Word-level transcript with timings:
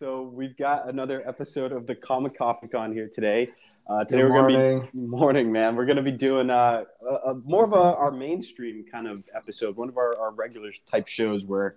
So 0.00 0.22
we've 0.22 0.56
got 0.56 0.88
another 0.88 1.22
episode 1.28 1.72
of 1.72 1.86
the 1.86 1.94
Comic 1.94 2.38
Coffee 2.38 2.68
Con 2.68 2.90
here 2.90 3.06
today. 3.06 3.50
Uh, 3.86 4.02
today 4.02 4.22
Good 4.22 4.30
we're 4.30 4.40
going 4.40 4.54
to 4.54 4.58
morning. 4.58 4.88
be 4.94 4.98
morning, 5.14 5.52
man. 5.52 5.76
We're 5.76 5.84
going 5.84 5.98
to 5.98 6.02
be 6.02 6.10
doing 6.10 6.48
uh, 6.48 6.84
a, 7.06 7.14
a, 7.32 7.34
more 7.44 7.66
of 7.66 7.74
a, 7.74 7.98
our 7.98 8.10
mainstream 8.10 8.82
kind 8.90 9.06
of 9.06 9.22
episode, 9.36 9.76
one 9.76 9.90
of 9.90 9.98
our, 9.98 10.18
our 10.18 10.30
regular 10.30 10.70
type 10.90 11.06
shows 11.06 11.44
where 11.44 11.76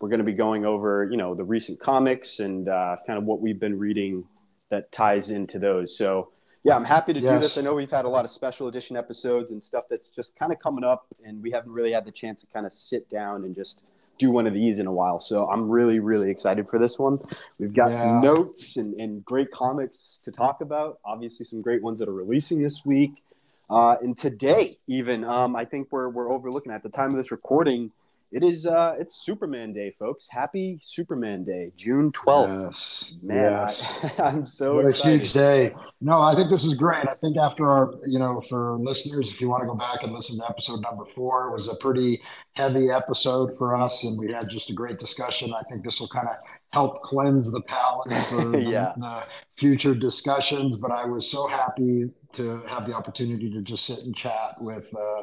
we're 0.00 0.08
going 0.08 0.20
to 0.20 0.24
be 0.24 0.32
going 0.32 0.64
over, 0.64 1.08
you 1.10 1.16
know, 1.16 1.34
the 1.34 1.42
recent 1.42 1.80
comics 1.80 2.38
and 2.38 2.68
uh, 2.68 2.98
kind 3.04 3.18
of 3.18 3.24
what 3.24 3.40
we've 3.40 3.58
been 3.58 3.80
reading 3.80 4.22
that 4.70 4.92
ties 4.92 5.30
into 5.30 5.58
those. 5.58 5.98
So 5.98 6.28
yeah, 6.62 6.76
I'm 6.76 6.84
happy 6.84 7.14
to 7.14 7.20
do 7.20 7.26
this. 7.40 7.58
I 7.58 7.62
know 7.62 7.74
we've 7.74 7.90
had 7.90 8.04
a 8.04 8.08
lot 8.08 8.24
of 8.24 8.30
special 8.30 8.68
edition 8.68 8.96
episodes 8.96 9.50
and 9.50 9.62
stuff 9.62 9.86
that's 9.90 10.10
just 10.10 10.38
kind 10.38 10.52
of 10.52 10.60
coming 10.60 10.84
up, 10.84 11.08
and 11.24 11.42
we 11.42 11.50
haven't 11.50 11.72
really 11.72 11.90
had 11.90 12.04
the 12.04 12.12
chance 12.12 12.42
to 12.42 12.46
kind 12.46 12.64
of 12.64 12.72
sit 12.72 13.08
down 13.08 13.42
and 13.42 13.56
just 13.56 13.88
do 14.18 14.30
one 14.30 14.46
of 14.46 14.54
these 14.54 14.78
in 14.78 14.86
a 14.86 14.92
while. 14.92 15.18
So 15.18 15.48
I'm 15.48 15.68
really, 15.68 16.00
really 16.00 16.30
excited 16.30 16.68
for 16.68 16.78
this 16.78 16.98
one. 16.98 17.18
We've 17.58 17.72
got 17.72 17.96
some 17.96 18.20
notes 18.20 18.76
and, 18.76 18.98
and 19.00 19.24
great 19.24 19.50
comics 19.50 20.20
to 20.24 20.32
talk 20.32 20.60
about. 20.60 20.98
Obviously, 21.04 21.44
some 21.44 21.62
great 21.62 21.82
ones 21.82 21.98
that 21.98 22.08
are 22.08 22.14
releasing 22.14 22.62
this 22.62 22.84
week. 22.84 23.22
Uh, 23.68 23.96
and 24.00 24.16
today, 24.16 24.72
even, 24.86 25.24
um, 25.24 25.56
I 25.56 25.64
think 25.64 25.88
we're, 25.90 26.08
we're 26.08 26.32
overlooking 26.32 26.72
at 26.72 26.82
the 26.82 26.88
time 26.88 27.10
of 27.10 27.16
this 27.16 27.32
recording. 27.32 27.90
It 28.32 28.42
is 28.42 28.66
uh, 28.66 28.94
it's 28.98 29.24
Superman 29.24 29.72
Day, 29.72 29.94
folks. 29.98 30.28
Happy 30.28 30.78
Superman 30.82 31.44
Day, 31.44 31.72
June 31.76 32.10
12th. 32.10 32.64
Yes. 32.64 33.14
Man, 33.22 33.52
yes. 33.52 34.04
I, 34.18 34.22
I'm 34.24 34.46
so 34.46 34.74
what 34.74 34.86
a 34.86 34.92
huge 34.92 35.32
day. 35.32 35.72
No, 36.00 36.20
I 36.20 36.34
think 36.34 36.50
this 36.50 36.64
is 36.64 36.74
great. 36.74 37.06
I 37.06 37.14
think 37.14 37.36
after 37.36 37.70
our, 37.70 37.94
you 38.04 38.18
know, 38.18 38.40
for 38.40 38.78
listeners, 38.80 39.30
if 39.30 39.40
you 39.40 39.48
want 39.48 39.62
to 39.62 39.66
go 39.66 39.76
back 39.76 40.02
and 40.02 40.12
listen 40.12 40.38
to 40.38 40.48
episode 40.48 40.80
number 40.82 41.04
four, 41.04 41.48
it 41.48 41.52
was 41.52 41.68
a 41.68 41.76
pretty 41.76 42.20
heavy 42.54 42.90
episode 42.90 43.56
for 43.56 43.76
us, 43.76 44.02
and 44.02 44.18
we 44.18 44.32
had 44.32 44.48
just 44.48 44.70
a 44.70 44.74
great 44.74 44.98
discussion. 44.98 45.54
I 45.54 45.62
think 45.68 45.84
this 45.84 46.00
will 46.00 46.08
kind 46.08 46.28
of 46.28 46.36
help 46.72 47.02
cleanse 47.02 47.52
the 47.52 47.62
palate 47.62 48.12
for 48.28 48.44
the, 48.44 48.92
the 48.96 49.24
future 49.56 49.94
discussions. 49.94 50.74
But 50.74 50.90
I 50.90 51.04
was 51.04 51.30
so 51.30 51.46
happy 51.46 52.10
to 52.32 52.60
have 52.62 52.88
the 52.88 52.92
opportunity 52.92 53.50
to 53.52 53.62
just 53.62 53.86
sit 53.86 54.00
and 54.00 54.16
chat 54.16 54.56
with. 54.60 54.92
Uh, 54.92 55.22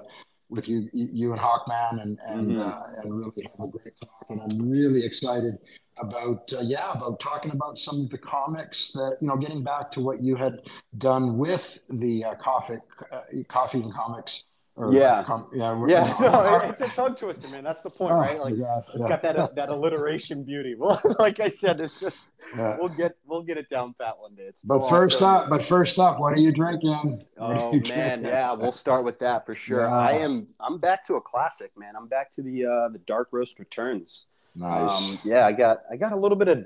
with 0.54 0.68
you, 0.70 0.90
you 0.94 1.32
and 1.34 1.42
Hawkman, 1.42 2.02
and 2.02 2.20
and 2.28 2.58
Mhm. 2.58 2.60
uh, 2.60 3.02
and 3.02 3.14
really 3.20 3.44
have 3.58 3.68
a 3.68 3.72
great 3.72 3.94
talk. 4.00 4.26
And 4.30 4.42
I'm 4.42 4.70
really 4.70 5.06
excited 5.06 5.58
about 6.00 6.52
uh, 6.54 6.62
yeah 6.62 6.92
about 6.94 7.20
talking 7.20 7.52
about 7.52 7.78
some 7.78 8.02
of 8.02 8.10
the 8.10 8.18
comics 8.18 8.92
that 8.94 9.18
you 9.22 9.28
know 9.28 9.38
getting 9.38 9.64
back 9.64 9.92
to 9.92 10.00
what 10.02 10.22
you 10.24 10.36
had 10.36 10.60
done 10.98 11.38
with 11.38 11.80
the 11.90 12.24
uh, 12.26 12.36
coffee 12.36 12.78
uh, 13.12 13.22
coffee 13.48 13.82
and 13.82 13.94
comics 13.94 14.46
or 14.76 14.92
Yeah. 14.94 15.24
com- 15.24 15.48
yeah 15.54 15.72
Yeah, 15.88 16.18
you 16.18 16.26
know, 16.26 16.32
no, 16.60 16.70
it's 16.70 16.82
a 16.82 16.88
tongue 16.90 17.16
twister, 17.16 17.48
man. 17.48 17.64
That's 17.64 17.82
the 17.82 17.90
point, 17.90 18.12
oh, 18.14 18.16
right? 18.18 18.40
Like, 18.40 18.56
yeah, 18.58 18.80
it's 18.80 19.02
yeah, 19.02 19.08
got 19.08 19.22
that 19.22 19.56
that 19.56 19.70
alliteration 19.70 20.44
beauty. 20.44 20.76
Well, 20.80 21.00
like 21.20 21.40
I 21.40 21.48
said, 21.48 21.80
it's 21.80 22.00
just 22.00 22.24
yeah. 22.58 22.78
we'll 22.80 22.90
get 22.90 23.16
we'll 23.26 23.44
get 23.44 23.58
it 23.58 23.70
down 23.70 23.94
pat 24.00 24.18
one 24.18 24.34
day. 24.36 24.44
It's 24.44 24.66
but 24.66 24.88
first 24.90 25.22
up 25.22 25.50
but 25.50 25.64
first 25.64 26.00
up 26.00 26.20
what 26.20 26.34
are 26.34 26.40
you 26.42 26.52
drinking 26.52 27.24
Oh 27.38 27.74
you 27.74 27.82
man, 27.82 28.20
drinking? 28.20 28.26
yeah, 28.26 28.54
we'll 28.54 28.72
start 28.72 29.06
with 29.06 29.20
that 29.20 29.46
for 29.46 29.54
sure. 29.56 29.82
Yeah. 29.82 29.96
I 29.96 30.14
am 30.14 30.48
I'm 30.60 30.80
back 30.80 31.04
to 31.06 31.16
a 31.16 31.22
classic, 31.22 31.72
man. 31.78 31.96
I'm 31.96 32.08
back 32.08 32.34
to 32.36 32.42
the 32.42 32.66
uh 32.66 32.90
the 32.90 33.00
Dark 33.06 33.30
Roast 33.32 33.60
Returns. 33.60 34.26
nice 34.56 34.90
Um, 34.92 35.20
yeah, 35.24 35.46
I 35.46 35.52
got 35.52 35.84
I 35.92 35.98
got 35.98 36.12
a 36.12 36.18
little 36.18 36.38
bit 36.38 36.48
of 36.48 36.66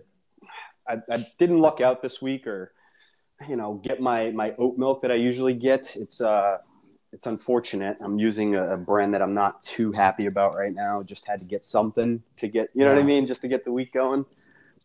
I, 0.87 1.01
I 1.11 1.25
didn't 1.37 1.59
luck 1.59 1.81
out 1.81 2.01
this 2.01 2.21
week 2.21 2.47
or 2.47 2.71
you 3.47 3.57
know 3.57 3.75
get 3.83 3.99
my 4.01 4.31
my 4.31 4.55
oat 4.57 4.77
milk 4.77 5.01
that 5.01 5.11
I 5.11 5.15
usually 5.15 5.53
get. 5.53 5.95
It's 5.97 6.21
uh 6.21 6.59
it's 7.13 7.25
unfortunate. 7.25 7.97
I'm 8.01 8.17
using 8.17 8.55
a, 8.55 8.73
a 8.73 8.77
brand 8.77 9.13
that 9.13 9.21
I'm 9.21 9.33
not 9.33 9.61
too 9.61 9.91
happy 9.91 10.25
about 10.25 10.55
right 10.55 10.73
now. 10.73 11.03
Just 11.03 11.25
had 11.25 11.39
to 11.39 11.45
get 11.45 11.63
something 11.63 12.21
to 12.37 12.47
get 12.47 12.69
you 12.73 12.83
know 12.83 12.93
what 12.93 12.99
I 12.99 13.03
mean, 13.03 13.27
just 13.27 13.41
to 13.41 13.47
get 13.47 13.65
the 13.65 13.71
week 13.71 13.93
going. 13.93 14.25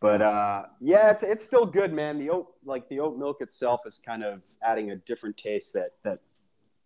But 0.00 0.20
uh, 0.20 0.64
yeah, 0.80 1.10
it's 1.10 1.22
it's 1.22 1.44
still 1.44 1.64
good, 1.64 1.92
man. 1.92 2.18
The 2.18 2.30
oat 2.30 2.54
like 2.64 2.88
the 2.88 3.00
oat 3.00 3.16
milk 3.16 3.40
itself 3.40 3.82
is 3.86 4.00
kind 4.04 4.24
of 4.24 4.42
adding 4.62 4.90
a 4.90 4.96
different 4.96 5.36
taste 5.36 5.74
that 5.74 5.92
that 6.02 6.18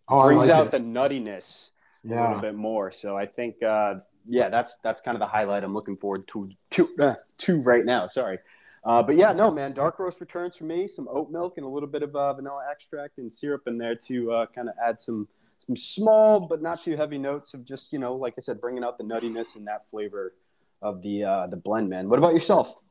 oh, 0.07 0.27
brings 0.27 0.47
like 0.47 0.49
out 0.51 0.67
it. 0.67 0.71
the 0.71 0.79
nuttiness 0.79 1.71
a 2.05 2.09
little 2.09 2.41
bit 2.41 2.55
more. 2.55 2.91
So 2.91 3.17
I 3.17 3.25
think, 3.25 3.61
uh, 3.63 3.95
yeah, 4.27 4.49
that's 4.49 4.77
that's 4.83 5.01
kind 5.01 5.15
of 5.15 5.19
the 5.19 5.27
highlight 5.27 5.63
I'm 5.63 5.73
looking 5.73 5.97
forward 5.97 6.27
to 6.29 6.49
to 6.71 6.89
uh, 6.99 7.15
to 7.39 7.61
right 7.61 7.85
now. 7.85 8.07
Sorry, 8.07 8.39
uh, 8.83 9.01
but 9.01 9.15
yeah, 9.15 9.33
no, 9.33 9.51
man, 9.51 9.73
dark 9.73 9.99
roast 9.99 10.21
returns 10.21 10.57
for 10.57 10.65
me. 10.65 10.87
Some 10.87 11.07
oat 11.09 11.31
milk 11.31 11.57
and 11.57 11.65
a 11.65 11.69
little 11.69 11.89
bit 11.89 12.03
of 12.03 12.15
uh, 12.15 12.33
vanilla 12.33 12.65
extract 12.69 13.17
and 13.17 13.31
syrup 13.31 13.63
in 13.67 13.77
there 13.77 13.95
to 13.95 14.31
uh, 14.31 14.45
kind 14.53 14.69
of 14.69 14.75
add 14.85 15.01
some 15.01 15.27
some 15.67 15.75
small 15.75 16.39
but 16.39 16.61
not 16.61 16.81
too 16.81 16.95
heavy 16.95 17.17
notes 17.17 17.53
of 17.53 17.63
just 17.63 17.93
you 17.93 17.99
know, 17.99 18.15
like 18.15 18.33
I 18.37 18.41
said, 18.41 18.59
bringing 18.59 18.83
out 18.83 18.97
the 18.97 19.03
nuttiness 19.03 19.55
and 19.55 19.67
that 19.67 19.89
flavor 19.89 20.33
of 20.81 21.01
the 21.01 21.23
uh, 21.23 21.47
the 21.47 21.57
blend, 21.57 21.89
man. 21.89 22.09
What 22.09 22.19
about 22.19 22.33
yourself? 22.33 22.81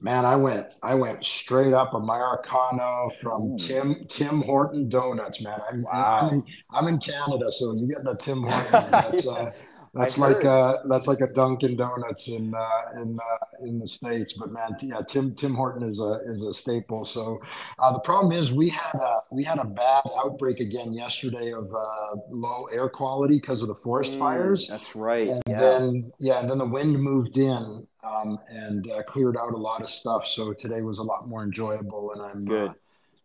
Man, 0.00 0.24
I 0.24 0.36
went 0.36 0.66
I 0.82 0.94
went 0.94 1.24
straight 1.24 1.72
up 1.72 1.92
Americano 1.94 3.10
from 3.20 3.42
Ooh. 3.52 3.58
Tim 3.58 4.06
Tim 4.08 4.42
Horton 4.42 4.88
Donuts, 4.88 5.42
man. 5.42 5.60
I'm, 5.70 5.82
Wow. 5.82 6.18
I'm, 6.22 6.34
in, 6.34 6.44
I'm 6.70 6.88
in 6.88 6.98
Canada, 6.98 7.50
so 7.50 7.74
you 7.74 7.88
getting 7.88 8.06
a 8.06 8.16
Tim 8.16 8.42
Horton. 8.48 8.90
That's 8.90 9.26
uh, 9.26 9.52
that's 9.94 10.18
I 10.18 10.28
like 10.28 10.44
uh, 10.44 10.78
that's 10.88 11.06
like 11.06 11.20
a 11.20 11.32
Dunkin' 11.32 11.76
Donuts 11.76 12.28
in 12.28 12.54
uh, 12.54 13.00
in 13.00 13.18
uh, 13.18 13.64
in 13.66 13.78
the 13.78 13.88
states. 13.88 14.34
But 14.34 14.52
man, 14.52 14.76
yeah, 14.82 15.02
Tim 15.08 15.34
Tim 15.34 15.54
Horton 15.54 15.88
is 15.88 16.00
a 16.00 16.20
is 16.26 16.42
a 16.42 16.54
staple. 16.54 17.04
So 17.04 17.40
uh, 17.78 17.92
the 17.92 18.00
problem 18.00 18.32
is 18.32 18.52
we 18.52 18.68
had 18.68 18.94
a 18.94 19.22
we 19.30 19.42
had 19.44 19.58
a 19.58 19.64
bad 19.64 20.02
outbreak 20.18 20.60
again 20.60 20.92
yesterday 20.92 21.52
of 21.52 21.72
uh, 21.72 22.16
low 22.30 22.66
air 22.66 22.88
quality 22.88 23.36
because 23.40 23.62
of 23.62 23.68
the 23.68 23.74
forest 23.74 24.14
Mm, 24.14 24.18
fires. 24.18 24.66
That's 24.68 24.94
right. 24.94 25.28
And 25.28 25.42
yeah. 25.46 25.58
then, 25.58 26.12
yeah, 26.18 26.40
and 26.40 26.50
then 26.50 26.58
the 26.58 26.66
wind 26.66 26.98
moved 27.00 27.36
in 27.36 27.86
um, 28.04 28.38
and 28.48 28.90
uh, 28.90 29.02
cleared 29.04 29.36
out 29.36 29.52
a 29.52 29.56
lot 29.56 29.82
of 29.82 29.90
stuff. 29.90 30.26
So 30.26 30.52
today 30.52 30.82
was 30.82 30.98
a 30.98 31.02
lot 31.02 31.28
more 31.28 31.42
enjoyable, 31.42 32.12
and 32.12 32.22
I'm 32.22 32.44
Good. 32.44 32.74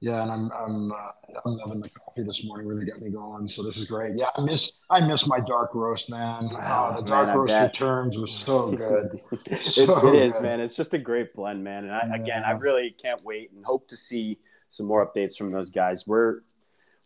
Yeah, 0.04 0.22
and 0.22 0.30
I'm 0.30 0.52
I'm 0.52 0.92
uh, 0.92 0.96
I'm 1.46 1.56
loving 1.56 1.80
the 1.80 1.90
coffee 1.90 2.24
this 2.24 2.44
morning. 2.44 2.68
Really 2.68 2.86
got 2.86 3.00
me 3.00 3.10
going. 3.10 3.48
So 3.48 3.64
this 3.64 3.78
is 3.78 3.86
great. 3.86 4.18
Yeah, 4.18 4.32
I 4.36 4.44
miss 4.44 4.74
I 4.90 5.00
miss 5.00 5.26
my 5.26 5.40
dark 5.40 5.74
roast, 5.74 6.10
man. 6.10 6.50
Oh, 6.52 6.98
the 7.00 7.08
dark 7.08 7.30
I 7.30 7.36
roast 7.36 7.54
returns 7.54 8.18
was 8.18 8.34
so 8.34 8.70
good. 8.76 9.22
it, 9.32 9.62
So 9.62 10.10
it 10.10 10.16
is, 10.16 10.34
good. 10.34 10.44
man. 10.44 10.60
It's 10.60 10.76
just 10.76 10.94
a 10.94 10.98
great 10.98 11.34
blend, 11.34 11.64
man. 11.64 11.86
And 11.86 11.94
I, 11.94 12.18
again, 12.18 12.44
I 12.44 12.52
really 12.52 12.94
can't 13.02 13.24
wait 13.24 13.54
and 13.54 13.64
hope 13.64 13.88
to 13.88 13.96
see 13.96 14.38
some 14.68 14.88
more 14.88 15.08
updates 15.08 15.38
from 15.38 15.54
those 15.54 15.70
guys. 15.70 16.06
We're 16.06 16.42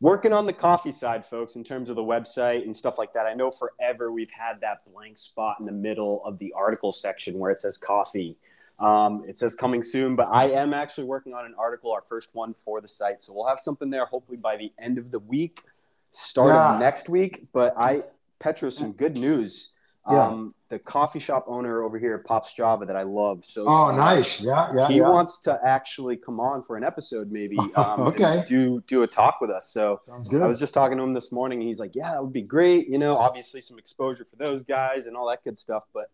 working 0.02 0.34
on 0.34 0.48
the 0.48 0.54
coffee 0.54 0.92
side, 0.92 1.24
folks, 1.24 1.56
in 1.56 1.64
terms 1.64 1.92
of 1.92 1.98
the 1.98 2.04
website 2.04 2.64
and 2.64 2.76
stuff 2.76 2.98
like 2.98 3.14
that. 3.14 3.28
I 3.28 3.36
know 3.36 3.52
forever 3.52 4.12
we've 4.12 4.32
had 4.32 4.60
that 4.62 4.78
blank 4.92 5.20
spot 5.20 5.58
in 5.60 5.68
the 5.68 5.72
middle 5.72 6.26
of 6.26 6.40
the 6.40 6.52
article 6.58 6.92
section 6.92 7.38
where 7.38 7.52
it 7.52 7.60
says 7.60 7.78
coffee. 7.78 8.38
Um, 8.80 9.24
it 9.28 9.36
says 9.38 9.56
coming 9.56 9.82
soon, 9.82 10.16
but 10.16 10.28
I 10.32 10.52
am 10.52 10.74
actually 10.74 11.06
working 11.06 11.34
on 11.34 11.46
an 11.46 11.56
article, 11.58 11.92
our 11.92 12.04
first 12.08 12.36
one 12.36 12.54
for 12.54 12.80
the 12.80 12.88
site. 12.88 13.24
So 13.24 13.34
we'll 13.34 13.48
have 13.48 13.60
something 13.60 13.90
there 13.90 14.06
hopefully 14.06 14.38
by 14.38 14.56
the 14.56 14.72
end 14.80 14.98
of 15.00 15.10
the 15.12 15.20
week, 15.20 15.64
start 16.12 16.54
Yeah. 16.54 16.74
of 16.76 16.80
next 16.80 17.10
week. 17.10 17.48
But 17.54 17.74
I, 17.78 18.04
Petra, 18.40 18.70
some 18.70 18.92
good 18.92 19.18
news. 19.18 19.72
Yeah. 20.10 20.28
Um, 20.28 20.54
the 20.70 20.80
coffee 20.80 21.20
shop 21.20 21.46
owner 21.48 21.82
over 21.84 21.98
here 21.98 22.14
at 22.16 22.24
Pops 22.24 22.54
Java 22.54 22.86
that 22.86 22.96
I 22.96 23.02
love 23.02 23.44
so 23.44 23.66
Oh, 23.68 23.90
so 23.90 23.96
nice. 23.96 24.40
Yeah, 24.40 24.72
yeah, 24.76 24.88
He 24.88 24.98
yeah. 25.00 25.10
wants 25.10 25.40
to 25.40 25.60
actually 25.66 26.16
come 26.16 26.40
on 26.40 26.62
for 26.62 26.78
an 26.78 26.84
episode, 26.84 27.32
maybe. 27.32 27.58
Um, 27.76 28.02
Okay. 28.02 28.44
Do 28.48 28.80
do 28.88 29.02
a 29.04 29.08
talk 29.08 29.42
with 29.42 29.50
us. 29.50 29.68
So 29.74 30.02
Sounds 30.06 30.30
good. 30.30 30.42
I 30.44 30.48
was 30.48 30.60
just 30.60 30.74
talking 30.74 30.98
to 30.98 31.04
him 31.04 31.14
this 31.14 31.32
morning, 31.32 31.60
and 31.60 31.68
he's 31.68 31.80
like, 31.80 31.96
"Yeah, 31.96 32.16
it 32.16 32.22
would 32.22 32.32
be 32.32 32.42
great. 32.42 32.88
You 32.88 33.00
know, 33.00 33.18
obviously 33.18 33.60
some 33.60 33.78
exposure 33.80 34.26
for 34.30 34.36
those 34.38 34.64
guys 34.64 35.08
and 35.08 35.18
all 35.18 35.28
that 35.30 35.44
good 35.44 35.58
stuff. 35.58 35.84
But 35.94 36.10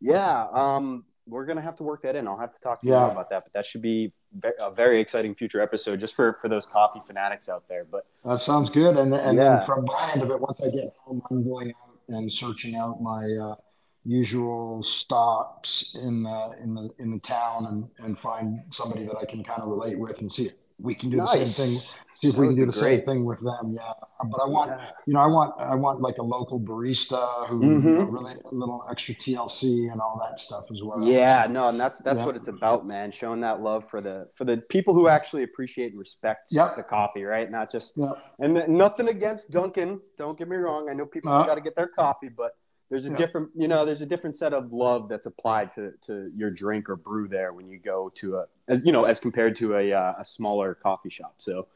yeah, 0.00 0.46
um, 0.52 1.04
we're 1.30 1.46
gonna 1.46 1.60
have 1.62 1.76
to 1.76 1.82
work 1.82 2.02
that 2.02 2.16
in. 2.16 2.26
I'll 2.28 2.36
have 2.38 2.50
to 2.52 2.60
talk 2.60 2.80
to 2.82 2.86
you 2.86 2.92
Yeah. 2.92 3.00
more 3.00 3.10
about 3.12 3.30
that. 3.30 3.44
But 3.44 3.52
that 3.54 3.64
should 3.66 3.82
be 3.82 4.12
a 4.60 4.70
very 4.70 5.00
exciting 5.00 5.34
future 5.34 5.60
episode 5.60 6.00
just 6.00 6.14
for 6.14 6.38
for 6.42 6.48
those 6.48 6.66
coffee 6.66 7.00
fanatics 7.06 7.48
out 7.48 7.64
there. 7.68 7.84
But 7.84 8.06
That 8.24 8.38
sounds 8.40 8.68
good. 8.70 8.96
And 8.96 9.14
and 9.14 9.36
Yeah. 9.36 9.56
then 9.58 9.66
from 9.66 9.84
my 9.84 10.10
end 10.12 10.22
of 10.22 10.30
it, 10.30 10.40
once 10.40 10.60
I 10.60 10.68
get 10.70 10.94
home, 10.98 11.22
I'm 11.30 11.42
going 11.44 11.70
out 11.70 11.98
and 12.08 12.32
searching 12.32 12.74
out 12.76 13.00
my 13.00 13.24
uh, 13.40 13.54
usual 14.04 14.82
stops 14.82 15.94
in 16.02 16.22
the 16.22 16.54
in 16.62 16.74
the 16.74 16.90
in 16.98 17.10
the 17.12 17.18
town 17.20 17.66
and 17.66 17.88
and 18.06 18.18
find 18.18 18.60
somebody 18.70 19.04
that 19.06 19.16
I 19.16 19.24
can 19.24 19.44
kind 19.44 19.62
of 19.62 19.68
relate 19.68 19.98
with 19.98 20.20
and 20.20 20.32
see 20.32 20.46
if 20.46 20.54
we 20.78 20.94
can 20.94 21.10
do 21.10 21.18
the 21.18 21.26
same 21.26 21.46
thing. 21.46 21.76
See 22.22 22.28
if 22.28 22.34
That 22.34 22.40
we 22.42 22.46
can 22.48 22.56
do 22.56 22.66
the 22.66 22.72
same 22.72 23.02
thing 23.06 23.24
with 23.24 23.40
them. 23.40 23.72
Yeah. 23.74 23.92
But 24.30 24.42
I 24.42 24.46
want 24.46 24.70
Yeah. 24.70 24.90
you 25.06 25.14
know 25.14 25.20
I 25.20 25.26
want 25.26 25.54
I 25.58 25.74
want 25.74 26.02
like 26.02 26.18
a 26.18 26.22
local 26.22 26.60
barista 26.60 27.46
who 27.48 27.60
Mhm. 27.60 27.82
know, 27.84 28.04
really 28.04 28.34
a 28.34 28.54
little 28.54 28.84
extra 28.90 29.14
TLC 29.14 29.88
and 29.90 30.02
all 30.02 30.18
that 30.20 30.38
stuff 30.38 30.64
as 30.70 30.82
well. 30.82 31.02
Yeah, 31.02 31.46
no, 31.48 31.68
and 31.68 31.80
that's 31.80 32.00
that's 32.00 32.20
Yeah. 32.20 32.26
what 32.26 32.36
it's 32.36 32.48
about, 32.48 32.86
man. 32.86 33.10
Showing 33.10 33.40
that 33.40 33.62
love 33.62 33.88
for 33.88 34.02
the 34.02 34.28
for 34.34 34.44
the 34.44 34.58
people 34.58 34.92
who 34.92 35.08
actually 35.08 35.44
appreciate 35.44 35.92
and 35.92 35.98
respect 35.98 36.48
Yep. 36.52 36.76
the 36.76 36.82
coffee, 36.82 37.24
right? 37.24 37.50
Not 37.50 37.70
just 37.72 37.96
Yeah. 37.96 38.12
and 38.38 38.54
th- 38.54 38.68
nothing 38.68 39.08
against 39.08 39.50
Dunkin'. 39.50 40.02
Don't 40.18 40.36
get 40.36 40.46
me 40.48 40.56
wrong. 40.56 40.90
I 40.90 40.92
know 40.92 41.06
people 41.06 41.32
Uh. 41.32 41.46
got 41.46 41.54
to 41.54 41.62
get 41.62 41.74
their 41.74 41.88
coffee, 41.88 42.28
but 42.28 42.52
there's 42.90 43.06
a 43.06 43.10
Yeah. 43.12 43.16
different, 43.16 43.50
you 43.54 43.68
know, 43.68 43.86
there's 43.86 44.02
a 44.02 44.06
different 44.06 44.34
set 44.36 44.52
of 44.52 44.72
love 44.74 45.08
that's 45.08 45.24
applied 45.24 45.72
to 45.74 45.92
to 46.02 46.30
your 46.36 46.50
drink 46.50 46.90
or 46.90 46.96
brew 46.96 47.28
there 47.28 47.54
when 47.54 47.66
you 47.70 47.78
go 47.78 48.10
to 48.16 48.36
a, 48.36 48.46
as 48.68 48.84
you 48.84 48.92
know, 48.92 49.04
as 49.04 49.20
compared 49.20 49.56
to 49.56 49.76
a 49.76 49.90
uh, 49.94 50.14
a 50.18 50.24
smaller 50.26 50.74
coffee 50.74 51.08
shop. 51.08 51.36
So. 51.38 51.66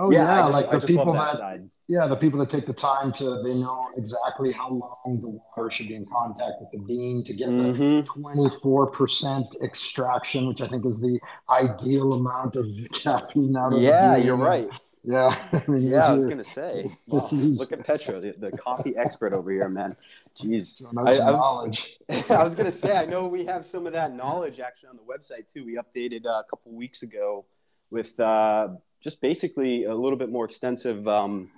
Oh 0.00 0.12
yeah, 0.12 0.18
yeah 0.18 0.42
just, 0.42 0.52
like 0.52 0.80
the 0.80 0.86
people 0.86 1.12
that, 1.12 1.38
that 1.38 1.68
yeah, 1.88 2.06
the 2.06 2.14
people 2.14 2.38
that 2.38 2.50
take 2.50 2.66
the 2.66 2.72
time 2.72 3.10
to 3.12 3.42
they 3.42 3.54
know 3.54 3.90
exactly 3.96 4.52
how 4.52 4.68
long 4.68 5.18
the 5.20 5.28
water 5.28 5.70
should 5.72 5.88
be 5.88 5.96
in 5.96 6.06
contact 6.06 6.60
with 6.60 6.70
the 6.70 6.78
bean 6.78 7.24
to 7.24 7.32
get 7.32 7.48
mm-hmm. 7.48 7.72
the 7.72 8.02
twenty 8.04 8.48
four 8.62 8.86
percent 8.86 9.46
extraction, 9.60 10.46
which 10.46 10.62
I 10.62 10.66
think 10.66 10.86
is 10.86 11.00
the 11.00 11.18
ideal 11.50 12.12
amount 12.12 12.54
of 12.54 12.68
caffeine 13.02 13.56
out 13.56 13.72
of. 13.72 13.80
Yeah, 13.80 14.16
you're 14.16 14.36
right. 14.36 14.70
Yeah, 15.02 15.34
I 15.52 15.68
mean, 15.68 15.88
yeah, 15.88 16.06
I 16.06 16.12
was 16.12 16.26
gonna 16.26 16.44
say. 16.44 16.90
Wow. 17.08 17.28
Look 17.32 17.72
at 17.72 17.84
Petro, 17.84 18.20
the, 18.20 18.34
the, 18.38 18.52
coffee 18.52 18.96
expert 18.96 19.32
over 19.32 19.50
here, 19.50 19.68
man. 19.68 19.96
Jeez, 20.36 20.84
I, 20.96 21.26
I, 21.26 21.30
was, 21.32 22.30
I 22.30 22.44
was 22.44 22.54
gonna 22.54 22.70
say, 22.70 22.96
I 22.96 23.06
know 23.06 23.26
we 23.26 23.44
have 23.46 23.66
some 23.66 23.86
of 23.86 23.94
that 23.94 24.14
knowledge 24.14 24.60
actually 24.60 24.90
on 24.90 24.96
the 24.96 25.02
website 25.02 25.52
too. 25.52 25.64
We 25.64 25.76
updated 25.76 26.26
uh, 26.26 26.40
a 26.40 26.44
couple 26.48 26.72
weeks 26.72 27.02
ago 27.02 27.46
with 27.90 28.20
uh, 28.20 28.68
just 29.00 29.20
basically 29.20 29.84
a 29.84 29.94
little 29.94 30.18
bit 30.18 30.30
more 30.30 30.44
extensive 30.44 31.06
um, 31.06 31.50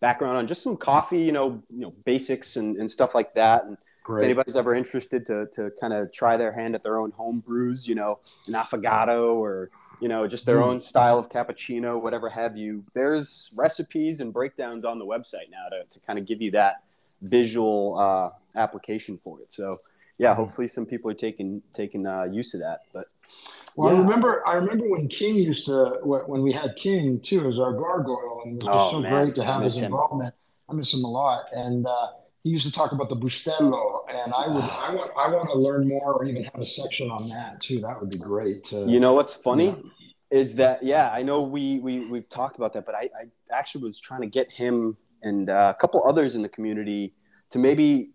background 0.00 0.36
on 0.36 0.46
just 0.46 0.62
some 0.62 0.76
coffee, 0.76 1.20
you 1.20 1.32
know, 1.32 1.62
you 1.70 1.80
know, 1.80 1.94
basics 2.04 2.56
and, 2.56 2.76
and 2.76 2.90
stuff 2.90 3.14
like 3.14 3.34
that. 3.34 3.64
And 3.64 3.76
Great. 4.04 4.22
if 4.22 4.24
anybody's 4.24 4.56
ever 4.56 4.74
interested 4.74 5.24
to 5.26 5.46
to 5.52 5.70
kind 5.80 5.92
of 5.92 6.12
try 6.12 6.36
their 6.36 6.52
hand 6.52 6.74
at 6.74 6.82
their 6.82 6.98
own 6.98 7.10
home 7.12 7.40
brews, 7.40 7.86
you 7.86 7.94
know, 7.94 8.18
an 8.46 8.54
affogato 8.54 9.34
or 9.34 9.70
you 10.00 10.08
know, 10.08 10.26
just 10.26 10.44
their 10.44 10.58
mm. 10.58 10.66
own 10.66 10.80
style 10.80 11.18
of 11.18 11.28
cappuccino, 11.28 12.00
whatever 12.00 12.28
have 12.28 12.56
you. 12.56 12.84
There's 12.94 13.52
recipes 13.56 14.20
and 14.20 14.32
breakdowns 14.32 14.84
on 14.84 14.98
the 14.98 15.06
website 15.06 15.50
now 15.50 15.68
to, 15.70 15.84
to 15.90 16.06
kind 16.06 16.18
of 16.18 16.26
give 16.26 16.42
you 16.42 16.50
that 16.50 16.82
visual 17.22 17.98
uh, 17.98 18.30
application 18.58 19.18
for 19.22 19.40
it. 19.40 19.52
So, 19.52 19.72
yeah, 20.18 20.32
mm. 20.32 20.36
hopefully 20.36 20.68
some 20.68 20.84
people 20.84 21.10
are 21.10 21.14
taking 21.14 21.62
taking 21.72 22.06
uh, 22.06 22.24
use 22.24 22.54
of 22.54 22.60
that. 22.60 22.80
But 22.92 23.06
well, 23.76 23.92
yeah. 23.92 24.00
I 24.00 24.02
remember 24.02 24.46
I 24.46 24.54
remember 24.54 24.88
when 24.88 25.08
King 25.08 25.36
used 25.36 25.66
to 25.66 25.98
when 26.02 26.42
we 26.42 26.52
had 26.52 26.76
King 26.76 27.20
too 27.20 27.48
as 27.48 27.58
our 27.58 27.72
gargoyle, 27.72 28.42
and 28.44 28.62
it 28.62 28.66
was 28.66 28.74
oh, 28.74 28.90
so 28.92 29.00
man. 29.00 29.24
great 29.24 29.34
to 29.36 29.44
have 29.44 29.62
his 29.62 29.80
involvement. 29.80 30.34
I 30.68 30.72
miss 30.74 30.92
him 30.94 31.04
a 31.04 31.10
lot, 31.10 31.46
and. 31.52 31.86
Uh, 31.86 32.08
he 32.44 32.50
used 32.50 32.66
to 32.66 32.72
talk 32.72 32.92
about 32.92 33.08
the 33.08 33.16
Bustelo, 33.16 34.00
and 34.08 34.32
I 34.34 34.46
would 34.48 34.62
I 34.64 34.94
want 34.94 35.10
I 35.18 35.28
want 35.28 35.48
to 35.48 35.58
learn 35.58 35.88
more 35.88 36.12
or 36.12 36.24
even 36.26 36.44
have 36.44 36.60
a 36.60 36.66
section 36.66 37.10
on 37.10 37.26
that 37.28 37.60
too. 37.60 37.80
That 37.80 37.98
would 38.00 38.10
be 38.10 38.18
great. 38.18 38.64
To, 38.64 38.86
you 38.86 39.00
know 39.00 39.14
what's 39.14 39.34
funny 39.34 39.66
you 39.66 39.72
know. 39.72 39.90
is 40.30 40.54
that 40.56 40.82
yeah, 40.82 41.10
I 41.12 41.22
know 41.22 41.42
we 41.42 41.78
we 41.80 42.06
we've 42.06 42.28
talked 42.28 42.58
about 42.58 42.74
that, 42.74 42.86
but 42.86 42.94
I, 42.94 43.08
I 43.18 43.26
actually 43.50 43.84
was 43.84 43.98
trying 43.98 44.20
to 44.20 44.26
get 44.26 44.50
him 44.50 44.96
and 45.22 45.48
uh, 45.48 45.72
a 45.74 45.80
couple 45.80 46.06
others 46.06 46.34
in 46.34 46.42
the 46.42 46.48
community 46.48 47.14
to 47.50 47.58
maybe 47.58 48.10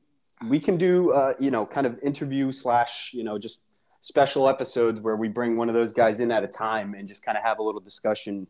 we 0.48 0.60
can 0.60 0.78
do 0.78 1.12
uh, 1.12 1.34
you 1.40 1.50
know 1.52 1.66
kind 1.66 1.88
of 1.88 2.00
interview 2.04 2.52
slash 2.52 3.12
you 3.14 3.24
know 3.24 3.40
just 3.40 3.62
special 4.02 4.48
episodes 4.48 5.02
where 5.02 5.16
we 5.16 5.28
bring 5.28 5.58
one 5.58 5.70
of 5.70 5.76
those 5.76 5.94
guys 5.94 6.20
in 6.20 6.32
at 6.32 6.44
a 6.44 6.48
time 6.48 6.94
and 6.94 7.08
just 7.08 7.24
kind 7.24 7.38
of 7.38 7.44
have 7.44 7.60
a 7.60 7.64
little 7.64 7.82
discussion 7.82 8.48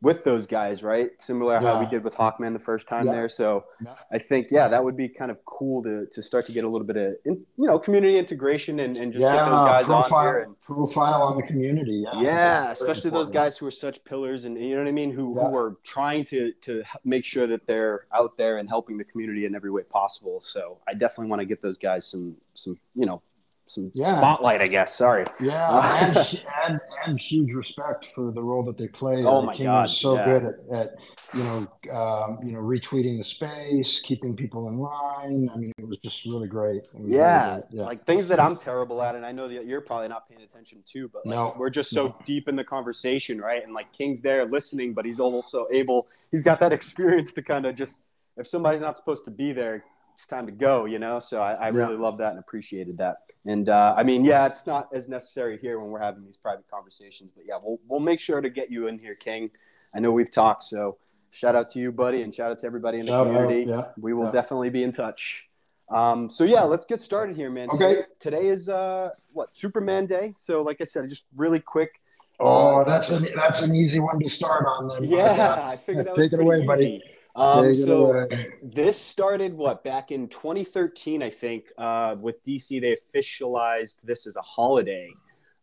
with 0.00 0.24
those 0.24 0.48
guys, 0.48 0.82
right? 0.82 1.10
Similar 1.22 1.54
yeah. 1.54 1.60
how 1.60 1.78
we 1.78 1.86
did 1.86 2.02
with 2.02 2.16
Hawkman 2.16 2.52
the 2.52 2.58
first 2.58 2.88
time 2.88 3.06
yeah. 3.06 3.12
there. 3.12 3.28
So 3.28 3.66
yeah. 3.84 3.94
I 4.10 4.18
think, 4.18 4.48
yeah, 4.50 4.66
that 4.66 4.82
would 4.82 4.96
be 4.96 5.08
kind 5.08 5.30
of 5.30 5.44
cool 5.44 5.80
to, 5.84 6.06
to 6.06 6.20
start 6.20 6.44
to 6.46 6.52
get 6.52 6.64
a 6.64 6.68
little 6.68 6.86
bit 6.86 6.96
of, 6.96 7.14
in, 7.24 7.34
you 7.56 7.68
know, 7.68 7.78
community 7.78 8.18
integration 8.18 8.80
and, 8.80 8.96
and 8.96 9.12
just 9.12 9.24
get 9.24 9.32
those 9.32 9.60
guys 9.60 9.84
profile, 9.86 10.18
on 10.18 10.24
here. 10.24 10.42
And, 10.42 10.60
profile 10.60 11.22
on 11.22 11.36
the 11.36 11.44
community. 11.44 12.04
Yeah, 12.16 12.72
especially 12.72 13.10
those 13.10 13.30
guys 13.30 13.56
who 13.56 13.66
are 13.66 13.70
such 13.70 14.02
pillars 14.02 14.44
and, 14.44 14.58
you 14.58 14.70
know 14.70 14.82
what 14.82 14.88
I 14.88 14.92
mean? 14.92 15.12
Who, 15.12 15.34
who 15.34 15.56
are 15.56 15.76
trying 15.84 16.24
to, 16.24 16.52
to 16.62 16.82
make 17.04 17.24
sure 17.24 17.46
that 17.46 17.68
they're 17.68 18.06
out 18.12 18.36
there 18.36 18.58
and 18.58 18.68
helping 18.68 18.98
the 18.98 19.04
community 19.04 19.46
in 19.46 19.54
every 19.54 19.70
way 19.70 19.82
possible. 19.82 20.40
So 20.40 20.78
I 20.88 20.94
definitely 20.94 21.28
want 21.28 21.42
to 21.42 21.46
get 21.46 21.62
those 21.62 21.78
guys 21.78 22.04
some, 22.04 22.34
some, 22.54 22.76
you 22.94 23.06
know, 23.06 23.22
some 23.66 23.90
yeah. 23.94 24.16
spotlight, 24.18 24.60
I 24.60 24.66
guess. 24.66 24.94
Sorry. 24.94 25.24
Yeah, 25.40 26.04
and, 26.04 26.42
and, 26.68 26.80
and 27.06 27.20
huge 27.20 27.52
respect 27.52 28.06
for 28.14 28.30
the 28.30 28.42
role 28.42 28.62
that 28.64 28.76
they 28.76 28.88
play. 28.88 29.24
Oh 29.24 29.42
my 29.42 29.56
King 29.56 29.66
God, 29.66 29.90
so 29.90 30.16
yeah. 30.16 30.24
good 30.24 30.44
at, 30.44 30.80
at, 30.80 30.94
you 31.34 31.42
know 31.44 31.56
um, 31.94 32.38
you 32.44 32.52
know 32.52 32.60
retweeting 32.60 33.18
the 33.18 33.24
space, 33.24 34.00
keeping 34.00 34.36
people 34.36 34.68
in 34.68 34.78
line. 34.78 35.48
I 35.52 35.56
mean, 35.56 35.72
it 35.78 35.86
was 35.86 35.98
just 35.98 36.24
really 36.26 36.48
great. 36.48 36.82
Yeah, 36.94 37.46
really 37.46 37.60
great. 37.60 37.78
yeah, 37.78 37.84
like 37.84 38.04
things 38.04 38.28
that 38.28 38.40
I'm 38.40 38.56
terrible 38.56 39.02
at, 39.02 39.14
and 39.14 39.24
I 39.24 39.32
know 39.32 39.48
that 39.48 39.66
you're 39.66 39.80
probably 39.80 40.08
not 40.08 40.28
paying 40.28 40.42
attention 40.42 40.82
to, 40.86 41.08
but 41.08 41.24
like, 41.24 41.34
no, 41.34 41.54
we're 41.56 41.70
just 41.70 41.90
so 41.90 42.08
no. 42.08 42.16
deep 42.24 42.48
in 42.48 42.56
the 42.56 42.64
conversation, 42.64 43.40
right? 43.40 43.64
And 43.64 43.72
like 43.72 43.92
King's 43.92 44.20
there 44.20 44.44
listening, 44.44 44.92
but 44.92 45.04
he's 45.04 45.20
also 45.20 45.66
able. 45.72 46.08
He's 46.30 46.42
got 46.42 46.60
that 46.60 46.72
experience 46.82 47.32
to 47.34 47.42
kind 47.42 47.66
of 47.66 47.74
just 47.74 48.04
if 48.36 48.46
somebody's 48.46 48.80
not 48.80 48.96
supposed 48.96 49.24
to 49.26 49.30
be 49.30 49.52
there, 49.52 49.84
it's 50.14 50.26
time 50.26 50.46
to 50.46 50.52
go, 50.52 50.84
you 50.84 50.98
know. 50.98 51.20
So 51.20 51.40
I, 51.40 51.54
I 51.54 51.68
really 51.68 51.96
love 51.96 52.18
that 52.18 52.30
and 52.30 52.38
appreciated 52.38 52.98
that. 52.98 53.16
And 53.46 53.68
uh, 53.68 53.94
I 53.96 54.02
mean, 54.02 54.24
yeah, 54.24 54.46
it's 54.46 54.66
not 54.66 54.88
as 54.92 55.08
necessary 55.08 55.58
here 55.58 55.80
when 55.80 55.90
we're 55.90 56.00
having 56.00 56.24
these 56.24 56.36
private 56.36 56.64
conversations, 56.70 57.32
but 57.34 57.44
yeah, 57.46 57.58
we'll 57.62 57.80
we'll 57.88 58.00
make 58.00 58.20
sure 58.20 58.40
to 58.40 58.50
get 58.50 58.70
you 58.70 58.86
in 58.86 58.98
here, 58.98 59.14
King. 59.16 59.50
I 59.94 60.00
know 60.00 60.12
we've 60.12 60.30
talked, 60.30 60.62
so 60.62 60.96
shout 61.32 61.56
out 61.56 61.68
to 61.70 61.80
you, 61.80 61.90
buddy, 61.90 62.22
and 62.22 62.32
shout 62.32 62.52
out 62.52 62.58
to 62.60 62.66
everybody 62.66 63.00
in 63.00 63.06
the 63.06 63.12
shout 63.12 63.26
community. 63.26 63.62
Out, 63.62 63.68
yeah, 63.68 63.88
we 64.00 64.12
will 64.14 64.26
yeah. 64.26 64.32
definitely 64.32 64.70
be 64.70 64.84
in 64.84 64.92
touch. 64.92 65.48
Um, 65.90 66.30
so 66.30 66.44
yeah, 66.44 66.62
let's 66.62 66.84
get 66.84 67.00
started 67.00 67.34
here, 67.34 67.50
man. 67.50 67.68
Okay. 67.70 67.94
Today, 67.94 68.02
today 68.20 68.46
is 68.46 68.68
uh, 68.68 69.10
what 69.32 69.52
Superman 69.52 70.06
Day. 70.06 70.32
So 70.36 70.62
like 70.62 70.80
I 70.80 70.84
said, 70.84 71.08
just 71.08 71.24
really 71.36 71.60
quick. 71.60 72.00
Oh, 72.38 72.80
uh, 72.80 72.84
that's 72.84 73.10
an 73.10 73.26
that's 73.34 73.62
an 73.62 73.74
easy 73.74 73.98
one 73.98 74.20
to 74.20 74.28
start 74.28 74.64
on 74.66 74.88
then. 74.88 75.04
Yeah, 75.04 75.62
I 75.64 75.76
figured 75.76 76.06
that 76.06 76.14
take 76.14 76.32
it 76.32 76.40
away, 76.40 76.58
easy. 76.58 76.66
buddy. 76.66 77.02
Um, 77.34 77.74
so 77.74 78.26
this 78.62 79.00
started 79.00 79.54
what 79.54 79.82
back 79.84 80.10
in 80.10 80.28
2013, 80.28 81.22
I 81.22 81.30
think. 81.30 81.66
Uh, 81.78 82.16
with 82.18 82.44
DC, 82.44 82.80
they 82.80 82.96
officialized 82.96 83.96
this 84.04 84.26
as 84.26 84.36
a 84.36 84.42
holiday. 84.42 85.10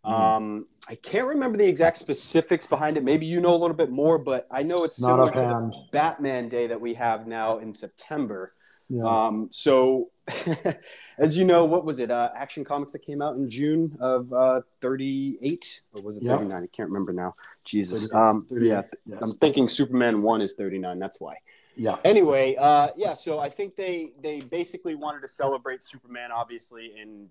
Mm-hmm. 0.06 0.14
Um, 0.14 0.68
I 0.88 0.96
can't 0.96 1.28
remember 1.28 1.58
the 1.58 1.68
exact 1.68 1.98
specifics 1.98 2.66
behind 2.66 2.98
it. 2.98 3.04
Maybe 3.04 3.26
you 3.26 3.42
know 3.42 3.54
a 3.54 3.58
little 3.58 3.76
bit 3.76 3.92
more, 3.92 4.18
but 4.18 4.48
I 4.50 4.64
know 4.64 4.84
it's 4.84 4.98
similar 4.98 5.32
to 5.32 5.40
the 5.40 5.72
Batman 5.92 6.50
Day 6.50 6.68
that 6.68 6.80
we 6.80 6.94
have 6.96 7.28
now 7.28 7.60
in 7.60 7.74
September. 7.74 8.54
Yeah. 8.88 9.04
Um, 9.04 9.50
so, 9.52 10.10
as 11.20 11.38
you 11.38 11.46
know, 11.46 11.66
what 11.66 11.86
was 11.86 12.00
it? 12.00 12.10
Uh, 12.10 12.30
Action 12.36 12.64
Comics 12.64 12.94
that 12.94 13.06
came 13.06 13.22
out 13.22 13.36
in 13.36 13.50
June 13.50 13.96
of 14.00 14.34
uh, 14.34 14.62
38, 14.82 15.82
or 15.94 16.02
was 16.02 16.18
it 16.18 16.24
39? 16.24 16.64
I 16.64 16.66
can't 16.76 16.90
remember 16.90 17.14
now. 17.14 17.36
Jesus. 17.66 18.12
Um, 18.14 18.48
yeah, 18.50 18.82
yeah, 19.06 19.18
I'm 19.22 19.36
thinking 19.36 19.70
Superman 19.70 20.24
1 20.24 20.42
is 20.42 20.56
39. 20.56 20.98
That's 20.98 21.22
why. 21.22 21.36
Yeah. 21.80 21.96
Anyway, 22.04 22.58
uh, 22.60 22.90
yeah. 22.98 23.14
So 23.14 23.40
I 23.40 23.48
think 23.48 23.78
they 23.78 24.12
they 24.22 24.42
basically 24.42 24.96
wanted 24.96 25.22
to 25.22 25.30
celebrate 25.30 25.82
Superman, 25.82 26.30
obviously 26.30 26.94
in 27.02 27.30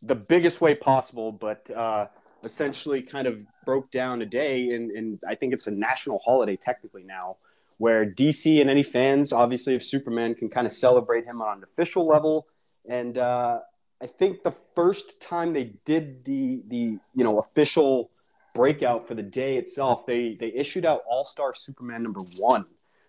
the 0.00 0.14
biggest 0.14 0.62
way 0.62 0.74
possible, 0.74 1.32
but 1.32 1.70
uh, 1.70 2.06
essentially 2.44 3.02
kind 3.02 3.26
of 3.26 3.44
broke 3.66 3.90
down 3.90 4.22
a 4.22 4.26
day, 4.26 4.70
and, 4.70 4.90
and 4.92 5.18
I 5.28 5.34
think 5.34 5.52
it's 5.52 5.66
a 5.66 5.70
national 5.70 6.18
holiday 6.20 6.56
technically 6.56 7.02
now, 7.02 7.36
where 7.76 8.06
DC 8.06 8.58
and 8.58 8.70
any 8.70 8.82
fans, 8.82 9.34
obviously, 9.34 9.74
of 9.74 9.82
Superman 9.82 10.34
can 10.34 10.48
kind 10.48 10.66
of 10.66 10.72
celebrate 10.72 11.26
him 11.26 11.42
on 11.42 11.58
an 11.58 11.64
official 11.64 12.06
level. 12.06 12.46
And 12.88 13.18
uh, 13.18 13.58
I 14.00 14.06
think 14.06 14.44
the 14.44 14.54
first 14.74 15.20
time 15.20 15.52
they 15.52 15.74
did 15.84 16.24
the 16.24 16.62
the 16.68 16.98
you 17.14 17.24
know 17.24 17.38
official 17.38 18.12
breakout 18.54 19.06
for 19.06 19.14
the 19.14 19.22
day 19.22 19.58
itself, 19.58 20.06
they 20.06 20.38
they 20.40 20.54
issued 20.54 20.86
out 20.86 21.02
All 21.06 21.26
Star 21.26 21.54
Superman 21.54 22.02
number 22.02 22.22
one 22.38 22.64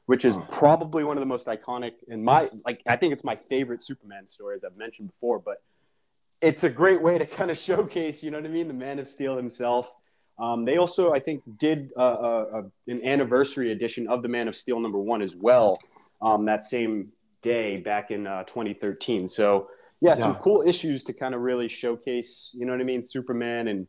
which 0.10 0.26
is 0.26 0.36
probably 0.52 1.04
one 1.04 1.18
of 1.18 1.22
the 1.22 1.28
most 1.28 1.46
iconic 1.46 1.92
and 2.08 2.24
my 2.24 2.50
like 2.66 2.82
I 2.88 2.96
think 2.96 3.14
it's 3.14 3.24
my 3.24 3.36
favorite 3.48 3.84
Superman 3.84 4.26
story 4.26 4.56
as 4.56 4.64
I've 4.64 4.76
mentioned 4.76 5.10
before, 5.10 5.38
but 5.38 5.62
it's 6.42 6.64
a 6.64 6.70
great 6.70 7.00
way 7.00 7.20
to 7.20 7.28
kind 7.28 7.52
of 7.52 7.60
showcase, 7.60 8.24
you 8.24 8.32
know 8.32 8.40
what 8.40 8.48
I 8.48 8.50
mean, 8.50 8.68
the 8.68 8.74
Man 8.74 8.98
of 8.98 9.08
Steel 9.08 9.38
himself. 9.38 9.94
Um, 10.40 10.66
they 10.66 10.78
also, 10.78 11.14
I 11.14 11.20
think, 11.20 11.44
did 11.60 11.92
uh, 11.96 12.00
uh, 12.00 12.62
an 12.88 13.06
anniversary 13.06 13.72
edition 13.72 14.08
of 14.08 14.24
the 14.24 14.30
Man 14.30 14.48
of 14.48 14.56
Steel 14.56 14.80
number 14.80 14.98
one 14.98 15.22
as 15.22 15.36
well 15.36 15.78
um, 16.24 16.44
that 16.46 16.64
same 16.64 17.12
day 17.44 17.78
back 17.78 18.10
in 18.10 18.26
uh, 18.26 18.46
2013. 18.46 19.28
So 19.28 19.68
yeah, 20.02 20.10
yeah, 20.10 20.16
some 20.16 20.36
cool 20.38 20.64
issues 20.64 21.04
to 21.04 21.14
kind 21.14 21.36
of 21.36 21.42
really 21.42 21.68
showcase, 21.68 22.50
you 22.56 22.66
know 22.66 22.72
what 22.72 22.82
I 22.82 22.84
mean, 22.84 23.04
Superman 23.04 23.68
and 23.68 23.86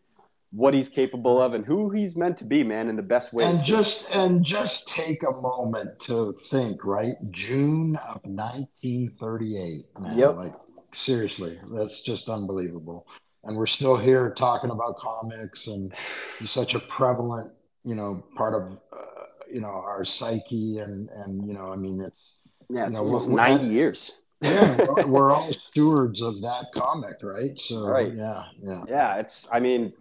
what 0.52 0.74
he's 0.74 0.88
capable 0.88 1.40
of 1.40 1.54
and 1.54 1.64
who 1.64 1.90
he's 1.90 2.16
meant 2.16 2.36
to 2.38 2.44
be, 2.44 2.64
man, 2.64 2.88
in 2.88 2.96
the 2.96 3.02
best 3.02 3.32
way. 3.32 3.44
And 3.44 3.62
just 3.62 4.10
and 4.14 4.44
just 4.44 4.88
take 4.88 5.22
a 5.22 5.30
moment 5.30 5.98
to 6.00 6.34
think, 6.48 6.84
right? 6.84 7.14
June 7.30 7.96
of 7.96 8.20
1938. 8.24 9.84
Man. 10.00 10.18
Yep. 10.18 10.36
Like 10.36 10.54
seriously, 10.92 11.58
that's 11.72 12.02
just 12.02 12.28
unbelievable. 12.28 13.06
And 13.44 13.56
we're 13.56 13.66
still 13.66 13.96
here 13.96 14.34
talking 14.36 14.70
about 14.70 14.98
comics, 14.98 15.66
and 15.66 15.94
such 15.96 16.74
a 16.74 16.80
prevalent, 16.80 17.50
you 17.84 17.94
know, 17.94 18.22
part 18.36 18.54
of, 18.54 18.78
uh, 18.92 19.24
you 19.50 19.60
know, 19.60 19.68
our 19.68 20.04
psyche, 20.04 20.78
and 20.78 21.08
and 21.10 21.46
you 21.46 21.54
know, 21.54 21.72
I 21.72 21.76
mean, 21.76 22.00
it's 22.00 22.34
yeah, 22.68 22.86
it's 22.86 22.96
you 22.96 23.02
know, 23.02 23.06
almost 23.06 23.30
90 23.30 23.66
years. 23.66 24.20
yeah, 24.42 24.76
we're, 24.88 25.06
we're 25.06 25.30
all 25.32 25.52
stewards 25.52 26.22
of 26.22 26.40
that 26.40 26.66
comic, 26.74 27.22
right? 27.22 27.58
So, 27.60 27.86
right. 27.86 28.12
yeah, 28.14 28.44
yeah, 28.62 28.84
yeah. 28.88 29.16
It's, 29.16 29.46
I 29.52 29.60
mean, 29.60 29.92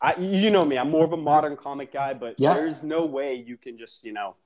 I, 0.00 0.14
you 0.16 0.50
know 0.50 0.64
me, 0.64 0.78
I'm 0.78 0.90
more 0.90 1.04
of 1.04 1.12
a 1.12 1.16
modern 1.16 1.56
comic 1.56 1.92
guy, 1.92 2.14
but 2.14 2.36
yeah. 2.38 2.54
there's 2.54 2.82
no 2.82 3.04
way 3.04 3.34
you 3.34 3.56
can 3.56 3.76
just, 3.76 4.04
you 4.04 4.12
know, 4.12 4.36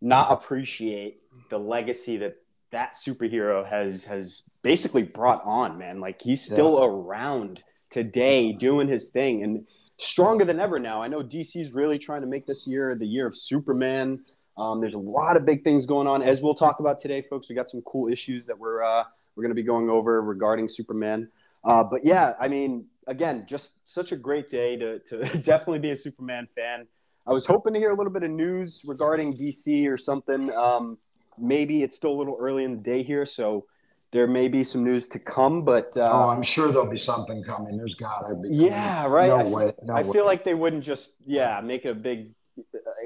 not 0.00 0.32
appreciate 0.32 1.20
the 1.50 1.58
legacy 1.58 2.16
that 2.18 2.36
that 2.72 2.94
superhero 2.94 3.66
has 3.68 4.04
has 4.04 4.42
basically 4.62 5.02
brought 5.02 5.42
on, 5.44 5.78
man. 5.78 6.00
Like 6.00 6.20
he's 6.20 6.42
still 6.42 6.78
yeah. 6.78 6.86
around 6.86 7.62
today 7.90 8.52
doing 8.52 8.88
his 8.88 9.10
thing. 9.10 9.42
And 9.42 9.66
stronger 9.98 10.44
than 10.44 10.60
ever 10.60 10.78
now. 10.78 11.02
I 11.02 11.08
know 11.08 11.22
DC's 11.22 11.72
really 11.72 11.98
trying 11.98 12.20
to 12.20 12.26
make 12.26 12.46
this 12.46 12.66
year 12.66 12.94
the 12.94 13.06
year 13.06 13.26
of 13.26 13.36
Superman. 13.36 14.22
Um, 14.58 14.80
there's 14.80 14.94
a 14.94 14.98
lot 14.98 15.36
of 15.36 15.44
big 15.44 15.64
things 15.64 15.86
going 15.86 16.06
on, 16.06 16.22
as 16.22 16.42
we'll 16.42 16.54
talk 16.54 16.80
about 16.80 16.98
today, 16.98 17.22
folks. 17.22 17.48
We 17.48 17.54
got 17.54 17.68
some 17.68 17.82
cool 17.82 18.08
issues 18.08 18.46
that 18.46 18.58
we're 18.58 18.82
uh, 18.82 19.04
we're 19.34 19.42
going 19.42 19.50
to 19.50 19.60
be 19.60 19.62
going 19.62 19.90
over 19.90 20.22
regarding 20.22 20.68
Superman. 20.68 21.28
Uh, 21.64 21.84
but 21.84 22.04
yeah, 22.04 22.34
I 22.40 22.48
mean, 22.48 22.86
again, 23.06 23.44
just 23.46 23.86
such 23.88 24.12
a 24.12 24.16
great 24.16 24.48
day 24.48 24.76
to 24.76 24.98
to 25.00 25.18
definitely 25.42 25.78
be 25.78 25.90
a 25.90 25.96
Superman 25.96 26.48
fan. 26.54 26.86
I 27.26 27.32
was 27.32 27.46
hoping 27.46 27.74
to 27.74 27.80
hear 27.80 27.90
a 27.90 27.94
little 27.94 28.12
bit 28.12 28.22
of 28.22 28.30
news 28.30 28.82
regarding 28.86 29.36
DC 29.36 29.88
or 29.88 29.96
something. 29.96 30.52
Um, 30.52 30.96
maybe 31.38 31.82
it's 31.82 31.96
still 31.96 32.12
a 32.12 32.18
little 32.18 32.36
early 32.38 32.62
in 32.64 32.76
the 32.76 32.82
day 32.82 33.02
here, 33.02 33.26
so 33.26 33.66
there 34.12 34.28
may 34.28 34.46
be 34.46 34.62
some 34.62 34.84
news 34.84 35.08
to 35.08 35.18
come, 35.18 35.62
but 35.64 35.96
uh, 35.96 36.08
oh, 36.12 36.28
I'm 36.28 36.42
sure 36.42 36.70
there'll 36.70 36.90
be 36.90 36.96
something 36.96 37.42
coming. 37.42 37.76
There's 37.76 37.96
gotta 37.96 38.34
be. 38.34 38.48
Yeah, 38.50 39.06
right. 39.06 39.28
No 39.28 39.36
I, 39.36 39.44
way. 39.44 39.72
No 39.82 39.94
I 39.94 40.02
way. 40.02 40.12
feel 40.12 40.24
like 40.24 40.44
they 40.44 40.54
wouldn't 40.54 40.84
just 40.84 41.14
yeah 41.26 41.60
make 41.60 41.84
a 41.84 41.94
big, 41.94 42.30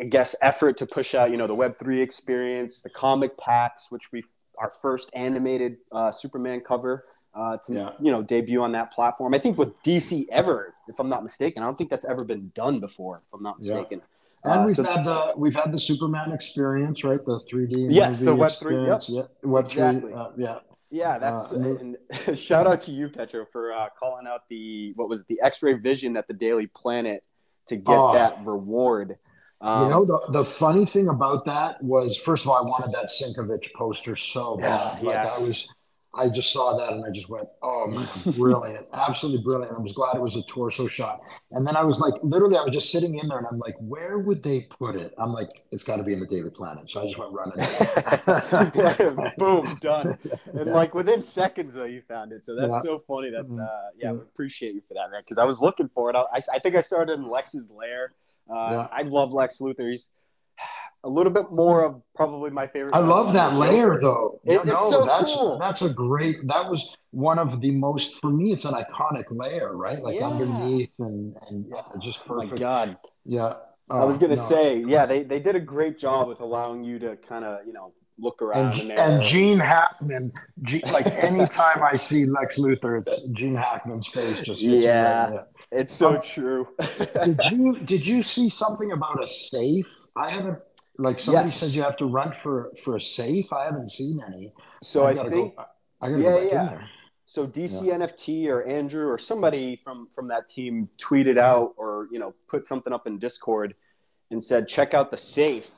I 0.00 0.04
guess, 0.04 0.36
effort 0.42 0.76
to 0.78 0.86
push 0.86 1.14
out 1.14 1.30
you 1.30 1.36
know 1.36 1.46
the 1.46 1.54
Web 1.54 1.78
three 1.78 2.00
experience, 2.00 2.82
the 2.82 2.90
comic 2.90 3.36
packs, 3.38 3.90
which 3.90 4.12
we 4.12 4.22
our 4.58 4.70
first 4.82 5.10
animated 5.14 5.78
uh, 5.92 6.12
Superman 6.12 6.60
cover 6.60 7.06
uh, 7.34 7.56
to 7.58 7.72
yeah. 7.72 7.90
you 8.00 8.10
know 8.10 8.22
debut 8.22 8.62
on 8.62 8.72
that 8.72 8.92
platform. 8.92 9.34
I 9.34 9.38
think 9.38 9.58
with 9.58 9.80
DC 9.82 10.26
ever, 10.30 10.74
if 10.88 10.98
I'm 10.98 11.08
not 11.08 11.22
mistaken, 11.22 11.62
I 11.62 11.66
don't 11.66 11.76
think 11.76 11.90
that's 11.90 12.04
ever 12.04 12.24
been 12.24 12.50
done 12.54 12.80
before. 12.80 13.16
If 13.16 13.22
I'm 13.32 13.42
not 13.42 13.58
mistaken. 13.58 14.00
Yeah. 14.00 14.52
And 14.52 14.62
uh, 14.62 14.64
we've 14.66 14.76
so, 14.76 14.84
had 14.84 15.04
the 15.04 15.32
we've 15.36 15.54
had 15.54 15.72
the 15.72 15.78
Superman 15.78 16.32
experience, 16.32 17.04
right? 17.04 17.24
The 17.24 17.40
3D. 17.40 17.86
Yes, 17.90 18.20
the 18.20 18.34
Web 18.34 18.52
three. 18.52 18.84
Yep. 18.86 19.02
Yeah, 19.08 19.22
Web 19.42 19.66
exactly. 19.66 20.00
three. 20.00 20.12
Uh, 20.12 20.28
yeah. 20.36 20.58
Yeah, 20.92 21.18
that's 21.18 21.52
uh, 21.52 21.76
and 21.80 21.96
shout 22.36 22.66
out 22.66 22.80
to 22.82 22.90
you, 22.90 23.08
Petro, 23.08 23.46
for 23.52 23.72
uh, 23.72 23.88
calling 23.96 24.26
out 24.26 24.48
the 24.48 24.92
what 24.96 25.08
was 25.08 25.20
it, 25.20 25.28
the 25.28 25.40
X-ray 25.40 25.74
vision 25.74 26.16
at 26.16 26.26
the 26.26 26.34
Daily 26.34 26.66
Planet 26.66 27.24
to 27.68 27.76
get 27.76 27.96
uh, 27.96 28.12
that 28.12 28.44
reward. 28.44 29.16
Um, 29.60 29.84
you 29.84 29.90
know, 29.90 30.04
the, 30.04 30.32
the 30.32 30.44
funny 30.44 30.86
thing 30.86 31.08
about 31.08 31.44
that 31.44 31.80
was, 31.82 32.16
first 32.16 32.44
of 32.44 32.50
all, 32.50 32.56
I 32.56 32.62
wanted 32.62 32.92
that 32.92 33.10
Sienkiewicz 33.10 33.72
poster 33.74 34.16
so 34.16 34.56
bad. 34.56 35.02
Like 35.02 35.14
yes. 35.14 35.38
I 35.38 35.40
was 35.42 35.68
I 36.12 36.28
just 36.28 36.52
saw 36.52 36.76
that 36.76 36.92
and 36.92 37.04
I 37.04 37.10
just 37.10 37.28
went, 37.28 37.48
oh 37.62 37.86
man, 37.86 38.34
brilliant, 38.36 38.86
absolutely 38.92 39.44
brilliant. 39.44 39.76
I 39.76 39.80
was 39.80 39.92
glad 39.92 40.16
it 40.16 40.20
was 40.20 40.34
a 40.34 40.42
torso 40.42 40.88
shot. 40.88 41.22
And 41.52 41.64
then 41.64 41.76
I 41.76 41.84
was 41.84 42.00
like, 42.00 42.14
literally, 42.24 42.56
I 42.56 42.62
was 42.62 42.72
just 42.72 42.90
sitting 42.90 43.18
in 43.18 43.28
there 43.28 43.38
and 43.38 43.46
I'm 43.46 43.58
like, 43.60 43.76
where 43.78 44.18
would 44.18 44.42
they 44.42 44.62
put 44.62 44.96
it? 44.96 45.14
I'm 45.18 45.32
like, 45.32 45.62
it's 45.70 45.84
got 45.84 45.96
to 45.96 46.02
be 46.02 46.12
in 46.12 46.18
the 46.18 46.26
Daily 46.26 46.50
Planet. 46.50 46.90
So 46.90 47.02
I 47.02 47.04
just 47.06 47.16
went 47.16 47.32
running. 47.32 47.58
Boom, 49.38 49.78
done. 49.80 50.18
And 50.52 50.66
yeah. 50.66 50.74
like 50.74 50.94
within 50.94 51.22
seconds, 51.22 51.74
though, 51.74 51.84
you 51.84 52.02
found 52.02 52.32
it. 52.32 52.44
So 52.44 52.56
that's 52.56 52.72
yeah. 52.72 52.82
so 52.82 53.04
funny. 53.06 53.30
That 53.30 53.44
mm-hmm. 53.44 53.60
uh, 53.60 53.64
yeah, 53.96 54.12
yeah. 54.12 54.20
appreciate 54.20 54.74
you 54.74 54.82
for 54.88 54.94
that, 54.94 55.12
man. 55.12 55.20
Because 55.22 55.38
I 55.38 55.44
was 55.44 55.60
looking 55.60 55.88
for 55.94 56.10
it. 56.10 56.16
I, 56.16 56.24
I, 56.52 56.58
think 56.58 56.74
I 56.74 56.80
started 56.80 57.12
in 57.12 57.28
Lex's 57.28 57.70
lair. 57.70 58.14
Uh, 58.48 58.88
I 58.90 59.02
love 59.02 59.32
Lex 59.32 59.60
Luthor. 59.60 59.88
He's 59.88 60.10
a 61.04 61.08
little 61.08 61.32
bit 61.32 61.50
more 61.50 61.84
of 61.84 62.02
probably 62.14 62.50
my 62.50 62.66
favorite. 62.66 62.94
I 62.94 62.98
love 62.98 63.32
that 63.32 63.54
layer 63.54 64.00
though. 64.00 64.40
It, 64.44 64.64
no, 64.64 64.72
it's 64.72 64.90
so 64.90 65.04
that's 65.04 65.34
cool. 65.34 65.58
that's 65.58 65.82
a 65.82 65.90
great. 65.90 66.46
That 66.46 66.68
was 66.68 66.96
one 67.10 67.38
of 67.38 67.60
the 67.60 67.70
most 67.70 68.20
for 68.20 68.30
me. 68.30 68.52
It's 68.52 68.64
an 68.64 68.74
iconic 68.74 69.26
layer, 69.30 69.76
right? 69.76 70.02
Like 70.02 70.18
yeah. 70.18 70.28
underneath 70.28 70.92
and 70.98 71.36
and 71.48 71.66
yeah, 71.68 71.82
just 72.00 72.26
perfect. 72.26 72.52
Oh 72.52 72.54
my 72.54 72.58
God. 72.58 72.98
Yeah. 73.24 73.54
I 73.90 74.04
was 74.04 74.18
gonna 74.18 74.36
no. 74.36 74.42
say, 74.42 74.78
yeah, 74.78 75.04
they 75.04 75.24
they 75.24 75.40
did 75.40 75.56
a 75.56 75.60
great 75.60 75.98
job 75.98 76.28
with 76.28 76.40
allowing 76.40 76.84
you 76.84 76.98
to 77.00 77.16
kind 77.16 77.44
of 77.44 77.66
you 77.66 77.72
know 77.72 77.92
look 78.20 78.40
around 78.40 78.78
and, 78.78 78.92
and 78.92 79.22
Gene 79.22 79.58
Hackman. 79.58 80.32
Gene, 80.62 80.82
like 80.92 81.06
anytime 81.06 81.82
I 81.82 81.96
see 81.96 82.24
Lex 82.26 82.56
Luthor, 82.56 83.00
it's 83.00 83.28
Gene 83.30 83.54
Hackman's 83.54 84.06
face. 84.06 84.42
Just 84.42 84.60
yeah, 84.60 85.30
right 85.30 85.40
it's 85.72 85.94
so 85.94 86.16
um, 86.16 86.22
true. 86.22 86.68
did 87.24 87.40
you 87.50 87.78
did 87.84 88.06
you 88.06 88.22
see 88.22 88.48
something 88.48 88.92
about 88.92 89.22
a 89.22 89.28
safe? 89.28 89.86
I 90.16 90.30
haven't 90.30 90.58
like 91.00 91.18
somebody 91.18 91.46
yes. 91.46 91.56
says 91.56 91.74
you 91.74 91.82
have 91.82 91.96
to 91.96 92.06
run 92.06 92.32
for 92.42 92.70
for 92.84 92.96
a 92.96 93.00
safe. 93.00 93.52
I 93.52 93.64
haven't 93.64 93.90
seen 93.90 94.20
any. 94.26 94.52
So 94.82 95.06
I, 95.06 95.10
I 95.10 95.28
think 95.28 95.56
go, 95.56 95.64
I 96.00 96.10
gotta 96.10 96.22
yeah, 96.22 96.30
go 96.30 96.48
yeah. 96.52 96.82
So 97.24 97.46
DC 97.46 97.86
yeah. 97.86 97.94
NFT 97.94 98.48
or 98.48 98.66
Andrew 98.66 99.08
or 99.08 99.18
somebody 99.18 99.80
from 99.82 100.08
from 100.08 100.28
that 100.28 100.46
team 100.46 100.88
tweeted 100.98 101.38
out 101.38 101.74
or 101.76 102.08
you 102.12 102.18
know 102.18 102.34
put 102.48 102.66
something 102.66 102.92
up 102.92 103.06
in 103.06 103.18
Discord 103.18 103.74
and 104.30 104.42
said 104.42 104.68
check 104.68 104.94
out 104.94 105.10
the 105.10 105.18
safe. 105.18 105.70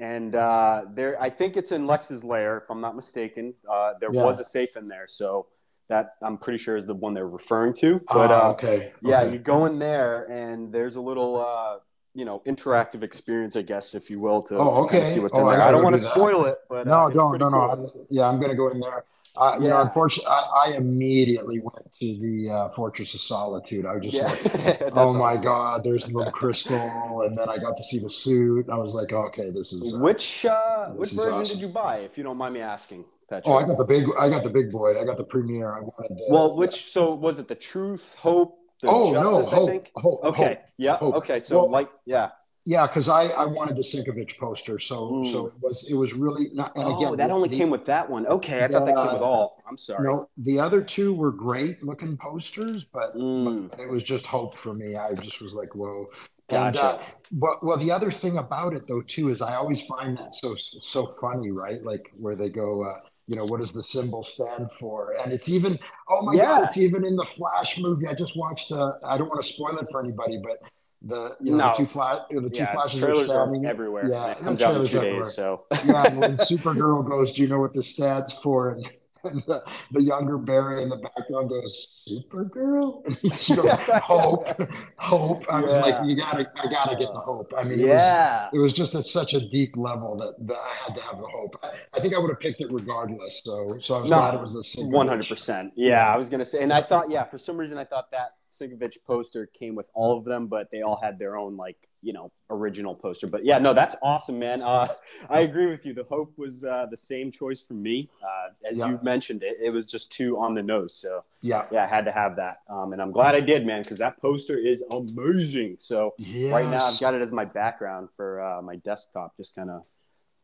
And 0.00 0.36
uh, 0.36 0.84
there, 0.94 1.20
I 1.20 1.28
think 1.28 1.56
it's 1.56 1.72
in 1.72 1.84
Lex's 1.84 2.22
lair, 2.22 2.58
if 2.58 2.70
I'm 2.70 2.80
not 2.80 2.94
mistaken. 2.94 3.52
Uh, 3.68 3.94
there 4.00 4.10
yeah. 4.12 4.24
was 4.24 4.38
a 4.38 4.44
safe 4.44 4.76
in 4.76 4.86
there, 4.86 5.06
so 5.08 5.46
that 5.88 6.14
I'm 6.22 6.38
pretty 6.38 6.58
sure 6.58 6.76
is 6.76 6.86
the 6.86 6.94
one 6.94 7.14
they're 7.14 7.26
referring 7.26 7.74
to. 7.74 8.00
But 8.06 8.30
uh, 8.30 8.50
okay, 8.50 8.92
yeah, 9.02 9.22
okay. 9.22 9.32
you 9.32 9.38
go 9.38 9.64
in 9.64 9.78
there 9.78 10.26
and 10.30 10.72
there's 10.72 10.96
a 10.96 11.00
little 11.00 11.40
uh, 11.40 11.78
you 12.18 12.24
know 12.24 12.42
interactive 12.46 13.02
experience, 13.02 13.54
I 13.54 13.62
guess, 13.62 13.94
if 13.94 14.10
you 14.10 14.20
will, 14.20 14.42
to, 14.42 14.56
oh, 14.56 14.74
to 14.74 14.80
okay. 14.80 14.90
kind 14.90 15.02
of 15.02 15.08
see 15.08 15.20
what's 15.20 15.36
oh, 15.36 15.48
in 15.48 15.56
there. 15.56 15.62
I, 15.62 15.68
I 15.68 15.70
don't 15.70 15.84
want 15.84 15.94
to 15.94 16.02
spoil 16.02 16.46
it, 16.46 16.58
but 16.68 16.86
no, 16.86 17.06
uh, 17.06 17.10
don't, 17.10 17.38
no, 17.38 17.48
no. 17.48 17.90
Cool. 17.92 18.06
Yeah, 18.10 18.26
I'm 18.28 18.38
going 18.38 18.50
to 18.50 18.56
go 18.56 18.68
in 18.68 18.80
there. 18.80 19.04
Uh, 19.36 19.52
yeah. 19.54 19.62
You 19.62 19.68
know, 19.68 19.80
unfortunately, 19.82 20.28
I, 20.28 20.64
I, 20.66 20.76
immediately 20.76 21.60
went 21.60 21.92
to 22.00 22.18
the 22.18 22.50
uh, 22.50 22.68
Fortress 22.70 23.14
of 23.14 23.20
Solitude. 23.20 23.86
I 23.86 23.94
was 23.94 24.10
just 24.10 24.16
yeah. 24.16 24.64
like, 24.64 24.82
"Oh 24.96 25.14
my 25.14 25.26
awesome. 25.26 25.42
god, 25.44 25.84
there's 25.84 26.08
a 26.08 26.16
little 26.16 26.32
crystal!" 26.40 27.22
And 27.22 27.38
then 27.38 27.48
I 27.48 27.56
got 27.56 27.76
to 27.76 27.82
see 27.84 28.00
the 28.00 28.10
suit. 28.10 28.68
I 28.68 28.76
was 28.76 28.94
like, 28.94 29.12
"Okay, 29.12 29.50
this 29.50 29.72
is." 29.72 29.94
Uh, 29.94 29.98
which 29.98 30.44
uh, 30.44 30.88
which 30.88 31.12
version 31.12 31.34
awesome. 31.34 31.56
did 31.56 31.62
you 31.62 31.72
buy, 31.72 31.98
if 31.98 32.18
you 32.18 32.24
don't 32.24 32.36
mind 32.36 32.54
me 32.54 32.60
asking? 32.60 33.04
Patrick? 33.30 33.46
Oh, 33.46 33.58
I 33.58 33.64
got 33.64 33.78
the 33.78 33.84
big. 33.84 34.06
I 34.18 34.28
got 34.28 34.42
the 34.42 34.50
big 34.50 34.72
boy. 34.72 35.00
I 35.00 35.04
got 35.04 35.18
the 35.18 35.24
premiere. 35.24 35.72
I 35.72 35.80
wanted. 35.82 36.16
The, 36.16 36.24
well, 36.30 36.56
which 36.56 36.86
so 36.90 37.14
was 37.14 37.38
it? 37.38 37.46
The 37.46 37.54
Truth, 37.54 38.16
Hope, 38.18 38.58
the 38.58 38.67
oh 38.84 39.12
Justice, 39.12 39.52
no, 39.52 39.58
hope, 39.58 39.68
I 39.68 39.72
think. 39.72 39.90
Hope, 39.96 40.24
okay, 40.24 40.44
hope, 40.44 40.58
yeah, 40.76 40.96
hope. 40.96 41.14
okay. 41.16 41.40
So 41.40 41.62
well, 41.62 41.70
like, 41.70 41.90
yeah. 42.04 42.30
Yeah, 42.64 42.86
because 42.86 43.08
I, 43.08 43.28
I 43.28 43.46
wanted 43.46 43.76
the 43.76 43.80
Sienkiewicz 43.80 44.36
poster, 44.38 44.78
so 44.78 45.10
mm. 45.10 45.32
so 45.32 45.46
it 45.46 45.54
was 45.62 45.88
it 45.88 45.94
was 45.94 46.12
really 46.12 46.50
not. 46.52 46.76
And 46.76 46.84
oh, 46.86 47.16
that 47.16 47.30
only 47.30 47.48
the, 47.48 47.56
came 47.56 47.70
with 47.70 47.86
that 47.86 48.10
one. 48.10 48.26
Okay, 48.26 48.62
I 48.62 48.68
thought 48.68 48.84
that 48.84 48.94
came 48.94 49.14
with 49.14 49.22
all. 49.22 49.62
I'm 49.66 49.78
sorry. 49.78 50.04
No, 50.04 50.28
the 50.36 50.60
other 50.60 50.82
two 50.82 51.14
were 51.14 51.32
great 51.32 51.82
looking 51.82 52.18
posters, 52.18 52.84
but, 52.84 53.14
mm. 53.14 53.70
but 53.70 53.80
it 53.80 53.88
was 53.88 54.04
just 54.04 54.26
hope 54.26 54.54
for 54.54 54.74
me. 54.74 54.96
I 54.96 55.14
just 55.14 55.40
was 55.40 55.54
like, 55.54 55.74
whoa. 55.74 56.08
Gotcha. 56.50 56.66
And, 56.66 56.98
uh, 56.98 56.98
but 57.32 57.64
well, 57.64 57.78
the 57.78 57.90
other 57.90 58.10
thing 58.10 58.36
about 58.36 58.74
it 58.74 58.86
though 58.86 59.02
too 59.02 59.30
is 59.30 59.40
I 59.40 59.54
always 59.54 59.80
find 59.82 60.18
that 60.18 60.34
so 60.34 60.54
so 60.54 61.06
funny, 61.22 61.50
right? 61.50 61.82
Like 61.82 62.02
where 62.18 62.36
they 62.36 62.50
go. 62.50 62.84
Uh, 62.84 63.00
you 63.28 63.36
know 63.36 63.44
what 63.44 63.60
does 63.60 63.72
the 63.72 63.82
symbol 63.82 64.24
stand 64.24 64.68
for 64.80 65.14
and 65.22 65.32
it's 65.32 65.48
even 65.48 65.78
oh 66.08 66.22
my 66.22 66.34
yeah. 66.34 66.44
god 66.44 66.64
it's 66.64 66.78
even 66.78 67.04
in 67.04 67.14
the 67.14 67.26
flash 67.36 67.78
movie 67.78 68.08
i 68.08 68.14
just 68.14 68.36
watched 68.36 68.72
uh, 68.72 68.92
i 69.06 69.16
don't 69.16 69.28
want 69.28 69.40
to 69.40 69.46
spoil 69.46 69.76
it 69.78 69.86
for 69.90 70.02
anybody 70.02 70.40
but 70.42 70.58
the 71.02 71.36
you 71.40 71.52
know 71.52 71.58
no. 71.58 71.68
the 71.68 71.74
two 71.74 71.86
flash 71.86 72.18
the 72.30 72.50
two 72.50 72.56
yeah, 72.56 72.72
flashes 72.72 73.02
are 73.02 73.14
standing 73.14 73.66
are 73.66 73.70
everywhere. 73.70 74.08
Yeah, 74.08 74.32
it 74.32 74.40
comes 74.40 74.60
out 74.62 74.74
in 74.76 74.84
two 74.84 74.96
everywhere. 74.98 75.22
days. 75.22 75.34
So 75.34 75.64
yeah, 75.86 76.14
when 76.14 76.36
Supergirl 76.38 77.08
goes, 77.08 77.32
do 77.32 77.42
you 77.42 77.48
know 77.48 77.60
what 77.60 77.72
this 77.72 77.88
stands 77.88 78.32
for? 78.32 78.70
And, 78.70 78.88
and 79.24 79.42
the, 79.46 79.62
the, 79.92 80.02
younger 80.02 80.38
Barry 80.38 80.82
in 80.82 80.88
the 80.88 80.96
background 80.96 81.50
goes, 81.50 82.02
Supergirl, 82.08 83.04
goes, 83.56 84.00
hope, 84.02 84.48
hope. 84.96 85.44
I 85.52 85.60
yeah. 85.60 85.66
was 85.66 85.76
like, 85.76 86.06
you 86.06 86.16
gotta, 86.16 86.50
I 86.56 86.68
gotta 86.68 86.96
get 86.96 87.12
the 87.12 87.20
hope. 87.20 87.52
I 87.56 87.64
mean, 87.64 87.78
yeah, 87.78 88.48
it 88.52 88.58
was, 88.58 88.58
it 88.58 88.62
was 88.62 88.72
just 88.72 88.94
at 88.94 89.06
such 89.06 89.34
a 89.34 89.40
deep 89.48 89.76
level 89.76 90.16
that, 90.16 90.34
that 90.46 90.58
I 90.58 90.74
had 90.84 90.94
to 90.94 91.02
have 91.02 91.18
the 91.18 91.26
hope. 91.26 91.58
I, 91.62 91.70
I 91.94 92.00
think 92.00 92.14
I 92.14 92.18
would 92.18 92.30
have 92.30 92.40
picked 92.40 92.60
it 92.60 92.70
regardless. 92.70 93.42
So, 93.44 93.78
so 93.80 93.96
I 93.96 94.00
was 94.00 94.10
no, 94.10 94.16
glad 94.16 94.34
it 94.34 94.40
was 94.40 94.52
the 94.52 94.88
one 94.88 95.08
hundred 95.08 95.28
percent. 95.28 95.72
Yeah, 95.76 96.12
I 96.12 96.16
was 96.16 96.28
gonna 96.28 96.44
say, 96.44 96.62
and 96.62 96.72
I 96.72 96.80
thought, 96.80 97.10
yeah, 97.10 97.24
for 97.24 97.38
some 97.38 97.58
reason, 97.58 97.78
I 97.78 97.84
thought 97.84 98.10
that 98.12 98.37
Sienkiewicz 98.48 98.96
poster 99.06 99.46
came 99.46 99.74
with 99.74 99.86
all 99.94 100.16
of 100.16 100.24
them, 100.24 100.46
but 100.46 100.70
they 100.70 100.82
all 100.82 100.98
had 101.00 101.18
their 101.18 101.36
own 101.36 101.56
like 101.56 101.76
you 102.02 102.12
know 102.12 102.32
original 102.50 102.94
poster. 102.94 103.26
But 103.26 103.44
yeah, 103.44 103.58
no, 103.58 103.74
that's 103.74 103.96
awesome, 104.02 104.38
man. 104.38 104.62
Uh, 104.62 104.88
I 105.28 105.40
agree 105.40 105.66
with 105.66 105.84
you. 105.84 105.92
The 105.92 106.04
Hope 106.04 106.32
was 106.36 106.64
uh, 106.64 106.86
the 106.90 106.96
same 106.96 107.30
choice 107.30 107.60
for 107.60 107.74
me. 107.74 108.08
Uh, 108.22 108.68
as 108.68 108.78
yeah. 108.78 108.88
you 108.88 109.00
mentioned, 109.02 109.42
it 109.42 109.58
it 109.62 109.70
was 109.70 109.86
just 109.86 110.10
too 110.10 110.38
on 110.38 110.54
the 110.54 110.62
nose. 110.62 110.94
So 110.94 111.24
yeah, 111.42 111.66
yeah, 111.70 111.84
I 111.84 111.86
had 111.86 112.04
to 112.06 112.12
have 112.12 112.36
that, 112.36 112.62
um, 112.68 112.92
and 112.92 113.02
I'm 113.02 113.12
glad 113.12 113.34
I 113.34 113.40
did, 113.40 113.66
man, 113.66 113.82
because 113.82 113.98
that 113.98 114.20
poster 114.20 114.56
is 114.56 114.82
amazing. 114.90 115.76
So 115.78 116.14
yes. 116.18 116.52
right 116.52 116.68
now, 116.68 116.86
I've 116.86 117.00
got 117.00 117.14
it 117.14 117.20
as 117.20 117.32
my 117.32 117.44
background 117.44 118.08
for 118.16 118.40
uh, 118.42 118.62
my 118.62 118.76
desktop, 118.76 119.36
just 119.36 119.54
kind 119.54 119.70
of. 119.70 119.82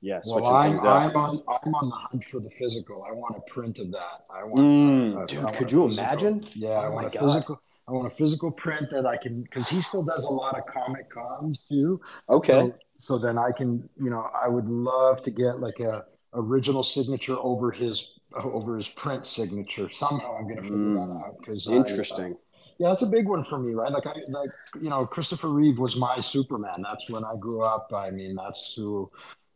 Yeah, 0.00 0.20
well, 0.26 0.44
I'm, 0.48 0.78
I'm 0.80 1.16
on 1.16 1.42
I'm 1.48 1.74
on 1.74 1.88
the 1.88 1.96
hunt 1.96 2.26
for 2.26 2.38
the 2.38 2.50
physical. 2.50 3.02
I 3.08 3.12
want 3.12 3.38
a 3.38 3.50
print 3.50 3.78
of 3.78 3.90
that. 3.92 4.26
I 4.28 4.44
want, 4.44 4.60
mm, 4.60 5.22
uh, 5.22 5.24
dude. 5.24 5.44
I 5.46 5.52
could 5.52 5.72
you 5.72 5.86
imagine? 5.86 6.44
Yeah, 6.52 6.68
oh 6.68 6.74
I 6.74 6.88
want 6.90 7.06
a 7.06 7.10
God. 7.10 7.24
physical. 7.24 7.62
I 7.86 7.92
want 7.92 8.06
a 8.06 8.16
physical 8.16 8.50
print 8.50 8.88
that 8.92 9.06
I 9.06 9.16
can 9.16 9.42
because 9.42 9.68
he 9.68 9.82
still 9.82 10.02
does 10.02 10.24
a 10.24 10.28
lot 10.28 10.58
of 10.58 10.66
comic 10.66 11.10
cons 11.10 11.58
too. 11.68 12.00
Okay. 12.30 12.52
So, 12.52 12.74
so, 12.98 13.18
then 13.18 13.36
I 13.36 13.50
can, 13.50 13.88
you 14.00 14.08
know, 14.08 14.30
I 14.42 14.48
would 14.48 14.68
love 14.68 15.20
to 15.22 15.30
get 15.30 15.60
like 15.60 15.80
a 15.80 16.04
original 16.32 16.82
signature 16.82 17.36
over 17.38 17.70
his 17.70 18.02
over 18.42 18.76
his 18.76 18.88
print 18.88 19.26
signature. 19.26 19.88
Somehow 19.88 20.36
I'm 20.36 20.44
going 20.44 20.56
to 20.56 20.62
figure 20.62 20.76
mm, 20.76 20.94
that 20.94 21.26
out 21.26 21.36
because 21.38 21.68
interesting. 21.68 22.24
I, 22.24 22.30
uh, 22.30 22.34
yeah, 22.78 22.88
that's 22.88 23.02
a 23.02 23.06
big 23.06 23.28
one 23.28 23.44
for 23.44 23.58
me, 23.58 23.74
right? 23.74 23.92
Like 23.92 24.06
I 24.06 24.14
like 24.28 24.50
you 24.80 24.90
know, 24.90 25.04
Christopher 25.06 25.48
Reeve 25.48 25.78
was 25.78 25.96
my 25.96 26.20
Superman. 26.20 26.74
That's 26.78 27.08
when 27.10 27.24
I 27.24 27.34
grew 27.38 27.62
up. 27.62 27.92
I 27.94 28.10
mean, 28.10 28.34
that's 28.34 28.74
who 28.74 29.10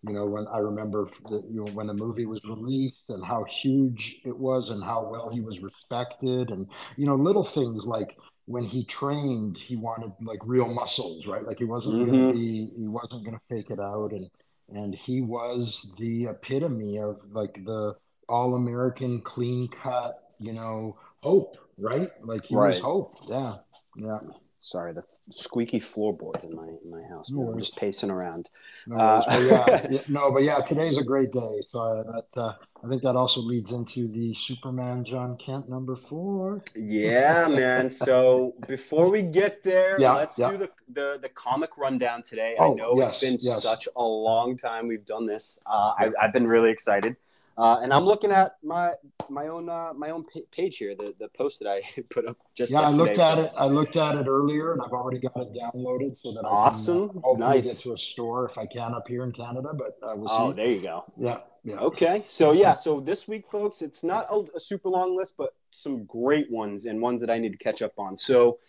you 0.07 0.13
know 0.13 0.27
when 0.27 0.47
i 0.53 0.59
remember 0.59 1.09
the, 1.29 1.43
you 1.51 1.65
know 1.65 1.73
when 1.73 1.87
the 1.87 1.95
movie 1.95 2.27
was 2.27 2.41
released 2.45 3.11
and 3.11 3.25
how 3.25 3.45
huge 3.45 4.21
it 4.25 4.37
was 4.37 4.71
and 4.71 4.83
how 4.83 5.09
well 5.11 5.29
he 5.29 5.41
was 5.41 5.61
respected 5.61 6.51
and 6.51 6.69
you 6.97 7.07
know 7.07 7.15
little 7.15 7.45
things 7.45 7.87
like 7.87 8.17
when 8.49 8.65
he 8.65 8.83
trained, 8.87 9.59
he 9.59 9.77
wanted 9.77 10.11
like 10.23 10.41
real 10.43 10.69
muscles, 10.69 11.27
right? 11.27 11.45
Like 11.47 11.59
he 11.59 11.65
wasn't 11.65 12.09
mm-hmm. 12.09 12.29
to 12.29 12.33
be, 12.33 12.71
he 12.79 12.89
wasn't 12.89 13.25
to 13.27 13.39
fake 13.51 13.71
it 13.71 13.79
out, 13.79 14.13
and 14.13 14.31
and 14.71 14.95
he 14.95 15.21
was 15.21 15.95
the 15.99 16.27
epitome 16.27 16.99
of 16.99 17.21
like 17.31 17.63
the 17.67 17.95
all 18.27 18.55
American, 18.55 19.21
clean 19.21 19.69
cut, 19.69 20.33
you 20.39 20.55
know, 20.55 20.97
hope, 21.23 21.59
right? 21.77 22.09
Like 22.23 22.45
he 22.45 22.57
right. 22.57 22.69
was 22.69 22.79
hope. 22.79 23.17
Yeah, 23.29 23.57
yeah. 23.97 24.19
Sorry, 24.61 24.93
the 24.93 25.05
squeaky 25.31 25.79
floorboards 25.79 26.45
in 26.45 26.55
my 26.55 26.67
in 26.67 26.91
my 26.91 27.03
house. 27.09 27.31
No 27.31 27.49
I'm 27.49 27.59
just 27.59 27.77
pacing 27.77 28.11
around. 28.11 28.49
No, 28.87 28.97
uh, 28.97 29.23
but 29.25 29.43
yeah, 29.43 29.87
yeah, 29.91 30.01
no, 30.09 30.33
but 30.33 30.43
yeah, 30.43 30.61
today's 30.61 30.99
a 30.99 31.05
great 31.05 31.31
day. 31.31 31.63
So 31.71 31.81
uh, 31.81 32.03
that 32.13 32.41
uh, 32.41 32.55
I 32.85 32.89
think 32.89 33.03
that 33.03 33.15
also 33.15 33.41
leads 33.41 33.73
into 33.73 34.09
the 34.09 34.35
Superman 34.35 35.05
Jon 35.05 35.37
Kent 35.37 35.69
number 35.69 35.95
four. 35.95 36.63
Yeah, 36.75 37.49
man. 37.49 37.89
So 38.09 38.55
before 38.67 39.11
we 39.11 39.23
get 39.23 39.63
there, 39.63 39.97
yeah, 39.99 40.15
let's 40.15 40.39
yeah. 40.39 40.51
do 40.51 40.57
the, 40.59 40.71
the 40.93 41.19
the 41.23 41.29
comic 41.29 41.79
rundown 41.79 42.23
today. 42.23 42.55
Oh, 42.59 42.73
I 42.73 42.75
know 42.75 42.93
yes, 42.97 43.11
it's 43.11 43.21
been 43.21 43.39
yes. 43.41 43.63
such 43.63 43.89
a 43.97 44.03
long 44.03 44.57
time 44.57 44.89
we've 44.89 45.05
done 45.05 45.27
this. 45.27 45.61
Uh, 45.67 45.95
I, 45.99 46.11
I've 46.21 46.33
been 46.33 46.47
really 46.47 46.71
excited. 46.71 47.17
Uh, 47.59 47.81
and 47.81 47.93
I'm 47.93 48.05
looking 48.05 48.31
at 48.31 48.53
my 48.63 48.93
my 49.29 49.49
own 49.49 49.69
uh, 49.69 49.93
my 49.93 50.11
own 50.11 50.25
page 50.53 50.77
here, 50.77 50.95
the, 50.95 51.13
the 51.19 51.27
post 51.37 51.59
that 51.59 51.69
I 51.69 51.83
put 52.11 52.25
up 52.25 52.37
just. 52.55 52.73
Yeah, 52.73 52.83
I 52.83 52.91
looked 52.91 53.19
at 53.19 53.39
it. 53.39 53.53
I 53.59 53.67
looked 53.67 53.97
at 53.97 54.17
it 54.17 54.29
earlier, 54.29 54.73
and 54.73 54.81
I've 54.81 54.93
already 54.93 55.19
got 55.19 55.37
it 55.37 55.53
downloaded 55.53 56.17
so 56.23 56.33
that 56.35 56.47
awesome. 56.47 56.95
I 56.95 56.99
can 57.09 57.19
uh, 57.19 57.21
hopefully 57.21 57.49
nice. 57.57 57.67
get 57.67 57.83
to 57.83 57.93
a 57.95 57.99
store 57.99 58.49
if 58.49 58.57
I 58.57 58.67
can 58.67 58.95
up 58.95 59.09
here 59.09 59.25
in 59.25 59.33
Canada. 59.33 59.71
But 59.75 59.99
uh, 60.07 60.15
we'll 60.15 60.29
oh, 60.31 60.51
see. 60.51 60.57
there 60.57 60.71
you 60.71 60.83
go. 60.83 61.05
Yeah, 61.17 61.41
yeah. 61.65 61.79
Okay, 61.79 62.23
so 62.25 62.53
yeah, 62.53 62.75
so 62.75 63.01
this 63.01 63.27
week, 63.27 63.51
folks, 63.51 63.83
it's 63.83 64.05
not 64.05 64.27
a, 64.31 64.45
a 64.55 64.61
super 64.61 64.89
long 64.89 65.17
list, 65.17 65.35
but 65.37 65.53
some 65.73 66.05
great 66.05 66.49
ones 66.53 66.87
and 66.87 67.03
ones 67.03 67.21
that 67.21 67.29
I 67.29 67.39
need 67.39 67.51
to 67.51 67.59
catch 67.59 67.83
up 67.83 67.99
on. 67.99 68.17
So 68.17 68.61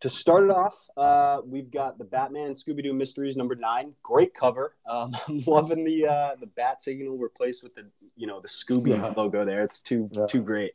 to 0.00 0.08
start 0.08 0.44
it 0.44 0.50
off, 0.50 0.88
uh, 0.96 1.40
we've 1.44 1.70
got 1.70 1.98
the 1.98 2.04
Batman 2.04 2.52
Scooby 2.52 2.82
Doo 2.82 2.92
Mysteries 2.92 3.36
number 3.36 3.54
nine. 3.54 3.92
Great 4.02 4.34
cover. 4.34 4.74
Um, 4.88 5.12
I'm 5.28 5.40
loving 5.46 5.84
the 5.84 6.06
uh, 6.06 6.36
the 6.40 6.46
bat 6.46 6.80
signal 6.80 7.16
replaced 7.16 7.62
with 7.62 7.74
the 7.74 7.86
you 8.16 8.26
know 8.26 8.40
the 8.40 8.48
Scooby 8.48 8.88
yeah. 8.88 9.12
logo 9.16 9.44
there. 9.44 9.62
It's 9.62 9.80
too 9.80 10.08
yeah. 10.12 10.26
too 10.26 10.42
great. 10.42 10.72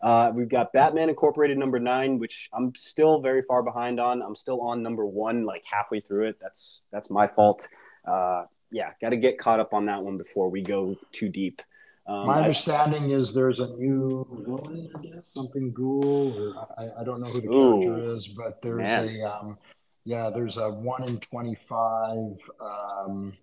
Uh, 0.00 0.30
we've 0.32 0.48
got 0.48 0.72
Batman 0.72 1.08
Incorporated 1.08 1.58
number 1.58 1.80
nine, 1.80 2.18
which 2.18 2.48
I'm 2.52 2.72
still 2.76 3.20
very 3.20 3.42
far 3.42 3.62
behind 3.62 3.98
on. 3.98 4.22
I'm 4.22 4.36
still 4.36 4.60
on 4.60 4.82
number 4.82 5.04
one, 5.04 5.44
like 5.44 5.64
halfway 5.64 6.00
through 6.00 6.28
it. 6.28 6.36
That's 6.40 6.86
that's 6.92 7.10
my 7.10 7.26
fault. 7.26 7.68
Uh, 8.06 8.44
yeah, 8.70 8.90
got 9.00 9.10
to 9.10 9.16
get 9.16 9.38
caught 9.38 9.60
up 9.60 9.72
on 9.72 9.86
that 9.86 10.02
one 10.02 10.18
before 10.18 10.50
we 10.50 10.62
go 10.62 10.96
too 11.12 11.30
deep. 11.30 11.62
Um, 12.08 12.26
My 12.26 12.38
understanding 12.38 13.12
I, 13.12 13.16
is 13.16 13.34
there's 13.34 13.60
a 13.60 13.68
new 13.76 14.26
villain, 14.46 14.90
I 14.96 14.98
guess, 15.00 15.28
something 15.34 15.72
ghoul. 15.72 16.54
I, 16.78 17.02
I 17.02 17.04
don't 17.04 17.20
know 17.20 17.26
who 17.28 17.42
the 17.42 17.52
ooh, 17.52 17.82
character 17.82 18.14
is, 18.14 18.28
but 18.28 18.62
there's 18.62 18.78
man. 18.78 19.08
a 19.08 19.24
um, 19.24 19.58
yeah, 20.04 20.30
there's 20.34 20.56
a 20.56 20.70
one 20.70 21.06
in 21.06 21.18
twenty 21.18 21.54
five 21.68 22.38
um, 22.60 23.34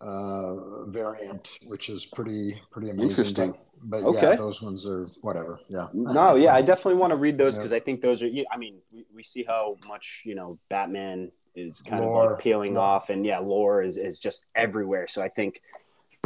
uh, 0.00 0.86
variant, 0.86 1.58
which 1.66 1.90
is 1.90 2.06
pretty 2.06 2.58
pretty 2.70 2.88
amazing. 2.88 3.10
Interesting. 3.10 3.52
But, 3.82 4.00
but 4.00 4.04
okay. 4.04 4.30
yeah, 4.30 4.36
those 4.36 4.62
ones 4.62 4.86
are 4.86 5.04
whatever. 5.20 5.60
Yeah. 5.68 5.88
No, 5.92 6.36
yeah, 6.36 6.54
I 6.54 6.62
definitely 6.62 6.94
want 6.94 7.10
to 7.10 7.16
read 7.16 7.36
those 7.36 7.58
because 7.58 7.72
yeah. 7.72 7.76
I 7.76 7.80
think 7.80 8.00
those 8.00 8.22
are. 8.22 8.28
I 8.50 8.56
mean, 8.56 8.78
we, 8.90 9.04
we 9.14 9.22
see 9.22 9.42
how 9.42 9.76
much 9.86 10.22
you 10.24 10.34
know 10.34 10.58
Batman 10.70 11.30
is 11.54 11.82
kind 11.82 12.02
lore. 12.02 12.24
of 12.24 12.30
like 12.32 12.40
peeling 12.40 12.78
off, 12.78 13.10
and 13.10 13.26
yeah, 13.26 13.40
lore 13.40 13.82
is 13.82 13.98
is 13.98 14.18
just 14.18 14.46
everywhere. 14.54 15.06
So 15.06 15.20
I 15.20 15.28
think 15.28 15.60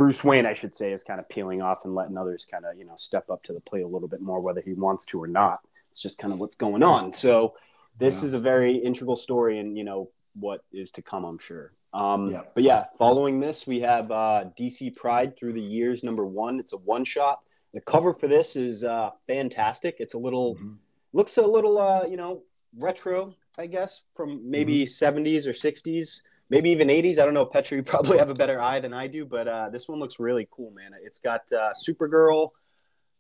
Bruce 0.01 0.25
Wayne, 0.25 0.47
I 0.47 0.55
should 0.55 0.75
say, 0.75 0.95
is 0.95 1.05
kind 1.05 1.21
of 1.21 1.29
peeling 1.29 1.61
off 1.61 1.85
and 1.85 1.95
letting 1.95 2.17
others 2.17 2.47
kind 2.51 2.65
of, 2.65 2.79
you 2.79 2.87
know, 2.87 2.95
step 2.97 3.29
up 3.29 3.43
to 3.43 3.53
the 3.53 3.61
plate 3.61 3.83
a 3.83 3.87
little 3.87 4.09
bit 4.09 4.23
more, 4.23 4.41
whether 4.41 4.63
he 4.63 4.73
wants 4.73 5.05
to 5.05 5.23
or 5.23 5.27
not. 5.27 5.61
It's 5.91 6.01
just 6.01 6.17
kind 6.17 6.33
of 6.33 6.39
what's 6.39 6.55
going 6.55 6.83
on. 6.83 7.13
So 7.13 7.53
this 7.99 8.23
yeah. 8.23 8.29
is 8.29 8.33
a 8.33 8.41
very 8.41 8.79
integral 8.79 9.15
story 9.15 9.59
and, 9.59 9.77
you 9.77 9.85
know, 9.85 10.09
what 10.37 10.65
is 10.73 10.91
to 10.93 11.03
come, 11.03 11.27
I'm 11.27 11.39
sure. 11.39 11.75
Um, 11.93 12.29
yeah. 12.29 12.45
But 12.55 12.63
yeah, 12.63 12.85
following 12.97 13.41
this, 13.41 13.67
we 13.67 13.79
have 13.81 14.11
uh, 14.11 14.45
DC 14.59 14.97
Pride 14.97 15.37
through 15.37 15.53
the 15.53 15.61
years, 15.61 16.03
number 16.03 16.25
one. 16.25 16.59
It's 16.59 16.73
a 16.73 16.79
one 16.79 17.05
shot. 17.05 17.41
The 17.75 17.83
cover 17.83 18.15
for 18.15 18.27
this 18.27 18.57
is 18.57 18.85
uh, 18.85 19.11
fantastic. 19.27 19.97
It's 19.99 20.15
a 20.15 20.19
little, 20.19 20.55
mm-hmm. 20.55 20.77
looks 21.13 21.37
a 21.37 21.47
little, 21.47 21.77
uh, 21.77 22.07
you 22.07 22.17
know, 22.17 22.43
retro, 22.79 23.35
I 23.59 23.67
guess, 23.67 24.05
from 24.15 24.51
maybe 24.51 24.85
mm-hmm. 24.85 25.21
70s 25.21 25.47
or 25.47 25.53
60s 25.53 26.23
maybe 26.51 26.71
even 26.71 26.89
80s. 26.89 27.19
I 27.19 27.25
don't 27.25 27.35
know. 27.35 27.47
Petra, 27.47 27.77
you 27.79 27.83
probably 27.83 28.19
have 28.19 28.29
a 28.31 28.35
better 28.35 28.61
eye 28.61 28.81
than 28.81 28.93
I 28.93 29.07
do, 29.07 29.25
but 29.25 29.49
uh, 29.49 29.71
this 29.71 29.89
one 29.89 29.99
looks 29.99 30.19
really 30.19 30.47
cool, 30.51 30.73
man. 30.73 30.91
It's 31.03 31.19
got 31.19 31.43
uh, 31.53 31.73
Supergirl. 31.73 32.51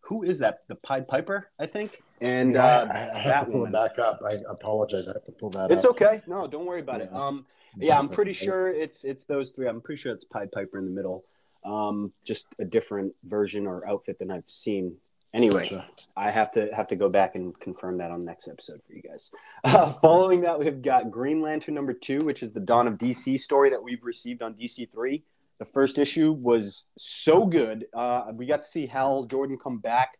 Who 0.03 0.23
is 0.23 0.38
that? 0.40 0.61
The 0.69 0.75
Pied 0.77 1.07
Piper, 1.07 1.51
I 1.59 1.66
think. 1.66 2.03
And 2.21 2.55
yeah, 2.55 2.64
uh, 2.64 2.88
I, 3.14 3.19
I 3.19 3.21
have 3.21 3.47
to 3.47 3.53
pull 3.53 3.66
it 3.66 3.73
back 3.73 3.99
up. 3.99 4.21
I 4.27 4.38
apologize. 4.49 5.09
I 5.09 5.12
have 5.12 5.25
to 5.25 5.33
pull 5.33 5.51
that. 5.51 5.71
It's 5.71 5.85
up. 5.85 5.93
okay. 5.93 6.21
No, 6.27 6.47
don't 6.47 6.66
worry 6.66 6.81
about 6.81 6.99
yeah. 6.99 7.07
it. 7.07 7.14
Um, 7.14 7.47
yeah, 7.77 7.99
I'm 7.99 8.09
pretty 8.09 8.33
sure 8.33 8.71
it's 8.71 9.05
it's 9.05 9.25
those 9.25 9.53
three. 9.53 9.69
I'm 9.69 9.81
pretty 9.81 10.01
sure 10.01 10.12
it's 10.12 10.25
Pied 10.25 10.53
Piper 10.53 10.79
in 10.79 10.85
the 10.87 10.90
middle. 10.90 11.25
Um, 11.64 12.12
just 12.25 12.55
a 12.59 12.64
different 12.64 13.14
version 13.25 13.66
or 13.66 13.87
outfit 13.87 14.19
than 14.19 14.31
I've 14.31 14.49
seen 14.49 14.97
Anyway. 15.35 15.71
I 16.16 16.31
have 16.31 16.51
to 16.53 16.69
have 16.75 16.87
to 16.88 16.97
go 16.97 17.09
back 17.09 17.35
and 17.35 17.59
confirm 17.61 17.99
that 17.99 18.11
on 18.11 18.21
the 18.21 18.27
next 18.27 18.49
episode 18.49 18.81
for 18.87 18.93
you 18.93 19.03
guys. 19.03 19.31
Uh, 19.64 19.93
following 19.93 20.40
that, 20.43 20.59
we've 20.59 20.83
got 20.83 21.11
Green 21.11 21.40
Lantern 21.40 21.75
number 21.75 21.93
two, 21.93 22.25
which 22.25 22.43
is 22.43 22.53
the 22.53 22.61
Dawn 22.61 22.88
of 22.88 22.95
DC 22.95 23.38
story 23.38 23.71
that 23.71 23.83
we've 23.83 24.03
received 24.03 24.43
on 24.43 24.55
DC 24.55 24.90
three. 24.93 25.23
The 25.59 25.64
first 25.64 25.99
issue 25.99 26.33
was 26.33 26.87
so 26.97 27.47
good. 27.47 27.87
Uh, 27.95 28.33
we 28.33 28.47
got 28.47 28.62
to 28.62 28.66
see 28.66 28.87
Hal 28.87 29.25
Jordan 29.25 29.59
come 29.59 29.79
back 29.79 30.19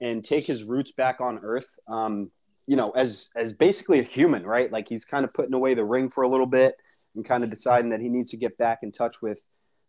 and 0.00 0.22
take 0.24 0.44
his 0.44 0.64
roots 0.64 0.92
back 0.92 1.20
on 1.20 1.40
Earth. 1.42 1.78
Um, 1.88 2.30
you 2.66 2.76
know, 2.76 2.90
as 2.90 3.30
as 3.34 3.52
basically 3.52 3.98
a 3.98 4.04
human, 4.04 4.44
right? 4.44 4.70
Like 4.70 4.88
he's 4.88 5.04
kind 5.04 5.24
of 5.24 5.32
putting 5.32 5.54
away 5.54 5.74
the 5.74 5.84
ring 5.84 6.10
for 6.10 6.22
a 6.22 6.28
little 6.28 6.46
bit 6.46 6.76
and 7.14 7.24
kind 7.24 7.42
of 7.42 7.50
deciding 7.50 7.90
that 7.90 8.00
he 8.00 8.08
needs 8.08 8.30
to 8.30 8.36
get 8.36 8.56
back 8.58 8.80
in 8.82 8.92
touch 8.92 9.20
with 9.20 9.40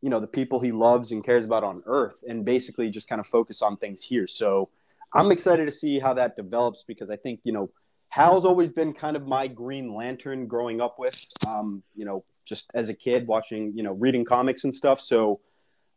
you 0.04 0.10
know 0.10 0.20
the 0.20 0.28
people 0.28 0.60
he 0.60 0.72
loves 0.72 1.14
and 1.14 1.24
cares 1.24 1.46
about 1.46 1.64
on 1.64 1.82
earth 1.86 2.18
and 2.28 2.44
basically 2.44 2.92
just 2.92 3.08
kind 3.08 3.22
of 3.22 3.26
focus 3.26 3.62
on 3.62 3.78
things 3.78 4.02
here. 4.02 4.28
So 4.28 4.70
i'm 5.16 5.32
excited 5.32 5.66
to 5.66 5.72
see 5.72 6.00
how 6.00 6.14
that 6.14 6.36
develops 6.36 6.84
because 6.84 7.12
i 7.12 7.16
think 7.16 7.40
you 7.44 7.54
know 7.54 7.70
hal's 8.10 8.46
always 8.46 8.72
been 8.72 8.94
kind 8.94 9.16
of 9.16 9.26
my 9.26 9.48
green 9.48 9.94
lantern 9.94 10.46
growing 10.46 10.82
up 10.82 11.00
with 11.00 11.34
um, 11.48 11.82
you 11.96 12.06
know 12.06 12.24
just 12.46 12.70
as 12.74 12.90
a 12.90 12.94
kid 12.94 13.26
watching 13.28 13.72
you 13.76 13.82
know 13.82 13.94
reading 13.94 14.26
comics 14.26 14.66
and 14.66 14.76
stuff. 14.76 15.00
So 15.00 15.40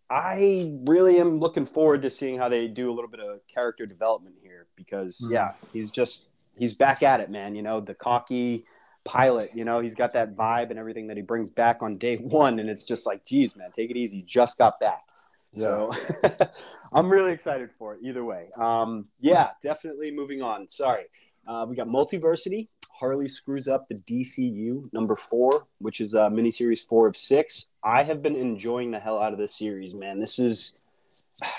i 0.08 0.72
really 0.86 1.18
am 1.18 1.40
looking 1.40 1.66
forward 1.66 2.00
to 2.00 2.08
seeing 2.08 2.38
how 2.38 2.48
they 2.48 2.68
do 2.68 2.92
a 2.92 2.94
little 2.94 3.10
bit 3.10 3.18
of 3.18 3.40
character 3.52 3.86
development 3.86 4.36
here 4.40 4.68
because 4.76 5.20
mm-hmm. 5.20 5.32
yeah 5.32 5.54
he's 5.72 5.90
just 5.90 6.30
he's 6.56 6.74
back 6.74 7.02
at 7.02 7.18
it 7.20 7.28
man. 7.28 7.56
You 7.56 7.62
know 7.62 7.80
the 7.80 7.94
cocky 7.94 8.64
pilot. 9.06 9.50
You 9.54 9.64
know, 9.64 9.80
he's 9.80 9.94
got 9.94 10.12
that 10.14 10.36
vibe 10.36 10.70
and 10.70 10.78
everything 10.78 11.06
that 11.06 11.16
he 11.16 11.22
brings 11.22 11.50
back 11.50 11.78
on 11.82 11.96
day 11.96 12.16
one, 12.16 12.58
and 12.58 12.68
it's 12.68 12.84
just 12.84 13.06
like, 13.06 13.24
geez, 13.24 13.56
man, 13.56 13.70
take 13.72 13.90
it 13.90 13.96
easy. 13.96 14.18
You 14.18 14.24
just 14.24 14.58
got 14.58 14.78
back. 14.80 15.04
So 15.52 15.90
I'm 16.92 17.08
really 17.08 17.32
excited 17.32 17.70
for 17.78 17.94
it 17.94 18.00
either 18.02 18.24
way. 18.24 18.48
Um, 18.60 19.06
yeah, 19.20 19.50
definitely 19.62 20.10
moving 20.10 20.42
on. 20.42 20.68
Sorry. 20.68 21.04
Uh, 21.46 21.64
we 21.68 21.76
got 21.76 21.86
Multiversity. 21.86 22.68
Harley 22.90 23.28
screws 23.28 23.68
up 23.68 23.88
the 23.88 23.94
DCU 23.94 24.90
number 24.92 25.16
four, 25.16 25.66
which 25.78 26.00
is 26.00 26.14
a 26.14 26.22
uh, 26.22 26.30
miniseries 26.30 26.86
four 26.86 27.06
of 27.06 27.16
six. 27.16 27.72
I 27.84 28.02
have 28.02 28.22
been 28.22 28.36
enjoying 28.36 28.90
the 28.90 28.98
hell 28.98 29.20
out 29.20 29.32
of 29.32 29.38
this 29.38 29.54
series, 29.54 29.94
man. 29.94 30.18
This 30.18 30.38
is, 30.38 30.78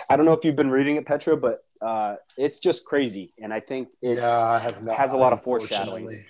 I 0.09 0.15
don't 0.15 0.25
know 0.25 0.33
if 0.33 0.43
you've 0.43 0.55
been 0.55 0.71
reading 0.71 0.95
it, 0.95 1.05
Petra, 1.05 1.37
but 1.37 1.63
uh, 1.81 2.15
it's 2.37 2.59
just 2.59 2.85
crazy. 2.85 3.33
And 3.39 3.53
I 3.53 3.59
think 3.59 3.89
it 4.01 4.17
yeah, 4.17 4.39
I 4.39 4.59
have 4.59 4.83
not, 4.83 4.95
has 4.95 5.13
a 5.13 5.17
lot 5.17 5.31
of 5.31 5.41
foreshadowing. 5.41 6.25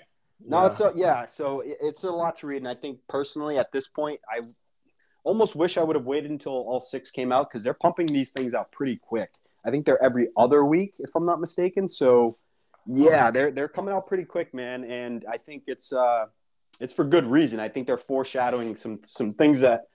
No, 0.46 0.62
yeah. 0.62 0.68
it's 0.68 0.80
a, 0.80 0.92
yeah. 0.96 1.26
So 1.26 1.64
it's 1.66 2.04
a 2.04 2.12
lot 2.12 2.36
to 2.38 2.48
read, 2.48 2.58
and 2.58 2.68
I 2.68 2.76
think 2.76 3.00
personally 3.10 3.58
at 3.58 3.72
this 3.72 3.88
point, 3.88 4.20
I 4.32 4.42
almost 5.24 5.56
wish 5.56 5.78
I 5.78 5.84
would 5.84 5.96
have 5.96 6.06
waited 6.06 6.32
until 6.32 6.54
all 6.54 6.80
six 6.80 7.12
came 7.12 7.32
out 7.32 7.50
because 7.50 7.64
they're 7.64 7.74
pumping 7.74 8.08
these 8.08 8.32
things 8.32 8.54
out 8.54 8.72
pretty 8.72 8.98
quick. 8.98 9.32
I 9.66 9.72
think 9.72 9.86
they're 9.86 10.02
every 10.02 10.30
other 10.38 10.64
week, 10.64 10.96
if 11.00 11.16
I'm 11.16 11.26
not 11.26 11.40
mistaken. 11.40 11.88
So 11.88 12.38
yeah, 12.86 13.32
they're 13.32 13.52
they're 13.52 13.68
coming 13.68 13.94
out 13.94 14.08
pretty 14.08 14.24
quick, 14.24 14.54
man, 14.54 14.84
and 14.86 15.26
I 15.30 15.38
think 15.38 15.64
it's 15.68 15.92
uh 15.92 16.28
it's 16.80 16.94
for 16.94 17.04
good 17.04 17.26
reason. 17.26 17.60
I 17.60 17.68
think 17.68 17.88
they're 17.88 17.98
foreshadowing 17.98 18.76
some 18.76 19.00
some 19.04 19.34
things 19.34 19.60
that 19.62 19.88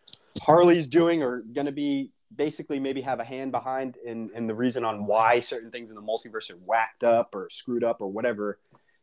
Harley's 0.42 0.86
doing 0.86 1.22
are 1.22 1.40
going 1.40 1.66
to 1.66 1.72
be 1.72 2.10
basically 2.34 2.78
maybe 2.78 3.00
have 3.00 3.20
a 3.20 3.24
hand 3.24 3.52
behind 3.52 3.96
in 4.04 4.30
in 4.34 4.46
the 4.46 4.54
reason 4.54 4.84
on 4.84 5.06
why 5.06 5.40
certain 5.40 5.70
things 5.70 5.88
in 5.88 5.96
the 5.96 6.02
multiverse 6.02 6.50
are 6.50 6.56
whacked 6.56 7.04
up 7.04 7.34
or 7.34 7.48
screwed 7.50 7.84
up 7.84 8.00
or 8.00 8.08
whatever 8.08 8.58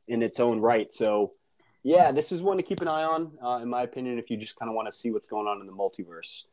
in 0.10 0.22
its 0.22 0.40
own 0.40 0.60
right. 0.60 0.92
So, 0.92 1.34
yeah, 1.84 2.12
this 2.12 2.34
is 2.34 2.42
one 2.42 2.58
to 2.58 2.64
keep 2.64 2.82
an 2.82 2.90
eye 2.90 3.04
on, 3.04 3.32
uh, 3.42 3.60
in 3.62 3.70
my 3.70 3.84
opinion, 3.84 4.20
if 4.20 4.30
you 4.30 4.36
just 4.36 4.58
kind 4.58 4.70
of 4.70 4.76
want 4.76 4.88
to 4.88 4.92
see 4.92 5.12
what's 5.12 5.28
going 5.28 5.48
on 5.48 5.62
in 5.62 5.68
the 5.68 5.74
multiverse. 5.74 6.44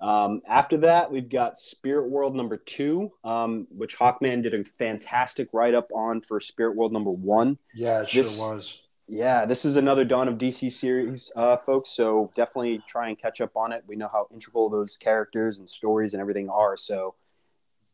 Um, 0.00 0.40
after 0.48 0.78
that, 0.78 1.12
we've 1.12 1.28
got 1.28 1.58
Spirit 1.58 2.08
World 2.08 2.34
number 2.34 2.56
two, 2.56 3.12
um, 3.22 3.66
which 3.70 3.98
Hawkman 3.98 4.42
did 4.42 4.54
a 4.54 4.64
fantastic 4.64 5.48
write 5.52 5.74
up 5.74 5.90
on 5.94 6.22
for 6.22 6.40
Spirit 6.40 6.74
World 6.74 6.92
number 6.92 7.10
one. 7.10 7.58
Yeah, 7.74 8.00
it 8.00 8.10
this, 8.10 8.36
sure 8.36 8.54
was. 8.54 8.74
Yeah, 9.06 9.44
this 9.44 9.64
is 9.64 9.76
another 9.76 10.04
Dawn 10.04 10.28
of 10.28 10.38
DC 10.38 10.72
series, 10.72 11.30
uh, 11.36 11.58
folks. 11.58 11.90
So 11.90 12.30
definitely 12.34 12.80
try 12.86 13.08
and 13.08 13.18
catch 13.18 13.40
up 13.40 13.56
on 13.56 13.72
it. 13.72 13.84
We 13.86 13.96
know 13.96 14.08
how 14.10 14.28
integral 14.32 14.70
those 14.70 14.96
characters 14.96 15.58
and 15.58 15.68
stories 15.68 16.14
and 16.14 16.20
everything 16.20 16.48
are. 16.48 16.76
So 16.76 17.14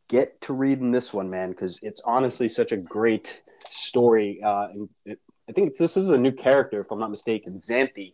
get 0.07 0.39
to 0.41 0.53
reading 0.53 0.91
this 0.91 1.13
one, 1.13 1.29
man, 1.29 1.51
because 1.51 1.79
it's 1.83 2.01
honestly 2.05 2.49
such 2.49 2.71
a 2.71 2.77
great 2.77 3.43
story. 3.69 4.41
Uh, 4.43 4.67
and 4.71 4.89
it, 5.05 5.19
I 5.49 5.51
think 5.51 5.69
it's, 5.69 5.79
this 5.79 5.97
is 5.97 6.09
a 6.09 6.17
new 6.17 6.31
character, 6.31 6.81
if 6.81 6.91
I'm 6.91 6.99
not 6.99 7.09
mistaken, 7.09 7.53
Xanthe. 7.55 8.13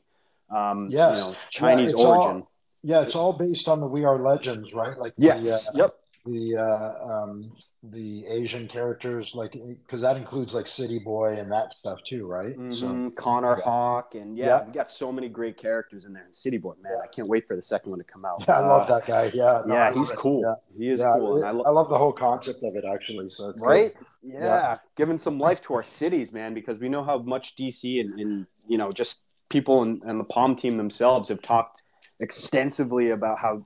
Um, 0.49 0.87
Yes. 0.89 1.17
you 1.17 1.23
know, 1.23 1.35
Chinese 1.49 1.93
all- 1.93 2.07
origin. 2.21 2.43
Yeah, 2.85 3.01
it's 3.01 3.15
all 3.15 3.31
based 3.31 3.69
on 3.69 3.79
the 3.79 3.87
We 3.87 4.03
Are 4.03 4.19
Legends, 4.19 4.73
right? 4.73 4.97
Like 4.97 5.13
yes. 5.17 5.45
the, 5.71 5.83
uh, 5.83 5.83
yep. 5.85 5.91
The 6.25 6.55
uh, 6.55 7.23
um, 7.23 7.51
the 7.83 8.25
Asian 8.27 8.69
characters, 8.69 9.35
like 9.35 9.51
because 9.51 9.99
that 10.01 10.15
includes 10.15 10.53
like 10.53 10.67
City 10.67 10.97
Boy 10.99 11.37
and 11.37 11.51
that 11.51 11.73
stuff 11.73 11.99
too, 12.05 12.25
right? 12.25 12.55
Mhm, 12.55 13.13
Connor 13.15 13.57
yeah. 13.57 13.63
Hawke, 13.65 14.15
and 14.15 14.37
yeah, 14.37 14.45
Yeah. 14.45 14.65
we 14.65 14.71
got 14.71 14.89
so 14.89 15.11
many 15.11 15.27
great 15.27 15.57
characters 15.57 16.05
in 16.05 16.13
there. 16.13 16.23
And 16.23 16.33
City 16.33 16.57
Boy, 16.57 16.75
man, 16.81 16.93
Yeah. 16.93 16.99
I 17.03 17.07
can't 17.07 17.27
wait 17.27 17.45
for 17.45 17.57
the 17.57 17.61
second 17.61 17.89
one 17.91 17.99
to 17.99 18.05
come 18.05 18.23
out. 18.23 18.41
yeah, 18.47 18.55
I 18.57 18.59
love 18.61 18.89
Uh, 18.89 18.99
that 18.99 19.05
guy. 19.05 19.31
Yeah, 19.33 19.63
no, 19.65 19.75
yeah, 19.75 19.91
he's 19.93 20.11
it. 20.11 20.17
cool. 20.17 20.41
Yeah, 20.43 20.55
He 20.77 20.89
is 20.89 21.01
cool. 21.03 21.35
And 21.37 21.45
I 21.45 21.49
I, 21.49 21.71
love 21.71 21.89
the 21.89 21.97
whole 21.97 22.13
concept 22.13 22.63
of 22.63 22.77
it 22.77 22.85
actually. 22.85 23.29
So 23.29 23.49
it's 23.49 23.61
right? 23.61 23.91
Yeah. 24.21 24.39
Yeah. 24.45 24.77
giving 24.95 25.17
some 25.17 25.37
life 25.39 25.59
to 25.63 25.73
our 25.73 25.83
cities, 25.83 26.31
man, 26.31 26.53
because 26.53 26.77
we 26.79 26.87
know 26.87 27.03
how 27.03 27.17
much 27.19 27.55
DC 27.57 27.99
and, 27.99 28.17
and 28.17 28.47
you 28.65 28.77
know 28.77 28.89
just 28.91 29.23
people 29.49 29.81
and, 29.83 30.01
and 30.03 30.19
the 30.21 30.23
Palm 30.23 30.55
team 30.55 30.77
themselves 30.77 31.27
have 31.27 31.41
talked 31.41 31.81
extensively 32.21 33.09
about 33.09 33.37
how 33.39 33.65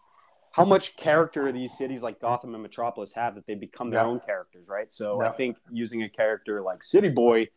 how 0.57 0.65
much 0.65 0.97
character 0.97 1.51
these 1.51 1.77
cities 1.77 2.01
like 2.03 2.19
Gotham 2.19 2.53
and 2.55 2.63
Metropolis 2.63 3.13
have 3.13 3.35
that 3.35 3.45
they 3.45 3.55
become 3.55 3.89
their 3.91 4.01
Yeah. 4.01 4.07
own 4.07 4.19
characters, 4.19 4.67
right? 4.67 4.91
So 4.91 5.21
I 5.21 5.31
think 5.31 5.57
using 5.71 6.03
a 6.03 6.09
character 6.09 6.61
like 6.61 6.83
City 6.83 7.09
Boy 7.09 7.47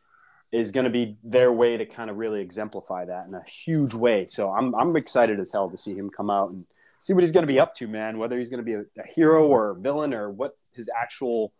is 0.53 0.71
going 0.71 0.85
to 0.85 0.91
be 0.91 1.17
their 1.25 1.53
way 1.53 1.77
to 1.77 1.87
kind 1.87 2.11
of 2.11 2.17
really 2.19 2.41
exemplify 2.41 3.05
that 3.07 3.27
in 3.27 3.35
a 3.35 3.43
huge 3.45 3.95
way. 3.95 4.27
So 4.27 4.51
I'm 4.53 4.75
I'm 4.75 4.95
excited 4.97 5.41
as 5.41 5.51
hell 5.51 5.71
to 5.71 5.77
see 5.77 5.95
him 5.95 6.11
come 6.11 6.29
out 6.29 6.51
and 6.51 6.67
see 6.99 7.15
what 7.15 7.23
he's 7.23 7.33
going 7.33 7.47
to 7.47 7.53
be 7.53 7.59
up 7.59 7.75
to, 7.77 7.87
man. 7.87 8.19
Whether 8.19 8.37
he's 8.39 8.51
going 8.51 8.59
to 8.59 8.65
be 8.65 8.75
a, 8.75 8.85
a 9.03 9.07
hero 9.07 9.47
or 9.47 9.71
a 9.71 9.75
villain 9.75 10.13
or 10.13 10.29
what 10.31 10.57
his 10.73 10.91
actual, 10.95 11.53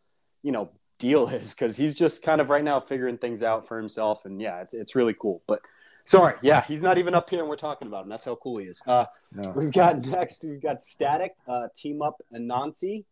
you 0.43 0.53
know, 0.53 0.71
deal 0.99 1.27
is, 1.29 1.55
because 1.55 1.77
he's 1.77 1.95
just 1.95 2.23
kind 2.23 2.41
of 2.43 2.51
right 2.51 2.63
now 2.65 2.79
figuring 2.81 3.17
things 3.17 3.43
out 3.43 3.67
for 3.67 3.79
himself. 3.79 4.27
And 4.27 4.41
yeah, 4.43 4.61
it's 4.61 4.75
it's 4.75 4.95
really 4.95 5.15
cool. 5.15 5.43
But 5.47 5.61
sorry, 6.05 6.35
yeah, 6.43 6.63
he's 6.63 6.83
not 6.83 6.99
even 6.99 7.15
up 7.15 7.29
here, 7.31 7.41
and 7.41 7.49
we're 7.49 7.57
talking 7.57 7.89
about 7.89 8.05
him. 8.05 8.11
That's 8.11 8.25
how 8.25 8.35
cool 8.37 8.59
he 8.59 8.67
is. 8.67 8.83
Uh, 8.87 9.07
Yeah. 9.37 9.53
We've 9.53 9.73
got 9.73 10.01
next. 10.05 10.45
We've 10.45 10.61
got 10.63 10.81
Static 10.81 11.35
uh, 11.49 11.69
team 11.75 12.03
up 12.03 12.21
Anansi. 12.35 13.05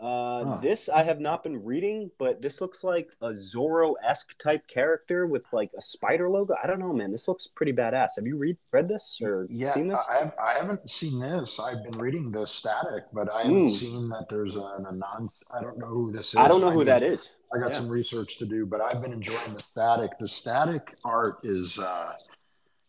Uh, 0.00 0.44
Huh. 0.44 0.58
This 0.60 0.88
I 0.88 1.04
have 1.04 1.20
not 1.20 1.44
been 1.44 1.62
reading, 1.62 2.10
but 2.18 2.42
this 2.42 2.60
looks 2.60 2.82
like 2.82 3.14
a 3.20 3.28
Zorro 3.28 3.94
esque 4.04 4.36
type 4.38 4.66
character 4.66 5.26
with 5.28 5.44
like 5.52 5.70
a 5.78 5.80
spider 5.80 6.28
logo. 6.28 6.56
I 6.60 6.66
don't 6.66 6.80
know, 6.80 6.92
man. 6.92 7.12
This 7.12 7.28
looks 7.28 7.46
pretty 7.46 7.72
badass. 7.72 8.16
Have 8.16 8.26
you 8.26 8.36
read 8.36 8.56
read 8.72 8.88
this 8.88 9.20
or 9.22 9.46
Yeah, 9.48 9.70
seen 9.70 9.86
this? 9.86 10.04
I, 10.10 10.32
I 10.42 10.54
haven't 10.54 10.90
seen 10.90 11.20
this. 11.20 11.60
I've 11.60 11.84
been 11.88 12.00
reading 12.00 12.32
the 12.32 12.44
static, 12.46 13.04
but 13.12 13.30
I 13.32 13.42
haven't 13.42 13.66
Mm. 13.66 13.70
seen 13.70 14.08
that 14.08 14.26
there's 14.28 14.56
an 14.56 14.86
anon. 14.88 15.28
I 15.56 15.60
don't 15.62 15.78
know 15.78 15.86
who 15.86 16.10
this 16.10 16.30
is. 16.30 16.36
I 16.36 16.48
don't 16.48 16.60
know 16.60 16.70
who 16.70 16.80
need- 16.80 16.88
that 16.88 17.04
is. 17.04 17.36
I 17.54 17.58
got 17.58 17.70
Yeah. 17.72 17.78
some 17.78 17.88
research 17.88 18.38
to 18.38 18.46
do, 18.46 18.64
but 18.66 18.80
I've 18.80 19.02
been 19.02 19.12
enjoying 19.12 19.54
the 19.54 19.60
static. 19.60 20.18
The 20.18 20.28
static 20.28 20.96
art 21.04 21.36
is 21.44 21.78
uh, 21.78 22.14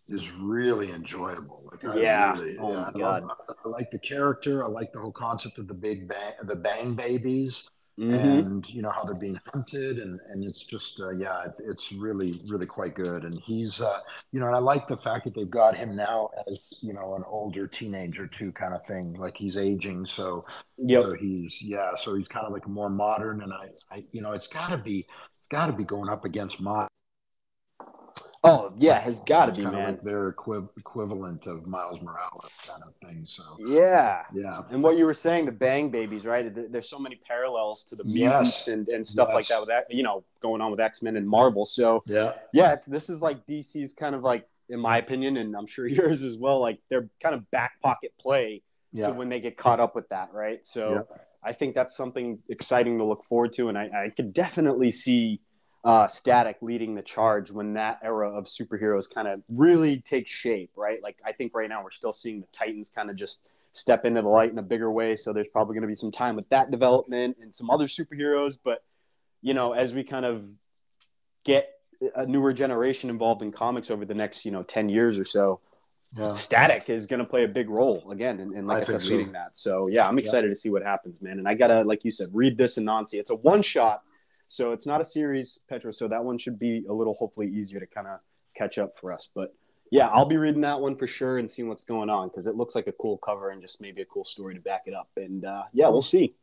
is 0.09 0.31
really 0.31 0.91
enjoyable. 0.91 1.69
Like 1.71 1.83
I 1.85 1.97
Yeah. 1.99 2.33
really, 2.37 2.57
Oh 2.59 2.71
yeah, 2.71 2.89
my 2.93 2.99
I, 3.07 3.19
love- 3.19 3.29
I 3.65 3.67
like 3.69 3.89
the 3.91 3.99
character. 3.99 4.63
I 4.63 4.67
like 4.67 4.91
the 4.91 4.99
whole 4.99 5.11
concept 5.13 5.57
of 5.59 5.67
the 5.67 5.73
big 5.73 6.07
bang, 6.07 6.33
the 6.43 6.55
bang 6.55 6.93
babies, 6.93 7.69
Mhm. 7.97 8.47
and 8.49 8.69
you 8.69 8.81
know 8.81 8.91
how 8.91 9.03
they're 9.03 9.15
being 9.15 9.37
hunted, 9.53 9.99
and 9.99 10.19
and 10.29 10.43
it's 10.43 10.63
just 10.63 10.99
uh, 10.99 11.11
yeah, 11.11 11.45
it, 11.45 11.53
it's 11.59 11.91
really 11.91 12.41
really 12.47 12.65
quite 12.65 12.95
good. 12.95 13.23
And 13.25 13.39
he's 13.39 13.81
uh, 13.81 13.99
you 14.31 14.39
know, 14.39 14.47
and 14.47 14.55
I 14.55 14.59
like 14.59 14.87
the 14.87 14.97
fact 14.97 15.23
that 15.25 15.33
they've 15.35 15.49
got 15.49 15.75
him 15.77 15.95
now 15.95 16.29
as 16.47 16.59
you 16.81 16.93
know 16.93 17.15
an 17.15 17.23
older 17.27 17.67
teenager 17.67 18.27
too, 18.27 18.51
kind 18.51 18.73
of 18.73 18.85
thing. 18.85 19.13
Like 19.13 19.37
he's 19.37 19.57
aging, 19.57 20.05
so 20.05 20.45
yeah, 20.77 21.01
so 21.01 21.13
he's 21.13 21.61
yeah, 21.61 21.95
so 21.95 22.15
he's 22.15 22.27
kind 22.27 22.45
of 22.45 22.53
like 22.53 22.67
more 22.67 22.89
modern, 22.89 23.41
and 23.41 23.53
I, 23.53 23.69
I 23.91 24.05
you 24.11 24.21
know, 24.21 24.33
it's 24.33 24.47
got 24.47 24.69
to 24.69 24.77
be, 24.77 25.05
got 25.49 25.67
to 25.67 25.73
be 25.73 25.83
going 25.83 26.09
up 26.09 26.25
against 26.25 26.61
Miles. 26.61 26.89
Oh 28.43 28.71
yeah, 28.77 28.99
has 28.99 29.21
got 29.21 29.45
to 29.47 29.51
be, 29.53 29.63
man. 29.63 29.93
Like 29.93 30.03
their 30.03 30.33
equiv- 30.33 30.69
equivalent 30.77 31.47
of 31.47 31.65
Miles 31.65 32.01
Morales, 32.01 32.51
kind 32.67 32.83
of 32.83 32.93
thing. 33.07 33.23
So 33.25 33.43
Yeah. 33.59 34.23
yeah, 34.33 34.63
And 34.69 34.83
what 34.83 34.97
you 34.97 35.05
were 35.05 35.13
saying, 35.13 35.45
the 35.45 35.51
Bang 35.51 35.89
Babies, 35.89 36.25
right? 36.25 36.51
There's 36.71 36.89
so 36.89 36.99
many 36.99 37.15
parallels 37.27 37.83
to 37.85 37.95
the 37.95 38.03
Yes. 38.05 38.31
mutants 38.31 38.67
and, 38.67 38.87
and 38.89 39.05
stuff 39.05 39.29
like 39.33 39.47
that 39.47 39.59
with 39.59 39.69
that, 39.69 39.85
you 39.89 40.03
know, 40.03 40.23
going 40.41 40.61
on 40.61 40.71
with 40.71 40.79
X 40.79 41.01
Men 41.01 41.15
and 41.15 41.27
Marvel. 41.27 41.65
So 41.65 42.03
yeah, 42.05 42.33
yeah, 42.53 42.73
it's 42.73 42.85
this 42.85 43.09
is 43.09 43.21
like 43.21 43.45
DC's 43.45 43.93
kind 43.93 44.15
of 44.15 44.23
like, 44.23 44.47
in 44.69 44.79
my 44.79 44.97
opinion, 44.97 45.37
and 45.37 45.55
I'm 45.55 45.67
sure 45.67 45.87
yours 45.99 46.23
as 46.23 46.37
well. 46.37 46.59
Like 46.59 46.79
their 46.89 47.09
kind 47.21 47.35
of 47.35 47.49
back 47.51 47.79
pocket 47.81 48.11
play 48.19 48.61
yeah, 48.91 49.07
to 49.07 49.13
when 49.13 49.29
they 49.29 49.39
get 49.39 49.57
caught 49.57 49.79
up 49.79 49.95
with 49.95 50.07
that, 50.09 50.33
right? 50.33 50.65
So 50.67 51.05
Yeah. 51.09 51.17
I 51.45 51.51
think 51.51 51.75
that's 51.75 51.95
something 51.97 52.39
exciting 52.47 52.97
to 52.99 53.03
look 53.05 53.25
forward 53.25 53.51
to, 53.53 53.67
and 53.69 53.77
I, 53.77 53.89
I 54.05 54.09
could 54.15 54.33
definitely 54.33 54.91
see 54.91 55.41
uh, 55.83 56.07
Static 56.07 56.57
leading 56.61 56.95
the 56.95 57.01
charge 57.01 57.51
when 57.51 57.73
that 57.73 57.99
era 58.03 58.29
of 58.29 58.45
superheroes 58.45 59.13
kind 59.13 59.27
of 59.27 59.41
really 59.49 59.99
takes 59.99 60.31
shape, 60.31 60.71
right? 60.77 61.01
Like 61.03 61.21
I 61.25 61.33
think 61.33 61.53
right 61.53 61.67
now 61.67 61.83
we're 61.83 61.91
still 61.91 62.13
seeing 62.13 62.39
the 62.39 62.47
Titans 62.53 62.89
kind 62.89 63.09
of 63.09 63.15
just 63.15 63.45
step 63.73 64.05
into 64.05 64.21
the 64.21 64.27
light 64.27 64.51
in 64.51 64.57
a 64.59 64.63
bigger 64.63 64.91
way. 64.91 65.15
So 65.15 65.33
there's 65.33 65.49
probably 65.49 65.73
going 65.73 65.81
to 65.81 65.87
be 65.87 65.93
some 65.93 66.11
time 66.11 66.35
with 66.35 66.47
that 66.49 66.71
development 66.71 67.37
and 67.41 67.53
some 67.53 67.69
other 67.69 67.85
superheroes, 67.85 68.57
but 68.63 68.83
you 69.41 69.53
know, 69.53 69.73
as 69.73 69.93
we 69.93 70.03
kind 70.03 70.25
of 70.25 70.45
get 71.43 71.69
a 72.15 72.25
newer 72.25 72.53
generation 72.53 73.09
involved 73.09 73.41
in 73.41 73.51
comics 73.51 73.91
over 73.91 74.05
the 74.05 74.13
next, 74.13 74.45
you 74.45 74.51
know, 74.51 74.63
10 74.63 74.87
years 74.87 75.19
or 75.19 75.25
so, 75.25 75.59
yeah. 76.15 76.31
static 76.31 76.89
is 76.89 77.07
going 77.07 77.19
to 77.19 77.25
play 77.25 77.43
a 77.43 77.47
big 77.47 77.69
role 77.69 78.09
again 78.11 78.39
and, 78.39 78.53
and 78.53 78.67
like 78.67 78.77
I 78.77 78.81
i, 78.81 78.83
said 78.83 79.01
so. 79.01 79.09
reading 79.09 79.31
that 79.31 79.57
so 79.57 79.87
yeah 79.87 80.07
i'm 80.07 80.19
excited 80.19 80.47
to 80.47 80.53
see 80.53 80.69
what 80.69 80.83
happens 80.83 81.23
man 81.23 81.39
and 81.39 81.47
i 81.47 81.55
gotta 81.55 81.81
like 81.81 82.05
you 82.05 82.11
said 82.11 82.27
read 82.33 82.55
this 82.55 82.77
Anansi 82.77 83.15
it's 83.15 83.31
a 83.31 83.35
one 83.35 83.63
shot 83.63 84.03
so 84.53 84.71
it's 84.71 84.85
not 84.85 85.01
a 85.01 85.03
series 85.03 85.59
petro 85.67 85.91
so 85.91 86.07
that 86.07 86.23
one 86.23 86.37
should 86.37 86.59
be 86.59 86.85
a 86.87 86.93
little 86.93 87.15
hopefully 87.15 87.47
easier 87.47 87.79
to 87.79 87.87
kind 87.87 88.07
of 88.07 88.19
catch 88.55 88.77
up 88.77 88.91
for 88.93 89.11
us 89.11 89.29
but 89.33 89.53
yeah 89.91 90.07
i'll 90.09 90.25
be 90.25 90.37
reading 90.37 90.61
that 90.61 90.79
one 90.79 90.95
for 90.95 91.07
sure 91.07 91.39
and 91.39 91.49
seeing 91.49 91.67
what's 91.67 91.83
going 91.83 92.09
on 92.09 92.27
because 92.27 92.45
it 92.45 92.55
looks 92.55 92.75
like 92.75 92.87
a 92.87 92.91
cool 92.93 93.17
cover 93.17 93.49
and 93.49 93.61
just 93.61 93.81
maybe 93.81 94.01
a 94.01 94.05
cool 94.05 94.25
story 94.25 94.53
to 94.53 94.61
back 94.61 94.83
it 94.85 94.93
up 94.93 95.09
and 95.17 95.43
uh, 95.45 95.63
yeah 95.73 95.87
we'll 95.87 96.01
see 96.01 96.33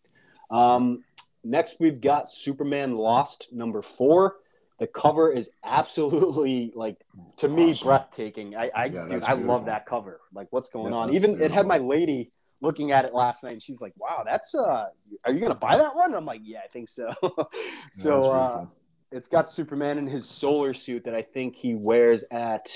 um, 0.51 1.05
next 1.45 1.77
we've 1.79 2.01
got 2.01 2.29
superman 2.29 2.97
lost 2.97 3.53
number 3.53 3.81
four 3.81 4.37
the 4.81 4.87
cover 4.87 5.31
is 5.31 5.51
absolutely 5.63 6.73
like 6.75 6.97
to 7.37 7.49
me 7.49 7.71
Awesome. 7.73 7.87
breathtaking. 7.87 8.57
I 8.57 8.71
I, 8.75 8.85
Yeah, 8.87 9.07
dude, 9.09 9.23
I 9.25 9.35
love 9.35 9.67
that 9.67 9.85
cover. 9.87 10.21
Like 10.35 10.49
what's 10.51 10.71
going 10.71 10.93
Yeah, 10.93 10.99
on? 10.99 11.07
that's 11.07 11.17
Even 11.17 11.41
it 11.41 11.51
had 11.53 11.67
my 11.67 11.79
lady 11.79 12.33
looking 12.61 12.93
at 12.93 13.05
it 13.05 13.15
last 13.15 13.43
night 13.43 13.53
and 13.55 13.63
she's 13.63 13.81
like, 13.81 13.93
"Wow, 13.97 14.23
that's 14.25 14.55
uh 14.55 14.87
are 15.25 15.33
you 15.33 15.41
to 15.49 15.55
buy 15.55 15.77
that 15.77 15.95
one?" 15.95 16.15
I'm 16.15 16.27
like, 16.27 16.41
"Yeah, 16.45 16.61
I 16.65 16.69
think 16.69 16.89
so." 16.89 17.11
So 17.93 18.31
uh 18.31 18.49
beautiful. 18.49 18.73
it's 19.13 19.29
got 19.29 19.49
Superman 19.49 19.99
in 19.99 20.07
his 20.07 20.29
solar 20.29 20.75
suit 20.75 21.05
that 21.05 21.15
I 21.15 21.23
think 21.23 21.57
he 21.57 21.75
wears 21.75 22.25
at 22.31 22.71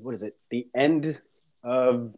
what 0.00 0.14
is 0.14 0.22
it? 0.22 0.36
The 0.50 0.66
end 0.74 1.20
of 1.64 2.14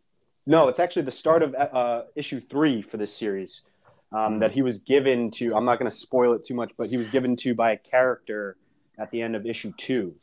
No, 0.46 0.68
it's 0.68 0.81
actually 0.81 1.03
the 1.03 1.11
start 1.11 1.42
of 1.42 1.55
uh 1.55 2.03
issue 2.16 2.40
3 2.40 2.83
for 2.83 2.96
this 2.96 3.14
series. 3.16 3.64
Um, 4.12 4.38
that 4.38 4.53
he 4.53 4.62
was 4.62 4.79
given 4.79 5.31
to 5.33 5.57
I'm 5.57 5.64
not 5.64 5.79
going 5.81 5.90
to 5.90 5.96
spoil 5.96 6.35
it 6.35 6.44
too 6.44 6.55
much, 6.55 6.70
but 6.79 6.87
he 6.88 6.96
was 6.96 7.09
given 7.09 7.35
to 7.37 7.55
by 7.55 7.72
a 7.72 7.77
character 7.77 8.57
at 8.98 9.11
the 9.11 9.20
end 9.20 9.35
of 9.35 9.44
issue 9.44 9.72
2. 9.77 10.14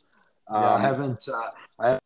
yeah, 0.50 0.56
I 0.56 0.74
Um, 0.76 0.80
haven't. 0.80 1.28
Uh, 1.28 1.50
I 1.78 1.98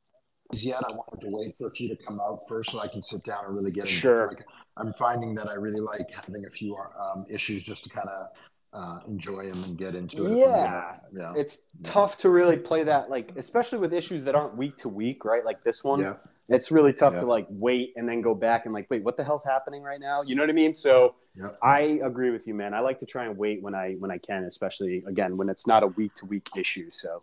yet. 0.53 0.83
I 0.89 0.93
wanted 0.93 1.29
to 1.29 1.37
wait 1.37 1.55
for 1.59 1.67
a 1.67 1.71
few 1.71 1.89
to 1.89 1.97
come 1.97 2.21
out 2.21 2.41
first, 2.49 2.73
so 2.73 2.81
I 2.81 2.89
can 2.89 3.03
sit 3.03 3.25
down 3.25 3.45
and 3.47 3.55
really 3.55 3.71
get. 3.71 3.85
into 3.85 3.93
it. 3.93 4.01
Sure. 4.01 4.27
Like, 4.29 4.47
I'm 4.77 4.93
finding 4.93 5.35
that 5.37 5.49
I 5.49 5.55
really 5.55 5.81
like 5.81 6.11
having 6.11 6.45
a 6.47 6.51
few 6.51 6.77
um, 6.77 7.25
issues 7.29 7.63
just 7.63 7.85
to 7.85 7.91
kind 7.91 8.09
of 8.09 8.29
uh, 8.73 9.01
enjoy 9.09 9.51
them 9.51 9.65
and 9.65 9.79
get 9.79 9.95
into 9.95 10.25
it. 10.27 10.37
Yeah. 10.39 10.97
yeah, 11.13 11.33
it's 11.35 11.63
tough 11.83 12.19
to 12.19 12.29
really 12.29 12.59
play 12.59 12.83
that 12.83 13.09
like 13.09 13.33
especially 13.37 13.79
with 13.79 13.95
issues 13.95 14.23
that 14.25 14.35
aren't 14.35 14.55
week 14.55 14.77
to 14.79 14.89
week 14.91 15.25
right 15.25 15.45
like 15.47 15.65
this 15.65 15.83
one 15.83 16.01
yeah, 16.01 16.15
it's 16.51 16.71
really 16.71 16.93
tough 16.93 17.15
Yeah. 17.15 17.21
to 17.21 17.27
like 17.27 17.47
wait 17.49 17.95
and 17.97 18.07
then 18.07 18.21
go 18.21 18.35
back 18.35 18.67
and 18.67 18.75
like 18.75 18.87
wait 18.91 19.03
what 19.03 19.17
the 19.17 19.25
hell's 19.25 19.45
happening 19.45 19.83
right 19.83 20.01
now 20.01 20.21
you 20.21 20.35
know 20.35 20.43
what 20.43 20.51
i 20.51 20.53
mean 20.53 20.75
so 20.75 21.15
yeah. 21.35 21.49
i 21.63 22.01
agree 22.05 22.31
with 22.31 22.47
you 22.47 22.53
man 22.53 22.75
i 22.75 22.81
like 22.81 22.99
to 22.99 23.07
try 23.07 23.25
and 23.25 23.39
wait 23.39 23.63
when 23.63 23.75
i 23.75 23.95
when 23.99 24.11
i 24.11 24.19
can 24.19 24.45
especially 24.45 25.03
again 25.09 25.39
when 25.39 25.49
it's 25.49 25.67
not 25.67 25.83
a 25.83 25.87
week 25.87 26.13
to 26.15 26.27
week 26.27 26.47
issue 26.55 26.91
so 26.91 27.23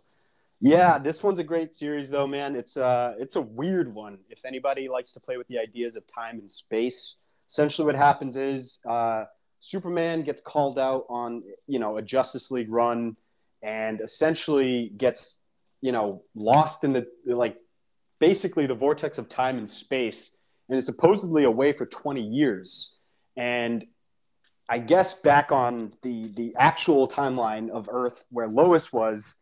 yeah 0.64 0.98
this 0.98 1.22
one's 1.22 1.38
a 1.38 1.44
great 1.44 1.74
series 1.74 2.08
though 2.08 2.26
man. 2.26 2.56
It's 2.56 2.78
uh 2.78 3.12
it's 3.18 3.36
a 3.36 3.40
weird 3.42 3.92
one. 3.92 4.18
If 4.30 4.46
anybody 4.46 4.88
likes 4.88 5.12
to 5.12 5.20
play 5.20 5.36
with 5.36 5.46
the 5.48 5.58
ideas 5.58 5.94
of 5.94 6.06
time 6.06 6.38
and 6.38 6.50
space 6.50 7.16
essentially 7.46 7.84
what 7.84 7.94
happens 7.94 8.36
is 8.38 8.80
uh 8.88 9.24
superman 9.60 10.22
gets 10.22 10.40
called 10.40 10.78
out 10.78 11.04
on 11.10 11.42
you 11.66 11.78
know 11.78 11.98
a 11.98 12.02
justice 12.02 12.50
league 12.50 12.70
run 12.70 13.14
and 13.62 14.00
essentially 14.00 14.90
gets 14.96 15.40
you 15.82 15.92
know 15.92 16.22
lost 16.34 16.82
in 16.82 16.94
the 16.94 17.06
like 17.26 17.58
basically 18.18 18.66
the 18.66 18.74
vortex 18.74 19.18
of 19.18 19.28
time 19.28 19.58
and 19.58 19.68
space 19.68 20.38
and 20.70 20.78
is 20.78 20.86
supposedly 20.86 21.44
away 21.44 21.74
for 21.74 21.84
20 21.84 22.22
years. 22.22 22.96
And 23.36 23.84
i 24.70 24.78
guess 24.78 25.20
back 25.20 25.52
on 25.52 25.90
the 26.00 26.28
the 26.36 26.56
actual 26.58 27.06
timeline 27.06 27.68
of 27.68 27.86
earth 27.92 28.24
where 28.30 28.48
lois 28.48 28.90
was 28.90 29.36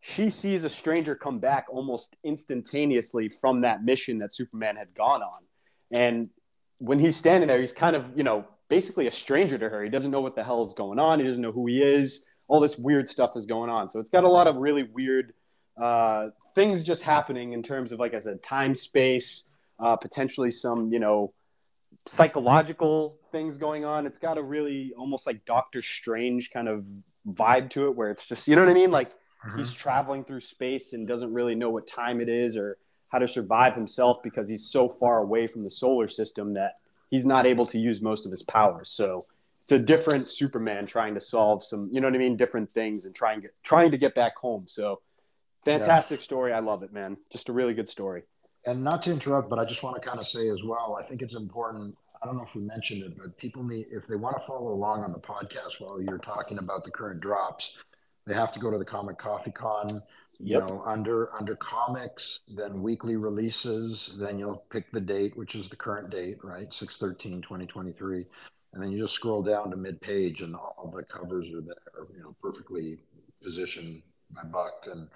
she 0.00 0.30
sees 0.30 0.64
a 0.64 0.68
stranger 0.68 1.14
come 1.14 1.38
back 1.38 1.66
almost 1.70 2.16
instantaneously 2.24 3.28
from 3.28 3.62
that 3.62 3.84
mission 3.84 4.18
that 4.18 4.32
superman 4.32 4.76
had 4.76 4.94
gone 4.94 5.22
on. 5.22 5.42
And 5.90 6.30
when 6.78 6.98
he's 6.98 7.16
standing 7.16 7.48
there 7.48 7.58
he's 7.58 7.72
kind 7.72 7.96
of 7.96 8.04
you 8.16 8.22
know 8.22 8.46
basically 8.68 9.06
a 9.06 9.10
stranger 9.10 9.58
to 9.58 9.68
her. 9.68 9.82
He 9.82 9.90
doesn't 9.90 10.10
know 10.10 10.20
what 10.20 10.34
the 10.34 10.44
hell 10.44 10.64
is 10.64 10.74
going 10.74 10.98
on. 10.98 11.18
He 11.18 11.26
doesn't 11.26 11.40
know 11.40 11.52
who 11.52 11.66
he 11.66 11.82
is. 11.82 12.26
All 12.48 12.60
this 12.60 12.78
weird 12.78 13.08
stuff 13.08 13.36
is 13.36 13.46
going 13.46 13.70
on. 13.70 13.88
So 13.88 13.98
it's 13.98 14.10
got 14.10 14.24
a 14.24 14.28
lot 14.28 14.46
of 14.46 14.56
really 14.56 14.84
weird 14.84 15.32
uh, 15.80 16.28
things 16.54 16.82
just 16.82 17.02
happening 17.02 17.52
in 17.52 17.62
terms 17.62 17.92
of 17.92 18.00
like 18.00 18.14
I 18.14 18.18
said, 18.18 18.42
time, 18.42 18.74
space, 18.74 19.48
uh, 19.78 19.96
potentially 19.96 20.50
some 20.50 20.92
you 20.92 20.98
know 20.98 21.32
psychological 22.06 23.18
things 23.32 23.58
going 23.58 23.84
on. 23.84 24.06
It's 24.06 24.18
got 24.18 24.38
a 24.38 24.42
really 24.42 24.92
almost 24.96 25.26
like 25.26 25.44
Doctor 25.44 25.82
Strange 25.82 26.50
kind 26.50 26.68
of 26.68 26.84
vibe 27.28 27.70
to 27.70 27.86
it, 27.86 27.96
where 27.96 28.10
it's 28.10 28.26
just 28.26 28.48
you 28.48 28.56
know 28.56 28.62
what 28.62 28.70
I 28.70 28.74
mean, 28.74 28.90
like. 28.90 29.12
Mm-hmm. 29.46 29.58
He's 29.58 29.72
traveling 29.72 30.24
through 30.24 30.40
space 30.40 30.92
and 30.92 31.06
doesn't 31.06 31.32
really 31.32 31.54
know 31.54 31.70
what 31.70 31.86
time 31.86 32.20
it 32.20 32.28
is 32.28 32.56
or 32.56 32.78
how 33.08 33.18
to 33.18 33.28
survive 33.28 33.74
himself 33.74 34.22
because 34.22 34.48
he's 34.48 34.66
so 34.66 34.88
far 34.88 35.18
away 35.18 35.46
from 35.46 35.64
the 35.64 35.70
solar 35.70 36.08
system 36.08 36.54
that 36.54 36.74
he's 37.10 37.26
not 37.26 37.46
able 37.46 37.66
to 37.66 37.78
use 37.78 38.02
most 38.02 38.26
of 38.26 38.30
his 38.30 38.42
powers. 38.42 38.90
So 38.90 39.24
it's 39.62 39.72
a 39.72 39.78
different 39.78 40.26
Superman 40.26 40.86
trying 40.86 41.14
to 41.14 41.20
solve 41.20 41.64
some, 41.64 41.88
you 41.92 42.00
know 42.00 42.08
what 42.08 42.14
I 42.14 42.18
mean, 42.18 42.36
different 42.36 42.72
things 42.74 43.04
and 43.04 43.14
trying 43.14 43.40
get 43.40 43.54
trying 43.62 43.90
to 43.90 43.98
get 43.98 44.14
back 44.14 44.36
home. 44.36 44.64
So 44.66 45.00
fantastic 45.64 46.20
yeah. 46.20 46.24
story. 46.24 46.52
I 46.52 46.60
love 46.60 46.82
it, 46.82 46.92
man. 46.92 47.16
Just 47.30 47.48
a 47.48 47.52
really 47.52 47.74
good 47.74 47.88
story. 47.88 48.22
And 48.66 48.82
not 48.82 49.02
to 49.04 49.12
interrupt, 49.12 49.48
but 49.48 49.58
I 49.58 49.64
just 49.64 49.82
want 49.82 50.00
to 50.00 50.06
kind 50.06 50.20
of 50.20 50.26
say 50.26 50.48
as 50.48 50.64
well, 50.64 50.98
I 51.00 51.06
think 51.06 51.22
it's 51.22 51.36
important. 51.36 51.96
I 52.22 52.26
don't 52.26 52.36
know 52.36 52.42
if 52.42 52.54
we 52.54 52.62
mentioned 52.62 53.02
it, 53.04 53.16
but 53.16 53.36
people 53.36 53.62
need 53.62 53.86
if 53.90 54.06
they 54.06 54.16
want 54.16 54.36
to 54.36 54.42
follow 54.42 54.72
along 54.72 55.04
on 55.04 55.12
the 55.12 55.20
podcast 55.20 55.80
while 55.80 56.02
you're 56.02 56.18
talking 56.18 56.58
about 56.58 56.84
the 56.84 56.90
current 56.90 57.20
drops, 57.20 57.74
they 58.28 58.34
have 58.34 58.52
to 58.52 58.60
go 58.60 58.70
to 58.70 58.78
the 58.78 58.84
Comic 58.84 59.18
Coffee 59.18 59.50
Con 59.50 59.88
you 60.40 60.58
yep. 60.58 60.68
know 60.68 60.82
under 60.86 61.34
under 61.36 61.56
comics 61.56 62.40
then 62.48 62.82
weekly 62.82 63.16
releases 63.16 64.12
then 64.18 64.38
you'll 64.38 64.64
pick 64.70 64.90
the 64.92 65.00
date 65.00 65.36
which 65.36 65.54
is 65.54 65.68
the 65.68 65.76
current 65.76 66.10
date 66.10 66.38
right 66.44 66.72
613 66.72 67.42
2023 67.42 68.26
and 68.74 68.82
then 68.82 68.92
you 68.92 68.98
just 68.98 69.14
scroll 69.14 69.42
down 69.42 69.70
to 69.70 69.76
mid 69.76 70.00
page 70.00 70.42
and 70.42 70.54
all 70.54 70.92
the 70.94 71.02
covers 71.02 71.52
are 71.52 71.60
there 71.60 72.06
you 72.14 72.22
know 72.22 72.34
perfectly 72.40 72.98
positioned 73.42 74.02
by 74.30 74.42
buck 74.44 74.86
and 74.90 75.08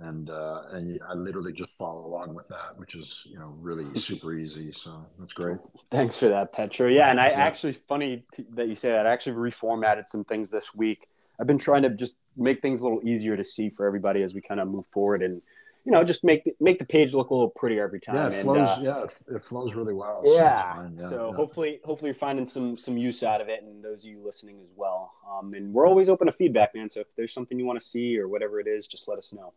and 0.00 0.30
uh, 0.30 0.62
and 0.74 1.00
I 1.08 1.14
literally 1.14 1.52
just 1.52 1.70
follow 1.76 2.06
along 2.06 2.32
with 2.32 2.46
that, 2.46 2.76
which 2.76 2.94
is 2.94 3.26
you 3.28 3.36
know 3.36 3.52
really 3.58 3.84
super 3.98 4.32
easy. 4.32 4.70
So 4.70 5.04
that's 5.18 5.32
great. 5.32 5.58
Thanks 5.90 6.14
for 6.14 6.28
that, 6.28 6.52
Petro. 6.52 6.86
Yeah, 6.86 7.10
and 7.10 7.20
I 7.20 7.30
yeah. 7.30 7.40
actually 7.40 7.72
funny 7.72 8.24
that 8.50 8.68
you 8.68 8.76
say 8.76 8.92
that. 8.92 9.08
I 9.08 9.12
actually 9.12 9.32
reformatted 9.32 10.08
some 10.08 10.22
things 10.22 10.52
this 10.52 10.72
week 10.72 11.08
I've 11.38 11.46
been 11.46 11.58
trying 11.58 11.82
to 11.82 11.90
just 11.90 12.16
make 12.38 12.62
things 12.62 12.80
a 12.80 12.84
little 12.84 13.06
easier 13.06 13.36
to 13.36 13.44
see 13.44 13.70
for 13.70 13.86
everybody 13.86 14.22
as 14.22 14.34
we 14.34 14.40
kind 14.40 14.60
of 14.60 14.68
move 14.68 14.86
forward 14.92 15.22
and 15.22 15.42
you 15.84 15.92
know 15.92 16.04
just 16.04 16.22
make 16.22 16.54
make 16.60 16.78
the 16.78 16.84
page 16.84 17.14
look 17.14 17.30
a 17.30 17.34
little 17.34 17.48
prettier 17.48 17.82
every 17.82 18.00
time. 18.00 18.14
Yeah, 18.14 18.38
it 18.38 18.42
flows. 18.42 18.78
And, 18.78 18.88
uh, 18.88 19.06
yeah, 19.28 19.36
it 19.36 19.42
flows 19.42 19.74
really 19.74 19.94
well. 19.94 20.22
Yeah. 20.24 20.74
So, 20.74 20.90
yeah, 20.96 21.08
so 21.08 21.28
yeah. 21.28 21.36
hopefully 21.36 21.80
hopefully 21.84 22.10
you're 22.10 22.14
finding 22.14 22.44
some 22.44 22.76
some 22.76 22.98
use 22.98 23.22
out 23.22 23.40
of 23.40 23.48
it, 23.48 23.62
and 23.62 23.82
those 23.82 24.04
of 24.04 24.10
you 24.10 24.20
listening 24.22 24.60
as 24.60 24.68
well. 24.76 25.14
Um, 25.30 25.54
and 25.54 25.72
we're 25.72 25.86
always 25.88 26.10
open 26.10 26.26
to 26.26 26.32
feedback, 26.32 26.74
man. 26.74 26.90
So 26.90 27.00
if 27.00 27.16
there's 27.16 27.32
something 27.32 27.58
you 27.58 27.64
want 27.64 27.80
to 27.80 27.86
see 27.86 28.18
or 28.18 28.28
whatever 28.28 28.60
it 28.60 28.66
is, 28.66 28.86
just 28.86 29.08
let 29.08 29.16
us 29.16 29.32
know. 29.32 29.54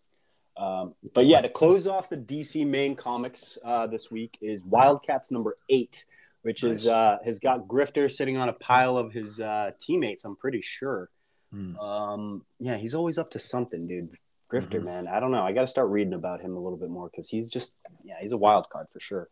Um, 0.58 0.96
but 1.14 1.26
yeah, 1.26 1.42
to 1.42 1.50
close 1.50 1.88
off 1.88 2.10
the 2.10 2.18
DC 2.18 2.66
main 2.66 2.96
comics 2.96 3.58
uh, 3.66 3.88
this 3.88 4.12
week 4.12 4.38
is 4.42 4.64
Wildcats 4.64 5.32
number 5.32 5.58
eight, 5.70 6.06
which 6.44 6.64
nice. 6.64 6.80
is 6.80 6.88
uh, 6.88 7.18
has 7.26 7.40
got 7.40 7.68
Grifter 7.68 8.10
sitting 8.10 8.38
on 8.38 8.48
a 8.48 8.54
pile 8.54 8.98
of 8.98 9.12
his 9.12 9.40
uh, 9.40 9.72
teammates. 9.80 10.24
I'm 10.24 10.36
pretty 10.36 10.62
sure. 10.62 11.10
Mm. 11.54 11.82
Um, 11.82 12.44
yeah, 12.60 12.78
he's 12.78 12.96
always 12.96 13.18
up 13.18 13.32
to 13.32 13.40
something, 13.40 13.88
dude. 13.88 14.10
Grifter, 14.52 14.76
mm-hmm. 14.76 14.86
man. 14.86 15.08
I 15.08 15.20
don't 15.20 15.32
know. 15.32 15.44
I 15.44 15.54
got 15.54 15.62
to 15.62 15.68
start 15.68 15.90
reading 15.90 16.14
about 16.14 16.42
him 16.42 16.58
a 16.58 16.60
little 16.60 16.78
bit 16.78 16.90
more 16.90 17.10
because 17.10 17.30
he's 17.30 17.50
just, 17.50 17.78
yeah, 18.04 18.16
he's 18.20 18.34
a 18.34 18.38
wild 18.38 18.70
card 18.70 18.88
for 18.92 19.00
sure. 19.00 19.30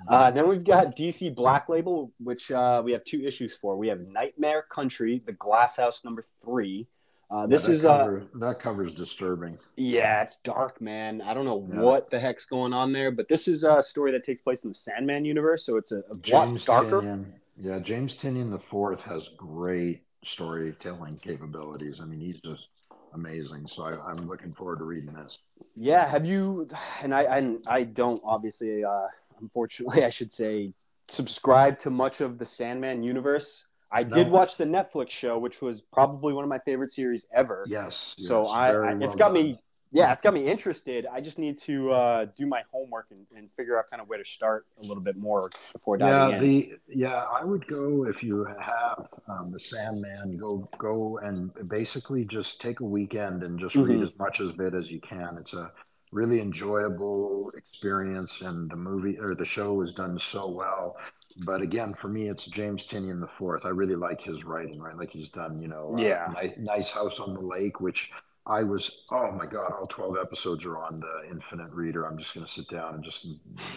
Mm-hmm. 0.00 0.14
Uh, 0.14 0.30
then 0.30 0.48
we've 0.48 0.64
got 0.64 0.96
DC 0.96 1.34
Black 1.34 1.68
Label, 1.68 2.10
which 2.18 2.50
uh, 2.50 2.80
we 2.84 2.92
have 2.92 3.04
two 3.04 3.22
issues 3.22 3.54
for. 3.54 3.76
We 3.76 3.88
have 3.88 4.00
Nightmare 4.00 4.62
Country, 4.62 5.22
the 5.26 5.32
Glass 5.32 5.76
House 5.76 6.04
number 6.04 6.22
three. 6.40 6.86
Uh, 7.30 7.46
this 7.46 7.66
yeah, 7.66 7.74
is 7.74 7.82
cover, 7.82 8.28
uh, 8.34 8.38
that 8.38 8.60
cover 8.60 8.84
is 8.84 8.92
disturbing. 8.92 9.58
Yeah, 9.76 10.22
it's 10.22 10.36
dark, 10.38 10.82
man. 10.82 11.22
I 11.22 11.32
don't 11.32 11.46
know 11.46 11.66
yeah. 11.70 11.80
what 11.80 12.10
the 12.10 12.20
heck's 12.20 12.44
going 12.44 12.74
on 12.74 12.92
there, 12.92 13.10
but 13.10 13.26
this 13.26 13.48
is 13.48 13.64
a 13.64 13.80
story 13.80 14.12
that 14.12 14.22
takes 14.22 14.42
place 14.42 14.64
in 14.64 14.70
the 14.70 14.74
Sandman 14.74 15.24
universe, 15.24 15.64
so 15.64 15.76
it's 15.76 15.92
a, 15.92 16.02
a 16.10 16.16
lot 16.30 16.54
darker. 16.64 17.00
Tynion, 17.00 17.32
yeah, 17.56 17.78
James 17.78 18.14
Tynion 18.14 18.50
the 18.50 18.58
fourth 18.58 19.02
has 19.04 19.30
great 19.30 20.02
storytelling 20.24 21.18
capabilities. 21.22 22.00
I 22.00 22.04
mean, 22.04 22.20
he's 22.20 22.40
just 22.40 22.68
amazing. 23.14 23.66
So 23.66 23.84
I, 23.84 24.10
am 24.10 24.26
looking 24.28 24.52
forward 24.52 24.78
to 24.78 24.84
reading 24.84 25.12
this. 25.12 25.38
Yeah. 25.76 26.08
Have 26.08 26.26
you? 26.26 26.68
And 27.02 27.14
I, 27.14 27.22
I, 27.22 27.56
I 27.68 27.84
don't 27.84 28.22
obviously, 28.24 28.84
uh, 28.84 29.06
unfortunately, 29.40 30.04
I 30.04 30.10
should 30.10 30.32
say, 30.32 30.72
subscribe 31.08 31.78
to 31.78 31.90
much 31.90 32.20
of 32.20 32.38
the 32.38 32.46
Sandman 32.46 33.02
universe. 33.02 33.66
I 33.90 34.04
no. 34.04 34.16
did 34.16 34.28
watch 34.28 34.56
the 34.56 34.64
Netflix 34.64 35.10
show, 35.10 35.38
which 35.38 35.60
was 35.60 35.82
probably 35.82 36.32
one 36.32 36.44
of 36.44 36.48
my 36.48 36.60
favorite 36.60 36.90
series 36.90 37.26
ever. 37.34 37.64
Yes. 37.66 38.14
So 38.16 38.42
yes, 38.42 38.50
I, 38.50 38.68
I 38.68 38.94
well 38.94 39.02
it's 39.02 39.16
got 39.16 39.34
done. 39.34 39.34
me 39.34 39.58
yeah, 39.92 40.12
it's 40.12 40.22
got 40.22 40.32
me 40.32 40.48
interested. 40.48 41.06
I 41.06 41.20
just 41.20 41.38
need 41.38 41.58
to 41.58 41.92
uh, 41.92 42.26
do 42.36 42.46
my 42.46 42.62
homework 42.72 43.10
and, 43.10 43.26
and, 43.36 43.50
figure 43.52 43.78
out 43.78 43.90
kind 43.90 44.00
of 44.00 44.08
where 44.08 44.18
to 44.18 44.24
start 44.24 44.66
a 44.80 44.82
little 44.82 45.02
bit 45.02 45.16
more 45.16 45.50
before 45.74 45.98
diving 45.98 46.30
yeah, 46.30 46.36
in. 46.36 46.42
The, 46.42 46.70
yeah, 46.88 47.24
I 47.30 47.44
would 47.44 47.66
go 47.66 48.06
if 48.06 48.22
you 48.22 48.46
have 48.58 49.06
um, 49.28 49.50
the 49.50 49.58
Sandman. 49.58 50.38
Go 50.38 50.68
go 50.78 51.18
and 51.18 51.50
basically 51.68 52.24
just 52.24 52.60
take 52.60 52.80
a 52.80 52.84
weekend 52.84 53.42
and 53.42 53.58
just 53.58 53.76
mm-hmm. 53.76 53.90
read 53.90 54.02
as 54.02 54.16
much 54.18 54.40
of 54.40 54.58
it 54.60 54.74
as 54.74 54.90
you 54.90 55.00
can. 55.00 55.36
It's 55.38 55.52
a 55.52 55.70
really 56.10 56.40
enjoyable 56.40 57.50
experience, 57.56 58.40
and 58.40 58.70
the 58.70 58.76
movie 58.76 59.18
or 59.18 59.34
the 59.34 59.44
show 59.44 59.74
was 59.74 59.92
done 59.92 60.18
so 60.18 60.48
well. 60.48 60.96
But 61.44 61.60
again, 61.60 61.94
for 61.94 62.08
me, 62.08 62.28
it's 62.28 62.46
James 62.46 62.86
Tynion 62.86 63.20
the 63.20 63.26
fourth. 63.26 63.64
I 63.64 63.70
really 63.70 63.96
like 63.96 64.20
his 64.20 64.44
writing, 64.44 64.80
right? 64.80 64.96
Like 64.96 65.10
he's 65.10 65.30
done, 65.30 65.60
you 65.60 65.68
know, 65.68 65.94
uh, 65.96 66.00
yeah, 66.00 66.28
nice, 66.34 66.52
nice 66.58 66.90
House 66.90 67.20
on 67.20 67.34
the 67.34 67.40
Lake, 67.40 67.80
which 67.80 68.10
I 68.46 68.62
was, 68.64 69.04
oh 69.12 69.30
my 69.30 69.46
God, 69.46 69.72
all 69.72 69.86
12 69.86 70.16
episodes 70.20 70.64
are 70.64 70.76
on 70.76 71.00
the 71.00 71.30
Infinite 71.30 71.70
Reader. 71.70 72.04
I'm 72.04 72.18
just 72.18 72.34
going 72.34 72.44
to 72.44 72.52
sit 72.52 72.68
down 72.68 72.94
and 72.94 73.04
just 73.04 73.26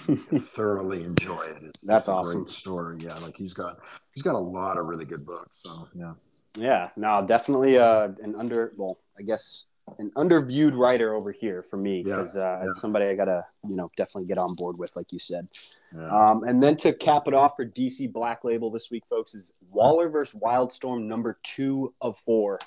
thoroughly 0.56 1.04
enjoy 1.04 1.41
it. 1.43 1.58
It's, 1.62 1.80
That's 1.84 2.08
it's 2.08 2.10
awesome. 2.10 2.47
story. 2.47 2.97
Yeah. 2.99 3.17
Like 3.19 3.38
he's 3.38 3.54
got, 3.54 3.78
he's 4.13 4.23
got 4.23 4.34
a 4.34 4.39
lot 4.39 4.78
of 4.78 4.88
really 4.88 5.06
good 5.06 5.25
books. 5.25 5.51
So, 5.63 5.88
yeah. 5.93 6.13
Yeah. 6.58 6.89
No, 6.95 7.23
definitely 7.28 7.78
uh, 7.78 8.10
an 8.23 8.36
under, 8.36 8.73
well, 8.75 8.97
I 9.19 9.21
guess 9.21 9.65
an 9.99 10.12
underviewed 10.15 10.75
writer 10.75 11.13
over 11.13 11.32
here 11.32 11.62
for 11.62 11.78
me 11.78 12.01
because 12.01 12.36
yeah, 12.36 12.43
uh, 12.43 12.60
yeah. 12.63 12.69
it's 12.69 12.82
somebody 12.82 13.06
I 13.06 13.13
got 13.13 13.25
to, 13.25 13.45
you 13.67 13.75
know, 13.75 13.91
definitely 13.95 14.28
get 14.28 14.39
on 14.39 14.56
board 14.56 14.78
with, 14.80 14.95
like 14.95 15.12
you 15.12 15.19
said. 15.19 15.47
Yeah. 15.95 16.08
Um, 16.08 16.43
and 16.43 16.63
then 16.63 16.75
to 16.78 16.91
cap 16.91 17.28
it 17.28 17.36
off 17.36 17.54
for 17.56 17.67
DC 17.67 18.12
Black 18.12 18.43
Label 18.43 18.71
this 18.71 18.89
week, 18.89 19.04
folks, 19.08 19.36
is 19.36 19.54
Waller 19.69 20.10
versus 20.10 20.39
Wildstorm 20.39 21.04
number 21.04 21.38
two 21.43 21.93
of 22.01 22.17
four 22.17 22.58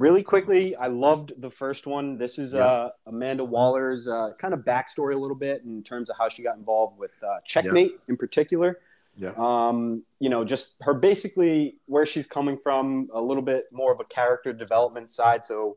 really 0.00 0.22
quickly, 0.22 0.74
I 0.76 0.86
loved 0.86 1.34
the 1.42 1.50
first 1.50 1.86
one. 1.86 2.16
This 2.16 2.38
is 2.38 2.54
yeah. 2.54 2.60
uh, 2.60 2.90
Amanda 3.06 3.44
Waller's 3.44 4.08
uh, 4.08 4.32
kind 4.38 4.54
of 4.54 4.60
backstory 4.60 5.14
a 5.14 5.18
little 5.18 5.36
bit 5.36 5.62
in 5.64 5.82
terms 5.82 6.08
of 6.08 6.16
how 6.18 6.30
she 6.30 6.42
got 6.42 6.56
involved 6.56 6.98
with 6.98 7.10
uh, 7.22 7.36
Checkmate 7.44 7.92
yeah. 7.92 7.98
in 8.08 8.16
particular. 8.16 8.80
Yeah. 9.18 9.32
Um, 9.36 10.02
you 10.18 10.30
know, 10.30 10.42
just 10.42 10.76
her 10.80 10.94
basically 10.94 11.76
where 11.84 12.06
she's 12.06 12.26
coming 12.26 12.58
from, 12.62 13.10
a 13.12 13.20
little 13.20 13.42
bit 13.42 13.64
more 13.72 13.92
of 13.92 14.00
a 14.00 14.04
character 14.04 14.54
development 14.54 15.10
side. 15.10 15.44
So 15.44 15.76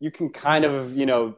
you 0.00 0.10
can 0.10 0.30
kind 0.30 0.64
of, 0.64 0.96
you 0.96 1.04
know, 1.04 1.36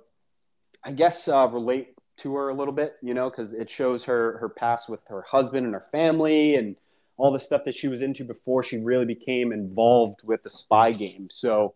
I 0.84 0.92
guess 0.92 1.26
uh, 1.26 1.48
relate 1.50 1.94
to 2.18 2.36
her 2.36 2.50
a 2.50 2.54
little 2.54 2.72
bit, 2.72 2.94
you 3.02 3.12
know, 3.12 3.28
because 3.28 3.54
it 3.54 3.68
shows 3.68 4.04
her 4.04 4.38
her 4.38 4.48
past 4.48 4.88
with 4.88 5.00
her 5.08 5.22
husband 5.22 5.64
and 5.64 5.74
her 5.74 5.80
family 5.80 6.54
and 6.54 6.76
all 7.16 7.32
the 7.32 7.40
stuff 7.40 7.64
that 7.64 7.74
she 7.74 7.88
was 7.88 8.02
into 8.02 8.24
before 8.24 8.62
she 8.62 8.78
really 8.78 9.04
became 9.04 9.50
involved 9.52 10.20
with 10.22 10.44
the 10.44 10.50
spy 10.50 10.92
game. 10.92 11.26
So 11.30 11.74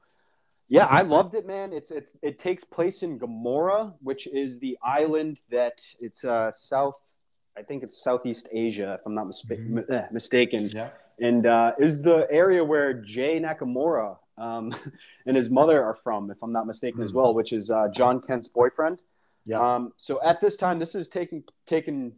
yeah, 0.68 0.86
I 0.86 1.02
loved 1.02 1.34
it, 1.34 1.46
man. 1.46 1.72
It's 1.72 1.90
it's 1.90 2.16
it 2.22 2.38
takes 2.38 2.64
place 2.64 3.02
in 3.02 3.18
Gamorra, 3.18 3.94
which 4.00 4.26
is 4.26 4.58
the 4.58 4.78
island 4.82 5.42
that 5.50 5.82
it's 6.00 6.24
uh 6.24 6.50
south. 6.50 7.14
I 7.56 7.62
think 7.62 7.82
it's 7.82 8.02
Southeast 8.02 8.48
Asia, 8.52 8.94
if 8.98 9.06
I'm 9.06 9.14
not 9.14 9.26
mm-hmm. 9.26 9.92
Eh, 9.92 10.06
mistaken. 10.10 10.68
Yeah. 10.72 10.90
And 11.20 11.46
uh, 11.46 11.72
is 11.78 12.02
the 12.02 12.26
area 12.28 12.64
where 12.64 12.94
Jay 12.94 13.38
Nakamura 13.38 14.16
um, 14.36 14.74
and 15.26 15.36
his 15.36 15.50
mother 15.50 15.82
are 15.82 15.94
from, 15.94 16.30
if 16.32 16.42
I'm 16.42 16.52
not 16.52 16.66
mistaken, 16.66 16.98
mm-hmm. 16.98 17.04
as 17.04 17.12
well, 17.12 17.32
which 17.32 17.52
is 17.52 17.70
uh, 17.70 17.88
Jon 17.88 18.20
Kent's 18.20 18.50
boyfriend. 18.50 19.02
Yeah. 19.44 19.60
Um, 19.60 19.92
so 19.96 20.20
at 20.24 20.40
this 20.40 20.56
time, 20.56 20.78
this 20.78 20.94
is 20.94 21.08
taking 21.08 21.44
taking 21.66 22.14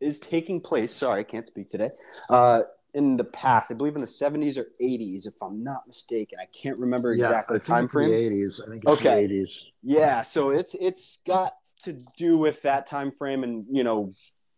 is 0.00 0.18
taking 0.18 0.60
place. 0.60 0.92
Sorry, 0.92 1.20
I 1.20 1.24
can't 1.24 1.46
speak 1.46 1.68
today. 1.68 1.90
Uh, 2.28 2.62
in 2.94 3.16
the 3.16 3.24
past. 3.24 3.70
I 3.70 3.74
believe 3.74 3.94
in 3.94 4.00
the 4.00 4.06
70s 4.06 4.56
or 4.56 4.66
80s, 4.80 5.26
if 5.26 5.34
I'm 5.42 5.62
not 5.62 5.86
mistaken. 5.86 6.38
I 6.40 6.46
can't 6.46 6.78
remember 6.78 7.14
yeah, 7.14 7.26
exactly 7.26 7.58
the 7.58 7.64
time 7.64 7.88
frame. 7.88 8.10
The 8.10 8.44
80s. 8.44 8.62
I 8.62 8.70
think 8.70 8.84
it's 8.86 9.00
okay. 9.00 9.26
the 9.26 9.34
80s. 9.34 9.62
Yeah, 9.82 10.22
so 10.22 10.50
it's 10.50 10.74
it's 10.74 11.18
got 11.26 11.54
to 11.84 11.94
do 12.16 12.38
with 12.38 12.62
that 12.62 12.86
time 12.86 13.10
frame, 13.12 13.44
and 13.44 13.64
you 13.70 13.84
know, 13.84 14.12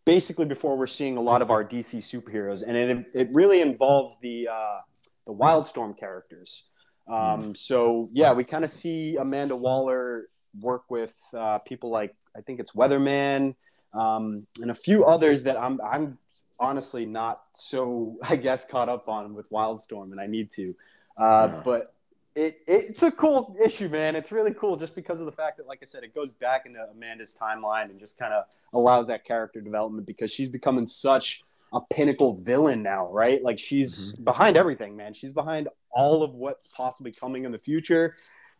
basically 0.04 0.44
before 0.44 0.76
we're 0.76 0.86
seeing 0.86 1.16
a 1.16 1.22
lot 1.22 1.42
of 1.42 1.50
our 1.50 1.64
DC 1.64 1.98
superheroes, 1.98 2.62
and 2.66 2.76
it 2.76 3.06
it 3.14 3.28
really 3.32 3.60
involves 3.60 4.16
the 4.20 4.48
uh, 4.48 4.78
the 5.26 5.32
Wildstorm 5.32 5.96
characters. 5.98 6.68
Um, 7.08 7.14
mm. 7.52 7.56
So 7.56 8.08
yeah, 8.12 8.32
we 8.32 8.44
kind 8.44 8.64
of 8.64 8.70
see 8.70 9.16
Amanda 9.16 9.56
Waller 9.56 10.28
work 10.60 10.84
with 10.88 11.14
uh, 11.36 11.58
people 11.58 11.90
like 11.90 12.14
I 12.36 12.40
think 12.40 12.60
it's 12.60 12.72
Weatherman 12.72 13.54
um, 13.94 14.46
and 14.60 14.70
a 14.70 14.74
few 14.74 15.04
others 15.04 15.44
that 15.44 15.60
I'm 15.60 15.80
I'm 15.80 16.18
honestly 16.58 17.06
not 17.06 17.42
so 17.52 18.16
I 18.22 18.36
guess 18.36 18.64
caught 18.64 18.88
up 18.88 19.08
on 19.08 19.34
with 19.34 19.50
Wildstorm, 19.50 20.12
and 20.12 20.20
I 20.20 20.26
need 20.26 20.50
to. 20.52 20.74
Uh, 21.18 21.48
yeah. 21.50 21.62
But 21.64 21.90
it, 22.34 22.60
it's 22.66 23.02
a 23.02 23.12
cool 23.12 23.56
issue, 23.64 23.88
man. 23.88 24.16
It's 24.16 24.32
really 24.32 24.52
cool 24.52 24.76
just 24.76 24.94
because 24.94 25.20
of 25.20 25.26
the 25.26 25.32
fact 25.32 25.56
that, 25.58 25.66
like 25.66 25.78
I 25.82 25.84
said, 25.84 26.02
it 26.02 26.14
goes 26.14 26.32
back 26.32 26.66
into 26.66 26.80
Amanda's 26.92 27.36
timeline 27.40 27.90
and 27.90 28.00
just 28.00 28.18
kind 28.18 28.32
of 28.32 28.44
allows 28.72 29.06
that 29.06 29.24
character 29.24 29.60
development 29.60 30.06
because 30.06 30.32
she's 30.32 30.48
becoming 30.48 30.86
such 30.86 31.42
a 31.72 31.80
pinnacle 31.92 32.40
villain 32.42 32.82
now, 32.82 33.08
right? 33.10 33.42
Like 33.42 33.58
she's 33.58 34.12
mm-hmm. 34.12 34.24
behind 34.24 34.56
everything, 34.56 34.96
man. 34.96 35.14
She's 35.14 35.32
behind 35.32 35.68
all 35.90 36.22
of 36.22 36.34
what's 36.34 36.66
possibly 36.68 37.12
coming 37.12 37.44
in 37.44 37.52
the 37.52 37.58
future. 37.58 38.14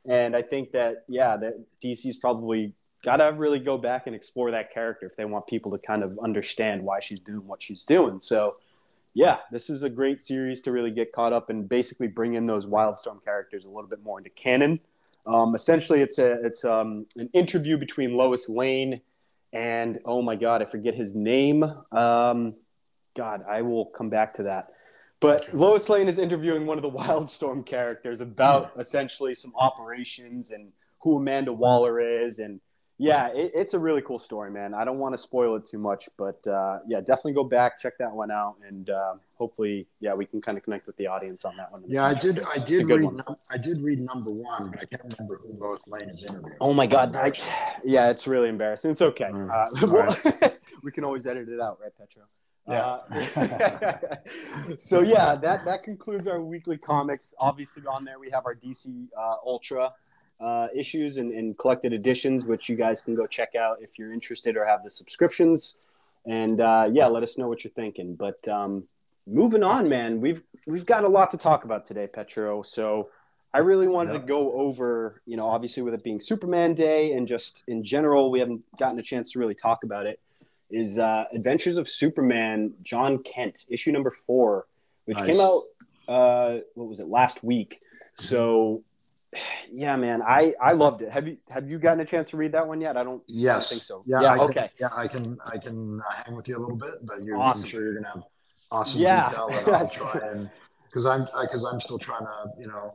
And 0.07 0.37
I 0.37 0.43
think 0.43 0.73
that, 0.73 1.05
yeah, 1.09 1.37
that 1.37 1.65
DC's 1.83 2.17
probably 2.17 2.73
got 3.05 3.17
to 3.17 3.27
really 3.37 3.59
go 3.59 3.79
back 3.79 4.07
and 4.07 4.17
explore 4.17 4.51
that 4.51 4.73
character 4.73 5.07
if 5.07 5.17
they 5.17 5.25
want 5.25 5.47
people 5.47 5.71
to 5.73 5.79
kind 5.79 6.03
of 6.03 6.19
understand 6.23 6.83
why 6.83 7.01
she's 7.01 7.21
doing 7.21 7.47
what 7.47 7.63
she's 7.63 7.85
doing. 7.85 8.19
So, 8.19 8.57
yeah, 9.13 9.39
this 9.53 9.71
is 9.71 9.83
a 9.83 9.91
great 9.91 10.21
series 10.21 10.61
to 10.63 10.73
really 10.73 10.91
get 10.91 11.13
caught 11.13 11.33
up 11.33 11.51
and 11.51 11.69
basically 11.69 12.09
bring 12.09 12.35
in 12.35 12.47
those 12.47 12.67
Wildstorm 12.67 13.23
characters 13.25 13.67
a 13.67 13.69
little 13.69 13.89
bit 13.89 14.03
more 14.03 14.19
into 14.19 14.31
canon. 14.31 14.81
Um, 15.27 15.55
essentially, 15.55 16.01
it's 16.03 16.19
a 16.19 16.45
it's 16.45 16.65
um, 16.65 17.07
an 17.17 17.31
interview 17.33 17.79
between 17.79 18.17
Lois 18.17 18.49
Lane 18.49 19.01
and 19.53 20.01
oh 20.05 20.21
my 20.21 20.35
god, 20.35 20.63
I 20.63 20.65
forget 20.65 20.95
his 20.95 21.15
name. 21.15 21.63
Um, 21.93 22.55
God, 23.15 23.45
I 23.49 23.63
will 23.63 23.87
come 23.87 24.11
back 24.11 24.35
to 24.35 24.43
that. 24.45 24.71
But 25.21 25.55
Lois 25.55 25.89
Lane 25.89 26.09
is 26.09 26.19
interviewing 26.19 26.67
one 26.67 26.77
of 26.77 26.83
the 26.83 26.91
Wildstorm 26.99 27.65
characters 27.65 28.21
about 28.21 28.73
essentially 28.79 29.35
some 29.35 29.53
operations 29.57 30.51
and 30.51 30.73
who 31.01 31.19
Amanda 31.19 31.53
Waller 31.53 32.01
is 32.01 32.41
and 32.41 32.61
yeah, 32.99 33.29
it, 33.29 33.51
it's 33.55 33.75
a 33.75 33.79
really 33.79 34.03
cool 34.03 34.19
story, 34.19 34.51
man. 34.51 34.73
I 34.73 34.85
don't 34.85 34.99
want 34.99 35.15
to 35.15 35.19
spoil 35.19 35.57
it 35.57 35.65
too 35.65 35.79
much, 35.79 36.09
but 36.17 36.47
uh, 36.47 36.79
yeah, 36.87 37.01
definitely 37.01 37.33
go 37.33 37.43
back, 37.43 37.79
check 37.79 37.99
that 37.99 38.13
one 38.13 38.31
out, 38.31 38.55
and 38.67 38.89
uh, 38.89 39.15
hopefully, 39.35 39.89
yeah, 39.99 40.15
we 40.15 40.27
can 40.27 40.41
kind 40.41 40.57
of 40.57 40.63
connect 40.63 40.87
with 40.87 40.97
the 40.97 41.09
audience 41.09 41.45
on 41.45 41.57
that 41.57 41.73
one. 41.73 41.83
Yeah, 41.89 42.05
I 42.05 42.15
did. 42.15 42.45
I 42.45 42.59
did 42.65 42.87
read. 42.87 43.13
Num- 43.13 43.37
I 43.51 43.57
did 43.57 43.81
read 43.81 44.01
number 44.01 44.33
one, 44.33 44.71
but 44.71 44.81
I 44.81 44.85
can't 44.85 45.13
remember 45.19 45.41
who 45.43 45.59
Lois 45.59 45.81
Lane 45.89 46.11
is 46.11 46.23
interviewing. 46.23 46.57
Oh 46.61 46.73
my 46.73 46.87
god, 46.87 47.17
I, 47.17 47.33
yeah, 47.83 48.11
it's 48.11 48.29
really 48.29 48.49
embarrassing. 48.49 48.93
It's 48.93 49.03
okay. 49.03 49.31
Mm. 49.33 49.51
Uh, 49.51 49.87
right. 50.43 50.59
we 50.85 50.93
can 50.93 51.03
always 51.03 51.27
edit 51.27 51.49
it 51.49 51.61
out, 51.61 51.79
right, 51.83 51.93
Petro? 51.99 52.23
Yeah. 52.69 52.99
Uh, 53.11 54.77
so 54.79 55.01
yeah, 55.01 55.35
that 55.35 55.65
that 55.65 55.83
concludes 55.83 56.29
our 56.29 56.41
weekly 56.41 56.79
comics. 56.79 57.35
Obviously, 57.41 57.83
on 57.87 58.05
there 58.05 58.21
we 58.21 58.31
have 58.31 58.47
our 58.47 58.55
DC 58.55 59.09
uh, 59.19 59.35
Ultra 59.45 59.93
uh, 60.41 60.69
issues 60.75 61.19
and, 61.19 61.33
and, 61.33 61.57
collected 61.59 61.93
editions, 61.93 62.45
which 62.45 62.69
you 62.69 62.77
guys 62.77 63.01
can 63.01 63.15
go 63.15 63.27
check 63.27 63.55
out 63.55 63.79
if 63.81 63.99
you're 63.99 64.13
interested 64.13 64.57
or 64.57 64.65
have 64.65 64.83
the 64.83 64.91
subscriptions. 64.91 65.79
And 66.27 66.61
uh, 66.61 66.89
yeah, 66.93 67.07
let 67.07 67.23
us 67.23 67.39
know 67.39 67.49
what 67.49 67.65
you're 67.65 67.73
thinking. 67.73 68.15
But 68.15 68.47
um, 68.49 68.85
moving 69.27 69.63
on, 69.63 69.89
man, 69.89 70.21
we've 70.21 70.43
we've 70.67 70.87
got 70.87 71.05
a 71.05 71.09
lot 71.09 71.31
to 71.33 71.39
talk 71.39 71.65
about 71.65 71.85
today, 71.85 72.07
Petro. 72.07 72.63
So 72.63 73.11
I 73.53 73.59
really 73.59 73.87
wanted 73.87 74.15
to 74.15 74.19
go 74.19 74.53
over, 74.53 75.23
you 75.27 75.37
know, 75.37 75.47
obviously 75.47 75.83
with 75.83 75.95
it 75.95 76.03
being 76.03 76.19
Superman 76.19 76.75
Day 76.75 77.13
and 77.13 77.29
just 77.29 77.63
in 77.69 77.85
general, 77.85 78.31
we 78.31 78.41
haven't 78.41 78.65
gotten 78.79 78.99
a 78.99 79.03
chance 79.03 79.31
to 79.33 79.39
really 79.39 79.55
talk 79.55 79.85
about 79.85 80.07
it. 80.07 80.19
Is 80.71 80.99
uh, 80.99 81.27
Adventures 81.33 81.77
of 81.77 81.89
Superman, 81.89 82.75
Jon 82.83 83.23
Kent, 83.23 83.67
issue 83.69 83.93
number 83.93 84.11
four, 84.11 84.67
which 85.05 85.19
nice. 85.19 85.27
came 85.27 85.41
out, 85.41 85.63
uh, 86.09 86.59
what 86.75 86.89
was 86.89 86.99
it, 86.99 87.07
last 87.07 87.45
week. 87.45 87.81
So 88.17 88.83
yeah, 89.73 89.97
man, 89.97 90.23
I 90.23 90.55
I 90.61 90.73
loved 90.73 91.03
it. 91.03 91.11
Have 91.11 91.27
you 91.27 91.37
have 91.51 91.69
you 91.69 91.79
gotten 91.79 92.01
a 92.01 92.05
chance 92.05 92.31
to 92.31 92.37
read 92.37 92.53
that 92.53 92.67
one 92.67 92.81
yet? 92.81 92.97
I 92.97 93.05
don't. 93.05 93.23
Yes, 93.27 93.67
I 93.67 93.69
think 93.71 93.83
so. 93.83 94.03
Yeah. 94.07 94.21
yeah 94.21 94.37
okay. 94.37 94.69
Can, 94.69 94.69
yeah, 94.81 94.89
I 94.95 95.09
can 95.09 95.39
I 95.53 95.59
can 95.59 96.01
hang 96.25 96.35
with 96.35 96.49
you 96.49 96.59
a 96.59 96.61
little 96.61 96.77
bit, 96.77 96.95
but 97.03 97.23
you're 97.23 97.37
awesome. 97.37 97.65
I'm 97.65 97.69
sure 97.69 97.83
you're 97.83 97.95
gonna 97.95 98.15
have 98.15 98.23
awesome 98.71 99.01
yeah. 99.01 99.29
detail 99.29 99.49
that 99.49 99.69
I'll 99.69 99.89
try 100.19 100.29
and 100.29 100.51
because 100.85 101.07
I'm 101.07 101.25
because 101.41 101.65
I'm 101.65 101.81
still 101.81 101.99
trying 101.99 102.25
to 102.25 102.51
you 102.59 102.67
know. 102.67 102.95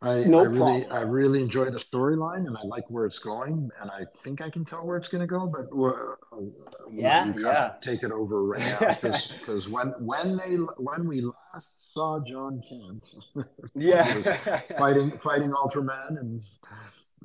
I, 0.00 0.22
no 0.24 0.40
I 0.40 0.42
really. 0.44 0.86
I 0.86 1.00
really 1.00 1.42
enjoy 1.42 1.70
the 1.70 1.78
storyline 1.78 2.46
and 2.46 2.56
I 2.56 2.60
like 2.64 2.88
where 2.88 3.04
it's 3.04 3.18
going 3.18 3.68
and 3.80 3.90
I 3.90 4.04
think 4.18 4.40
I 4.40 4.48
can 4.48 4.64
tell 4.64 4.86
where 4.86 4.96
it's 4.96 5.08
going 5.08 5.22
to 5.22 5.26
go 5.26 5.46
but 5.46 5.66
uh, 5.76 6.40
yeah 6.88 7.32
yeah 7.36 7.72
take 7.80 8.04
it 8.04 8.12
over 8.12 8.44
right 8.44 8.60
now 8.80 8.94
because 9.02 9.68
when 9.68 9.88
when 9.98 10.36
they 10.36 10.54
when 10.76 11.08
we 11.08 11.22
last 11.22 11.68
saw 11.98 12.20
Jon 12.20 12.62
Kent. 12.68 13.14
yeah, 13.74 14.04
fighting 14.78 15.18
fighting 15.18 15.50
Ultraman 15.50 16.20
and 16.20 16.42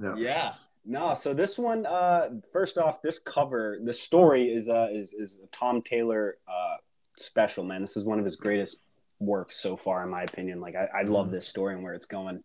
yeah. 0.02 0.16
Yeah. 0.16 0.54
No, 0.86 1.14
so 1.14 1.34
this 1.34 1.58
one, 1.58 1.86
uh, 1.86 2.30
first 2.52 2.78
off, 2.78 3.02
this 3.02 3.18
cover, 3.18 3.80
the 3.84 3.94
story 3.94 4.52
is 4.52 4.68
uh, 4.68 4.88
is 4.92 5.14
is 5.14 5.40
a 5.44 5.48
Tom 5.48 5.82
Taylor 5.82 6.38
uh, 6.48 6.78
special. 7.18 7.64
Man, 7.64 7.82
this 7.82 7.96
is 7.96 8.04
one 8.04 8.20
of 8.20 8.26
his 8.26 8.36
greatest 8.36 8.82
works 9.20 9.58
so 9.58 9.78
far, 9.78 10.04
in 10.04 10.10
my 10.10 10.24
opinion. 10.24 10.60
Like, 10.60 10.76
I, 10.76 10.90
I 10.94 11.02
love 11.04 11.28
mm-hmm. 11.28 11.36
this 11.36 11.48
story 11.48 11.76
and 11.76 11.84
where 11.84 11.94
it's 11.94 12.06
going. 12.06 12.44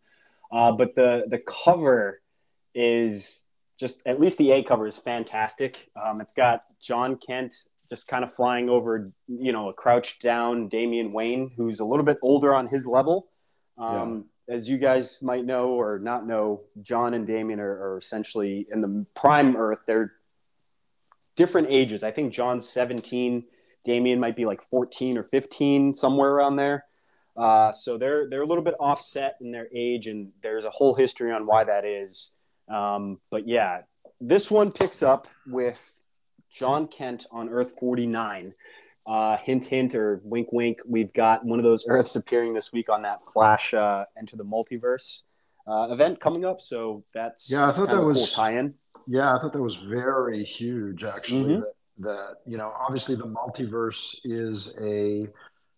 Uh, 0.51 0.73
but 0.73 0.95
the 0.95 1.25
the 1.29 1.39
cover 1.39 2.21
is 2.75 3.47
just 3.79 4.01
at 4.07 4.21
least 4.21 4.39
the 4.39 4.53
A 4.53 4.63
cover 4.63 4.87
is 4.87 4.99
fantastic. 4.99 5.89
Um, 6.01 6.21
it's 6.21 6.33
got 6.33 6.63
Jon 6.83 7.19
Kent 7.25 7.55
just 7.91 8.07
kind 8.07 8.23
of 8.25 8.35
flying 8.35 8.69
over, 8.69 9.07
you 9.27 9.53
know, 9.53 9.69
a 9.69 9.73
crouched 9.73 10.21
down 10.21 10.69
Damian 10.69 11.13
Wayne, 11.13 11.51
who's 11.57 11.81
a 11.81 11.85
little 11.85 12.05
bit 12.05 12.19
older 12.23 12.55
on 12.55 12.67
his 12.67 12.87
level. 12.87 13.29
Um, 13.79 14.27
yeah. 14.47 14.55
As 14.55 14.69
you 14.69 14.79
guys 14.79 15.21
might 15.23 15.45
know 15.45 15.69
or 15.69 15.99
not 15.99 16.27
know, 16.27 16.63
John 16.83 17.15
and 17.15 17.27
Damian 17.27 17.61
are, 17.61 17.93
are, 17.93 17.99
essentially 17.99 18.67
in 18.71 18.81
the 18.81 19.07
prime 19.15 19.57
Earth. 19.57 19.81
They're 19.87 20.13
different 21.37 21.69
ages. 21.71 22.03
I 22.03 22.11
think 22.11 22.33
John's 22.33 22.69
17, 22.69 23.45
Damian 23.85 24.21
might 24.21 24.37
be 24.37 24.47
like 24.47 24.63
14 24.71 25.19
or 25.19 25.25
15, 25.25 25.95
somewhere 25.95 26.31
around 26.31 26.57
there. 26.57 26.85
Uh, 27.39 27.71
so 27.71 27.97
they're 27.97 28.29
they're 28.29 28.43
a 28.43 28.47
little 28.47 28.65
bit 28.65 28.75
offset 28.81 29.37
in 29.41 29.53
their 29.53 29.69
age, 29.73 30.09
and 30.09 30.31
there's 30.43 30.65
a 30.65 30.71
whole 30.71 30.95
history 30.95 31.33
on 31.33 31.47
why 31.47 31.63
that 31.63 31.87
is. 31.87 32.33
Um, 32.69 33.21
but 33.31 33.47
yeah, 33.47 33.83
this 34.21 34.51
one 34.51 34.73
picks 34.73 35.03
up 35.03 35.29
with 35.47 35.93
Jon 36.51 36.89
Kent 36.89 37.27
on 37.31 37.49
Earth 37.49 37.75
49. 37.79 38.55
Uh, 39.07 39.39
hint, 39.39 39.65
hint, 39.65 39.95
or 39.95 40.21
wink, 40.23 40.53
wink. 40.53 40.81
We've 40.87 41.13
got 41.15 41.43
one 41.43 41.59
of 41.59 41.65
those 41.65 41.87
Earths 41.89 42.17
appearing 42.17 42.53
this 42.53 42.73
week 42.73 42.91
on 42.91 43.03
that 43.03 43.25
Flash 43.25 43.73
uh, 43.73 44.05
Enter 44.19 44.37
the 44.37 44.45
Multiverse 44.45 45.23
uh, 45.67 45.89
event 45.91 46.21
coming 46.21 46.45
up. 46.45 46.61
So 46.61 47.05
that's 47.15 47.51
yeah, 47.51 47.69
I 47.69 47.73
thought 47.73 47.89
that 47.89 48.03
was 48.03 48.19
cool 48.19 48.27
tie-in. 48.27 48.75
Yeah, 49.07 49.35
I 49.35 49.39
thought 49.39 49.53
that 49.53 49.63
was 49.63 49.77
very 49.77 50.43
huge. 50.43 51.05
Actually, 51.05 51.55
mm-hmm. 51.55 51.61
that, 51.61 51.73
that 51.99 52.35
you 52.47 52.59
know, 52.59 52.71
obviously 52.79 53.15
the 53.15 53.27
multiverse 53.27 54.17
is 54.25 54.75
a 54.79 55.29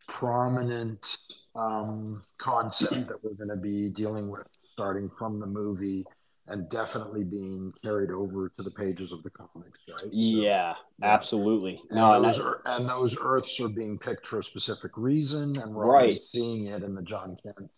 prominent 0.08 1.18
um, 1.54 2.22
concept 2.38 3.06
that 3.08 3.18
we're 3.22 3.34
going 3.34 3.50
to 3.50 3.60
be 3.60 3.88
dealing 3.88 4.30
with 4.30 4.48
starting 4.72 5.10
from 5.18 5.40
the 5.40 5.46
movie 5.46 6.04
and 6.46 6.68
definitely 6.68 7.22
being 7.22 7.72
carried 7.82 8.10
over 8.10 8.50
to 8.56 8.62
the 8.62 8.70
pages 8.70 9.12
of 9.12 9.22
the 9.22 9.30
comics, 9.30 9.78
right? 9.88 10.00
So, 10.00 10.08
yeah, 10.10 10.42
yeah, 10.42 10.74
absolutely. 11.02 11.80
And 11.90 11.98
no, 11.98 12.20
those 12.20 12.40
are, 12.40 12.62
and 12.66 12.88
those 12.88 13.16
Earths 13.20 13.60
are 13.60 13.68
being 13.68 13.98
picked 13.98 14.26
for 14.26 14.40
a 14.40 14.44
specific 14.44 14.96
reason, 14.96 15.52
and 15.62 15.74
we're 15.74 15.86
right. 15.86 16.20
seeing 16.20 16.66
it 16.66 16.82
in 16.82 16.94
the 16.94 17.02
Jon 17.02 17.36
Kent 17.42 17.70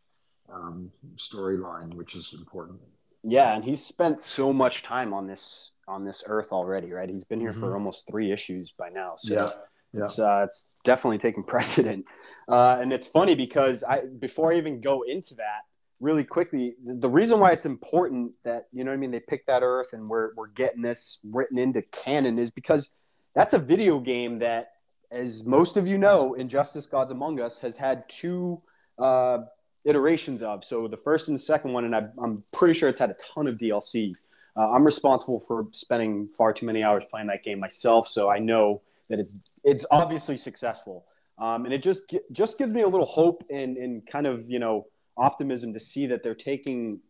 um, 0.50 0.90
storyline, 1.16 1.94
which 1.94 2.14
is 2.14 2.34
important. 2.38 2.80
Yeah, 3.22 3.54
and 3.54 3.64
he's 3.64 3.84
spent 3.84 4.20
so 4.20 4.52
much 4.52 4.82
time 4.82 5.12
on 5.12 5.26
this 5.26 5.72
on 5.88 6.04
this 6.04 6.22
Earth 6.26 6.52
already, 6.52 6.92
right? 6.92 7.08
He's 7.08 7.24
been 7.24 7.40
here 7.40 7.50
mm-hmm. 7.50 7.60
for 7.60 7.74
almost 7.74 8.06
three 8.08 8.32
issues 8.32 8.72
by 8.78 8.88
now. 8.88 9.14
So 9.18 9.34
yeah. 9.34 9.48
Yeah. 9.92 10.02
It's, 10.04 10.18
uh, 10.18 10.42
it's 10.44 10.70
definitely 10.84 11.18
taking 11.18 11.42
precedent. 11.54 12.04
Uh, 12.48 12.78
and 12.80 12.92
it's 12.92 13.06
funny 13.06 13.34
because 13.34 13.82
I 13.84 14.02
before 14.18 14.52
I 14.52 14.56
even 14.56 14.80
go 14.80 15.02
into 15.02 15.34
that, 15.36 15.62
really 16.00 16.24
quickly, 16.24 16.74
the 16.84 17.08
reason 17.08 17.38
why 17.38 17.52
it's 17.52 17.66
important 17.66 18.32
that 18.42 18.64
you 18.72 18.84
know 18.84 18.90
what 18.90 18.96
I 18.96 18.98
mean 18.98 19.10
they 19.10 19.20
picked 19.20 19.46
that 19.46 19.62
Earth 19.62 19.92
and 19.92 20.08
we're 20.08 20.30
we're 20.34 20.48
getting 20.48 20.82
this 20.82 21.20
written 21.30 21.58
into 21.58 21.82
canon 21.82 22.38
is 22.38 22.50
because 22.50 22.90
that's 23.34 23.54
a 23.54 23.58
video 23.58 23.98
game 23.98 24.38
that, 24.40 24.72
as 25.10 25.44
most 25.44 25.76
of 25.76 25.86
you 25.86 25.98
know, 25.98 26.34
Injustice: 26.34 26.86
Gods 26.86 27.12
Among 27.12 27.40
Us 27.40 27.60
has 27.60 27.76
had 27.76 28.08
two 28.08 28.60
uh, 28.98 29.38
iterations 29.84 30.42
of. 30.42 30.64
So 30.64 30.88
the 30.88 30.96
first 30.96 31.28
and 31.28 31.36
the 31.36 31.40
second 31.40 31.72
one, 31.72 31.84
and 31.84 31.94
i 31.94 32.02
am 32.22 32.42
pretty 32.52 32.74
sure 32.74 32.88
it's 32.88 33.00
had 33.00 33.10
a 33.10 33.16
ton 33.34 33.46
of 33.46 33.56
DLC. 33.56 34.14
Uh, 34.54 34.70
I'm 34.70 34.84
responsible 34.84 35.40
for 35.40 35.66
spending 35.72 36.28
far 36.36 36.52
too 36.52 36.66
many 36.66 36.82
hours 36.82 37.04
playing 37.10 37.28
that 37.28 37.42
game 37.42 37.58
myself, 37.58 38.06
so 38.06 38.28
I 38.28 38.38
know 38.38 38.82
that 39.08 39.18
it's 39.18 39.34
it's 39.64 39.86
obviously 39.90 40.36
successful. 40.36 41.06
Um, 41.38 41.64
and 41.64 41.74
it 41.74 41.82
just 41.82 42.14
just 42.30 42.58
gives 42.58 42.74
me 42.74 42.82
a 42.82 42.88
little 42.88 43.06
hope 43.06 43.44
and 43.50 43.76
and 43.76 44.06
kind 44.06 44.26
of 44.26 44.48
you 44.48 44.58
know 44.58 44.86
optimism 45.16 45.72
to 45.72 45.80
see 45.80 46.06
that 46.06 46.22
they're 46.22 46.34
taking 46.34 47.00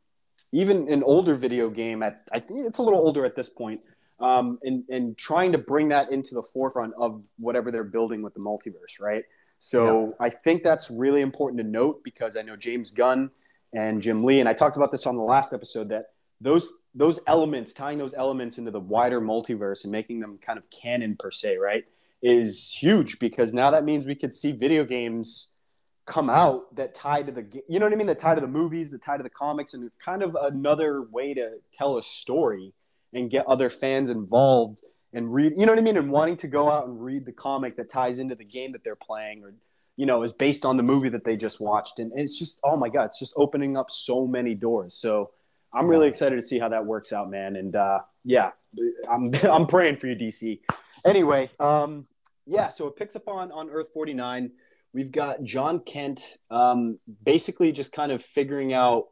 even 0.53 0.91
an 0.93 1.03
older 1.03 1.35
video 1.35 1.69
game 1.69 2.03
at 2.03 2.29
I 2.33 2.39
think 2.39 2.61
it's 2.67 2.79
a 2.79 2.83
little 2.83 3.01
older 3.01 3.25
at 3.25 3.35
this 3.35 3.49
point, 3.49 3.81
um, 4.21 4.59
and 4.63 4.85
and 4.89 5.19
trying 5.19 5.53
to 5.53 5.59
bring 5.59 5.89
that 5.89 6.11
into 6.11 6.35
the 6.35 6.43
forefront 6.43 6.95
of 6.99 7.23
whatever 7.39 7.71
they're 7.71 7.85
building 7.85 8.23
with 8.23 8.35
the 8.35 8.41
multiverse, 8.41 9.01
right? 9.01 9.25
So 9.59 10.07
yeah. 10.07 10.27
I 10.27 10.31
think 10.31 10.63
that's 10.63 10.91
really 10.91 11.21
important 11.21 11.59
to 11.59 11.67
note 11.67 12.03
because 12.03 12.37
I 12.37 12.43
know 12.43 12.57
James 12.57 12.91
Gunn 12.91 13.31
and 13.73 14.03
Jim 14.03 14.25
Lee, 14.25 14.41
and 14.41 14.49
I 14.49 14.53
talked 14.53 14.77
about 14.77 14.91
this 14.91 15.07
on 15.07 15.17
the 15.17 15.23
last 15.23 15.53
episode 15.53 15.89
that 15.89 16.07
those 16.41 16.83
those 16.95 17.21
elements, 17.27 17.73
tying 17.73 17.97
those 17.97 18.15
elements 18.15 18.59
into 18.59 18.71
the 18.71 18.81
wider 18.81 19.21
multiverse 19.21 19.85
and 19.85 19.93
making 19.93 20.21
them 20.21 20.39
kind 20.45 20.59
of 20.59 20.69
canon 20.71 21.17
per 21.19 21.31
se, 21.31 21.57
right, 21.57 21.85
is 22.23 22.71
huge 22.73 23.19
because 23.19 23.53
now 23.53 23.71
that 23.73 23.85
means 23.85 24.07
we 24.07 24.15
could 24.15 24.35
see 24.35 24.53
video 24.53 24.85
games 24.85 25.53
come 26.07 26.31
out 26.31 26.75
that 26.75 26.95
tie 26.95 27.23
to 27.23 27.33
the 27.33 27.47
you 27.69 27.79
know 27.79 27.87
what 27.87 27.93
I 27.93 27.97
mean? 27.97 28.07
That 28.07 28.19
tie 28.19 28.35
to 28.35 28.41
the 28.41 28.49
movies 28.49 28.91
that 28.91 29.03
tie 29.03 29.17
to 29.17 29.23
the 29.23 29.31
comics 29.31 29.75
and 29.75 29.91
kind 30.05 30.23
of 30.23 30.37
another 30.41 31.03
way 31.03 31.35
to 31.35 31.59
tell 31.73 31.99
a 31.99 32.03
story 32.03 32.73
and 33.13 33.31
get 33.31 33.47
other 33.47 33.71
fans 33.71 34.11
involved 34.11 34.83
and 35.13 35.33
read 35.33 35.53
you 35.57 35.67
know 35.67 35.73
what 35.73 35.79
I 35.79 35.83
mean? 35.83 35.97
And 35.97 36.11
wanting 36.11 36.37
to 36.39 36.49
go 36.49 36.71
out 36.71 36.87
and 36.87 37.03
read 37.03 37.25
the 37.25 37.33
comic 37.33 37.77
that 37.77 37.89
ties 37.89 38.19
into 38.19 38.35
the 38.35 38.45
game 38.45 38.73
that 38.73 38.83
they're 38.83 38.97
playing 38.97 39.43
or 39.45 39.55
you 39.97 40.07
know 40.07 40.23
is 40.23 40.33
based 40.33 40.65
on 40.65 40.77
the 40.77 40.83
movie 40.83 41.09
that 41.09 41.25
they 41.25 41.37
just 41.37 41.61
watched. 41.61 41.99
And 41.99 42.13
it's 42.15 42.39
just 42.39 42.61
oh 42.65 42.77
my 42.77 42.89
god 42.89 43.05
it's 43.05 43.19
just 43.19 43.35
opening 43.37 43.77
up 43.77 43.91
so 43.91 44.27
many 44.27 44.55
doors. 44.55 44.95
So 44.95 45.31
I'm 45.75 45.87
really 45.87 46.09
excited 46.09 46.37
to 46.37 46.43
see 46.43 46.59
how 46.59 46.69
that 46.69 46.85
works 46.85 47.13
out 47.13 47.31
man. 47.31 47.57
And 47.57 47.77
uh, 47.77 48.01
yeah 48.25 48.51
I'm 49.11 49.33
I'm 49.45 49.67
praying 49.67 49.99
for 49.99 50.09
you 50.09 50.17
DC 50.17 50.61
anyway 51.05 51.51
um, 51.61 52.07
yeah 52.47 52.69
so 52.69 52.87
it 52.87 52.97
picks 52.97 53.17
up 53.17 53.29
on 53.29 53.51
on 53.53 53.71
Earth 53.71 53.89
49 53.93 54.51
we've 54.93 55.13
got 55.13 55.43
Jon 55.43 55.81
Kent 55.81 56.39
um, 56.51 56.99
basically 57.25 57.73
just 57.73 57.93
kind 57.93 58.13
of 58.13 58.23
figuring 58.23 58.73
out 58.73 59.07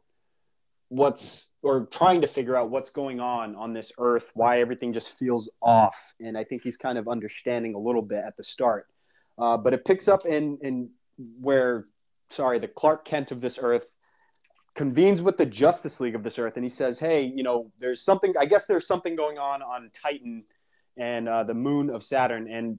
what's 0.91 1.51
or 1.63 1.85
trying 1.85 2.19
to 2.19 2.27
figure 2.27 2.55
out 2.57 2.69
what's 2.69 2.91
going 2.91 3.21
on 3.21 3.55
on 3.55 3.71
this 3.71 3.93
earth, 3.97 4.29
why 4.33 4.59
everything 4.59 4.91
just 4.91 5.17
feels 5.17 5.49
off, 5.61 6.13
and 6.19 6.37
I 6.37 6.43
think 6.43 6.63
he's 6.63 6.75
kind 6.75 6.97
of 6.97 7.07
understanding 7.07 7.75
a 7.75 7.79
little 7.79 8.01
bit 8.01 8.21
at 8.25 8.35
the 8.35 8.43
start. 8.43 8.87
Uh, 9.37 9.55
but 9.55 9.73
it 9.73 9.85
picks 9.85 10.09
up 10.09 10.25
in 10.25 10.57
in 10.61 10.89
where, 11.39 11.85
sorry, 12.29 12.59
the 12.59 12.67
Clark 12.67 13.05
Kent 13.05 13.31
of 13.31 13.39
this 13.39 13.57
earth 13.61 13.85
convenes 14.75 15.21
with 15.21 15.37
the 15.37 15.45
Justice 15.45 16.01
League 16.01 16.15
of 16.15 16.23
this 16.23 16.37
earth, 16.37 16.57
and 16.57 16.65
he 16.65 16.69
says, 16.69 16.99
"Hey, 16.99 17.23
you 17.23 17.43
know, 17.43 17.71
there's 17.79 18.01
something. 18.01 18.33
I 18.37 18.45
guess 18.45 18.65
there's 18.65 18.85
something 18.85 19.15
going 19.15 19.37
on 19.37 19.61
on 19.61 19.89
Titan 19.93 20.43
and 20.97 21.29
uh, 21.29 21.45
the 21.45 21.53
moon 21.53 21.89
of 21.89 22.03
Saturn, 22.03 22.51
and 22.51 22.77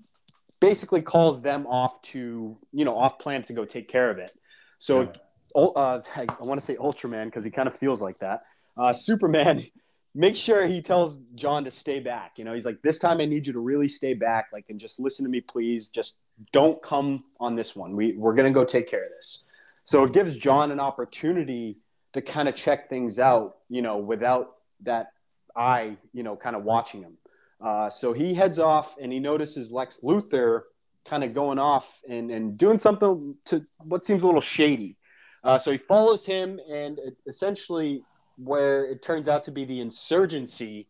basically 0.63 1.03
calls 1.03 1.43
them 1.43 1.67
off 1.67 2.01
to 2.03 2.57
you 2.73 2.85
know 2.85 2.97
off 2.97 3.19
planet 3.19 3.47
to 3.49 3.53
go 3.53 3.65
take 3.67 3.89
care 3.89 4.09
of 4.11 4.19
it. 4.19 4.33
So, 4.79 5.03
yeah. 5.03 5.63
uh, 5.63 6.01
I, 6.17 6.27
I 6.41 6.45
want 6.45 6.59
to 6.59 6.65
say 6.65 6.77
Ultraman 6.77 7.27
because 7.27 7.45
he 7.45 7.51
kind 7.51 7.67
of 7.67 7.75
feels 7.75 8.01
like 8.01 8.19
that. 8.21 8.45
Uh, 8.77 8.93
Superman 8.93 9.67
makes 10.15 10.39
sure 10.39 10.67
he 10.67 10.81
tells 10.81 11.19
John 11.35 11.65
to 11.65 11.71
stay 11.71 12.01
back. 12.01 12.33
You 12.37 12.45
know, 12.45 12.55
he's 12.55 12.65
like, 12.65 12.81
this 12.83 12.99
time 12.99 13.21
I 13.21 13.27
need 13.27 13.47
you 13.47 13.53
to 13.53 13.61
really 13.61 13.89
stay 13.89 14.15
back, 14.15 14.47
like, 14.53 14.67
and 14.71 14.79
just 14.79 15.01
listen 15.01 15.25
to 15.25 15.31
me, 15.31 15.41
please. 15.41 15.89
Just 15.89 16.19
don't 16.53 16.81
come 16.83 17.25
on 17.41 17.57
this 17.57 17.77
one. 17.77 17.95
We 17.97 18.13
we're 18.13 18.35
gonna 18.35 18.53
go 18.53 18.65
take 18.65 18.89
care 18.89 19.05
of 19.05 19.11
this. 19.11 19.45
So 19.85 20.05
it 20.05 20.13
gives 20.13 20.37
John 20.37 20.71
an 20.71 20.79
opportunity 20.79 21.79
to 22.13 22.23
kind 22.23 22.49
of 22.49 22.55
check 22.55 22.89
things 22.89 23.19
out, 23.19 23.57
you 23.69 23.83
know, 23.83 23.97
without 23.97 24.59
that 24.83 25.09
eye, 25.57 25.97
you 26.13 26.23
know, 26.23 26.37
kind 26.37 26.55
of 26.55 26.63
watching 26.63 27.03
him. 27.03 27.17
Uh, 27.63 27.89
so 27.89 28.13
he 28.13 28.35
heads 28.35 28.59
off 28.59 28.97
and 29.01 29.13
he 29.13 29.21
notices 29.21 29.71
Lex 29.71 30.01
Luthor 30.03 30.63
kind 31.05 31.25
of 31.25 31.33
going 31.33 31.59
off 31.59 32.01
and, 32.09 32.31
and 32.31 32.57
doing 32.57 32.79
something 32.79 33.37
to 33.45 33.65
what 33.79 34.05
seems 34.05 34.23
a 34.23 34.27
little 34.27 34.41
shady. 34.41 34.97
Uh, 35.45 35.59
so 35.59 35.73
he 35.73 35.79
follows 35.79 36.25
him, 36.25 36.61
and 36.71 37.01
essentially, 37.27 38.05
where 38.37 38.85
it 38.85 39.03
turns 39.03 39.29
out 39.29 39.43
to 39.45 39.51
be 39.51 39.65
the 39.65 39.81
insurgency 39.81 40.87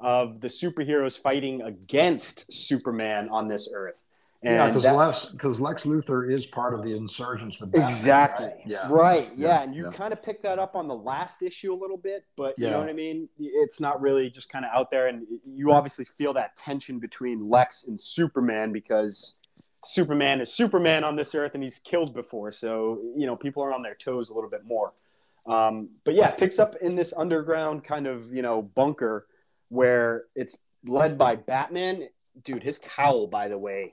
of 0.00 0.40
the 0.40 0.48
superheroes 0.48 1.16
fighting 1.16 1.62
against 1.62 2.52
Superman 2.52 3.28
on 3.28 3.46
this 3.46 3.70
earth. 3.72 4.02
And 4.44 4.54
yeah, 4.54 4.66
because 4.66 4.84
Lex, 4.84 5.26
because 5.26 5.60
Lex 5.60 5.84
Luthor 5.84 6.28
is 6.28 6.46
part 6.46 6.74
of 6.74 6.82
the 6.82 6.96
insurgents 6.96 7.60
with 7.60 7.70
Batman, 7.70 7.88
exactly. 7.88 8.46
Right? 8.46 8.62
Yeah. 8.66 8.88
Right. 8.90 9.30
Yeah. 9.36 9.48
yeah. 9.48 9.62
And 9.62 9.74
you 9.74 9.84
yeah. 9.84 9.92
kind 9.92 10.12
of 10.12 10.20
pick 10.20 10.42
that 10.42 10.58
up 10.58 10.74
on 10.74 10.88
the 10.88 10.96
last 10.96 11.42
issue 11.42 11.72
a 11.72 11.78
little 11.78 11.96
bit, 11.96 12.24
but 12.36 12.58
you 12.58 12.68
know 12.68 12.80
what 12.80 12.88
I 12.88 12.92
mean? 12.92 13.28
It's 13.38 13.80
not 13.80 14.00
really 14.00 14.28
just 14.30 14.50
kind 14.50 14.64
of 14.64 14.72
out 14.74 14.90
there. 14.90 15.06
And 15.06 15.26
you 15.46 15.72
obviously 15.72 16.04
feel 16.04 16.32
that 16.32 16.56
tension 16.56 16.98
between 16.98 17.48
Lex 17.48 17.86
and 17.86 18.00
Superman 18.00 18.72
because 18.72 19.38
Superman 19.84 20.40
is 20.40 20.52
Superman 20.52 21.04
on 21.04 21.14
this 21.14 21.36
earth 21.36 21.52
and 21.54 21.62
he's 21.62 21.78
killed 21.78 22.12
before. 22.12 22.50
So, 22.50 23.00
you 23.16 23.26
know, 23.26 23.36
people 23.36 23.62
are 23.62 23.72
on 23.72 23.82
their 23.82 23.94
toes 23.94 24.30
a 24.30 24.34
little 24.34 24.50
bit 24.50 24.64
more. 24.64 24.92
Um, 25.46 25.90
but 26.04 26.14
yeah, 26.14 26.30
picks 26.32 26.58
up 26.58 26.74
in 26.82 26.96
this 26.96 27.12
underground 27.16 27.84
kind 27.84 28.08
of, 28.08 28.32
you 28.32 28.42
know, 28.42 28.62
bunker 28.62 29.26
where 29.68 30.24
it's 30.34 30.58
led 30.84 31.16
by 31.16 31.36
Batman. 31.36 32.08
Dude, 32.42 32.62
his 32.62 32.78
cowl, 32.78 33.26
by 33.26 33.48
the 33.48 33.58
way, 33.58 33.92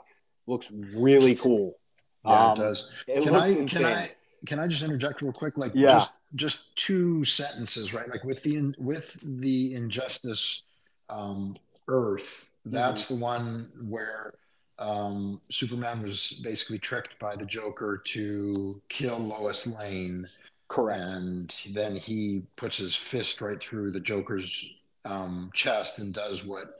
looks 0.50 0.72
really 0.72 1.36
cool. 1.36 1.78
Yeah, 2.26 2.46
um, 2.48 2.52
it 2.52 2.56
does. 2.58 2.92
It 3.08 3.24
can 3.24 3.36
I, 3.36 3.48
insane. 3.48 3.68
Can 3.68 3.86
I 3.86 4.12
can 4.46 4.60
I 4.60 4.68
just 4.68 4.84
interject 4.84 5.22
real 5.22 5.32
quick? 5.32 5.58
Like 5.58 5.72
yeah. 5.74 5.94
just 5.94 6.14
just 6.36 6.76
two 6.76 7.24
sentences, 7.24 7.94
right? 7.94 8.10
Like 8.10 8.24
with 8.24 8.44
the 8.44 8.74
with 8.78 9.18
the 9.24 9.76
injustice 9.76 10.64
um, 11.10 11.56
Earth, 11.88 12.50
that's 12.66 13.06
mm-hmm. 13.06 13.16
the 13.16 13.22
one 13.22 13.70
where 13.88 14.34
um, 14.80 15.42
Superman 15.50 16.02
was 16.02 16.34
basically 16.44 16.80
tricked 16.80 17.20
by 17.20 17.36
the 17.36 17.46
Joker 17.46 18.02
to 18.06 18.82
kill 18.90 19.20
Lois 19.20 19.68
Lane. 19.68 20.28
Correct. 20.68 21.12
And 21.12 21.54
then 21.72 21.96
he 21.96 22.44
puts 22.56 22.78
his 22.78 22.96
fist 22.96 23.42
right 23.42 23.60
through 23.60 23.92
the 23.92 24.00
Joker's 24.00 24.66
um, 25.04 25.50
chest 25.54 26.00
and 26.00 26.14
does 26.14 26.46
what 26.46 26.80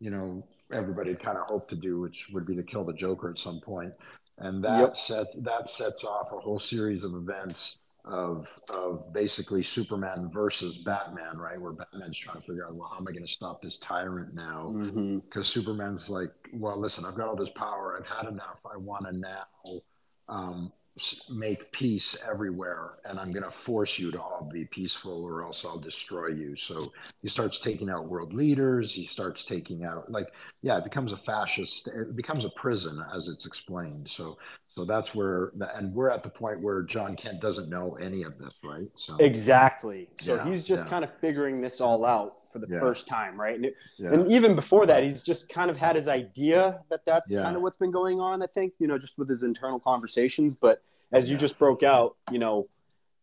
you 0.00 0.10
know 0.10 0.46
everybody 0.72 1.14
kind 1.14 1.38
of 1.38 1.48
hoped 1.48 1.70
to 1.70 1.76
do, 1.76 2.00
which 2.00 2.28
would 2.32 2.46
be 2.46 2.56
to 2.56 2.62
kill 2.62 2.84
the 2.84 2.92
Joker 2.92 3.30
at 3.30 3.38
some 3.38 3.60
point, 3.60 3.92
and 4.38 4.62
that 4.64 4.80
yep. 4.80 4.96
sets 4.96 5.40
that 5.42 5.68
sets 5.68 6.04
off 6.04 6.32
a 6.32 6.38
whole 6.38 6.58
series 6.58 7.04
of 7.04 7.14
events 7.14 7.78
of 8.04 8.48
of 8.70 9.12
basically 9.12 9.62
Superman 9.62 10.30
versus 10.32 10.78
Batman, 10.78 11.36
right? 11.36 11.60
Where 11.60 11.72
Batman's 11.72 12.16
trying 12.16 12.40
to 12.40 12.42
figure 12.42 12.66
out, 12.66 12.74
well, 12.74 12.88
how 12.88 12.98
am 12.98 13.06
I 13.08 13.12
going 13.12 13.26
to 13.26 13.32
stop 13.32 13.60
this 13.60 13.78
tyrant 13.78 14.34
now? 14.34 14.72
Because 14.72 14.92
mm-hmm. 14.92 15.42
Superman's 15.42 16.08
like, 16.08 16.32
well, 16.54 16.78
listen, 16.78 17.04
I've 17.04 17.16
got 17.16 17.28
all 17.28 17.36
this 17.36 17.50
power, 17.50 17.98
I've 17.98 18.06
had 18.06 18.30
enough. 18.30 18.60
I 18.64 18.78
want 18.78 19.06
to 19.06 19.12
now 19.12 19.80
um, 20.28 20.72
make 21.30 21.70
peace 21.72 22.16
everywhere 22.28 22.98
and 23.04 23.18
i'm 23.18 23.32
going 23.32 23.44
to 23.44 23.50
force 23.50 23.98
you 23.98 24.10
to 24.10 24.20
all 24.20 24.48
be 24.52 24.64
peaceful 24.66 25.24
or 25.24 25.44
else 25.44 25.64
i'll 25.64 25.78
destroy 25.78 26.28
you. 26.28 26.56
So 26.56 26.78
he 27.22 27.28
starts 27.28 27.60
taking 27.60 27.90
out 27.90 28.08
world 28.08 28.32
leaders 28.32 28.92
he 28.92 29.04
starts 29.04 29.44
taking 29.44 29.84
out 29.84 30.10
like 30.10 30.28
yeah 30.62 30.78
it 30.78 30.84
becomes 30.84 31.12
a 31.12 31.16
fascist 31.16 31.88
it 31.88 32.16
becomes 32.16 32.44
a 32.44 32.50
prison 32.50 33.02
as 33.14 33.28
it's 33.28 33.46
explained. 33.46 34.08
So 34.08 34.38
so 34.68 34.84
that's 34.84 35.14
where 35.14 35.52
and 35.74 35.92
we're 35.94 36.10
at 36.10 36.22
the 36.22 36.30
point 36.30 36.62
where 36.62 36.82
john 36.82 37.16
kent 37.16 37.40
doesn't 37.40 37.68
know 37.68 37.96
any 38.00 38.22
of 38.22 38.38
this 38.38 38.54
right? 38.62 38.88
So 38.94 39.16
exactly. 39.18 40.08
So 40.16 40.36
yeah, 40.36 40.44
he's 40.44 40.64
just 40.64 40.84
yeah. 40.84 40.90
kind 40.90 41.04
of 41.04 41.10
figuring 41.20 41.60
this 41.60 41.80
all 41.80 42.04
out 42.04 42.37
for 42.52 42.58
the 42.58 42.66
yeah. 42.68 42.80
first 42.80 43.06
time 43.06 43.38
right 43.40 43.56
and, 43.56 43.66
it, 43.66 43.74
and, 43.98 44.30
even 44.30 44.54
before 44.54 44.86
that 44.86 45.02
he's 45.02 45.22
just 45.22 45.48
kind 45.48 45.70
of 45.70 45.76
had 45.76 45.96
his 45.96 46.08
idea 46.08 46.80
that 46.90 47.04
that's 47.04 47.32
kind 47.32 47.56
of 47.56 47.62
what's 47.62 47.76
been 47.76 47.90
going 47.90 48.20
on 48.20 48.42
i 48.42 48.46
think 48.46 48.72
you 48.78 48.86
know 48.86 48.98
just 48.98 49.18
with 49.18 49.28
his 49.28 49.42
internal 49.42 49.78
conversations 49.78 50.56
but 50.56 50.82
as 51.12 51.30
you 51.30 51.36
just 51.36 51.58
broke 51.58 51.82
out, 51.82 52.16
you 52.30 52.38
know, 52.38 52.68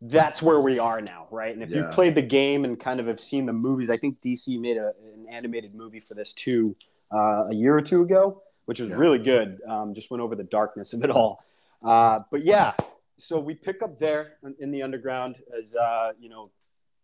that's 0.02 0.42
where 0.42 0.60
we 0.60 0.80
are 0.80 1.02
now, 1.02 1.28
right? 1.32 1.54
And 1.54 1.64
if 1.64 1.70
yeah. 1.70 1.78
you 1.78 1.88
played 1.88 2.16
the 2.16 2.22
game 2.22 2.66
and 2.66 2.80
kind 2.80 3.00
of 3.00 3.08
have 3.08 3.20
seen 3.20 3.46
the 3.46 3.54
movies, 3.54 3.90
I 3.90 3.98
think 3.98 4.20
DC 4.22 4.60
made 4.60 4.78
a, 4.78 4.94
an 5.14 5.28
animated 5.30 5.74
movie 5.74 6.00
for 6.00 6.14
this 6.14 6.34
too 6.34 6.76
uh, 7.12 7.48
a 7.50 7.54
year 7.54 7.76
or 7.76 7.82
two 7.82 8.02
ago, 8.02 8.42
which 8.66 8.80
was 8.80 8.90
yeah. 8.90 8.98
really 8.98 9.20
good. 9.20 9.62
Um, 9.68 9.94
just 9.94 10.12
went 10.12 10.22
over 10.22 10.36
the 10.36 10.44
darkness 10.44 10.94
of 10.94 11.04
it 11.04 11.10
all. 11.10 11.44
Uh, 11.84 12.20
but 12.32 12.44
yeah, 12.44 12.74
so 13.18 13.40
we 13.40 13.54
pick 13.54 13.84
up 13.84 14.00
there 14.00 14.38
in 14.60 14.72
the 14.72 14.82
underground 14.82 15.36
as 15.58 15.76
uh, 15.76 16.14
you 16.20 16.30
know, 16.30 16.46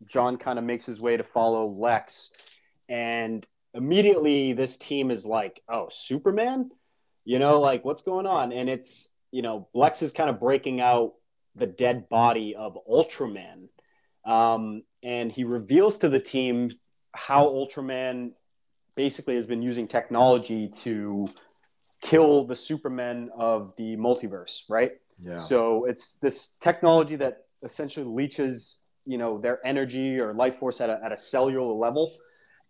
John 0.08 0.38
kind 0.38 0.60
of 0.60 0.66
makes 0.66 0.86
his 0.86 1.00
way 1.00 1.18
to 1.18 1.24
follow 1.24 1.68
Lex, 1.68 2.32
and 2.90 3.46
immediately 3.74 4.54
this 4.54 4.78
team 4.78 5.12
is 5.12 5.26
like, 5.26 5.62
"Oh, 5.70 5.88
Superman." 5.90 6.72
You 7.24 7.40
know, 7.40 7.60
like 7.60 7.86
what's 7.86 8.02
going 8.02 8.26
on? 8.26 8.52
And 8.52 8.70
it's 8.70 9.12
you 9.32 9.42
know, 9.42 9.68
Lex 9.74 10.02
is 10.02 10.12
kind 10.12 10.30
of 10.30 10.40
breaking 10.40 10.82
out 10.82 11.14
the 11.56 11.68
dead 11.68 12.10
body 12.10 12.56
of 12.56 12.78
Ultraman. 12.90 13.70
Um, 14.26 14.84
and 15.04 15.32
he 15.32 15.44
reveals 15.44 16.00
to 16.00 16.10
the 16.10 16.20
team 16.20 16.72
how 17.14 17.48
Ultraman 17.48 18.32
basically 18.96 19.36
has 19.36 19.48
been 19.48 19.62
using 19.62 19.88
technology 19.88 20.70
to 20.84 21.28
kill 22.02 22.46
the 22.46 22.56
Supermen 22.56 23.30
of 23.38 23.74
the 23.78 23.96
multiverse, 23.96 24.64
right? 24.70 24.92
Yeah. 25.18 25.38
So 25.38 25.86
it's 25.86 26.16
this 26.16 26.50
technology 26.60 27.16
that 27.18 27.46
essentially 27.64 28.06
leeches, 28.06 28.81
you 29.06 29.18
know, 29.18 29.40
their 29.40 29.66
energy 29.66 30.20
or 30.20 30.34
life 30.34 30.58
force 30.58 30.82
at 30.82 30.90
a, 30.90 31.00
at 31.04 31.12
a 31.12 31.18
cellular 31.18 31.74
level 31.74 32.14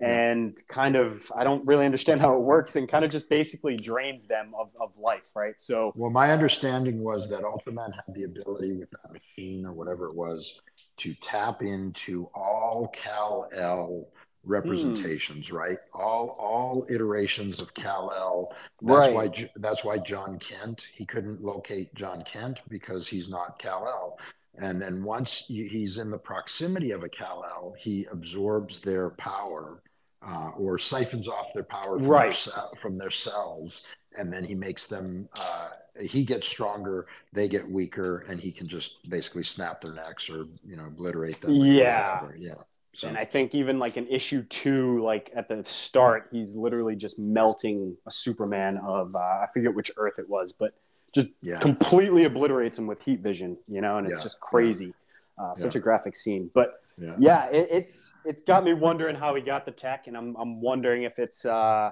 and 0.01 0.59
kind 0.67 0.95
of 0.95 1.31
I 1.35 1.43
don't 1.43 1.65
really 1.65 1.85
understand 1.85 2.19
how 2.19 2.35
it 2.35 2.41
works 2.41 2.75
and 2.75 2.89
kind 2.89 3.05
of 3.05 3.11
just 3.11 3.29
basically 3.29 3.77
drains 3.77 4.25
them 4.25 4.51
of, 4.59 4.69
of 4.79 4.91
life, 4.97 5.29
right? 5.35 5.59
So 5.59 5.93
well 5.95 6.09
my 6.09 6.31
understanding 6.31 7.03
was 7.03 7.29
that 7.29 7.41
Ultraman 7.41 7.93
had 7.93 8.15
the 8.15 8.23
ability 8.23 8.73
with 8.73 8.89
that 8.91 9.11
machine 9.13 9.65
or 9.65 9.73
whatever 9.73 10.07
it 10.07 10.15
was 10.15 10.61
to 10.97 11.13
tap 11.15 11.61
into 11.61 12.29
all 12.33 12.89
Kal-El 12.93 14.07
representations, 14.43 15.49
mm. 15.49 15.53
right? 15.53 15.77
All 15.93 16.35
all 16.39 16.87
iterations 16.89 17.61
of 17.61 17.73
Kal-El. 17.75 18.53
That's 18.81 18.97
right. 18.97 19.13
why 19.13 19.49
that's 19.57 19.83
why 19.83 19.99
Jon 19.99 20.39
Kent, 20.39 20.89
he 20.95 21.05
couldn't 21.05 21.43
locate 21.43 21.93
Jon 21.93 22.23
Kent 22.23 22.59
because 22.69 23.07
he's 23.07 23.29
not 23.29 23.59
Kal-El. 23.59 24.17
And 24.57 24.81
then 24.81 25.03
once 25.03 25.45
he's 25.47 25.97
in 25.97 26.11
the 26.11 26.17
proximity 26.17 26.91
of 26.91 27.03
a 27.03 27.09
Kal-El, 27.09 27.73
he 27.79 28.05
absorbs 28.11 28.79
their 28.79 29.11
power 29.11 29.81
uh, 30.27 30.49
or 30.57 30.77
siphons 30.77 31.27
off 31.27 31.53
their 31.53 31.63
power 31.63 31.97
from, 31.97 32.07
right. 32.07 32.49
their, 32.53 32.81
from 32.81 32.97
their 32.97 33.09
cells, 33.09 33.85
and 34.17 34.31
then 34.31 34.43
he 34.43 34.53
makes 34.53 34.87
them 34.87 35.27
uh, 35.39 35.69
he 35.99 36.23
gets 36.23 36.47
stronger, 36.47 37.07
they 37.33 37.47
get 37.47 37.69
weaker, 37.69 38.25
and 38.29 38.39
he 38.39 38.51
can 38.51 38.67
just 38.67 39.09
basically 39.09 39.43
snap 39.43 39.81
their 39.81 39.93
necks 39.95 40.29
or 40.29 40.47
you 40.65 40.77
know 40.77 40.85
obliterate 40.85 41.39
them. 41.41 41.51
Yeah, 41.51 42.27
yeah. 42.37 42.53
So. 42.93 43.07
And 43.07 43.17
I 43.17 43.23
think 43.23 43.55
even 43.55 43.79
like 43.79 43.95
in 43.95 44.05
issue 44.07 44.43
two, 44.43 45.01
like 45.01 45.31
at 45.35 45.47
the 45.47 45.63
start, 45.63 46.27
he's 46.31 46.57
literally 46.57 46.95
just 46.95 47.17
melting 47.19 47.95
a 48.05 48.11
Superman 48.11 48.77
of 48.77 49.15
uh, 49.15 49.19
I 49.19 49.47
forget 49.53 49.73
which 49.73 49.91
Earth 49.97 50.19
it 50.19 50.29
was, 50.29 50.51
but 50.51 50.73
just 51.13 51.29
yeah. 51.41 51.59
completely 51.59 52.25
obliterates 52.25 52.77
him 52.77 52.87
with 52.87 53.01
heat 53.01 53.19
vision, 53.19 53.57
you 53.67 53.81
know, 53.81 53.97
and 53.97 54.07
it's 54.07 54.19
yeah. 54.19 54.23
just 54.23 54.39
crazy. 54.39 54.93
Uh, 55.37 55.55
such 55.55 55.75
a 55.75 55.79
graphic 55.79 56.15
scene, 56.15 56.51
but 56.53 56.81
yeah, 57.17 57.47
it, 57.49 57.67
it's 57.71 58.13
it's 58.25 58.41
got 58.41 58.63
me 58.63 58.73
wondering 58.73 59.15
how 59.15 59.33
he 59.33 59.41
got 59.41 59.65
the 59.65 59.71
tech, 59.71 60.07
and 60.07 60.15
I'm 60.15 60.35
I'm 60.35 60.61
wondering 60.61 61.03
if 61.03 61.19
it's 61.19 61.45
uh, 61.45 61.89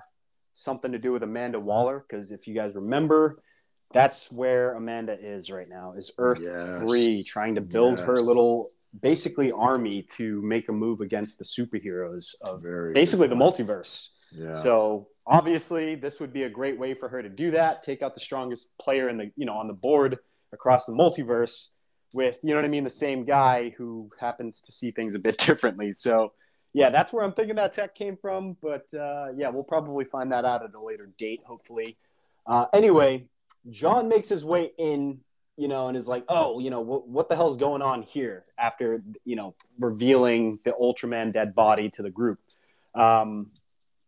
something 0.53 0.91
to 0.91 0.99
do 0.99 1.13
with 1.13 1.23
Amanda 1.23 1.59
Waller, 1.59 2.05
because 2.07 2.31
if 2.31 2.47
you 2.47 2.53
guys 2.53 2.75
remember, 2.75 3.41
that's 3.91 4.29
where 4.31 4.73
Amanda 4.73 5.17
is 5.19 5.49
right 5.49 5.69
now, 5.69 5.93
is 5.93 6.11
Earth 6.17 6.41
yes. 6.43 6.79
three, 6.79 7.23
trying 7.23 7.55
to 7.55 7.61
build 7.61 7.97
yes. 7.97 8.05
her 8.05 8.21
little 8.21 8.69
basically 9.01 9.51
army 9.51 10.03
to 10.17 10.41
make 10.41 10.67
a 10.69 10.73
move 10.73 11.01
against 11.01 11.39
the 11.39 11.45
superheroes 11.45 12.35
of 12.41 12.61
Very 12.61 12.93
basically 12.93 13.27
the 13.27 13.35
multiverse. 13.35 14.09
So 14.53 15.07
obviously, 15.25 15.95
this 15.95 16.19
would 16.19 16.33
be 16.33 16.43
a 16.43 16.49
great 16.49 16.77
way 16.77 16.93
for 16.93 17.09
her 17.09 17.21
to 17.21 17.29
do 17.29 17.51
that. 17.51 17.83
Take 17.83 18.01
out 18.01 18.13
the 18.13 18.21
strongest 18.21 18.69
player 18.79 19.09
in 19.09 19.17
the 19.17 19.31
you 19.35 19.45
know 19.45 19.53
on 19.53 19.67
the 19.67 19.73
board 19.73 20.17
across 20.51 20.85
the 20.85 20.93
multiverse 20.93 21.69
with 22.13 22.39
you 22.43 22.49
know 22.51 22.55
what 22.57 22.65
I 22.65 22.69
mean, 22.69 22.83
the 22.83 22.89
same 22.89 23.25
guy 23.25 23.69
who 23.77 24.09
happens 24.19 24.61
to 24.63 24.71
see 24.71 24.91
things 24.91 25.15
a 25.15 25.19
bit 25.19 25.37
differently. 25.45 25.91
So 25.91 26.33
yeah, 26.73 26.89
that's 26.89 27.11
where 27.11 27.23
I'm 27.23 27.33
thinking 27.33 27.55
that 27.55 27.71
tech 27.71 27.95
came 27.95 28.17
from. 28.17 28.57
But 28.61 28.85
uh, 28.93 29.27
yeah, 29.35 29.49
we'll 29.49 29.63
probably 29.63 30.05
find 30.05 30.31
that 30.31 30.45
out 30.45 30.63
at 30.63 30.73
a 30.73 30.81
later 30.81 31.09
date, 31.17 31.41
hopefully. 31.45 31.97
Uh, 32.45 32.65
anyway, 32.73 33.25
John 33.69 34.07
makes 34.07 34.29
his 34.29 34.45
way 34.45 34.71
in, 34.77 35.19
you 35.57 35.67
know, 35.67 35.87
and 35.87 35.97
is 35.97 36.07
like, 36.07 36.25
oh, 36.29 36.59
you 36.59 36.69
know, 36.69 36.81
what, 36.81 37.07
what 37.07 37.29
the 37.29 37.35
hell's 37.35 37.57
going 37.57 37.81
on 37.81 38.01
here 38.01 38.45
after, 38.57 39.03
you 39.25 39.35
know, 39.35 39.55
revealing 39.79 40.59
the 40.63 40.71
Ultraman 40.71 41.33
dead 41.33 41.53
body 41.53 41.89
to 41.91 42.01
the 42.01 42.09
group. 42.09 42.39
Um, 42.95 43.51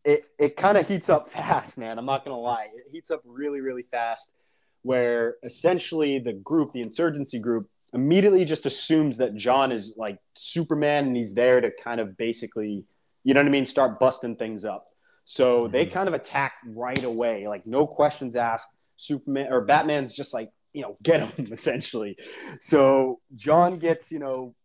it, 0.03 0.23
it 0.39 0.55
kind 0.55 0.77
of 0.77 0.87
heats 0.87 1.09
up 1.09 1.27
fast, 1.27 1.77
man. 1.77 1.97
I'm 1.97 2.05
not 2.05 2.25
going 2.25 2.35
to 2.35 2.41
lie. 2.41 2.67
It 2.73 2.85
heats 2.91 3.11
up 3.11 3.21
really, 3.25 3.61
really 3.61 3.83
fast, 3.83 4.33
where 4.81 5.35
essentially 5.43 6.19
the 6.19 6.33
group, 6.33 6.73
the 6.73 6.81
insurgency 6.81 7.39
group, 7.39 7.69
immediately 7.93 8.45
just 8.45 8.65
assumes 8.65 9.17
that 9.17 9.35
John 9.35 9.71
is 9.71 9.95
like 9.97 10.17
Superman 10.35 11.07
and 11.07 11.15
he's 11.15 11.33
there 11.33 11.59
to 11.59 11.71
kind 11.83 11.99
of 11.99 12.17
basically, 12.17 12.85
you 13.23 13.33
know 13.33 13.41
what 13.41 13.47
I 13.47 13.51
mean, 13.51 13.65
start 13.65 13.99
busting 13.99 14.37
things 14.37 14.63
up. 14.65 14.87
So 15.25 15.67
they 15.67 15.85
mm-hmm. 15.85 15.93
kind 15.93 16.07
of 16.07 16.13
attack 16.13 16.53
right 16.65 17.03
away, 17.03 17.47
like 17.47 17.65
no 17.65 17.85
questions 17.85 18.35
asked. 18.35 18.73
Superman 18.95 19.47
or 19.51 19.61
Batman's 19.61 20.13
just 20.13 20.33
like, 20.33 20.49
you 20.73 20.83
know, 20.83 20.95
get 21.03 21.27
him 21.27 21.47
essentially. 21.51 22.17
So 22.59 23.19
John 23.35 23.77
gets, 23.77 24.11
you 24.11 24.19
know, 24.19 24.55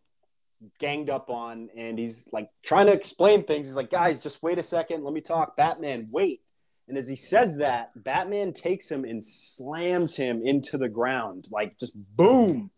ganged 0.79 1.11
up 1.11 1.31
on 1.31 1.69
and 1.77 1.99
he's 1.99 2.29
like 2.33 2.51
trying 2.63 2.87
to 2.87 2.93
explain 2.93 3.45
things. 3.45 3.67
He's 3.67 3.77
like, 3.77 3.91
guys, 3.91 4.23
just 4.23 4.43
wait 4.43 4.59
a 4.59 4.63
second. 4.63 5.05
Let 5.05 5.13
me 5.13 5.21
talk. 5.21 5.57
Batman, 5.57 6.09
wait. 6.11 6.43
And 6.89 6.97
as 6.97 7.09
he 7.09 7.17
says 7.17 7.59
that, 7.59 7.91
Batman 8.05 8.53
takes 8.53 8.91
him 8.91 9.05
and 9.05 9.25
slams 9.25 10.15
him 10.15 10.43
into 10.45 10.79
the 10.79 10.89
ground, 10.89 11.49
like 11.51 11.79
just 11.79 11.95
boom. 12.17 12.71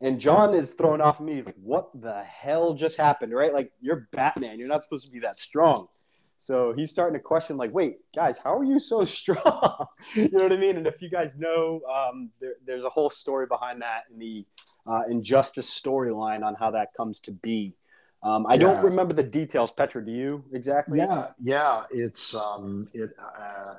And 0.00 0.20
John 0.20 0.54
is 0.54 0.74
thrown 0.74 1.00
off 1.00 1.20
of 1.20 1.24
me. 1.24 1.34
He's 1.34 1.46
like, 1.46 1.56
what 1.62 1.88
the 1.98 2.22
hell 2.24 2.74
just 2.74 2.98
happened? 2.98 3.32
Right? 3.32 3.54
Like, 3.54 3.72
you're 3.80 4.08
Batman. 4.12 4.58
You're 4.58 4.68
not 4.68 4.82
supposed 4.82 5.06
to 5.06 5.10
be 5.10 5.20
that 5.20 5.38
strong. 5.38 5.88
So 6.36 6.74
he's 6.76 6.90
starting 6.90 7.14
to 7.14 7.22
question, 7.22 7.56
like, 7.56 7.72
wait, 7.72 8.00
guys, 8.14 8.36
how 8.36 8.54
are 8.54 8.64
you 8.64 8.78
so 8.78 9.04
strong? 9.06 9.86
you 10.14 10.28
know 10.30 10.42
what 10.42 10.52
I 10.52 10.58
mean? 10.58 10.76
And 10.76 10.86
if 10.86 11.00
you 11.00 11.08
guys 11.08 11.32
know, 11.38 11.80
um, 11.90 12.28
there, 12.38 12.56
there's 12.66 12.84
a 12.84 12.90
whole 12.90 13.08
story 13.08 13.46
behind 13.46 13.80
that 13.80 14.02
in 14.12 14.18
the 14.18 14.44
uh, 14.86 15.02
Injustice 15.08 15.70
storyline 15.70 16.42
on 16.42 16.54
how 16.54 16.70
that 16.70 16.94
comes 16.94 17.20
to 17.20 17.32
be. 17.32 17.74
Um, 18.22 18.46
I 18.46 18.54
yeah. 18.54 18.60
don't 18.60 18.82
remember 18.82 19.12
the 19.12 19.22
details. 19.22 19.70
Petra, 19.70 20.04
do 20.04 20.10
you 20.10 20.42
exactly? 20.52 20.98
Yeah, 20.98 21.28
yeah. 21.42 21.82
It's 21.90 22.34
um, 22.34 22.88
it. 22.94 23.10
Uh, 23.18 23.40
uh, 23.40 23.74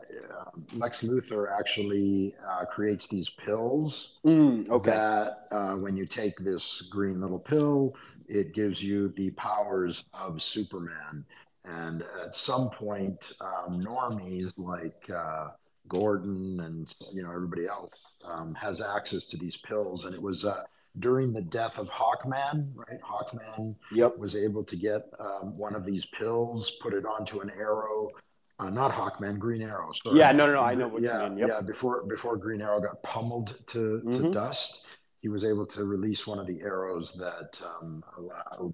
Lex 0.76 1.04
Luthor 1.04 1.48
actually 1.58 2.36
uh, 2.48 2.66
creates 2.66 3.08
these 3.08 3.28
pills. 3.28 4.18
Mm, 4.24 4.70
okay. 4.70 4.92
That 4.92 5.48
uh, 5.50 5.78
when 5.78 5.98
you 5.98 6.06
take 6.06 6.38
this 6.38 6.84
green 6.92 7.22
little 7.22 7.40
pill, 7.40 7.96
it 8.28 8.54
gives 8.54 8.84
you 8.84 9.10
the 9.18 9.32
powers 9.32 10.04
of 10.14 10.44
Superman. 10.44 11.26
And 11.66 12.04
at 12.24 12.36
some 12.36 12.70
point, 12.70 13.34
um, 13.42 13.82
normies 13.82 14.54
like 14.58 15.10
uh, 15.10 15.50
Gordon 15.88 16.60
and 16.60 16.94
you 17.14 17.24
know 17.24 17.32
everybody 17.32 17.66
else 17.66 18.00
um, 18.24 18.54
has 18.54 18.80
access 18.80 19.26
to 19.28 19.38
these 19.38 19.58
pills, 19.58 20.06
and 20.06 20.14
it 20.14 20.22
was 20.22 20.46
uh, 20.46 20.62
during 21.00 21.34
the 21.34 21.42
death 21.42 21.78
of 21.78 21.90
Hawkman, 21.90 22.72
right? 22.76 23.00
Hawkman 23.02 23.76
yep. 23.92 24.18
was 24.18 24.36
able 24.36 24.64
to 24.64 24.76
get 24.76 25.04
um, 25.20 25.58
one 25.58 25.76
of 25.76 25.86
these 25.86 26.06
pills, 26.06 26.72
put 26.82 26.94
it 26.94 27.06
onto 27.06 27.42
an 27.42 27.50
arrow. 27.50 28.10
Uh, 28.58 28.70
not 28.70 28.92
Hawkman, 28.92 29.38
Green 29.38 29.62
Arrow. 29.62 29.92
Sorry. 29.92 30.18
Yeah, 30.18 30.32
no, 30.32 30.46
no, 30.48 30.54
no. 30.54 30.62
I 30.62 30.76
know 30.76 30.88
what 30.88 31.02
yeah, 31.02 31.24
you 31.26 31.30
mean. 31.30 31.40
Yep. 31.40 31.48
Yeah, 31.50 31.62
before 31.62 32.06
before 32.08 32.38
Green 32.38 32.62
Arrow 32.62 32.80
got 32.80 33.04
pummeled 33.04 33.60
to, 33.68 34.02
mm-hmm. 34.06 34.12
to 34.12 34.32
dust, 34.32 34.86
he 35.22 35.28
was 35.28 35.44
able 35.44 35.66
to 35.66 35.84
release 35.84 36.26
one 36.26 36.40
of 36.40 36.48
the 36.48 36.62
arrows 36.62 37.14
that 37.16 37.62
um, 37.82 38.02
allowed 38.18 38.74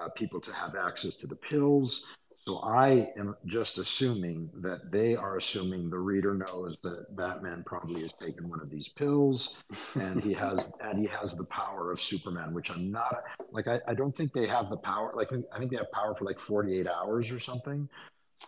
uh, 0.00 0.08
people 0.16 0.40
to 0.40 0.52
have 0.52 0.74
access 0.74 1.16
to 1.18 1.28
the 1.28 1.36
pills. 1.36 2.06
So 2.46 2.58
I 2.60 3.10
am 3.18 3.36
just 3.44 3.78
assuming 3.78 4.50
that 4.56 4.90
they 4.90 5.14
are 5.14 5.36
assuming 5.36 5.90
the 5.90 5.98
reader 5.98 6.34
knows 6.34 6.78
that 6.82 7.14
Batman 7.14 7.62
probably 7.66 8.02
has 8.02 8.12
taken 8.14 8.48
one 8.48 8.60
of 8.60 8.70
these 8.70 8.88
pills 8.88 9.62
and 9.94 10.22
he 10.22 10.32
has 10.32 10.72
and 10.80 10.98
he 10.98 11.06
has 11.06 11.36
the 11.36 11.44
power 11.44 11.92
of 11.92 12.00
Superman, 12.00 12.54
which 12.54 12.70
I'm 12.70 12.90
not 12.90 13.14
like 13.52 13.68
I, 13.68 13.80
I 13.86 13.94
don't 13.94 14.16
think 14.16 14.32
they 14.32 14.46
have 14.46 14.70
the 14.70 14.78
power 14.78 15.12
like 15.14 15.28
I 15.54 15.58
think 15.58 15.70
they 15.70 15.76
have 15.76 15.92
power 15.92 16.14
for 16.14 16.24
like 16.24 16.40
48 16.40 16.86
hours 16.86 17.30
or 17.30 17.40
something. 17.40 17.88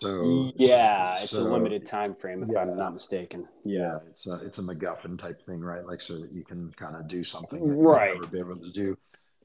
So 0.00 0.50
yeah, 0.56 1.20
it's 1.20 1.30
so, 1.30 1.42
a 1.42 1.44
limited 1.44 1.84
time 1.84 2.14
frame 2.14 2.42
if 2.42 2.48
yeah, 2.52 2.62
I'm 2.62 2.76
not 2.76 2.94
mistaken. 2.94 3.46
Yeah. 3.62 3.78
yeah, 3.78 3.98
it's 4.08 4.26
a 4.26 4.36
it's 4.44 4.58
a 4.58 4.62
MacGuffin 4.62 5.18
type 5.18 5.40
thing, 5.40 5.60
right? 5.60 5.84
Like 5.86 6.00
so 6.00 6.18
that 6.18 6.34
you 6.34 6.44
can 6.44 6.72
kind 6.72 6.96
of 6.96 7.08
do 7.08 7.22
something 7.22 7.78
right. 7.78 8.14
never 8.14 8.26
be 8.26 8.38
able 8.38 8.58
to 8.58 8.72
do. 8.72 8.96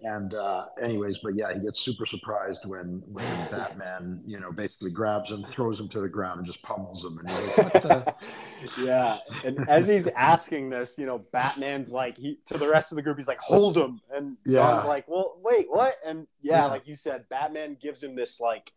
And 0.03 0.33
uh, 0.35 0.67
anyways, 0.81 1.17
but 1.19 1.35
yeah, 1.35 1.53
he 1.53 1.59
gets 1.59 1.81
super 1.81 2.05
surprised 2.05 2.65
when 2.65 3.01
when 3.07 3.25
Batman, 3.51 4.21
you 4.25 4.39
know, 4.39 4.51
basically 4.51 4.91
grabs 4.91 5.31
him, 5.31 5.43
throws 5.43 5.79
him 5.79 5.89
to 5.89 5.99
the 5.99 6.09
ground, 6.09 6.37
and 6.37 6.45
just 6.45 6.61
pummels 6.61 7.03
him. 7.03 7.17
And 7.17 7.29
he's 7.29 7.57
like, 7.57 7.73
the? 7.73 8.15
yeah. 8.83 9.17
And 9.43 9.67
as 9.67 9.87
he's 9.87 10.07
asking 10.07 10.69
this, 10.69 10.95
you 10.97 11.07
know, 11.07 11.19
Batman's 11.31 11.91
like, 11.91 12.17
he 12.17 12.37
to 12.45 12.57
the 12.57 12.69
rest 12.69 12.91
of 12.91 12.95
the 12.97 13.01
group, 13.01 13.17
he's 13.17 13.27
like, 13.27 13.39
hold 13.39 13.75
him, 13.75 13.99
and 14.13 14.37
yeah. 14.45 14.59
John's 14.59 14.85
like, 14.85 15.07
well, 15.07 15.39
wait, 15.41 15.65
what? 15.69 15.95
And 16.05 16.27
yeah, 16.41 16.57
yeah, 16.57 16.65
like 16.65 16.87
you 16.87 16.95
said, 16.95 17.25
Batman 17.29 17.77
gives 17.81 18.03
him 18.03 18.15
this 18.15 18.39
like 18.39 18.71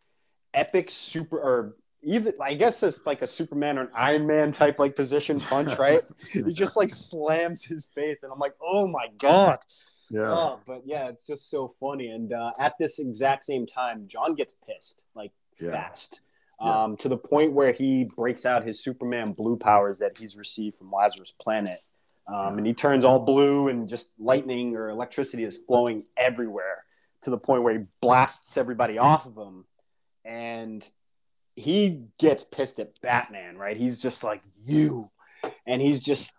epic 0.54 0.90
super 0.90 1.38
or 1.38 1.76
either 2.02 2.32
I 2.40 2.54
guess 2.54 2.82
it's 2.82 3.06
like 3.06 3.22
a 3.22 3.26
Superman 3.26 3.78
or 3.78 3.82
an 3.82 3.90
Iron 3.94 4.26
Man 4.26 4.52
type 4.52 4.78
like 4.78 4.96
position 4.96 5.40
punch, 5.40 5.78
right? 5.78 6.02
he 6.32 6.52
just 6.52 6.76
like 6.76 6.90
slams 6.90 7.64
his 7.64 7.86
face, 7.94 8.22
and 8.22 8.32
I'm 8.32 8.38
like, 8.38 8.54
oh 8.62 8.86
my 8.86 9.08
god. 9.18 9.58
Yeah. 10.10 10.32
Oh, 10.32 10.60
but 10.66 10.82
yeah, 10.84 11.08
it's 11.08 11.22
just 11.22 11.50
so 11.50 11.72
funny. 11.80 12.08
And 12.08 12.32
uh, 12.32 12.50
at 12.58 12.74
this 12.78 12.98
exact 12.98 13.44
same 13.44 13.64
time, 13.64 14.06
John 14.08 14.34
gets 14.34 14.54
pissed 14.66 15.04
like 15.14 15.30
yeah. 15.60 15.70
fast. 15.70 16.22
Yeah. 16.60 16.82
Um, 16.82 16.96
to 16.98 17.08
the 17.08 17.16
point 17.16 17.54
where 17.54 17.72
he 17.72 18.04
breaks 18.04 18.44
out 18.44 18.66
his 18.66 18.82
Superman 18.82 19.32
blue 19.32 19.56
powers 19.56 20.00
that 20.00 20.18
he's 20.18 20.36
received 20.36 20.76
from 20.76 20.90
Lazarus 20.90 21.32
Planet. 21.40 21.80
Um, 22.26 22.58
and 22.58 22.66
he 22.66 22.74
turns 22.74 23.04
all 23.04 23.20
blue 23.20 23.68
and 23.68 23.88
just 23.88 24.12
lightning 24.18 24.76
or 24.76 24.90
electricity 24.90 25.44
is 25.44 25.56
flowing 25.56 26.04
everywhere 26.16 26.84
to 27.22 27.30
the 27.30 27.38
point 27.38 27.64
where 27.64 27.78
he 27.78 27.84
blasts 28.00 28.56
everybody 28.56 28.98
off 28.98 29.26
of 29.26 29.36
him. 29.36 29.64
And 30.24 30.86
he 31.56 32.04
gets 32.18 32.44
pissed 32.44 32.78
at 32.78 33.00
Batman, 33.00 33.56
right? 33.56 33.76
He's 33.76 34.00
just 34.00 34.22
like, 34.22 34.42
you. 34.64 35.10
And 35.66 35.80
he's 35.80 36.02
just 36.02 36.32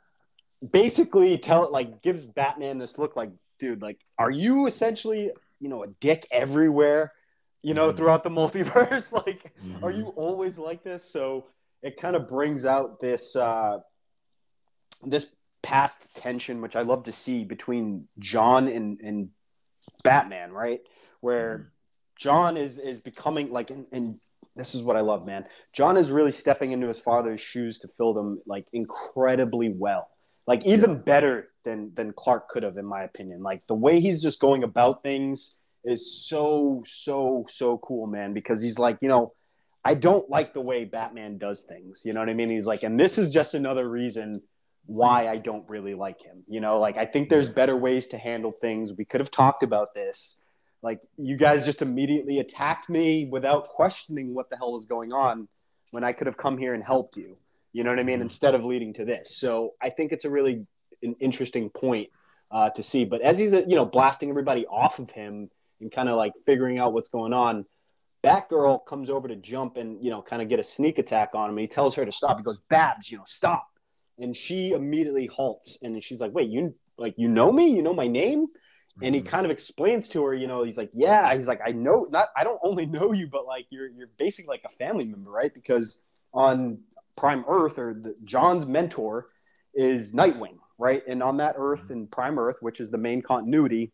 basically 0.72 1.38
tell 1.40 1.72
like 1.72 2.02
gives 2.02 2.28
Batman 2.28 2.78
this 2.78 3.00
look 3.00 3.16
like 3.16 3.32
dude, 3.62 3.82
like, 3.82 4.00
are 4.18 4.32
you 4.32 4.66
essentially, 4.66 5.32
you 5.60 5.70
know, 5.70 5.84
a 5.84 5.88
dick 5.88 6.28
everywhere, 6.32 7.14
you 7.62 7.76
know, 7.76 7.90
mm-hmm. 7.90 7.98
throughout 7.98 8.24
the 8.24 8.30
multiverse? 8.30 9.14
like, 9.26 9.54
mm-hmm. 9.64 9.86
are 9.86 9.92
you 9.92 10.08
always 10.18 10.58
like 10.58 10.84
this? 10.84 11.10
So 11.10 11.46
it 11.84 12.02
kind 12.02 12.16
of 12.16 12.28
brings 12.28 12.66
out 12.66 13.00
this, 13.00 13.36
uh, 13.36 13.78
this 15.04 15.36
past 15.62 16.16
tension, 16.16 16.60
which 16.60 16.76
I 16.76 16.82
love 16.82 17.06
to 17.06 17.12
see 17.12 17.46
between 17.46 18.08
John 18.18 18.68
and, 18.68 19.00
and 19.02 19.30
Batman, 20.04 20.52
right? 20.52 20.82
Where 21.22 21.58
mm-hmm. 21.58 21.68
John 22.20 22.58
is, 22.58 22.80
is 22.80 23.00
becoming 23.00 23.52
like, 23.52 23.70
and, 23.70 23.86
and 23.92 24.20
this 24.56 24.74
is 24.74 24.82
what 24.82 24.98
I 24.98 25.02
love, 25.02 25.28
man. 25.28 25.46
John 25.72 25.98
is 25.98 26.10
really 26.10 26.32
stepping 26.32 26.72
into 26.72 26.88
his 26.88 27.00
father's 27.00 27.40
shoes 27.40 27.78
to 27.80 27.88
fill 27.88 28.14
them 28.16 28.42
like 28.48 28.66
incredibly 28.74 29.70
well 29.70 30.10
like 30.48 30.66
even 30.66 30.92
yeah. 30.92 30.98
better 30.98 31.50
than 31.64 31.94
than 31.94 32.14
Clark 32.14 32.50
could 32.50 32.64
have, 32.64 32.78
in 32.78 32.86
my 32.86 33.04
opinion. 33.04 33.44
Like 33.44 33.66
the 33.68 33.76
way 33.76 34.00
he's 34.00 34.22
just 34.22 34.40
going 34.40 34.64
about 34.64 35.04
things 35.04 35.58
is 35.84 36.26
so 36.28 36.84
so 36.86 37.46
so 37.50 37.78
cool, 37.80 38.08
man. 38.08 38.34
Because 38.34 38.62
he's 38.62 38.80
like, 38.80 38.98
you 39.02 39.10
know, 39.10 39.34
I 39.84 39.94
don't 39.94 40.30
like 40.30 40.54
the 40.54 40.62
way 40.62 40.86
Batman 40.86 41.38
does 41.38 41.64
things. 41.64 42.04
You 42.06 42.14
know 42.14 42.20
what 42.20 42.30
I 42.30 42.34
mean? 42.34 42.50
He's 42.50 42.68
like, 42.68 42.84
and 42.84 43.00
this 43.00 43.18
is 43.18 43.30
just 43.30 43.54
another 43.54 43.88
reason 43.88 44.42
why 44.86 45.28
I 45.28 45.38
don't 45.38 45.70
really 45.70 45.94
like 45.94 46.22
him. 46.22 46.44
You 46.48 46.60
know, 46.60 46.80
like 46.80 46.98
I 46.98 47.06
think 47.06 47.30
there's 47.30 47.50
better 47.50 47.78
ways 47.78 48.08
to 48.08 48.18
handle 48.18 48.52
things. 48.52 48.94
We 48.94 49.06
could 49.06 49.22
have 49.22 49.32
talked 49.32 49.64
about 49.64 49.94
this. 49.94 50.38
Like 50.84 51.00
you 51.18 51.38
guys 51.38 51.66
just 51.66 51.82
immediately 51.82 52.40
attacked 52.40 52.90
me 52.90 53.26
without 53.26 53.70
questioning 53.70 54.34
what 54.34 54.50
the 54.50 54.58
hell 54.58 54.74
was 54.74 54.86
going 54.86 55.14
on 55.14 55.48
when 55.92 56.04
I 56.04 56.14
could 56.14 56.28
have 56.28 56.38
come 56.38 56.58
here 56.58 56.74
and 56.74 56.84
helped 56.84 57.18
you. 57.18 57.38
You 57.74 57.84
know 57.84 57.90
what 57.90 58.00
I 58.00 58.04
mean? 58.04 58.22
Instead 58.22 58.56
of 58.56 58.64
leading 58.64 58.94
to 58.94 59.06
this. 59.06 59.36
So 59.38 59.74
I 59.82 59.90
think 59.90 60.12
it's 60.12 60.26
a 60.26 60.30
really 60.30 60.66
an 61.04 61.16
interesting 61.20 61.70
point 61.70 62.10
uh, 62.52 62.70
to 62.72 62.84
see. 62.84 63.06
But 63.06 63.22
as 63.22 63.40
he's 63.40 63.54
you 63.54 63.76
know 63.76 63.86
blasting 63.86 64.30
everybody 64.30 64.66
off 64.68 65.00
of 65.00 65.10
him 65.10 65.50
and 65.80 65.92
kind 65.92 66.10
of 66.10 66.18
like 66.18 66.34
figuring 66.46 66.80
out 66.80 66.94
what's 66.94 67.10
going 67.10 67.34
on, 67.34 67.66
Batgirl 68.24 68.86
comes 68.86 69.10
over 69.10 69.28
to 69.28 69.36
jump 69.36 69.78
and 69.78 70.04
you 70.04 70.12
know 70.12 70.22
kind 70.22 70.42
of 70.42 70.50
get 70.50 70.60
a 70.60 70.64
sneak 70.64 71.00
attack 71.00 71.32
on 71.34 71.50
him. 71.50 71.58
He 71.58 71.68
tells 71.68 71.96
her 71.96 72.06
to 72.06 72.12
stop. 72.12 72.38
He 72.38 72.44
goes, 72.44 72.60
"Babs, 72.70 73.10
you 73.10 73.18
know, 73.18 73.24
stop." 73.26 73.68
And 74.20 74.36
she 74.36 74.74
immediately 74.74 75.28
halts 75.28 75.80
and 75.82 76.02
she's 76.04 76.22
like, 76.22 76.34
"Wait, 76.34 76.50
you 76.50 76.76
like 76.98 77.16
you 77.18 77.30
know 77.30 77.52
me? 77.52 77.68
You 77.70 77.82
know 77.82 77.94
my 77.94 78.08
name?" 78.08 78.48
And 79.02 79.16
he 79.16 79.22
mm-hmm. 79.22 79.30
kind 79.30 79.46
of 79.46 79.52
explains 79.52 80.10
to 80.10 80.24
her, 80.26 80.34
you 80.34 80.48
know, 80.48 80.64
he's 80.64 80.78
like, 80.78 80.92
"Yeah." 80.94 81.34
He's 81.34 81.48
like, 81.48 81.62
"I 81.66 81.72
know 81.72 82.08
not. 82.10 82.28
I 82.36 82.44
don't 82.44 82.60
only 82.64 82.86
know 82.86 83.14
you, 83.14 83.28
but 83.28 83.46
like 83.46 83.66
you're 83.70 83.88
you're 83.88 84.10
basically 84.20 84.50
like 84.50 84.64
a 84.66 84.76
family 84.76 85.06
member, 85.06 85.32
right? 85.32 85.54
Because 85.54 86.04
on 86.34 86.80
Prime 87.18 87.44
Earth 87.48 87.78
or 87.80 87.94
the, 87.94 88.16
Jon's 88.24 88.66
mentor 88.66 89.28
is 89.74 90.14
Nightwing, 90.14 90.58
right? 90.78 91.04
And 91.08 91.22
on 91.22 91.38
that 91.38 91.56
Earth 91.58 91.92
in 91.92 92.08
Prime 92.08 92.40
Earth, 92.40 92.58
which 92.62 92.80
is 92.80 92.92
the 92.92 92.98
main 92.98 93.22
continuity, 93.22 93.92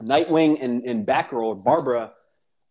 Nightwing 0.00 0.62
and, 0.62 0.84
and 0.84 1.06
Batgirl 1.06 1.44
or 1.44 1.56
Barbara 1.56 2.12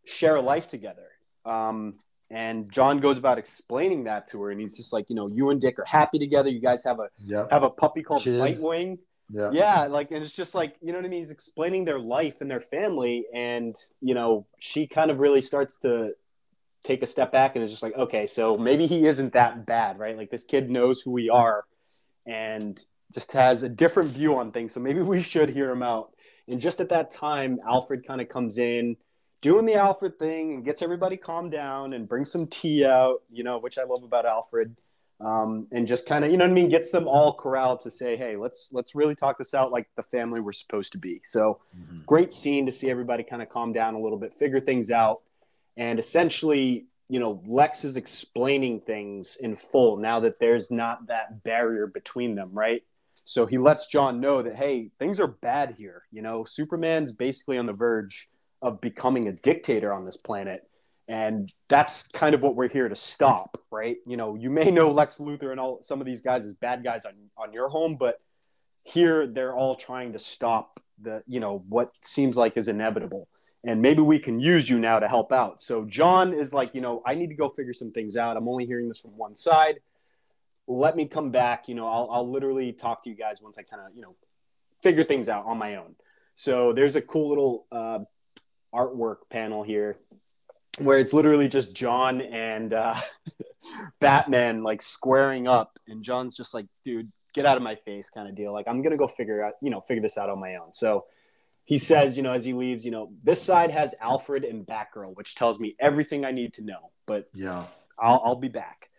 share 0.06 0.36
a 0.36 0.42
life 0.42 0.68
together. 0.68 1.08
Um, 1.46 1.96
and 2.30 2.70
John 2.72 3.00
goes 3.00 3.18
about 3.18 3.38
explaining 3.38 4.06
that 4.06 4.26
to 4.28 4.42
her, 4.42 4.52
and 4.52 4.60
he's 4.60 4.76
just 4.76 4.92
like, 4.92 5.10
you 5.10 5.16
know, 5.16 5.28
you 5.28 5.52
and 5.52 5.62
Dick 5.62 5.78
are 5.78 5.86
happy 5.86 6.18
together. 6.18 6.50
You 6.50 6.60
guys 6.60 6.84
have 6.84 7.00
a 7.00 7.10
yep. 7.18 7.52
have 7.52 7.64
a 7.64 7.70
puppy 7.70 8.02
called 8.02 8.24
Kid. 8.24 8.42
Nightwing. 8.42 9.00
Yeah. 9.30 9.50
yeah, 9.52 9.88
like, 9.88 10.12
and 10.12 10.22
it's 10.22 10.34
just 10.34 10.54
like, 10.54 10.76
you 10.82 10.92
know 10.92 11.00
what 11.00 11.06
I 11.06 11.08
mean? 11.08 11.22
He's 11.22 11.32
explaining 11.32 11.86
their 11.86 11.98
life 11.98 12.42
and 12.42 12.52
their 12.52 12.60
family, 12.60 13.26
and 13.34 13.76
you 14.02 14.14
know, 14.14 14.46
she 14.60 14.86
kind 14.86 15.10
of 15.10 15.20
really 15.20 15.42
starts 15.42 15.78
to 15.80 16.12
take 16.84 17.02
a 17.02 17.08
step 17.08 17.32
back 17.32 17.56
and 17.56 17.64
is 17.64 17.72
just 17.72 17.84
like, 17.84 17.96
okay, 17.96 18.28
so 18.28 18.58
maybe 18.58 18.88
he 18.88 19.08
isn't 19.08 19.34
that 19.34 19.66
bad, 19.66 19.98
right? 20.00 20.18
Like 20.18 20.30
this 20.30 20.44
kid 20.44 20.70
knows 20.70 21.02
who 21.02 21.12
we 21.12 21.30
are, 21.30 21.64
and 22.26 22.84
just 23.14 23.32
has 23.32 23.64
a 23.64 23.70
different 23.70 24.12
view 24.12 24.36
on 24.36 24.52
things. 24.52 24.74
So 24.74 24.80
maybe 24.80 25.02
we 25.02 25.22
should 25.22 25.50
hear 25.50 25.70
him 25.72 25.84
out. 25.84 26.14
And 26.48 26.60
just 26.60 26.82
at 26.82 26.90
that 26.90 27.10
time, 27.10 27.60
Alfred 27.68 28.06
kind 28.06 28.20
of 28.20 28.28
comes 28.28 28.58
in, 28.58 28.98
doing 29.42 29.66
the 29.66 29.76
Alfred 29.76 30.20
thing, 30.20 30.56
and 30.56 30.66
gets 30.66 30.82
everybody 30.82 31.16
calmed 31.16 31.52
down 31.52 31.94
and 31.94 32.08
brings 32.08 32.32
some 32.32 32.48
tea 32.48 32.86
out, 32.86 33.22
you 33.32 33.44
know, 33.44 33.60
which 33.60 33.78
I 33.78 33.84
love 33.84 34.04
about 34.04 34.26
Alfred. 34.26 34.76
Um, 35.22 35.68
and 35.72 35.88
just 35.88 36.06
kind 36.06 36.26
of, 36.26 36.32
you 36.32 36.38
know 36.38 36.44
what 36.44 36.52
I 36.52 36.54
mean, 36.54 36.68
gets 36.68 36.92
them 36.92 37.08
all 37.08 37.34
corralled 37.34 37.80
to 37.82 37.92
say, 37.92 38.18
hey, 38.18 38.36
let's 38.36 38.72
let's 38.74 38.94
really 38.94 39.16
talk 39.16 39.38
this 39.38 39.54
out 39.54 39.72
like 39.72 39.88
the 39.96 40.04
family 40.04 40.42
we're 40.42 40.52
supposed 40.52 40.92
to 40.94 40.98
be. 40.98 41.22
So, 41.24 41.62
mm-hmm. 41.78 42.00
great 42.06 42.34
scene 42.34 42.66
to 42.66 42.74
see 42.74 42.90
everybody 42.90 43.24
kind 43.24 43.42
of 43.42 43.48
calm 43.48 43.72
down 43.72 43.94
a 43.94 44.00
little 44.02 44.18
bit, 44.18 44.34
figure 44.34 44.60
things 44.60 44.92
out, 44.92 45.22
and 45.78 46.00
essentially 46.00 46.86
you 47.10 47.20
know 47.20 47.42
lex 47.46 47.84
is 47.84 47.98
explaining 47.98 48.80
things 48.80 49.38
in 49.42 49.56
full 49.56 49.98
now 49.98 50.20
that 50.20 50.40
there's 50.40 50.72
not 50.72 51.06
that 51.08 51.44
barrier 51.44 51.88
between 51.88 52.36
them 52.36 52.50
right 52.54 52.84
so 53.26 53.46
he 53.46 53.58
lets 53.58 53.88
john 53.88 54.20
know 54.20 54.42
that, 54.42 54.56
hey, 54.56 54.92
things 55.00 55.20
are 55.20 55.28
bad 55.28 55.76
here. 55.78 56.04
You 56.12 56.22
know, 56.22 56.44
Superman's 56.44 57.12
basically 57.12 57.58
on 57.58 57.66
the 57.66 57.74
verge 57.74 58.30
of 58.62 58.82
becoming 58.82 59.28
a 59.28 59.34
dictator 59.34 59.94
on 59.94 60.06
this 60.06 60.18
planet. 60.18 60.68
And 61.08 61.52
that's 61.68 62.08
kind 62.10 62.34
of 62.34 62.42
what 62.42 62.56
we're 62.56 62.70
here 62.70 62.88
to 62.88 62.96
stop, 62.96 63.58
right? 63.72 63.98
You 64.06 64.16
know, 64.16 64.36
you 64.36 64.50
may 64.50 64.72
know 64.72 64.92
Lex 64.92 65.18
Luthor 65.18 65.52
and 65.52 65.60
all 65.60 65.82
some 65.82 66.00
of 66.00 66.06
these 66.06 66.22
guys 66.22 66.46
as 66.46 66.54
bad 66.54 66.84
guys 66.84 67.06
on, 67.06 67.14
on 67.38 67.54
your 67.54 67.68
home, 67.68 67.98
but 67.98 68.20
here 68.84 69.28
they're 69.28 69.56
all 69.56 69.76
trying 69.76 70.14
to 70.14 70.20
stop 70.20 70.80
the, 71.02 71.24
you 71.28 71.40
know, 71.40 71.64
what 71.68 71.92
seems 72.02 72.38
like 72.38 72.56
is 72.56 72.68
inevitable. 72.68 73.28
And 73.66 73.82
maybe 73.82 74.02
we 74.02 74.20
can 74.20 74.40
use 74.40 74.70
you 74.70 74.78
now 74.78 75.00
to 75.00 75.08
help 75.08 75.32
out. 75.32 75.60
So 75.62 75.86
John 75.86 76.34
is 76.34 76.54
like, 76.54 76.76
you 76.76 76.82
know, 76.82 77.02
I 77.06 77.16
need 77.16 77.28
to 77.28 77.36
go 77.36 77.48
figure 77.48 77.72
some 77.72 77.92
things 77.92 78.18
out. 78.18 78.36
I'm 78.36 78.50
only 78.50 78.66
hearing 78.66 78.90
this 78.90 79.00
from 79.00 79.18
one 79.18 79.36
side 79.36 79.80
let 80.68 80.96
me 80.96 81.06
come 81.06 81.32
back. 81.32 81.68
You 81.68 81.76
know, 81.76 81.88
I'll, 81.88 82.08
I'll 82.12 82.30
literally 82.30 82.72
talk 82.74 83.04
to 83.04 83.10
you 83.10 83.16
guys 83.16 83.42
once 83.42 83.58
I 83.58 83.64
kind 83.64 83.82
of, 83.86 83.96
you 83.96 84.02
know, 84.02 84.16
figure 84.82 85.04
things 85.04 85.30
out 85.30 85.46
on 85.46 85.58
my 85.58 85.76
own. 85.76 85.96
So 86.36 86.74
there's 86.74 86.96
a 86.96 87.02
cool 87.02 87.30
little 87.30 87.66
uh, 87.72 88.00
artwork 88.74 89.18
panel 89.30 89.64
here 89.64 89.98
where 90.80 90.98
it's 90.98 91.14
literally 91.14 91.48
just 91.48 91.76
John 91.76 92.22
and 92.22 92.74
uh, 92.74 92.96
Batman 94.00 94.64
like 94.64 94.82
squaring 94.82 95.48
up, 95.48 95.78
and 95.88 96.04
John's 96.04 96.36
just 96.36 96.54
like, 96.54 96.66
dude, 96.84 97.12
get 97.34 97.46
out 97.46 97.58
of 97.58 97.64
my 97.64 97.76
face, 97.76 98.10
kind 98.10 98.28
of 98.28 98.36
deal. 98.36 98.52
Like 98.52 98.68
I'm 98.68 98.82
gonna 98.82 98.98
go 98.98 99.08
figure 99.08 99.44
out, 99.44 99.54
you 99.62 99.70
know, 99.70 99.82
figure 99.82 100.02
this 100.02 100.18
out 100.18 100.30
on 100.30 100.40
my 100.40 100.56
own. 100.56 100.72
So 100.72 101.06
he 101.66 101.78
says, 101.78 102.18
you 102.18 102.24
know, 102.24 102.34
as 102.34 102.44
he 102.44 102.54
leaves, 102.54 102.84
you 102.84 102.92
know, 102.92 103.12
this 103.24 103.42
side 103.42 103.72
has 103.72 103.96
Alfred 104.02 104.44
and 104.44 104.66
Batgirl, 104.66 105.16
which 105.16 105.36
tells 105.36 105.60
me 105.60 105.76
everything 105.80 106.26
I 106.26 106.32
need 106.32 106.54
to 106.56 106.62
know. 106.62 106.92
But 107.06 107.30
yeah, 107.34 107.68
I'll, 108.00 108.22
I'll 108.26 108.36
be 108.36 108.50
back. 108.50 108.90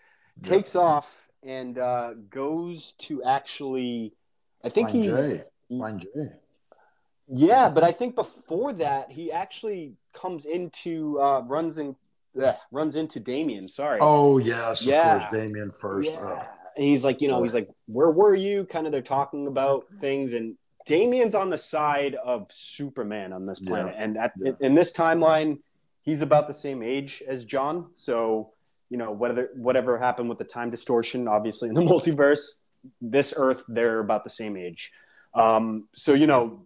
Yeah. 0.43 0.51
Takes 0.51 0.75
off 0.75 1.29
and 1.43 1.79
uh, 1.79 2.15
goes 2.31 2.93
to 2.93 3.23
actually, 3.23 4.15
I 4.65 4.71
think 4.71 4.89
Find 4.91 5.05
he's 5.05 5.15
Jay. 5.15 5.45
Find 5.79 6.01
Jay. 6.01 6.33
Yeah, 7.29 7.71
but 7.71 7.85
I 7.85 7.93
think 7.93 8.15
before 8.15 8.73
that 8.75 9.11
he 9.11 9.33
actually 9.33 9.95
comes 10.13 10.45
into 10.45 11.19
uh, 11.21 11.41
runs 11.41 11.79
in 11.79 11.97
uh, 12.43 12.53
runs 12.71 12.97
into 12.97 13.21
Damian. 13.21 13.69
Sorry. 13.69 13.99
Oh 14.01 14.39
yes, 14.39 14.85
yeah. 14.85 15.17
of 15.17 15.21
course, 15.23 15.33
Damian 15.33 15.71
first. 15.71 16.11
Yeah. 16.11 16.19
Oh. 16.21 16.43
And 16.77 16.85
he's 16.85 17.05
like, 17.05 17.21
you 17.21 17.29
know, 17.29 17.43
he's 17.43 17.55
like, 17.55 17.69
where 17.87 18.11
were 18.11 18.35
you? 18.35 18.65
Kind 18.65 18.87
of, 18.87 18.93
they're 18.93 19.01
talking 19.01 19.47
about 19.47 19.87
things, 20.01 20.33
and 20.33 20.57
Damian's 20.85 21.35
on 21.35 21.51
the 21.51 21.59
side 21.59 22.15
of 22.15 22.47
Superman 22.51 23.33
on 23.33 23.47
this 23.47 23.59
planet, 23.59 23.95
yeah. 23.97 24.05
and 24.05 24.19
at, 24.19 24.33
yeah. 24.37 24.53
in 24.61 24.75
this 24.75 24.93
timeline, 24.93 25.59
he's 26.03 26.21
about 26.21 26.47
the 26.47 26.53
same 26.53 26.83
age 26.83 27.23
as 27.27 27.45
John. 27.45 27.89
So 27.95 28.55
you 28.95 28.99
know 28.99 29.11
whether 29.11 29.51
whatever 29.55 29.99
happened 29.99 30.29
with 30.29 30.39
the 30.39 30.45
time 30.45 30.71
distortion 30.71 31.27
obviously 31.27 31.69
in 31.69 31.75
the 31.75 31.83
multiverse 31.93 32.61
this 33.01 33.35
earth 33.37 33.63
they're 33.69 33.99
about 33.99 34.25
the 34.25 34.31
same 34.31 34.57
age 34.57 34.93
um, 35.35 35.89
so 35.95 36.15
you 36.15 36.29
know 36.29 36.63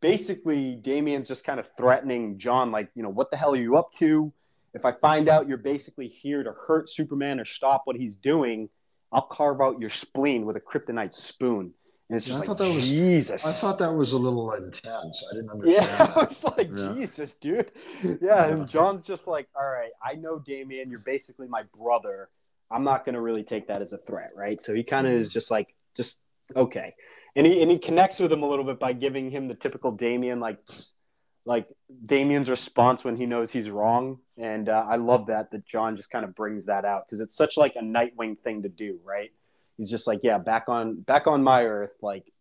basically 0.00 0.76
damian's 0.76 1.28
just 1.28 1.44
kind 1.44 1.60
of 1.60 1.68
threatening 1.76 2.38
John, 2.38 2.70
like 2.70 2.88
you 2.94 3.02
know 3.02 3.10
what 3.10 3.30
the 3.30 3.36
hell 3.36 3.52
are 3.52 3.58
you 3.58 3.76
up 3.76 3.90
to 3.92 4.32
if 4.74 4.84
i 4.84 4.92
find 4.92 5.28
out 5.28 5.48
you're 5.48 5.58
basically 5.58 6.08
here 6.08 6.42
to 6.42 6.52
hurt 6.66 6.88
superman 6.88 7.40
or 7.40 7.44
stop 7.44 7.82
what 7.84 7.96
he's 7.96 8.16
doing 8.16 8.68
i'll 9.12 9.22
carve 9.22 9.60
out 9.60 9.78
your 9.78 9.90
spleen 9.90 10.46
with 10.46 10.56
a 10.56 10.60
kryptonite 10.60 11.12
spoon 11.12 11.72
and 12.08 12.16
it's 12.16 12.26
just 12.26 12.44
yeah, 12.44 12.50
like 12.50 12.58
was, 12.60 12.86
Jesus. 12.86 13.44
I 13.44 13.50
thought 13.50 13.78
that 13.80 13.92
was 13.92 14.12
a 14.12 14.18
little 14.18 14.52
intense. 14.52 15.24
I 15.28 15.34
didn't 15.34 15.50
understand. 15.54 15.88
Yeah, 15.88 16.12
I 16.14 16.18
was 16.18 16.44
like, 16.44 16.70
yeah. 16.72 16.92
Jesus, 16.94 17.34
dude. 17.34 17.72
Yeah, 18.02 18.14
yeah, 18.22 18.46
and 18.48 18.68
John's 18.68 19.04
just 19.04 19.26
like, 19.26 19.48
all 19.56 19.66
right, 19.66 19.90
I 20.04 20.14
know 20.14 20.38
Damian, 20.38 20.88
you're 20.88 21.00
basically 21.00 21.48
my 21.48 21.64
brother. 21.76 22.28
I'm 22.70 22.84
not 22.84 23.04
gonna 23.04 23.20
really 23.20 23.42
take 23.42 23.66
that 23.68 23.82
as 23.82 23.92
a 23.92 23.98
threat, 23.98 24.30
right? 24.36 24.60
So 24.62 24.72
he 24.72 24.84
kind 24.84 25.06
of 25.06 25.14
is 25.14 25.32
just 25.32 25.50
like, 25.50 25.74
just 25.96 26.22
okay. 26.54 26.94
And 27.34 27.44
he 27.44 27.60
and 27.60 27.70
he 27.70 27.78
connects 27.78 28.20
with 28.20 28.32
him 28.32 28.44
a 28.44 28.48
little 28.48 28.64
bit 28.64 28.78
by 28.78 28.92
giving 28.92 29.30
him 29.30 29.48
the 29.48 29.54
typical 29.54 29.90
Damian 29.90 30.38
like 30.38 30.60
like 31.44 31.68
Damian's 32.04 32.48
response 32.48 33.04
when 33.04 33.16
he 33.16 33.26
knows 33.26 33.50
he's 33.50 33.68
wrong. 33.68 34.18
And 34.36 34.68
uh, 34.68 34.86
I 34.88 34.96
love 34.96 35.26
that 35.26 35.50
that 35.50 35.66
John 35.66 35.96
just 35.96 36.10
kind 36.10 36.24
of 36.24 36.36
brings 36.36 36.66
that 36.66 36.84
out 36.84 37.06
because 37.06 37.20
it's 37.20 37.36
such 37.36 37.56
like 37.56 37.74
a 37.74 37.82
Nightwing 37.82 38.38
thing 38.38 38.62
to 38.62 38.68
do, 38.68 38.98
right? 39.04 39.30
He's 39.76 39.90
just 39.90 40.06
like, 40.06 40.20
yeah, 40.22 40.38
back 40.38 40.68
on 40.68 41.00
back 41.00 41.26
on 41.26 41.42
my 41.42 41.64
earth, 41.64 41.92
like 42.02 42.32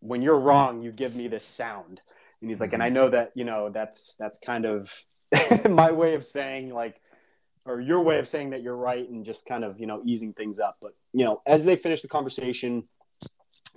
when 0.00 0.22
you're 0.22 0.38
wrong, 0.38 0.82
you 0.82 0.92
give 0.92 1.14
me 1.14 1.28
this 1.28 1.44
sound. 1.44 2.00
And 2.40 2.48
he's 2.48 2.60
like, 2.60 2.72
and 2.72 2.82
I 2.82 2.86
mm-hmm. 2.86 2.94
know 2.94 3.10
that, 3.10 3.32
you 3.34 3.44
know, 3.44 3.70
that's 3.70 4.14
that's 4.14 4.38
kind 4.38 4.64
of 4.64 4.92
my 5.68 5.90
way 5.90 6.14
of 6.14 6.24
saying 6.24 6.72
like 6.72 7.00
or 7.66 7.80
your 7.80 8.02
way 8.02 8.18
of 8.18 8.26
saying 8.26 8.50
that 8.50 8.62
you're 8.62 8.76
right 8.76 9.08
and 9.08 9.24
just 9.24 9.44
kind 9.44 9.62
of, 9.62 9.78
you 9.78 9.86
know, 9.86 10.00
easing 10.04 10.32
things 10.32 10.58
up. 10.58 10.78
But, 10.80 10.94
you 11.12 11.24
know, 11.24 11.42
as 11.46 11.64
they 11.64 11.76
finish 11.76 12.00
the 12.00 12.08
conversation, 12.08 12.84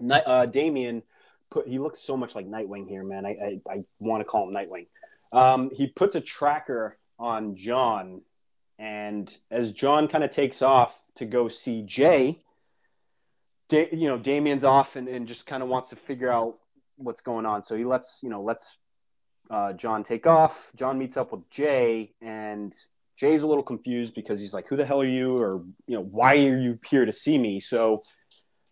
uh, 0.09 0.45
Damian 0.45 1.03
put, 1.49 1.67
he 1.67 1.78
looks 1.78 1.99
so 1.99 2.15
much 2.15 2.34
like 2.34 2.47
Nightwing 2.47 2.88
here, 2.88 3.03
man. 3.03 3.26
I, 3.26 3.30
I, 3.30 3.59
I 3.69 3.84
want 3.99 4.22
to 4.22 4.26
call 4.26 4.47
him 4.47 4.53
Nightwing. 4.53 4.88
Um, 5.34 5.72
he 5.74 5.88
puts 5.88 6.15
a 6.15 6.22
tracker 6.22 6.97
on 7.19 7.55
john 7.55 8.22
And 8.80 9.32
as 9.51 9.72
john 9.72 10.07
kind 10.07 10.24
of 10.24 10.32
takes 10.32 10.61
off 10.61 10.99
to 11.15 11.26
go 11.26 11.47
see 11.47 11.84
Jay, 11.84 12.39
da- 13.72 13.89
you 13.91 14.07
know, 14.07 14.17
Damian's 14.17 14.63
off 14.63 14.95
and, 14.95 15.07
and 15.07 15.28
just 15.28 15.47
kind 15.47 15.63
of 15.63 15.69
wants 15.69 15.89
to 15.89 15.95
figure 15.95 16.32
out 16.32 16.57
what's 16.97 17.22
going 17.22 17.45
on. 17.45 17.63
So 17.63 17.76
he 17.76 17.86
lets, 17.86 18.19
you 18.22 18.30
know, 18.30 18.43
lets 18.43 18.78
uh, 19.49 19.74
Jon 19.74 20.03
take 20.03 20.28
off. 20.28 20.72
John 20.76 20.99
meets 20.99 21.17
up 21.17 21.32
with 21.32 21.49
Jay, 21.49 22.13
and 22.22 22.74
Jay's 23.17 23.41
a 23.41 23.47
little 23.47 23.63
confused 23.63 24.13
because 24.13 24.39
he's 24.39 24.53
like, 24.53 24.67
"Who 24.67 24.76
the 24.76 24.86
hell 24.86 25.01
are 25.01 25.05
you?" 25.05 25.38
or 25.38 25.63
you 25.88 25.95
know, 25.95 26.03
"Why 26.03 26.36
are 26.36 26.57
you 26.57 26.78
here 26.86 27.05
to 27.05 27.11
see 27.11 27.38
me?" 27.38 27.59
So 27.59 28.03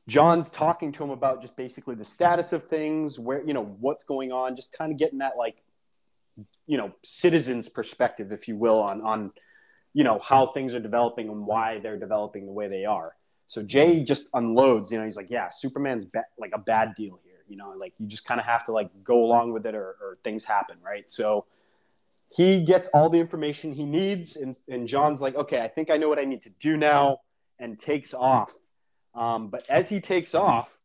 John's 0.07 0.49
talking 0.49 0.91
to 0.93 1.03
him 1.03 1.09
about 1.09 1.41
just 1.41 1.55
basically 1.55 1.95
the 1.95 2.05
status 2.05 2.53
of 2.53 2.63
things, 2.65 3.17
where 3.17 3.43
you 3.45 3.53
know 3.53 3.65
what's 3.79 4.03
going 4.03 4.31
on, 4.31 4.55
just 4.55 4.77
kind 4.77 4.91
of 4.91 4.97
getting 4.97 5.19
that 5.19 5.37
like, 5.37 5.57
you 6.67 6.77
know, 6.77 6.91
citizen's 7.03 7.69
perspective, 7.69 8.31
if 8.31 8.47
you 8.47 8.55
will, 8.57 8.81
on 8.81 9.01
on 9.01 9.31
you 9.93 10.03
know 10.03 10.19
how 10.19 10.47
things 10.47 10.75
are 10.75 10.79
developing 10.79 11.29
and 11.29 11.45
why 11.45 11.79
they're 11.79 11.99
developing 11.99 12.45
the 12.45 12.53
way 12.53 12.67
they 12.67 12.85
are. 12.85 13.13
So 13.49 13.63
Jay 13.63 14.03
just 14.03 14.29
unloads. 14.35 14.91
You 14.91 14.99
know, 14.99 15.05
he's 15.05 15.17
like, 15.17 15.31
yeah, 15.31 15.49
Superman's 15.49 16.05
ba- 16.05 16.27
like 16.37 16.51
a 16.53 16.59
bad 16.59 16.93
deal 16.93 17.19
here. 17.23 17.39
You 17.47 17.57
know, 17.57 17.73
like 17.75 17.93
you 17.97 18.05
just 18.05 18.23
kind 18.23 18.39
of 18.39 18.45
have 18.45 18.63
to 18.65 18.71
like 18.71 18.91
go 19.03 19.23
along 19.23 19.53
with 19.53 19.65
it, 19.65 19.73
or, 19.73 19.97
or 19.99 20.19
things 20.23 20.45
happen, 20.45 20.77
right? 20.85 21.09
So 21.09 21.45
he 22.29 22.61
gets 22.61 22.89
all 22.89 23.09
the 23.09 23.17
information 23.17 23.73
he 23.73 23.85
needs, 23.85 24.35
and, 24.35 24.55
and 24.69 24.87
John's 24.87 25.19
like, 25.19 25.33
okay, 25.35 25.61
I 25.61 25.67
think 25.67 25.89
I 25.89 25.97
know 25.97 26.07
what 26.07 26.19
I 26.19 26.25
need 26.25 26.43
to 26.43 26.51
do 26.59 26.77
now, 26.77 27.21
and 27.57 27.77
takes 27.77 28.13
off. 28.13 28.53
Um, 29.15 29.47
but 29.47 29.67
as 29.67 29.89
he 29.89 29.99
takes 29.99 30.35
off, 30.35 30.77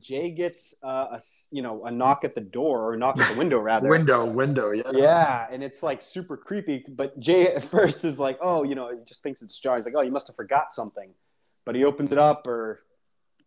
Jay 0.00 0.32
gets 0.32 0.74
uh, 0.82 1.06
a 1.12 1.20
you 1.52 1.62
know 1.62 1.84
a 1.84 1.90
knock 1.92 2.24
at 2.24 2.34
the 2.34 2.40
door 2.40 2.90
or 2.90 2.96
knock 2.96 3.20
at 3.20 3.32
the 3.32 3.38
window 3.38 3.58
rather. 3.60 3.88
window, 3.88 4.26
window, 4.26 4.72
yeah. 4.72 4.90
Yeah, 4.92 5.46
and 5.52 5.62
it's 5.62 5.84
like 5.84 6.02
super 6.02 6.36
creepy. 6.36 6.84
But 6.88 7.20
Jay 7.20 7.54
at 7.54 7.62
first 7.76 8.04
is 8.04 8.18
like, 8.18 8.38
oh, 8.42 8.64
you 8.64 8.74
know, 8.74 8.90
he 8.90 9.04
just 9.04 9.22
thinks 9.22 9.40
it's 9.40 9.56
John. 9.60 9.76
He's 9.76 9.84
like, 9.86 9.94
oh, 9.96 10.02
you 10.02 10.10
must 10.10 10.26
have 10.26 10.34
forgot 10.34 10.72
something. 10.72 11.10
But 11.68 11.74
he 11.74 11.84
opens 11.84 12.12
it 12.12 12.18
up 12.18 12.46
or 12.46 12.80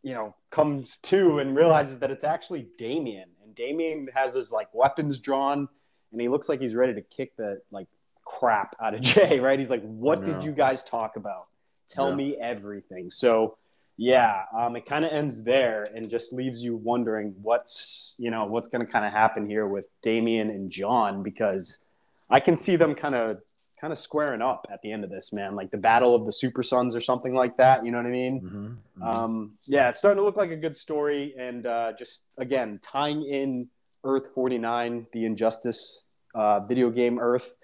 you 0.04 0.14
know 0.14 0.36
comes 0.52 0.98
to 0.98 1.40
and 1.40 1.56
realizes 1.56 1.98
that 2.02 2.12
it's 2.12 2.24
actually 2.24 2.68
Damian, 2.78 3.28
and 3.44 3.56
Damian 3.56 4.10
has 4.14 4.36
his 4.36 4.52
like 4.52 4.68
weapons 4.76 5.20
drawn, 5.20 5.68
and 6.12 6.22
he 6.22 6.30
looks 6.30 6.48
like 6.48 6.62
he's 6.62 6.76
ready 6.76 6.94
to 6.94 7.02
kick 7.02 7.36
the 7.36 7.64
like 7.72 7.88
crap 8.24 8.76
out 8.80 8.94
of 8.94 9.02
Jay. 9.12 9.40
Right? 9.40 9.58
He's 9.58 9.72
like, 9.72 9.82
what 9.82 10.24
did 10.24 10.44
you 10.44 10.52
guys 10.52 10.84
talk 10.84 11.16
about? 11.16 11.48
Tell 11.90 12.10
yeah. 12.10 12.16
me 12.16 12.38
everything. 12.38 13.10
So 13.10 13.58
yeah, 13.98 14.44
um, 14.56 14.76
it 14.76 14.86
kind 14.86 15.04
of 15.04 15.12
ends 15.12 15.42
there 15.42 15.86
and 15.86 16.08
just 16.08 16.32
leaves 16.32 16.62
you 16.62 16.76
wondering 16.76 17.34
what's 17.42 18.14
you 18.20 18.30
know 18.30 18.46
what's 18.46 18.68
going 18.68 18.86
to 18.86 18.92
kind 18.92 19.04
of 19.04 19.14
happen 19.14 19.50
here 19.50 19.66
with 19.66 19.86
Damian 20.04 20.52
and 20.52 20.70
John 20.70 21.24
because 21.24 21.88
I 22.30 22.40
can 22.40 22.56
see 22.56 22.76
them 22.76 22.94
kind 22.94 23.16
of 23.16 23.42
kind 23.82 23.92
of 23.92 23.98
squaring 23.98 24.44
up 24.44 24.68
at 24.72 24.80
the 24.84 24.92
end 24.92 25.04
of 25.04 25.10
this, 25.10 25.34
man. 25.34 25.56
Like 25.56 25.72
the 25.72 25.78
battle 25.78 26.14
of 26.14 26.26
the 26.26 26.32
Super 26.32 26.62
Sons 26.62 26.96
or 26.96 27.02
something 27.02 27.34
like 27.34 27.58
that. 27.58 27.84
You 27.84 27.92
know 27.92 27.98
what 27.98 28.06
I 28.06 28.12
mean? 28.12 28.42
Mm-hmm, 28.42 28.66
mm-hmm. 28.66 29.04
Um, 29.04 29.54
yeah, 29.66 29.90
it's 29.90 29.98
starting 29.98 30.20
to 30.20 30.24
look 30.24 30.38
like 30.38 30.52
a 30.52 30.56
good 30.56 30.78
story, 30.78 31.34
and 31.38 31.66
uh, 31.66 31.94
just 31.98 32.28
again 32.38 32.80
tying 32.84 33.26
in 33.26 33.68
Earth 34.04 34.30
forty 34.36 34.60
nine, 34.60 35.08
the 35.12 35.26
Injustice 35.26 36.06
uh, 36.36 36.60
video 36.62 36.92
game 36.92 37.20
Earth 37.20 37.56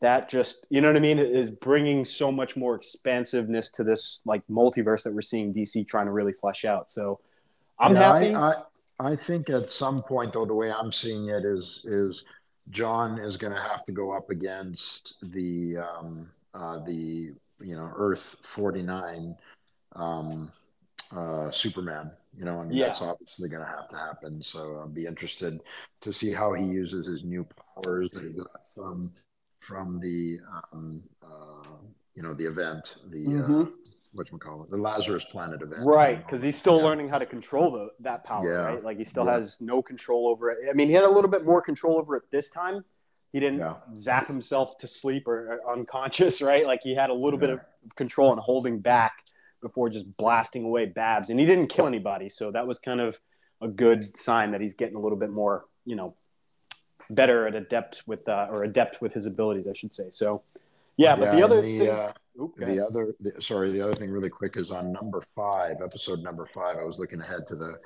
that 0.00 0.28
just 0.28 0.66
you 0.70 0.80
know 0.80 0.88
what 0.88 0.96
I 0.96 1.00
mean 1.00 1.18
is 1.18 1.50
bringing 1.50 2.04
so 2.04 2.32
much 2.32 2.56
more 2.56 2.74
expansiveness 2.74 3.70
to 3.72 3.84
this 3.84 4.22
like 4.26 4.42
multiverse 4.50 5.04
that 5.04 5.12
we're 5.12 5.20
seeing 5.20 5.54
DC 5.54 5.86
trying 5.86 6.06
to 6.06 6.12
really 6.12 6.32
flesh 6.32 6.64
out. 6.64 6.90
So 6.90 7.20
I'm 7.78 7.94
yeah, 7.94 8.14
happy. 8.14 8.34
I, 8.34 8.50
I, 8.50 9.12
I 9.12 9.16
think 9.16 9.50
at 9.50 9.70
some 9.70 9.98
point 9.98 10.32
though 10.32 10.46
the 10.46 10.54
way 10.54 10.72
I'm 10.72 10.90
seeing 10.90 11.28
it 11.28 11.44
is 11.44 11.86
is 11.88 12.24
John 12.70 13.18
is 13.18 13.36
going 13.36 13.52
to 13.52 13.60
have 13.60 13.84
to 13.86 13.92
go 13.92 14.12
up 14.12 14.30
against 14.30 15.16
the 15.32 15.78
um, 15.78 16.30
uh, 16.54 16.78
the 16.84 17.32
you 17.60 17.76
know 17.76 17.90
Earth 17.96 18.36
49 18.42 19.36
um, 19.96 20.50
uh, 21.14 21.50
Superman. 21.50 22.10
You 22.38 22.44
know, 22.44 22.60
I 22.60 22.64
mean 22.64 22.76
yeah. 22.76 22.86
that's 22.86 23.02
obviously 23.02 23.48
going 23.48 23.64
to 23.64 23.68
have 23.68 23.88
to 23.88 23.96
happen. 23.96 24.42
So 24.42 24.78
I'll 24.80 24.88
be 24.88 25.06
interested 25.06 25.60
to 26.00 26.12
see 26.12 26.32
how 26.32 26.52
he 26.52 26.64
uses 26.64 27.06
his 27.06 27.24
new 27.24 27.46
powers 27.74 28.10
that 28.10 28.22
he 28.22 28.30
got 28.30 28.62
from 28.74 29.02
from 29.60 30.00
the 30.00 30.38
um, 30.72 31.02
uh, 31.22 31.68
you 32.14 32.22
know 32.22 32.34
the 32.34 32.46
event, 32.46 32.96
the 33.10 33.26
uh, 33.26 33.48
mm-hmm. 33.48 33.70
What 34.12 34.30
you 34.30 34.38
call 34.38 34.62
it, 34.64 34.70
the 34.70 34.76
Lazarus 34.76 35.24
Planet 35.24 35.62
event, 35.62 35.82
right? 35.84 36.18
Because 36.18 36.42
he's 36.42 36.56
still 36.56 36.78
yeah. 36.78 36.84
learning 36.84 37.08
how 37.08 37.18
to 37.18 37.26
control 37.26 37.70
the, 37.70 37.88
that 38.00 38.24
power, 38.24 38.44
yeah. 38.44 38.74
right? 38.74 38.84
Like 38.84 38.98
he 38.98 39.04
still 39.04 39.24
yeah. 39.26 39.34
has 39.34 39.60
no 39.60 39.82
control 39.82 40.28
over 40.28 40.50
it. 40.50 40.58
I 40.68 40.72
mean, 40.72 40.88
he 40.88 40.94
had 40.94 41.04
a 41.04 41.10
little 41.10 41.30
bit 41.30 41.44
more 41.44 41.62
control 41.62 41.98
over 41.98 42.16
it 42.16 42.24
this 42.30 42.50
time. 42.50 42.84
He 43.32 43.38
didn't 43.38 43.64
zap 43.96 44.26
himself 44.26 44.76
to 44.78 44.88
sleep 44.88 45.28
or, 45.28 45.60
or, 45.64 45.72
unconscious, 45.72 46.42
right? 46.50 46.66
Like 46.66 46.82
he 46.82 46.94
had 46.94 47.10
a 47.10 47.14
little 47.14 47.38
bit 47.38 47.50
of 47.50 47.60
control 47.94 48.32
and 48.32 48.40
holding 48.40 48.80
back 48.80 49.24
before 49.62 49.88
just 49.88 50.16
blasting 50.16 50.64
away 50.64 50.86
Babs, 50.86 51.30
and 51.30 51.38
he 51.38 51.46
didn't 51.46 51.68
kill 51.68 51.86
anybody, 51.86 52.28
so 52.28 52.50
that 52.50 52.66
was 52.66 52.78
kind 52.78 53.00
of 53.00 53.20
a 53.60 53.68
good 53.68 54.16
sign 54.16 54.50
that 54.52 54.60
he's 54.60 54.74
getting 54.74 54.96
a 54.96 55.00
little 55.00 55.18
bit 55.18 55.30
more, 55.30 55.66
you 55.84 55.94
know, 55.94 56.14
better 57.10 57.46
at 57.46 57.54
adept 57.54 58.02
with 58.06 58.28
uh, 58.28 58.46
or 58.50 58.64
adept 58.64 59.02
with 59.02 59.12
his 59.12 59.26
abilities, 59.26 59.66
I 59.68 59.74
should 59.74 59.92
say. 59.92 60.10
So, 60.10 60.42
yeah. 61.00 61.16
But 61.16 61.24
yeah, 61.24 61.36
the 61.36 61.44
other 61.44 61.62
the, 61.62 61.78
thing, 61.78 61.90
uh, 61.90 62.12
the 62.58 62.86
other 62.86 63.14
the, 63.20 63.42
sorry, 63.42 63.70
the 63.72 63.82
other 63.82 63.94
thing 63.94 64.10
really 64.10 64.30
quick 64.30 64.56
is 64.56 64.70
on 64.70 64.92
number 64.92 65.22
five, 65.34 65.76
episode 65.82 66.22
number 66.22 66.46
five. 66.46 66.76
I 66.76 66.84
was 66.84 66.98
looking 66.98 67.20
ahead 67.20 67.46
to 67.48 67.56
the 67.56 67.78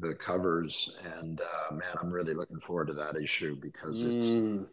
the 0.00 0.14
covers, 0.14 0.96
and 1.18 1.40
uh, 1.40 1.74
man, 1.74 1.88
I'm 2.00 2.10
really 2.10 2.34
looking 2.34 2.60
forward 2.60 2.88
to 2.88 2.94
that 2.94 3.16
issue 3.16 3.56
because 3.56 4.02
it's. 4.02 4.36
Mm. 4.36 4.66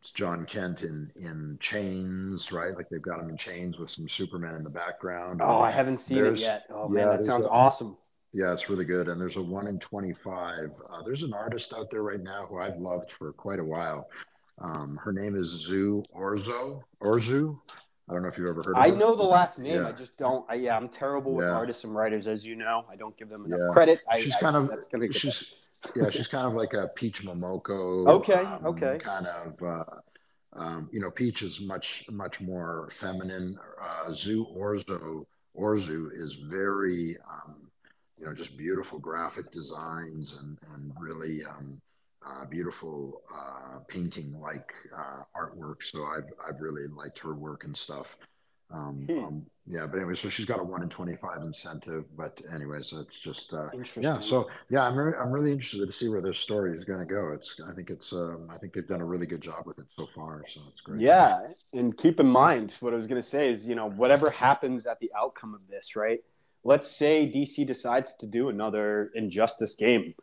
It's 0.00 0.10
Jon 0.10 0.44
Kent 0.44 0.82
in 0.82 1.10
in 1.16 1.56
chains, 1.60 2.52
right? 2.52 2.76
Like 2.76 2.90
they've 2.90 3.00
got 3.00 3.20
him 3.20 3.30
in 3.30 3.38
chains 3.38 3.78
with 3.78 3.88
some 3.88 4.06
Superman 4.06 4.54
in 4.54 4.62
the 4.62 4.68
background. 4.68 5.40
Oh, 5.42 5.60
I 5.60 5.70
haven't 5.70 5.96
seen 5.96 6.26
it 6.26 6.40
yet. 6.40 6.66
Oh 6.68 6.90
yeah, 6.90 7.06
man, 7.06 7.16
that 7.16 7.24
sounds 7.24 7.46
a, 7.46 7.48
awesome. 7.48 7.96
Yeah, 8.34 8.52
it's 8.52 8.68
really 8.68 8.84
good. 8.84 9.08
And 9.08 9.18
there's 9.18 9.36
a 9.36 9.42
one 9.42 9.68
in 9.68 9.78
25. 9.78 10.58
Uh, 10.58 11.02
there's 11.06 11.22
an 11.22 11.32
artist 11.32 11.72
out 11.72 11.88
there 11.88 12.02
right 12.02 12.20
now 12.20 12.46
who 12.46 12.58
I've 12.58 12.78
loved 12.78 13.12
for 13.12 13.32
quite 13.32 13.60
a 13.60 13.64
while. 13.64 14.08
Um, 14.60 14.98
her 15.02 15.12
name 15.12 15.36
is 15.36 15.48
Zu 15.48 16.02
Orzo. 16.14 16.82
Orzu. 17.02 17.58
I 18.08 18.12
don't 18.12 18.22
know 18.22 18.28
if 18.28 18.36
you've 18.36 18.48
ever 18.48 18.62
heard 18.64 18.76
of 18.76 18.82
I 18.82 18.90
her. 18.90 18.96
know 18.96 19.16
the 19.16 19.22
last 19.22 19.58
name. 19.58 19.80
Yeah. 19.80 19.88
I 19.88 19.92
just 19.92 20.18
don't. 20.18 20.44
I, 20.48 20.54
yeah, 20.56 20.76
I'm 20.76 20.88
terrible 20.88 21.34
with 21.34 21.46
artists 21.46 21.84
and 21.84 21.94
writers, 21.94 22.26
as 22.26 22.46
you 22.46 22.54
know. 22.54 22.84
I 22.90 22.96
don't 22.96 23.16
give 23.16 23.30
them 23.30 23.44
enough 23.44 23.60
yeah. 23.60 23.72
credit. 23.72 24.00
I, 24.10 24.20
she's 24.20 24.36
kind 24.36 24.56
of. 24.56 24.70
she's, 25.12 25.64
yeah, 25.96 26.10
she's 26.10 26.28
kind 26.28 26.46
of 26.46 26.52
like 26.52 26.74
a 26.74 26.88
Peach 26.88 27.22
Momoko. 27.22 28.06
Okay. 28.06 28.34
Um, 28.34 28.66
okay. 28.66 28.98
Kind 28.98 29.26
of. 29.26 29.62
Uh, 29.62 29.84
um, 30.56 30.88
you 30.92 31.00
know, 31.00 31.10
Peach 31.10 31.42
is 31.42 31.60
much 31.60 32.04
much 32.10 32.40
more 32.40 32.88
feminine. 32.92 33.58
Uh, 33.82 34.12
Zu 34.12 34.46
Orzo 34.54 35.24
Orzu 35.56 36.12
is 36.12 36.34
very 36.34 37.16
um, 37.28 37.64
you 38.18 38.26
know, 38.26 38.34
just 38.34 38.56
beautiful 38.56 38.98
graphic 38.98 39.50
designs 39.50 40.38
and, 40.40 40.58
and 40.74 40.92
really 40.98 41.44
um, 41.44 41.80
uh, 42.26 42.44
beautiful 42.44 43.22
uh, 43.32 43.78
painting 43.88 44.38
like 44.40 44.72
uh, 44.96 45.22
artwork. 45.36 45.82
So 45.82 46.04
I've, 46.04 46.30
I've 46.46 46.60
really 46.60 46.86
liked 46.88 47.18
her 47.20 47.34
work 47.34 47.64
and 47.64 47.76
stuff. 47.76 48.16
Um, 48.70 49.06
hmm. 49.08 49.24
um, 49.24 49.46
yeah, 49.66 49.86
but 49.86 49.98
anyway, 49.98 50.14
so 50.14 50.28
she's 50.28 50.46
got 50.46 50.58
a 50.58 50.62
one 50.62 50.82
in 50.82 50.88
25 50.88 51.42
incentive, 51.42 52.04
but 52.16 52.40
anyways, 52.52 52.92
it's 52.92 53.18
just, 53.18 53.54
uh, 53.54 53.68
yeah. 53.96 54.18
So 54.20 54.48
yeah, 54.68 54.82
I'm, 54.82 54.96
re- 54.96 55.16
I'm 55.18 55.30
really 55.30 55.52
interested 55.52 55.86
to 55.86 55.92
see 55.92 56.08
where 56.08 56.20
this 56.20 56.38
story 56.38 56.72
is 56.72 56.84
going 56.84 56.98
to 56.98 57.06
go. 57.06 57.32
It's, 57.32 57.60
I 57.60 57.74
think 57.74 57.88
it's, 57.88 58.12
um, 58.12 58.48
I 58.50 58.58
think 58.58 58.72
they've 58.72 58.86
done 58.86 59.00
a 59.00 59.04
really 59.04 59.26
good 59.26 59.40
job 59.40 59.64
with 59.66 59.78
it 59.78 59.86
so 59.96 60.06
far. 60.06 60.44
So 60.48 60.60
it's 60.70 60.80
great. 60.80 61.00
Yeah. 61.00 61.46
And 61.72 61.96
keep 61.96 62.20
in 62.20 62.26
mind 62.26 62.74
what 62.80 62.92
I 62.92 62.96
was 62.96 63.06
going 63.06 63.20
to 63.20 63.26
say 63.26 63.50
is, 63.50 63.68
you 63.68 63.74
know, 63.74 63.88
whatever 63.90 64.28
happens 64.28 64.86
at 64.86 64.98
the 65.00 65.10
outcome 65.16 65.54
of 65.54 65.66
this, 65.68 65.94
right? 65.94 66.20
let's 66.64 66.90
say 66.90 67.30
DC 67.30 67.66
decides 67.66 68.16
to 68.16 68.26
do 68.26 68.48
another 68.48 69.10
Injustice 69.14 69.74
game. 69.74 70.14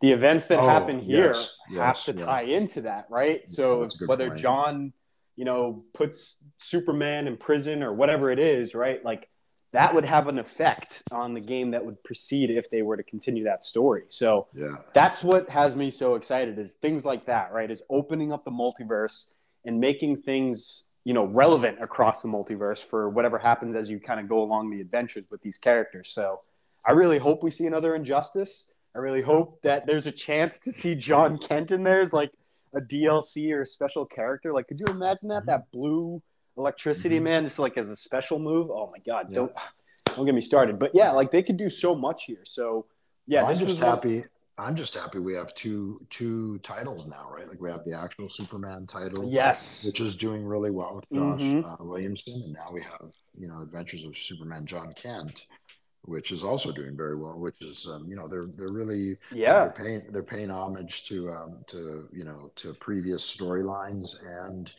The 0.00 0.12
events 0.12 0.46
that 0.46 0.60
oh, 0.60 0.66
happen 0.66 1.00
here 1.00 1.34
yes, 1.34 1.56
have 1.76 2.02
to 2.04 2.12
yeah. 2.12 2.24
tie 2.24 2.42
into 2.42 2.82
that, 2.82 3.06
right? 3.10 3.40
Yeah, 3.40 3.46
so 3.46 3.88
whether 4.06 4.28
point. 4.28 4.40
John, 4.40 4.92
you 5.34 5.44
know, 5.44 5.76
puts 5.92 6.44
Superman 6.58 7.26
in 7.26 7.36
prison 7.36 7.82
or 7.82 7.94
whatever 7.94 8.30
it 8.30 8.38
is, 8.38 8.74
right? 8.74 9.04
Like 9.04 9.28
that 9.72 9.92
would 9.92 10.04
have 10.04 10.28
an 10.28 10.38
effect 10.38 11.02
on 11.10 11.34
the 11.34 11.40
game 11.40 11.72
that 11.72 11.84
would 11.84 12.02
proceed 12.04 12.50
if 12.50 12.70
they 12.70 12.82
were 12.82 12.96
to 12.96 13.02
continue 13.02 13.44
that 13.44 13.62
story. 13.62 14.04
So 14.08 14.46
yeah. 14.54 14.76
that's 14.94 15.22
what 15.22 15.48
has 15.48 15.74
me 15.74 15.90
so 15.90 16.14
excited 16.14 16.58
is 16.58 16.74
things 16.74 17.04
like 17.04 17.24
that, 17.24 17.52
right? 17.52 17.70
Is 17.70 17.82
opening 17.90 18.32
up 18.32 18.44
the 18.44 18.50
multiverse 18.50 19.26
and 19.64 19.78
making 19.78 20.22
things 20.22 20.84
you 21.04 21.14
know 21.14 21.24
relevant 21.24 21.78
across 21.80 22.22
the 22.22 22.28
multiverse 22.28 22.84
for 22.84 23.08
whatever 23.08 23.38
happens 23.38 23.76
as 23.76 23.88
you 23.88 23.98
kind 23.98 24.20
of 24.20 24.28
go 24.28 24.42
along 24.42 24.70
the 24.70 24.80
adventures 24.80 25.24
with 25.30 25.40
these 25.40 25.56
characters 25.56 26.10
so 26.10 26.40
i 26.86 26.92
really 26.92 27.16
hope 27.18 27.42
we 27.42 27.50
see 27.50 27.66
another 27.66 27.94
injustice 27.94 28.72
i 28.96 28.98
really 28.98 29.22
hope 29.22 29.60
that 29.62 29.86
there's 29.86 30.06
a 30.06 30.12
chance 30.12 30.60
to 30.60 30.72
see 30.72 30.94
jon 30.94 31.38
kent 31.38 31.70
in 31.70 31.82
there 31.82 32.00
as 32.00 32.12
like 32.12 32.30
a 32.74 32.80
dlc 32.80 33.52
or 33.52 33.62
a 33.62 33.66
special 33.66 34.04
character 34.04 34.52
like 34.52 34.68
could 34.68 34.78
you 34.78 34.86
imagine 34.86 35.28
that 35.28 35.46
that 35.46 35.70
blue 35.72 36.20
electricity 36.56 37.16
mm-hmm. 37.16 37.24
man 37.24 37.44
just 37.44 37.58
like 37.58 37.76
as 37.76 37.90
a 37.90 37.96
special 37.96 38.38
move 38.38 38.70
oh 38.70 38.90
my 38.92 38.98
god 39.06 39.26
yeah. 39.28 39.36
don't 39.36 39.52
don't 40.16 40.26
get 40.26 40.34
me 40.34 40.40
started 40.40 40.78
but 40.78 40.90
yeah 40.94 41.10
like 41.12 41.30
they 41.30 41.42
could 41.42 41.56
do 41.56 41.68
so 41.68 41.94
much 41.94 42.24
here 42.24 42.42
so 42.44 42.84
yeah 43.26 43.42
well, 43.42 43.50
i'm 43.50 43.58
just 43.58 43.80
happy 43.80 44.20
one- 44.20 44.28
I'm 44.58 44.74
just 44.74 44.94
happy 44.94 45.20
we 45.20 45.34
have 45.34 45.54
two 45.54 46.04
two 46.10 46.58
titles 46.58 47.06
now, 47.06 47.30
right? 47.32 47.48
Like 47.48 47.60
we 47.60 47.70
have 47.70 47.84
the 47.84 47.96
actual 47.96 48.28
Superman 48.28 48.86
title, 48.86 49.24
yes, 49.24 49.84
which 49.86 50.00
is 50.00 50.16
doing 50.16 50.44
really 50.44 50.72
well 50.72 50.96
with 50.96 51.04
Josh 51.12 51.42
mm-hmm. 51.42 51.64
uh, 51.64 51.76
Williamson, 51.86 52.42
and 52.44 52.52
now 52.54 52.66
we 52.74 52.82
have 52.82 53.12
you 53.38 53.46
know 53.46 53.62
Adventures 53.62 54.04
of 54.04 54.18
Superman 54.18 54.66
John 54.66 54.92
Kent, 55.00 55.46
which 56.08 56.32
is 56.32 56.42
also 56.42 56.72
doing 56.72 56.96
very 56.96 57.16
well. 57.16 57.38
Which 57.38 57.60
is 57.60 57.86
um, 57.86 58.06
you 58.08 58.16
know 58.16 58.26
they're 58.26 58.48
they're 58.56 58.74
really 58.74 59.16
yeah 59.30 59.64
they're 59.64 59.70
paying 59.70 60.02
they're 60.10 60.22
paying 60.22 60.50
homage 60.50 61.06
to 61.08 61.30
um, 61.30 61.58
to 61.68 62.08
you 62.12 62.24
know 62.24 62.50
to 62.56 62.74
previous 62.74 63.22
storylines 63.22 64.16
and. 64.44 64.70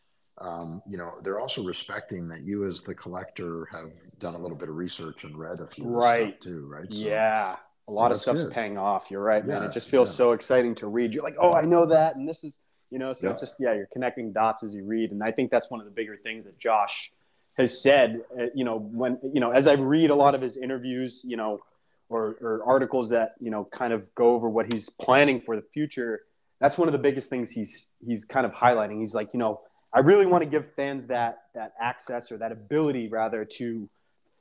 Um, 0.41 0.81
you 0.87 0.97
know, 0.97 1.15
they're 1.21 1.41
also 1.41 1.65
respecting 1.65 2.29
that 2.29 2.43
you, 2.43 2.65
as 2.65 2.81
the 2.81 2.95
collector, 2.95 3.67
have 3.73 3.91
done 4.19 4.35
a 4.35 4.37
little 4.37 4.55
bit 4.55 4.69
of 4.69 4.75
research 4.77 5.25
and 5.25 5.37
read 5.37 5.59
a 5.59 5.67
few 5.67 5.83
right 5.83 6.39
too, 6.39 6.65
right? 6.65 6.87
So, 6.93 7.05
yeah, 7.05 7.57
a 7.89 7.91
lot 7.91 8.13
of 8.13 8.19
stuff's 8.19 8.43
good. 8.43 8.53
paying 8.53 8.77
off. 8.77 9.11
You're 9.11 9.21
right, 9.21 9.45
man. 9.45 9.63
it 9.63 9.73
just 9.73 9.89
feels 9.89 10.09
yeah. 10.09 10.15
so 10.15 10.31
exciting 10.31 10.75
to 10.75 10.87
read. 10.87 11.13
You're 11.13 11.25
like, 11.25 11.35
oh, 11.39 11.53
I 11.53 11.63
know 11.63 11.85
that, 11.87 12.15
and 12.15 12.25
this 12.25 12.45
is, 12.45 12.61
you 12.89 12.99
know, 12.99 13.11
so 13.11 13.35
just 13.37 13.57
yeah, 13.59 13.73
you're 13.73 13.89
connecting 13.91 14.31
dots 14.31 14.63
as 14.63 14.73
you 14.73 14.85
read, 14.85 15.11
and 15.11 15.21
I 15.21 15.29
think 15.29 15.51
that's 15.51 15.69
one 15.69 15.81
of 15.81 15.85
the 15.85 15.91
bigger 15.91 16.15
things 16.15 16.45
that 16.45 16.57
Josh 16.57 17.11
has 17.59 17.79
said, 17.79 18.21
uh, 18.39 18.45
you 18.55 18.63
know, 18.63 18.77
when 18.79 19.19
you 19.21 19.41
know, 19.41 19.51
as 19.51 19.67
I 19.67 19.73
read 19.73 20.09
a 20.09 20.15
lot 20.15 20.33
of 20.33 20.41
his 20.41 20.57
interviews, 20.57 21.21
you 21.25 21.37
know, 21.37 21.59
or, 22.07 22.37
or 22.41 22.63
articles 22.65 23.09
that 23.09 23.35
you 23.39 23.51
know 23.51 23.65
kind 23.65 23.93
of 23.93 24.13
go 24.15 24.33
over 24.33 24.49
what 24.49 24.71
he's 24.71 24.89
planning 24.89 25.41
for 25.41 25.55
the 25.55 25.61
future. 25.73 26.21
That's 26.59 26.77
one 26.77 26.87
of 26.87 26.93
the 26.93 26.99
biggest 26.99 27.29
things 27.29 27.51
he's 27.51 27.91
he's 28.05 28.25
kind 28.25 28.45
of 28.45 28.53
highlighting. 28.53 28.99
He's 28.99 29.13
like, 29.13 29.29
you 29.33 29.39
know, 29.39 29.61
I 29.93 29.99
really 29.99 30.25
want 30.25 30.43
to 30.43 30.49
give 30.49 30.73
fans 30.73 31.07
that 31.07 31.43
that 31.53 31.73
access 31.79 32.31
or 32.31 32.37
that 32.37 32.51
ability 32.51 33.09
rather 33.09 33.45
to 33.57 33.89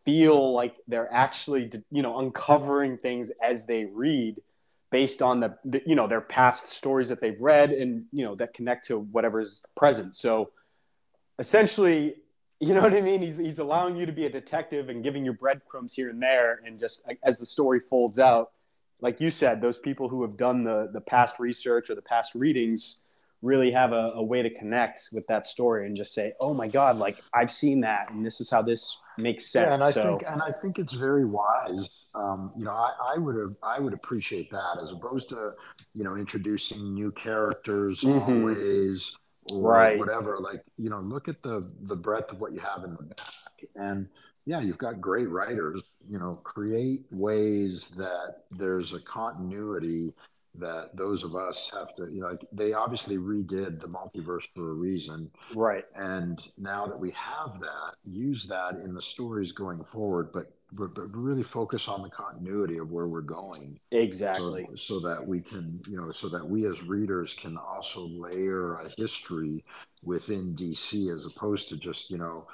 feel 0.04 0.54
like 0.54 0.76
they're 0.86 1.12
actually 1.12 1.70
you 1.90 2.02
know 2.02 2.18
uncovering 2.18 2.98
things 2.98 3.32
as 3.42 3.66
they 3.66 3.84
read 3.84 4.36
based 4.90 5.20
on 5.20 5.40
the, 5.40 5.58
the, 5.64 5.82
you 5.84 5.96
know 5.96 6.06
their 6.06 6.20
past 6.20 6.68
stories 6.68 7.08
that 7.08 7.20
they've 7.20 7.40
read 7.40 7.70
and 7.70 8.04
you 8.12 8.24
know 8.24 8.34
that 8.36 8.54
connect 8.54 8.86
to 8.86 8.98
whatever's 8.98 9.60
present 9.76 10.14
so 10.14 10.50
essentially 11.38 12.14
you 12.60 12.74
know 12.74 12.80
what 12.80 12.92
i 12.92 13.00
mean 13.00 13.20
he's, 13.20 13.36
he's 13.36 13.58
allowing 13.58 13.96
you 13.96 14.06
to 14.06 14.12
be 14.12 14.26
a 14.26 14.30
detective 14.30 14.88
and 14.88 15.02
giving 15.02 15.24
you 15.24 15.32
breadcrumbs 15.32 15.94
here 15.94 16.10
and 16.10 16.20
there 16.22 16.60
and 16.66 16.78
just 16.78 17.10
as 17.24 17.38
the 17.38 17.46
story 17.46 17.80
folds 17.88 18.18
out 18.18 18.52
like 19.00 19.20
you 19.20 19.30
said 19.30 19.60
those 19.60 19.78
people 19.78 20.08
who 20.08 20.22
have 20.22 20.36
done 20.36 20.64
the 20.64 20.90
the 20.92 21.00
past 21.00 21.38
research 21.38 21.90
or 21.90 21.94
the 21.94 22.02
past 22.02 22.34
readings 22.34 23.04
really 23.42 23.70
have 23.70 23.92
a, 23.92 24.12
a, 24.14 24.22
way 24.22 24.42
to 24.42 24.50
connect 24.50 25.10
with 25.12 25.26
that 25.28 25.46
story 25.46 25.86
and 25.86 25.96
just 25.96 26.12
say, 26.12 26.32
"Oh 26.40 26.54
my 26.54 26.66
God, 26.66 26.98
like 26.98 27.20
I've 27.34 27.50
seen 27.50 27.80
that, 27.82 28.10
and 28.10 28.24
this 28.24 28.40
is 28.40 28.50
how 28.50 28.62
this 28.62 29.00
makes 29.16 29.46
sense." 29.46 29.68
Yeah, 29.68 29.74
and 29.74 29.82
I 29.82 29.90
so, 29.90 30.02
think 30.02 30.24
and 30.28 30.42
I 30.42 30.52
think 30.60 30.78
it's 30.78 30.92
very 30.92 31.24
wise. 31.24 31.88
Um, 32.14 32.52
you 32.56 32.64
know, 32.64 32.72
I, 32.72 32.92
I 33.14 33.18
would 33.18 33.36
have 33.36 33.54
I 33.62 33.80
would 33.80 33.92
appreciate 33.92 34.50
that 34.50 34.78
as 34.82 34.90
opposed 34.90 35.28
to 35.30 35.52
you 35.94 36.04
know 36.04 36.16
introducing 36.16 36.94
new 36.94 37.12
characters 37.12 38.00
mm-hmm. 38.00 38.40
always 38.40 39.16
or 39.52 39.72
right. 39.72 39.98
whatever. 39.98 40.38
Like 40.38 40.62
you 40.76 40.90
know, 40.90 41.00
look 41.00 41.28
at 41.28 41.42
the 41.42 41.66
the 41.82 41.96
breadth 41.96 42.32
of 42.32 42.40
what 42.40 42.52
you 42.52 42.60
have 42.60 42.84
in 42.84 42.92
the 42.92 43.02
back, 43.02 43.64
and 43.74 44.08
yeah, 44.46 44.60
you've 44.60 44.78
got 44.78 45.00
great 45.00 45.28
writers. 45.28 45.82
You 46.08 46.18
know, 46.18 46.36
create 46.42 47.04
ways 47.10 47.90
that 47.98 48.44
there's 48.50 48.94
a 48.94 49.00
continuity 49.00 50.14
that 50.54 50.96
those 50.96 51.24
of 51.24 51.34
us 51.34 51.70
have 51.72 51.94
to, 51.94 52.10
you 52.12 52.20
know, 52.20 52.28
like 52.28 52.44
they 52.52 52.72
obviously 52.72 53.16
redid 53.16 53.80
the 53.80 53.86
multiverse 53.86 54.48
for 54.54 54.70
a 54.70 54.74
reason. 54.74 55.30
Right. 55.54 55.84
And 55.94 56.40
now 56.58 56.86
that 56.86 56.98
we 56.98 57.10
have 57.12 57.60
that, 57.60 57.96
use 58.04 58.46
that 58.46 58.74
in 58.84 58.94
the 58.94 59.02
stories 59.02 59.52
going 59.52 59.84
forward, 59.84 60.30
but 60.32 60.46
but, 60.72 60.94
but 60.94 61.08
really 61.22 61.42
focus 61.42 61.88
on 61.88 62.02
the 62.02 62.10
continuity 62.10 62.78
of 62.78 62.90
where 62.90 63.06
we're 63.06 63.20
going. 63.20 63.78
Exactly. 63.90 64.66
So, 64.76 64.76
so 64.76 65.00
that 65.00 65.26
we 65.26 65.40
can, 65.40 65.80
you 65.88 65.96
know, 65.96 66.10
so 66.10 66.28
that 66.28 66.46
we 66.46 66.66
as 66.66 66.82
readers 66.82 67.34
can 67.34 67.56
also 67.56 68.08
layer 68.08 68.74
a 68.74 68.88
history 68.96 69.64
within 70.02 70.54
DC 70.54 71.12
as 71.12 71.26
opposed 71.26 71.68
to 71.70 71.76
just, 71.76 72.10
you 72.10 72.18
know, 72.18 72.46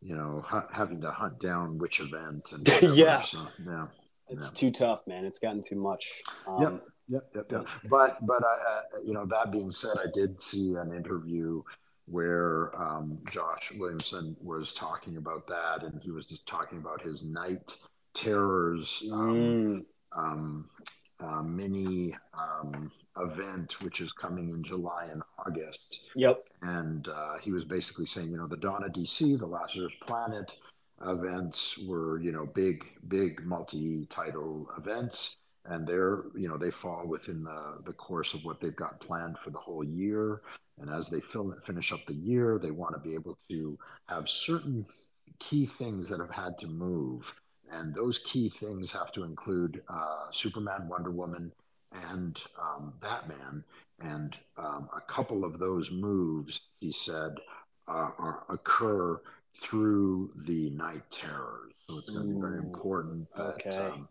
you 0.00 0.14
know, 0.14 0.42
ha- 0.46 0.68
having 0.72 1.00
to 1.00 1.10
hunt 1.10 1.38
down 1.40 1.78
which 1.78 2.00
event 2.00 2.52
and 2.52 2.66
yeah. 2.96 3.20
So, 3.22 3.46
yeah. 3.66 3.86
It's 4.30 4.52
yeah. 4.52 4.58
too 4.58 4.70
tough, 4.70 5.06
man. 5.06 5.24
It's 5.24 5.38
gotten 5.38 5.62
too 5.62 5.76
much. 5.76 6.22
Um, 6.46 6.62
yep. 6.62 6.82
Yep, 7.10 7.22
yep, 7.34 7.46
yep. 7.50 7.66
But 7.88 8.18
but 8.26 8.42
uh, 8.42 8.80
you 9.02 9.14
know 9.14 9.24
that 9.24 9.50
being 9.50 9.72
said, 9.72 9.96
I 9.96 10.10
did 10.12 10.42
see 10.42 10.74
an 10.74 10.92
interview 10.94 11.62
where 12.10 12.72
um, 12.80 13.18
Josh 13.30 13.72
Williamson 13.76 14.36
was 14.40 14.72
talking 14.72 15.16
about 15.16 15.46
that, 15.48 15.82
and 15.82 16.00
he 16.00 16.10
was 16.10 16.26
just 16.26 16.46
talking 16.46 16.78
about 16.78 17.02
his 17.02 17.24
knight 17.24 17.76
terrors 18.14 19.02
um, 19.12 19.36
mm. 19.36 19.84
um, 20.16 20.70
uh, 21.20 21.42
mini 21.42 22.14
um, 22.34 22.90
event, 23.18 23.82
which 23.82 24.00
is 24.00 24.12
coming 24.12 24.48
in 24.50 24.62
July 24.62 25.08
and 25.12 25.22
August. 25.46 26.06
Yep. 26.14 26.48
And 26.62 27.08
uh, 27.08 27.34
he 27.42 27.52
was 27.52 27.64
basically 27.64 28.06
saying, 28.06 28.30
you 28.30 28.36
know, 28.36 28.46
the 28.46 28.56
Dawn 28.56 28.84
of 28.84 28.92
DC, 28.92 29.38
the 29.38 29.46
Lazarus 29.46 29.94
Planet 30.00 30.52
events 31.06 31.78
were, 31.86 32.20
you 32.20 32.32
know, 32.32 32.46
big, 32.46 32.84
big 33.08 33.44
multi-title 33.44 34.68
events 34.78 35.36
and 35.70 35.86
they're 35.86 36.24
you 36.34 36.48
know 36.48 36.56
they 36.56 36.70
fall 36.70 37.06
within 37.06 37.44
the 37.44 37.78
the 37.84 37.92
course 37.92 38.34
of 38.34 38.44
what 38.44 38.60
they've 38.60 38.76
got 38.76 39.00
planned 39.00 39.38
for 39.38 39.50
the 39.50 39.58
whole 39.58 39.84
year 39.84 40.40
and 40.80 40.90
as 40.90 41.08
they 41.08 41.20
fill 41.20 41.54
finish 41.64 41.92
up 41.92 42.04
the 42.06 42.14
year 42.14 42.58
they 42.62 42.70
want 42.70 42.94
to 42.94 43.00
be 43.00 43.14
able 43.14 43.38
to 43.48 43.78
have 44.08 44.28
certain 44.28 44.84
key 45.38 45.66
things 45.66 46.08
that 46.08 46.20
have 46.20 46.30
had 46.30 46.58
to 46.58 46.66
move. 46.66 47.32
And 47.70 47.94
those 47.94 48.18
key 48.20 48.48
things 48.48 48.90
have 48.92 49.12
to 49.12 49.24
include 49.24 49.82
uh, 49.88 50.30
superman 50.30 50.88
wonder 50.88 51.10
woman 51.10 51.52
and 52.10 52.42
um, 52.60 52.94
batman. 53.00 53.64
And 54.00 54.36
um, 54.56 54.88
a 54.96 55.00
couple 55.00 55.44
of 55.44 55.58
those 55.58 55.90
moves 55.90 56.60
he 56.80 56.92
said 56.92 57.36
uh, 57.86 58.10
are, 58.18 58.44
occur 58.48 59.20
through 59.54 60.30
the 60.46 60.70
knight 60.70 61.02
terrors. 61.10 61.72
So 61.88 61.98
it's 61.98 62.10
going 62.10 62.28
to 62.28 62.34
be 62.34 62.40
very 62.40 62.58
important 62.58 63.26
that 63.36 63.66
okay. 63.66 63.76
um, 63.76 64.08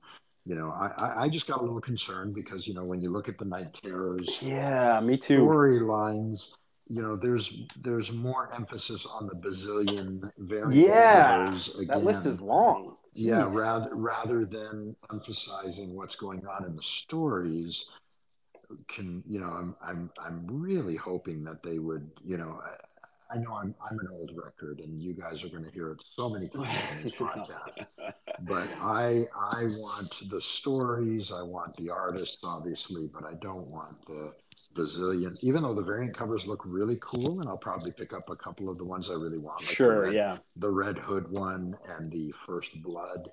you 0.48 0.56
know, 0.56 0.72
I, 0.72 1.26
I 1.26 1.30
just 1.30 1.46
got 1.46 1.60
a 1.60 1.62
little 1.62 1.82
concerned 1.82 2.34
because, 2.34 2.66
you 2.68 2.74
know, 2.74 2.86
when 2.86 3.02
you 3.02 3.10
look 3.10 3.28
at 3.28 3.38
the 3.38 3.44
knight 3.44 3.74
terrors, 3.74 4.40
yeah, 4.42 5.00
me 5.02 5.18
too. 5.18 5.42
Storylines, 5.42 6.56
you 6.88 7.02
know, 7.02 7.18
there's 7.18 7.54
there's 7.82 8.14
more 8.14 8.50
emphasis 8.56 9.06
on 9.06 9.28
the 9.28 9.36
bazillion 9.36 10.32
variant. 10.38 10.74
Yeah, 10.74 11.54
that 11.88 12.04
list 12.04 12.26
is 12.26 12.42
long. 12.42 12.96
Jeez. 13.14 13.26
Yeah, 13.26 13.48
rather 13.62 13.94
rather 13.94 14.46
than 14.46 14.96
emphasizing 15.12 15.96
what's 15.96 16.16
going 16.16 16.46
on 16.48 16.66
in 16.66 16.78
the 16.78 16.84
stories, 16.84 17.90
can 18.88 19.24
you 19.28 19.40
know, 19.40 19.48
I'm 19.48 19.76
I'm 19.86 20.10
I'm 20.26 20.46
really 20.48 20.96
hoping 20.96 21.44
that 21.44 21.62
they 21.62 21.80
would, 21.80 22.10
you 22.24 22.38
know, 22.38 22.62
I 23.30 23.38
know 23.38 23.56
I'm 23.56 23.76
I'm 23.90 24.00
an 24.00 24.08
old 24.14 24.32
record, 24.36 24.80
and 24.80 25.02
you 25.02 25.14
guys 25.14 25.44
are 25.44 25.50
going 25.50 25.64
to 25.64 25.72
hear 25.72 25.92
it 25.92 26.04
so 26.16 26.30
many 26.30 26.48
times 26.48 26.70
in 26.98 27.04
this 27.04 27.14
podcast. 27.18 27.86
but 28.42 28.68
I 28.82 29.24
I 29.36 29.64
want 29.64 30.30
the 30.30 30.40
stories, 30.42 31.32
I 31.32 31.42
want 31.42 31.76
the 31.76 31.90
artists, 31.90 32.38
obviously, 32.44 33.10
but 33.14 33.26
I 33.26 33.34
don't 33.42 33.68
want 33.68 34.06
the 34.06 34.34
bazillion. 34.76 35.44
Even 35.44 35.62
though 35.62 35.74
the 35.74 35.84
variant 35.84 36.16
covers 36.16 36.48
look 36.48 36.64
really 36.66 36.98
cool, 37.02 37.40
and 37.40 37.48
I'll 37.48 37.58
probably 37.58 37.92
pick 37.92 38.14
up 38.14 38.30
a 38.30 38.36
couple 38.36 38.70
of 38.70 38.78
the 38.78 38.86
ones 38.86 39.10
I 39.10 39.14
really 39.14 39.40
want. 39.40 39.62
Like 39.62 39.70
sure, 39.70 39.96
the 39.96 40.02
red, 40.08 40.14
yeah. 40.14 40.38
The 40.56 40.72
Red 40.72 40.98
Hood 40.98 41.30
one 41.30 41.76
and 41.90 42.12
the 42.12 42.34
First 42.46 42.82
Blood. 42.82 43.30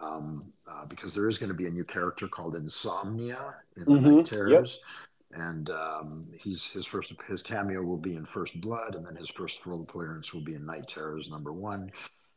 Um, 0.00 0.40
uh, 0.68 0.86
because 0.86 1.14
there 1.14 1.28
is 1.28 1.36
going 1.36 1.50
to 1.50 1.54
be 1.54 1.66
a 1.66 1.70
new 1.70 1.84
character 1.84 2.26
called 2.26 2.56
Insomnia 2.56 3.54
in 3.76 3.84
the 3.84 3.90
mm-hmm. 3.90 4.16
Knight 4.16 4.26
Terrors. 4.26 4.78
Yep 4.80 5.08
and 5.34 5.70
um, 5.70 6.26
he's 6.40 6.66
his 6.66 6.86
first 6.86 7.12
his 7.28 7.42
cameo 7.42 7.82
will 7.82 7.96
be 7.96 8.16
in 8.16 8.24
First 8.24 8.60
Blood, 8.60 8.94
and 8.94 9.06
then 9.06 9.16
his 9.16 9.30
first 9.30 9.62
full 9.62 9.82
appearance 9.82 10.32
will 10.32 10.42
be 10.42 10.54
in 10.54 10.66
Knight 10.66 10.88
Terrors 10.88 11.30
number 11.30 11.52
one. 11.52 11.90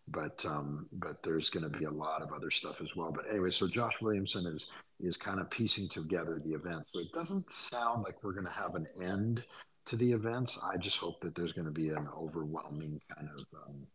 But 0.08 0.46
um, 0.46 0.88
but 0.94 1.24
there's 1.24 1.50
going 1.50 1.70
to 1.70 1.78
be 1.78 1.86
a 1.86 1.92
lot 1.92 2.22
of 2.22 2.32
other 2.32 2.52
stuff 2.52 2.82
as 2.82 2.96
well. 2.96 3.12
But 3.12 3.26
anyway, 3.30 3.52
so 3.52 3.68
Josh 3.68 4.02
Williamson 4.02 4.46
is 4.46 4.68
is 5.00 5.18
kind 5.18 5.40
of 5.40 5.50
piecing 5.50 5.90
together 5.90 6.42
the 6.44 6.54
events. 6.54 6.90
So 6.94 7.02
it 7.02 7.12
doesn't 7.12 7.52
sound 7.52 8.04
like 8.04 8.24
we're 8.24 8.34
going 8.34 8.46
to 8.46 8.52
have 8.52 8.76
an 8.76 8.88
end 9.04 9.44
to 9.86 9.96
the 9.96 10.12
events. 10.12 10.60
I 10.64 10.78
just 10.78 10.98
hope 10.98 11.22
that 11.22 11.36
there's 11.36 11.54
going 11.54 11.66
to 11.66 11.72
be 11.72 11.90
an 11.90 12.08
overwhelming 12.16 13.02
kind 13.16 13.30
of 13.38 13.46
um, 13.68 13.88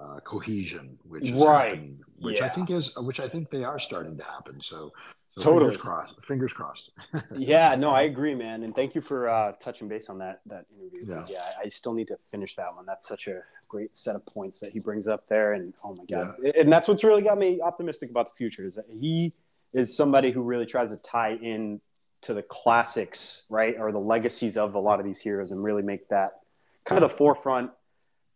uh, 0.00 0.20
cohesion, 0.20 0.98
which 1.06 1.30
is 1.30 1.32
right. 1.32 1.70
happening, 1.70 1.98
which 2.18 2.40
yeah. 2.40 2.46
I 2.46 2.48
think 2.48 2.70
is 2.70 2.96
which 2.96 3.20
I 3.20 3.28
think 3.28 3.50
they 3.50 3.64
are 3.64 3.78
starting 3.78 4.16
to 4.16 4.24
happen. 4.24 4.60
So 4.60 4.92
so 5.38 5.44
totally. 5.44 5.70
Fingers 5.70 5.76
crossed. 5.76 6.24
Fingers 6.24 6.52
crossed. 6.52 6.90
yeah, 7.36 7.74
no, 7.74 7.90
I 7.90 8.02
agree, 8.02 8.34
man. 8.34 8.62
And 8.62 8.74
thank 8.74 8.94
you 8.94 9.02
for 9.02 9.28
uh, 9.28 9.52
touching 9.52 9.86
base 9.86 10.08
on 10.08 10.18
that 10.18 10.40
that 10.46 10.64
interview. 10.78 11.00
Yeah, 11.04 11.22
yeah 11.28 11.50
I, 11.58 11.66
I, 11.66 11.68
still 11.68 11.92
need 11.92 12.08
to 12.08 12.16
finish 12.30 12.54
that 12.54 12.74
one. 12.74 12.86
That's 12.86 13.06
such 13.06 13.28
a 13.28 13.42
great 13.68 13.94
set 13.94 14.16
of 14.16 14.24
points 14.24 14.60
that 14.60 14.72
he 14.72 14.78
brings 14.78 15.06
up 15.06 15.26
there. 15.26 15.52
And 15.52 15.74
oh 15.84 15.94
my 15.98 16.04
god, 16.04 16.34
yeah. 16.42 16.52
and 16.58 16.72
that's 16.72 16.88
what's 16.88 17.04
really 17.04 17.22
got 17.22 17.36
me 17.36 17.60
optimistic 17.60 18.10
about 18.10 18.28
the 18.28 18.34
future 18.34 18.66
is 18.66 18.76
that 18.76 18.86
he 18.88 19.34
is 19.74 19.94
somebody 19.94 20.30
who 20.30 20.42
really 20.42 20.66
tries 20.66 20.90
to 20.90 20.96
tie 20.98 21.34
in 21.34 21.80
to 22.22 22.32
the 22.32 22.42
classics, 22.42 23.44
right, 23.50 23.76
or 23.78 23.92
the 23.92 23.98
legacies 23.98 24.56
of 24.56 24.74
a 24.74 24.80
lot 24.80 25.00
of 25.00 25.04
these 25.04 25.20
heroes, 25.20 25.50
and 25.50 25.62
really 25.62 25.82
make 25.82 26.08
that 26.08 26.40
kind 26.84 27.02
of 27.02 27.10
the 27.10 27.14
forefront 27.14 27.70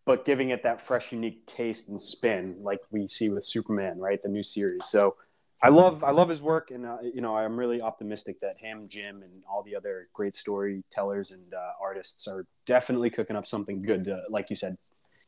but 0.06 0.24
giving 0.24 0.50
it 0.50 0.62
that 0.64 0.80
fresh, 0.80 1.12
unique 1.12 1.46
taste 1.46 1.88
and 1.88 2.00
spin, 2.00 2.56
like 2.62 2.80
we 2.90 3.06
see 3.06 3.28
with 3.28 3.44
Superman, 3.44 3.98
right? 3.98 4.20
The 4.20 4.28
new 4.28 4.42
series. 4.42 4.86
So 4.86 5.14
I 5.62 5.68
love 5.68 6.02
I 6.02 6.10
love 6.10 6.28
his 6.28 6.40
work, 6.40 6.70
and 6.70 6.86
uh, 6.86 6.98
you 7.02 7.20
know 7.20 7.36
I'm 7.36 7.58
really 7.58 7.82
optimistic 7.82 8.40
that 8.40 8.56
him, 8.58 8.88
Jim, 8.88 9.22
and 9.22 9.42
all 9.48 9.62
the 9.62 9.76
other 9.76 10.08
great 10.14 10.34
storytellers 10.34 11.32
and 11.32 11.52
uh, 11.52 11.72
artists 11.80 12.26
are 12.26 12.46
definitely 12.64 13.10
cooking 13.10 13.36
up 13.36 13.46
something 13.46 13.82
good. 13.82 14.04
To, 14.06 14.22
like 14.30 14.48
you 14.48 14.56
said, 14.56 14.78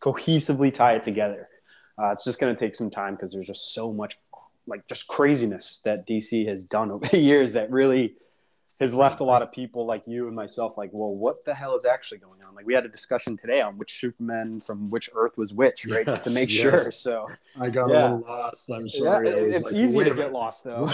cohesively 0.01 0.73
tie 0.73 0.95
it 0.95 1.03
together. 1.03 1.49
Uh, 2.01 2.11
it's 2.11 2.25
just 2.25 2.41
going 2.41 2.55
to 2.55 2.59
take 2.59 2.75
some 2.75 2.91
time 2.91 3.15
because 3.15 3.33
there's 3.33 3.47
just 3.47 3.75
so 3.75 3.93
much 3.93 4.19
like 4.67 4.87
just 4.89 5.07
craziness 5.07 5.81
that 5.85 6.07
DC 6.07 6.47
has 6.47 6.65
done 6.65 6.91
over 6.91 7.07
the 7.11 7.19
years 7.19 7.53
that 7.53 7.71
really 7.71 8.15
has 8.81 8.95
left 8.95 9.21
a 9.21 9.25
lot 9.25 9.43
of 9.43 9.53
people 9.53 9.87
like 9.87 10.03
you 10.07 10.27
and 10.27 10.35
myself 10.35 10.77
like, 10.77 10.91
well, 10.93 11.15
what 11.15 11.45
the 11.45 11.55
hell 11.55 11.75
is 11.77 11.85
actually 11.85 12.19
going 12.19 12.43
on? 12.43 12.55
Like 12.55 12.67
we 12.67 12.75
had 12.75 12.85
a 12.85 12.89
discussion 12.89 13.37
today 13.37 13.61
on 13.61 13.79
which 13.79 13.99
Superman 13.99 14.61
from 14.61 14.91
which 14.91 15.09
Earth 15.15 15.39
was 15.39 15.55
which, 15.55 15.87
right? 15.87 16.05
Yes, 16.07 16.17
Just 16.17 16.25
to 16.25 16.31
make 16.31 16.51
yes. 16.51 16.61
sure. 16.61 16.91
So 16.91 17.29
I 17.61 17.69
got 17.71 17.91
yeah. 17.91 17.95
a 17.95 18.15
little 18.15 18.21
lost. 18.21 18.71
I'm 18.71 18.89
sorry. 18.89 19.29
Yeah, 19.29 19.37
it's 19.37 19.73
like, 19.73 19.83
easy 19.83 20.05
to 20.05 20.15
get 20.15 20.33
lost 20.33 20.65
though. 20.65 20.87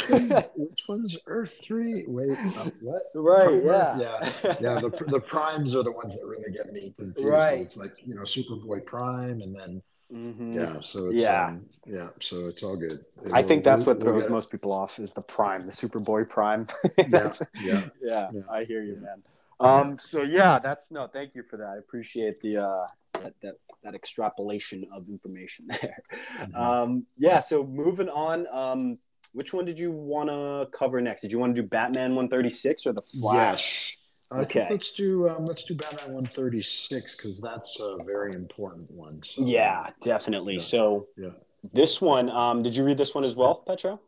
which 0.57 0.85
one's 0.89 1.17
Earth 1.27 1.55
three? 1.63 2.05
Wait, 2.07 2.33
uh, 2.33 2.71
what? 2.81 3.03
Right. 3.15 3.63
Yeah. 3.65 3.99
Yeah. 3.99 4.33
Yeah. 4.61 4.81
The, 4.81 5.05
the 5.09 5.21
primes 5.21 5.75
are 5.75 5.83
the 5.83 5.93
ones 5.93 6.19
that 6.19 6.27
really 6.27 6.51
get 6.53 6.73
me 6.73 6.95
confused. 6.97 7.29
Right. 7.29 7.61
It's 7.61 7.77
like 7.77 7.97
you 8.07 8.15
know 8.15 8.23
Superboy 8.23 8.85
Prime, 8.87 9.41
and 9.41 9.55
then 9.55 9.83
Mm-hmm. 10.13 10.55
Yeah. 10.55 10.81
So 10.81 11.11
it's, 11.11 11.21
yeah, 11.21 11.47
um, 11.47 11.67
yeah. 11.87 12.09
So 12.21 12.47
it's 12.47 12.63
all 12.63 12.77
good. 12.77 13.05
I 13.33 13.43
think 13.43 13.63
that's 13.63 13.85
what 13.85 14.01
throws 14.01 14.29
most 14.31 14.51
people 14.51 14.73
off 14.73 14.99
is 14.99 15.13
the 15.13 15.21
prime, 15.21 15.61
the 15.63 15.73
Superboy 15.73 16.29
prime. 16.29 16.67
yeah, 16.99 17.33
yeah, 17.61 17.81
yeah, 18.03 18.31
yeah, 18.33 18.41
I 18.51 18.65
hear 18.65 18.83
you, 18.83 18.95
yeah. 18.95 19.01
man. 19.01 19.23
Um, 19.61 19.99
so 19.99 20.23
yeah, 20.23 20.59
that's 20.59 20.91
no. 20.91 21.07
Thank 21.09 21.35
you 21.35 21.43
for 21.43 21.57
that. 21.59 21.69
I 21.69 21.77
appreciate 21.79 22.41
the 22.41 22.63
uh, 22.63 22.87
that, 23.15 23.35
that 23.43 23.55
that 23.83 23.95
extrapolation 23.95 24.87
of 24.93 25.09
information 25.09 25.67
there. 25.83 26.03
Mm-hmm. 26.39 26.57
Um, 26.57 27.07
yeah. 27.17 27.39
So 27.41 27.65
moving 27.65 28.09
on. 28.09 28.47
Um, 28.51 28.99
which 29.35 29.53
one 29.53 29.67
did 29.67 29.79
you 29.79 29.93
want 29.93 30.31
to 30.31 30.69
cover 30.77 31.01
next? 31.03 31.21
Did 31.21 31.31
you 31.31 31.39
want 31.39 31.55
to 31.55 31.63
do 31.63 31.69
Batman 31.69 32.15
136 32.15 32.87
or 32.87 32.93
the 32.95 33.03
Flash? 33.03 33.91
Yes. 33.91 33.98
I 34.31 34.41
okay. 34.41 34.61
think 34.61 34.71
let's 34.71 34.93
do 34.93 35.29
um, 35.29 35.47
let's 35.47 35.65
do 35.65 35.75
Batman 35.75 36.13
136 36.13 37.17
because 37.17 37.41
that's 37.41 37.79
a 37.81 37.97
very 38.05 38.33
important 38.35 38.91
one. 38.91 39.23
So, 39.25 39.45
yeah, 39.45 39.89
definitely. 40.01 40.55
Yeah. 40.55 40.59
So 40.61 41.07
yeah. 41.17 41.31
this 41.73 42.01
one, 42.01 42.29
um, 42.31 42.63
did 42.63 42.77
you 42.77 42.85
read 42.85 42.99
this 42.99 43.15
one 43.15 43.25
as 43.25 43.35
well, 43.35 43.63
Petro? 43.67 44.01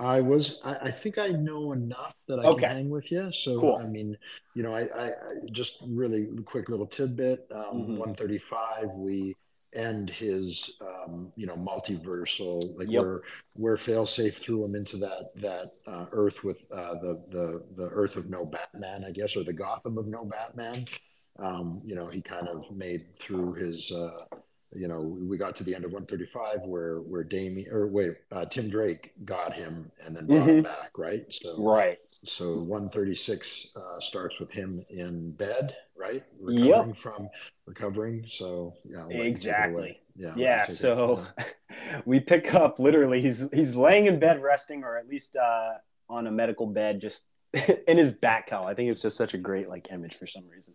I 0.00 0.20
was. 0.20 0.60
I, 0.64 0.74
I, 0.74 0.90
think 0.90 1.18
I 1.18 1.28
know 1.28 1.72
enough 1.72 2.14
that 2.26 2.40
I 2.40 2.42
okay. 2.42 2.66
can 2.66 2.76
hang 2.76 2.90
with 2.90 3.12
you. 3.12 3.32
So 3.32 3.60
cool. 3.60 3.80
I 3.80 3.86
mean, 3.86 4.18
you 4.54 4.62
know, 4.62 4.74
I, 4.74 4.82
I, 4.82 5.06
I 5.06 5.12
just 5.52 5.78
really 5.86 6.28
quick 6.44 6.68
little 6.68 6.86
tidbit. 6.86 7.46
Um, 7.52 7.60
mm-hmm. 7.60 7.96
135. 7.98 8.90
We 8.96 9.36
end 9.74 10.10
his, 10.10 10.76
um, 10.80 11.32
you 11.36 11.46
know, 11.46 11.56
multiversal. 11.56 12.62
Like 12.78 12.90
yep. 12.90 13.02
where 13.02 13.22
where 13.54 13.76
failsafe 13.76 14.34
threw 14.34 14.64
him 14.64 14.74
into 14.74 14.96
that 14.98 15.30
that 15.36 15.68
uh, 15.86 16.06
Earth 16.12 16.44
with 16.44 16.64
uh, 16.72 16.94
the 16.94 17.22
the 17.30 17.64
the 17.76 17.88
Earth 17.90 18.16
of 18.16 18.28
no 18.30 18.44
Batman, 18.44 19.04
I 19.04 19.10
guess, 19.10 19.36
or 19.36 19.44
the 19.44 19.52
Gotham 19.52 19.98
of 19.98 20.06
no 20.06 20.24
Batman. 20.24 20.84
Um, 21.38 21.80
you 21.84 21.94
know, 21.94 22.08
he 22.08 22.22
kind 22.22 22.48
of 22.48 22.70
made 22.70 23.14
through 23.16 23.54
his. 23.54 23.92
Uh, 23.92 24.36
you 24.74 24.88
know, 24.88 25.00
we 25.00 25.36
got 25.36 25.54
to 25.56 25.64
the 25.64 25.74
end 25.74 25.84
of 25.84 25.92
135 25.92 26.66
where 26.66 27.00
where 27.00 27.24
Damian 27.24 27.72
or 27.72 27.86
wait, 27.86 28.16
uh, 28.32 28.44
Tim 28.44 28.68
Drake 28.68 29.12
got 29.24 29.52
him 29.52 29.90
and 30.04 30.16
then 30.16 30.26
brought 30.26 30.40
mm-hmm. 30.40 30.50
him 30.50 30.62
back, 30.64 30.90
right? 30.96 31.24
So 31.30 31.62
right. 31.62 31.98
So 32.24 32.48
136 32.48 33.72
uh, 33.76 34.00
starts 34.00 34.40
with 34.40 34.50
him 34.50 34.84
in 34.90 35.32
bed, 35.32 35.76
right? 35.96 36.24
Recovering 36.40 36.88
yep. 36.88 36.96
from 36.96 37.28
recovering. 37.66 38.24
So 38.26 38.74
yeah, 38.84 39.08
exactly. 39.08 40.00
Yeah. 40.16 40.32
Yeah. 40.36 40.66
So 40.66 41.24
yeah. 41.38 41.44
we 42.04 42.20
pick 42.20 42.54
up 42.54 42.78
literally. 42.78 43.20
He's 43.20 43.50
he's 43.52 43.74
laying 43.74 44.06
in 44.06 44.18
bed 44.18 44.42
resting, 44.42 44.84
or 44.84 44.96
at 44.96 45.08
least 45.08 45.36
uh, 45.36 45.74
on 46.08 46.26
a 46.26 46.30
medical 46.30 46.66
bed, 46.66 47.00
just 47.00 47.26
in 47.88 47.98
his 47.98 48.12
bat 48.12 48.46
cowl. 48.46 48.66
I 48.66 48.74
think 48.74 48.90
it's 48.90 49.00
just 49.00 49.16
such 49.16 49.34
a 49.34 49.38
great 49.38 49.68
like 49.68 49.90
image 49.92 50.16
for 50.16 50.26
some 50.26 50.44
reason. 50.48 50.74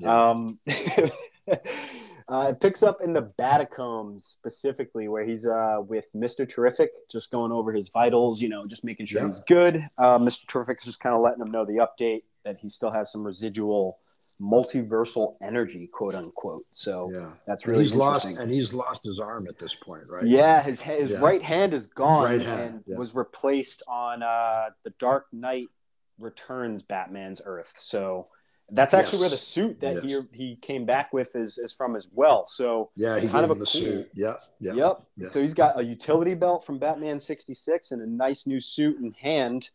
Yeah. 0.00 0.30
Um, 0.30 0.58
Uh, 2.30 2.50
it 2.50 2.60
picks 2.60 2.82
up 2.84 2.98
in 3.02 3.12
the 3.12 3.32
Batacombs 3.38 4.22
specifically, 4.22 5.08
where 5.08 5.24
he's 5.24 5.46
uh, 5.46 5.78
with 5.80 6.06
Mister 6.14 6.46
Terrific, 6.46 6.90
just 7.10 7.30
going 7.32 7.50
over 7.50 7.72
his 7.72 7.88
vitals, 7.88 8.40
you 8.40 8.48
know, 8.48 8.66
just 8.66 8.84
making 8.84 9.06
sure 9.06 9.22
yeah. 9.22 9.26
he's 9.26 9.40
good. 9.40 9.88
Uh, 9.98 10.18
Mister 10.18 10.46
Terrific's 10.46 10.84
just 10.84 11.00
kind 11.00 11.14
of 11.14 11.22
letting 11.22 11.42
him 11.42 11.50
know 11.50 11.64
the 11.64 11.86
update 11.86 12.22
that 12.44 12.56
he 12.56 12.68
still 12.68 12.90
has 12.90 13.10
some 13.10 13.24
residual 13.24 13.98
multiversal 14.40 15.34
energy, 15.42 15.86
quote 15.88 16.14
unquote. 16.14 16.64
So 16.70 17.10
yeah. 17.12 17.32
that's 17.46 17.66
really 17.66 17.80
and 17.80 17.86
he's 17.86 17.94
lost, 17.94 18.24
and 18.26 18.50
he's 18.50 18.72
lost 18.72 19.04
his 19.04 19.18
arm 19.18 19.46
at 19.48 19.58
this 19.58 19.74
point, 19.74 20.04
right? 20.08 20.24
Yeah, 20.24 20.62
his 20.62 20.80
his 20.80 21.10
yeah. 21.10 21.18
right 21.18 21.42
hand 21.42 21.74
is 21.74 21.86
gone 21.86 22.24
right 22.24 22.42
hand, 22.42 22.84
and 22.86 22.98
was 22.98 23.14
replaced 23.14 23.82
on 23.88 24.22
uh, 24.22 24.70
the 24.84 24.90
Dark 24.98 25.26
Knight 25.32 25.66
Returns 26.18 26.82
Batman's 26.82 27.42
Earth. 27.44 27.72
So 27.76 28.28
that's 28.72 28.94
actually 28.94 29.18
yes. 29.18 29.20
where 29.20 29.30
the 29.30 29.36
suit 29.36 29.80
that 29.80 30.04
yes. 30.04 30.24
he 30.32 30.46
he 30.46 30.56
came 30.56 30.84
back 30.84 31.12
with 31.12 31.34
is, 31.36 31.58
is 31.58 31.72
from 31.72 31.96
as 31.96 32.08
well. 32.12 32.46
So 32.46 32.90
yeah, 32.96 33.18
he 33.18 33.28
kind 33.28 33.44
of 33.44 33.50
a 33.50 33.54
the 33.54 33.60
cool, 33.60 33.66
suit. 33.66 34.10
Yeah, 34.14 34.34
yeah, 34.58 34.72
yep. 34.72 35.02
Yeah. 35.16 35.28
So 35.28 35.40
he's 35.40 35.54
got 35.54 35.78
a 35.78 35.84
utility 35.84 36.34
belt 36.34 36.64
from 36.64 36.78
Batman 36.78 37.18
'66 37.18 37.92
and 37.92 38.02
a 38.02 38.06
nice 38.06 38.46
new 38.46 38.60
suit 38.60 38.98
in 38.98 39.12
hand. 39.12 39.70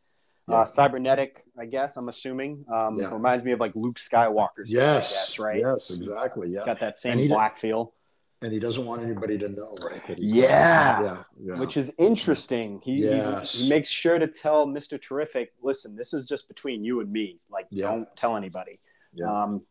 Yeah. 0.48 0.58
Uh, 0.58 0.66
cybernetic, 0.66 1.41
I 1.58 1.66
guess. 1.66 1.98
I'm 1.98 2.08
assuming. 2.08 2.66
Um, 2.72 2.96
yeah. 3.00 3.12
Reminds 3.12 3.43
me 3.43 3.52
of 3.52 3.60
like 3.60 3.72
Luke 3.76 3.98
Skywalker's. 3.98 4.72
Yes, 4.72 5.12
guess, 5.12 5.39
right. 5.39 5.60
Yes, 5.60 5.89
exactly. 5.89 6.50
Yeah, 6.50 6.66
got 6.66 6.80
that 6.82 7.00
same 7.00 7.28
black 7.28 7.58
feel 7.58 7.93
and 8.42 8.52
he 8.52 8.60
doesn't 8.60 8.86
want 8.86 9.02
anybody 9.02 9.38
to 9.38 9.50
know, 9.50 9.76
right? 9.84 10.02
Yeah. 10.18 11.02
yeah. 11.02 11.24
yeah, 11.40 11.60
which 11.60 11.78
is 11.78 11.94
interesting. 11.98 12.82
He, 12.84 13.04
yes. 13.04 13.54
he, 13.54 13.64
he 13.64 13.70
makes 13.70 13.90
sure 13.90 14.20
to 14.20 14.28
tell 14.28 14.66
Mister 14.66 14.98
Terrific, 14.98 15.54
listen, 15.62 15.96
this 15.96 16.14
is 16.14 16.26
just 16.26 16.48
between 16.48 16.84
you 16.84 17.00
and 17.00 17.12
me. 17.12 17.40
Like, 17.50 17.68
yeah. 17.70 17.92
don't 17.92 18.08
tell 18.16 18.36
anybody. 18.36 18.80
Yeah. 19.14 19.28
Um, 19.28 19.62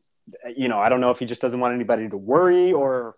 you 0.57 0.69
know, 0.69 0.79
I 0.79 0.89
don't 0.89 1.01
know 1.01 1.11
if 1.11 1.19
he 1.19 1.27
just 1.27 1.43
doesn't 1.43 1.61
want 1.61 1.75
anybody 1.75 2.09
to 2.09 2.17
worry, 2.17 2.73
or 2.73 3.15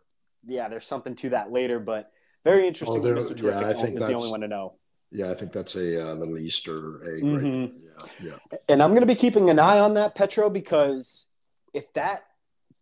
yeah, 0.47 0.68
there's 0.68 0.86
something 0.86 1.14
to 1.16 1.30
that 1.30 1.53
later. 1.53 1.78
But 1.78 2.11
very 2.44 2.66
interesting. 2.66 3.07
Oh, 3.07 3.14
Mister 3.14 3.34
Terrific 3.34 3.62
yeah, 3.62 3.68
I 3.68 3.72
think 3.74 3.97
is 3.97 4.07
the 4.07 4.14
only 4.14 4.30
one 4.30 4.40
to 4.40 4.49
know. 4.49 4.74
Yeah, 5.12 5.30
I 5.30 5.34
think 5.34 5.53
that's 5.53 5.76
a 5.76 6.11
uh, 6.11 6.14
little 6.14 6.36
Easter 6.36 7.01
egg. 7.07 7.22
Mm-hmm. 7.22 7.61
Right? 7.61 7.72
Yeah, 8.20 8.30
yeah. 8.51 8.59
And 8.68 8.82
I'm 8.82 8.90
going 8.90 9.03
to 9.03 9.07
be 9.07 9.14
keeping 9.14 9.51
an 9.51 9.61
eye 9.61 9.78
on 9.78 9.94
that 9.94 10.16
Petro 10.16 10.51
because 10.51 11.28
if 11.72 11.92
that 11.92 12.24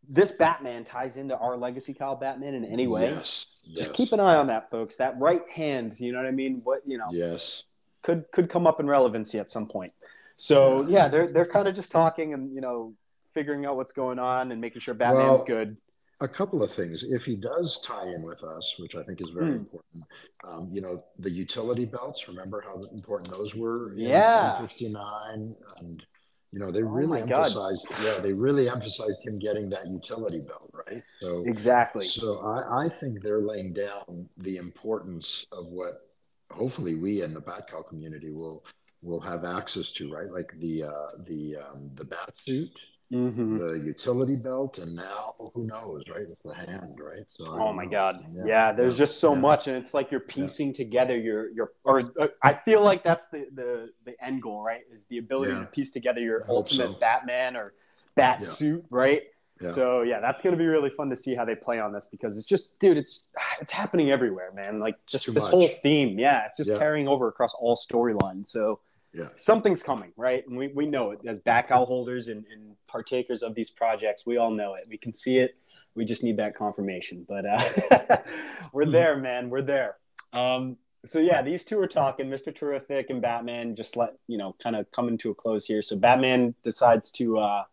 this 0.08 0.30
Batman 0.32 0.84
ties 0.84 1.16
into 1.16 1.36
our 1.36 1.56
legacy 1.56 1.94
Kyle 1.94 2.16
Batman 2.16 2.54
in 2.54 2.64
any 2.64 2.86
way, 2.86 3.10
yes, 3.10 3.62
just 3.66 3.76
yes. 3.76 3.90
keep 3.90 4.12
an 4.12 4.20
eye 4.20 4.36
on 4.36 4.46
that, 4.48 4.70
folks. 4.70 4.96
That 4.96 5.18
right 5.18 5.48
hand, 5.50 5.98
you 5.98 6.12
know 6.12 6.18
what 6.18 6.26
I 6.26 6.32
mean? 6.32 6.60
What 6.64 6.82
you 6.86 6.98
know? 6.98 7.06
Yes, 7.10 7.64
could 8.02 8.24
could 8.32 8.48
come 8.48 8.66
up 8.66 8.80
in 8.80 8.86
relevancy 8.86 9.38
at 9.38 9.50
some 9.50 9.66
point. 9.66 9.92
So 10.36 10.82
yeah, 10.82 10.88
yeah 10.88 11.08
they're 11.08 11.28
they're 11.28 11.46
kind 11.46 11.68
of 11.68 11.74
just 11.74 11.90
talking 11.90 12.34
and 12.34 12.54
you 12.54 12.60
know 12.60 12.94
figuring 13.32 13.66
out 13.66 13.76
what's 13.76 13.92
going 13.92 14.18
on 14.18 14.52
and 14.52 14.60
making 14.60 14.80
sure 14.80 14.94
Batman's 14.94 15.38
well, 15.38 15.44
good. 15.44 15.76
A 16.20 16.28
couple 16.28 16.62
of 16.62 16.70
things. 16.70 17.02
If 17.02 17.24
he 17.24 17.34
does 17.34 17.80
tie 17.82 18.06
in 18.14 18.22
with 18.22 18.44
us, 18.44 18.76
which 18.78 18.94
I 18.94 19.02
think 19.02 19.20
is 19.20 19.30
very 19.30 19.50
mm. 19.50 19.56
important, 19.56 20.04
um, 20.46 20.68
you 20.72 20.80
know, 20.80 21.02
the 21.18 21.30
utility 21.30 21.84
belts. 21.84 22.28
Remember 22.28 22.62
how 22.64 22.84
important 22.94 23.30
those 23.30 23.54
were? 23.54 23.92
yeah, 23.96 24.60
fifty 24.60 24.88
nine 24.88 25.56
and 25.78 26.06
you 26.54 26.60
know, 26.60 26.70
they 26.70 26.84
oh 26.84 26.88
really 26.88 27.20
emphasized, 27.20 27.88
God. 27.88 28.04
yeah, 28.04 28.20
they 28.22 28.32
really 28.32 28.68
emphasized 28.68 29.26
him 29.26 29.40
getting 29.40 29.68
that 29.70 29.88
utility 29.88 30.40
belt, 30.40 30.70
right? 30.72 31.02
So 31.20 31.42
exactly. 31.46 32.06
So 32.06 32.38
I, 32.38 32.84
I 32.84 32.88
think 32.88 33.22
they're 33.22 33.40
laying 33.40 33.72
down 33.72 34.28
the 34.36 34.58
importance 34.58 35.48
of 35.50 35.66
what 35.66 36.06
hopefully 36.52 36.94
we 36.94 37.22
in 37.22 37.34
the 37.34 37.40
Batcowl 37.40 37.88
community 37.88 38.30
will 38.30 38.64
will 39.02 39.18
have 39.18 39.44
access 39.44 39.90
to, 39.92 40.12
right? 40.12 40.30
Like 40.30 40.52
the 40.60 40.84
uh, 40.84 41.08
the 41.26 41.56
um, 41.56 41.90
the 41.96 42.04
bat 42.04 42.32
suit, 42.44 42.78
mm-hmm. 43.12 43.58
the 43.58 43.82
utility 43.84 44.36
belt, 44.36 44.78
and 44.78 44.96
now 44.96 45.34
who 45.54 45.64
knows, 45.64 46.04
right? 46.08 46.28
With 46.28 46.42
the 46.42 46.54
hand, 46.54 46.98
right? 47.00 47.24
So 47.28 47.44
oh 47.48 47.72
my 47.72 47.84
know. 47.84 47.90
God, 47.90 48.26
yeah, 48.32 48.44
yeah 48.46 48.72
there's 48.72 48.94
yeah. 48.94 48.98
just 48.98 49.20
so 49.20 49.34
yeah. 49.34 49.40
much, 49.40 49.68
and 49.68 49.76
it's 49.76 49.94
like 49.94 50.10
you're 50.10 50.20
piecing 50.20 50.72
together 50.72 51.16
your 51.16 51.50
your 51.50 51.72
or 51.84 52.00
uh, 52.20 52.28
I 52.42 52.54
feel 52.54 52.82
like 52.82 53.04
that's 53.04 53.26
the 53.28 53.46
the 53.54 53.90
the 54.04 54.14
end 54.24 54.42
goal, 54.42 54.62
right? 54.62 54.82
Is 54.92 55.06
the 55.06 55.18
ability 55.18 55.52
to 55.52 55.66
piece 55.66 55.92
together 55.92 56.20
your 56.20 56.42
ultimate 56.48 56.92
so. 56.92 56.98
Batman 56.98 57.56
or 57.56 57.74
bat 58.14 58.42
suit, 58.42 58.84
right? 58.90 59.22
Yeah. 59.60 59.70
So 59.70 60.02
yeah, 60.02 60.20
that's 60.20 60.42
gonna 60.42 60.56
be 60.56 60.66
really 60.66 60.90
fun 60.90 61.08
to 61.10 61.16
see 61.16 61.34
how 61.34 61.44
they 61.44 61.54
play 61.54 61.78
on 61.78 61.92
this 61.92 62.06
because 62.06 62.36
it's 62.36 62.46
just, 62.46 62.78
dude, 62.80 62.96
it's 62.96 63.28
it's 63.60 63.70
happening 63.70 64.10
everywhere, 64.10 64.50
man. 64.52 64.80
Like 64.80 64.96
just 65.06 65.26
Too 65.26 65.32
this 65.32 65.44
much. 65.44 65.52
whole 65.52 65.68
theme, 65.68 66.18
yeah, 66.18 66.44
it's 66.44 66.56
just 66.56 66.70
yeah. 66.70 66.78
carrying 66.78 67.06
over 67.06 67.28
across 67.28 67.54
all 67.54 67.76
storylines. 67.76 68.48
So 68.48 68.80
yeah. 69.14 69.28
something's 69.36 69.82
coming, 69.82 70.12
right? 70.16 70.46
And 70.46 70.58
we, 70.58 70.68
we 70.68 70.86
know 70.86 71.12
it 71.12 71.20
as 71.26 71.38
Batcowl 71.40 71.86
holders 71.86 72.28
and, 72.28 72.44
and 72.52 72.76
partakers 72.88 73.42
of 73.42 73.54
these 73.54 73.70
projects. 73.70 74.26
We 74.26 74.36
all 74.36 74.50
know 74.50 74.74
it. 74.74 74.84
We 74.88 74.98
can 74.98 75.14
see 75.14 75.38
it. 75.38 75.56
We 75.94 76.04
just 76.04 76.24
need 76.24 76.36
that 76.38 76.56
confirmation. 76.56 77.24
But 77.28 77.46
uh, 77.46 78.16
we're 78.72 78.90
there, 78.90 79.16
man. 79.16 79.50
We're 79.50 79.62
there. 79.62 79.94
Um, 80.32 80.76
so 81.04 81.18
yeah, 81.18 81.42
these 81.42 81.64
two 81.64 81.78
are 81.80 81.86
talking. 81.86 82.28
Mister 82.28 82.50
Terrific 82.50 83.10
and 83.10 83.22
Batman 83.22 83.76
just 83.76 83.96
let 83.96 84.14
you 84.26 84.38
know, 84.38 84.56
kind 84.62 84.74
of 84.74 84.90
coming 84.90 85.18
to 85.18 85.30
a 85.30 85.34
close 85.34 85.66
here. 85.66 85.82
So 85.82 85.96
Batman 85.96 86.54
decides 86.62 87.10
to 87.12 87.38
uh, 87.38 87.64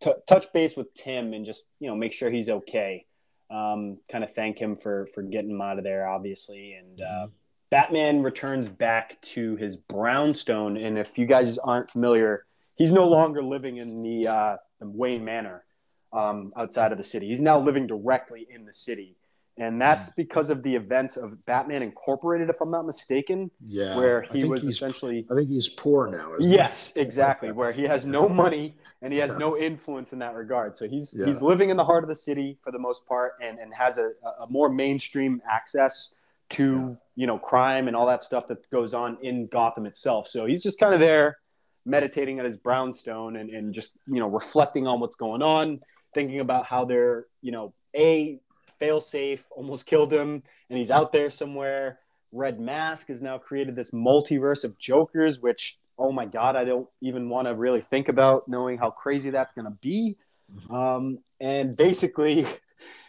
t- 0.00 0.12
touch 0.26 0.52
base 0.52 0.76
with 0.76 0.92
Tim 0.94 1.34
and 1.34 1.44
just 1.44 1.64
you 1.80 1.88
know 1.88 1.96
make 1.96 2.12
sure 2.12 2.30
he's 2.30 2.48
okay. 2.48 3.04
Um, 3.50 3.98
kind 4.10 4.22
of 4.24 4.32
thank 4.32 4.58
him 4.58 4.76
for 4.76 5.08
for 5.14 5.22
getting 5.22 5.50
him 5.50 5.60
out 5.60 5.78
of 5.78 5.84
there, 5.84 6.08
obviously, 6.08 6.74
and. 6.74 7.00
Uh, 7.00 7.04
mm-hmm. 7.04 7.32
Batman 7.70 8.22
returns 8.22 8.68
back 8.68 9.20
to 9.20 9.56
his 9.56 9.76
brownstone, 9.76 10.76
and 10.76 10.98
if 10.98 11.18
you 11.18 11.26
guys 11.26 11.58
aren't 11.58 11.90
familiar, 11.90 12.44
he's 12.76 12.92
no 12.92 13.06
longer 13.06 13.42
living 13.42 13.76
in 13.76 14.00
the, 14.00 14.26
uh, 14.26 14.56
the 14.80 14.88
Wayne 14.88 15.24
Manor 15.24 15.64
um, 16.12 16.52
outside 16.56 16.92
of 16.92 16.98
the 16.98 17.04
city. 17.04 17.28
He's 17.28 17.42
now 17.42 17.60
living 17.60 17.86
directly 17.86 18.46
in 18.50 18.64
the 18.64 18.72
city, 18.72 19.16
and 19.58 19.80
that's 19.80 20.08
hmm. 20.08 20.12
because 20.16 20.48
of 20.50 20.62
the 20.62 20.74
events 20.74 21.16
of 21.16 21.44
Batman 21.44 21.82
Incorporated, 21.82 22.48
if 22.48 22.60
I'm 22.60 22.70
not 22.70 22.86
mistaken. 22.86 23.50
Yeah, 23.66 23.96
where 23.96 24.22
he 24.22 24.44
was 24.44 24.66
essentially. 24.66 25.26
I 25.30 25.34
think 25.34 25.50
he's 25.50 25.68
poor 25.68 26.08
now. 26.08 26.32
Yes, 26.38 26.94
he? 26.94 27.00
exactly. 27.00 27.52
where 27.52 27.72
he 27.72 27.82
has 27.84 28.06
no 28.06 28.28
money 28.44 28.74
and 29.02 29.12
he 29.12 29.18
has 29.18 29.32
yeah. 29.32 29.38
no 29.38 29.56
influence 29.56 30.12
in 30.12 30.18
that 30.20 30.34
regard. 30.34 30.76
So 30.76 30.88
he's 30.88 31.14
yeah. 31.18 31.26
he's 31.26 31.42
living 31.42 31.70
in 31.70 31.76
the 31.76 31.84
heart 31.84 32.04
of 32.04 32.08
the 32.08 32.14
city 32.14 32.58
for 32.62 32.72
the 32.72 32.78
most 32.78 33.06
part, 33.06 33.34
and 33.42 33.58
and 33.58 33.74
has 33.74 33.98
a, 33.98 34.12
a 34.40 34.46
more 34.48 34.68
mainstream 34.68 35.42
access 35.50 36.14
to 36.50 36.88
yeah. 36.90 36.94
You 37.18 37.26
know 37.26 37.36
crime 37.36 37.88
and 37.88 37.96
all 37.96 38.06
that 38.06 38.22
stuff 38.22 38.46
that 38.46 38.70
goes 38.70 38.94
on 38.94 39.18
in 39.22 39.48
Gotham 39.48 39.86
itself. 39.86 40.28
So 40.28 40.46
he's 40.46 40.62
just 40.62 40.78
kind 40.78 40.94
of 40.94 41.00
there 41.00 41.36
meditating 41.84 42.38
at 42.38 42.44
his 42.44 42.56
brownstone 42.56 43.34
and, 43.34 43.50
and 43.50 43.74
just 43.74 43.96
you 44.06 44.20
know 44.20 44.28
reflecting 44.28 44.86
on 44.86 45.00
what's 45.00 45.16
going 45.16 45.42
on, 45.42 45.80
thinking 46.14 46.38
about 46.38 46.64
how 46.64 46.84
they're 46.84 47.26
you 47.42 47.50
know 47.50 47.74
a 47.96 48.38
failsafe 48.80 49.42
almost 49.50 49.84
killed 49.84 50.12
him, 50.12 50.44
and 50.70 50.78
he's 50.78 50.92
out 50.92 51.12
there 51.12 51.28
somewhere. 51.28 51.98
Red 52.32 52.60
Mask 52.60 53.08
has 53.08 53.20
now 53.20 53.36
created 53.36 53.74
this 53.74 53.90
multiverse 53.90 54.62
of 54.62 54.78
Jokers, 54.78 55.40
which 55.40 55.76
oh 55.98 56.12
my 56.12 56.24
god, 56.24 56.54
I 56.54 56.64
don't 56.64 56.86
even 57.00 57.28
want 57.28 57.48
to 57.48 57.54
really 57.56 57.80
think 57.80 58.08
about 58.08 58.46
knowing 58.46 58.78
how 58.78 58.90
crazy 58.90 59.30
that's 59.30 59.52
going 59.52 59.64
to 59.64 59.76
be. 59.82 60.16
Mm-hmm. 60.54 60.72
Um, 60.72 61.18
and 61.40 61.76
basically, 61.76 62.46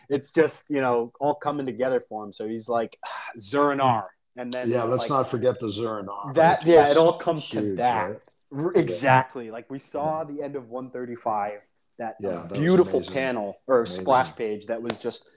it's 0.09 0.31
just 0.31 0.69
you 0.69 0.81
know 0.81 1.11
all 1.19 1.35
coming 1.35 1.65
together 1.65 2.03
for 2.07 2.25
him. 2.25 2.33
So 2.33 2.47
he's 2.47 2.67
like 2.67 2.97
Zur-En-Arrh, 3.39 4.07
and 4.37 4.51
then 4.51 4.69
yeah, 4.69 4.83
let's 4.83 5.01
like, 5.01 5.09
not 5.09 5.31
forget 5.31 5.59
the 5.59 5.71
Zur-En-Arrh. 5.71 6.33
That 6.35 6.65
yeah, 6.65 6.89
it 6.89 6.97
all 6.97 7.17
comes 7.17 7.45
huge, 7.45 7.69
to 7.69 7.75
that. 7.75 8.23
Right? 8.51 8.75
Exactly. 8.75 9.47
Yeah. 9.47 9.51
Like 9.51 9.69
we 9.69 9.77
saw 9.77 10.23
the 10.23 10.41
end 10.41 10.55
of 10.55 10.69
135, 10.69 11.59
that, 11.99 12.15
yeah, 12.19 12.47
that 12.49 12.53
beautiful 12.53 13.01
panel 13.01 13.59
or 13.67 13.81
amazing. 13.81 14.01
splash 14.01 14.35
page 14.35 14.65
that 14.65 14.81
was 14.81 14.97
just 14.97 15.29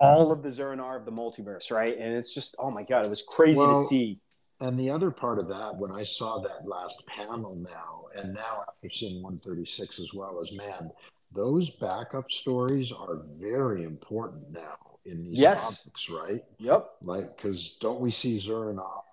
all 0.00 0.30
of 0.30 0.42
the 0.42 0.52
Zur-En-Arrh 0.52 0.98
of 0.98 1.04
the 1.04 1.10
multiverse, 1.10 1.72
right? 1.72 1.96
And 1.98 2.14
it's 2.14 2.32
just, 2.32 2.54
oh 2.58 2.70
my 2.70 2.84
god, 2.84 3.04
it 3.04 3.10
was 3.10 3.22
crazy 3.22 3.58
well, 3.58 3.74
to 3.74 3.82
see. 3.88 4.20
And 4.60 4.78
the 4.78 4.90
other 4.90 5.10
part 5.10 5.38
of 5.38 5.48
that, 5.48 5.76
when 5.76 5.90
I 5.90 6.04
saw 6.04 6.40
that 6.40 6.66
last 6.66 7.04
panel 7.06 7.56
now, 7.56 8.06
and 8.14 8.34
now 8.34 8.64
after 8.68 8.90
seeing 8.90 9.22
136 9.22 9.98
as 9.98 10.14
well, 10.14 10.40
is 10.40 10.52
man, 10.52 10.90
those 11.34 11.70
backup 11.70 12.30
stories 12.30 12.92
are 12.92 13.22
very 13.38 13.84
important 13.84 14.50
now 14.52 14.76
in 15.04 15.24
these 15.24 15.38
yes. 15.38 15.84
topics, 15.84 16.08
right? 16.10 16.44
Yep. 16.58 16.90
Like, 17.02 17.36
because 17.36 17.76
don't 17.80 18.00
we 18.00 18.10
see 18.10 18.38
Zur-En-Arrh 18.38 19.04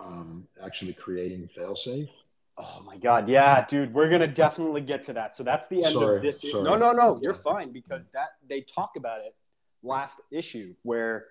um, 0.00 0.46
actually 0.62 0.92
creating 0.92 1.48
failsafe? 1.56 2.08
Oh 2.56 2.82
my 2.86 2.96
God, 2.96 3.28
yeah, 3.28 3.64
dude, 3.66 3.92
we're 3.92 4.08
gonna 4.08 4.28
definitely 4.28 4.80
get 4.80 5.02
to 5.04 5.12
that. 5.14 5.34
So 5.34 5.42
that's 5.42 5.66
the 5.66 5.84
end 5.84 5.94
sorry, 5.94 6.18
of 6.18 6.22
this. 6.22 6.40
Sorry. 6.40 6.62
No, 6.62 6.76
no, 6.76 6.92
no, 6.92 7.18
you're 7.24 7.34
fine 7.34 7.72
because 7.72 8.06
that 8.08 8.34
they 8.48 8.60
talk 8.60 8.92
about 8.96 9.20
it 9.20 9.34
last 9.82 10.20
issue 10.30 10.74
where 10.84 11.26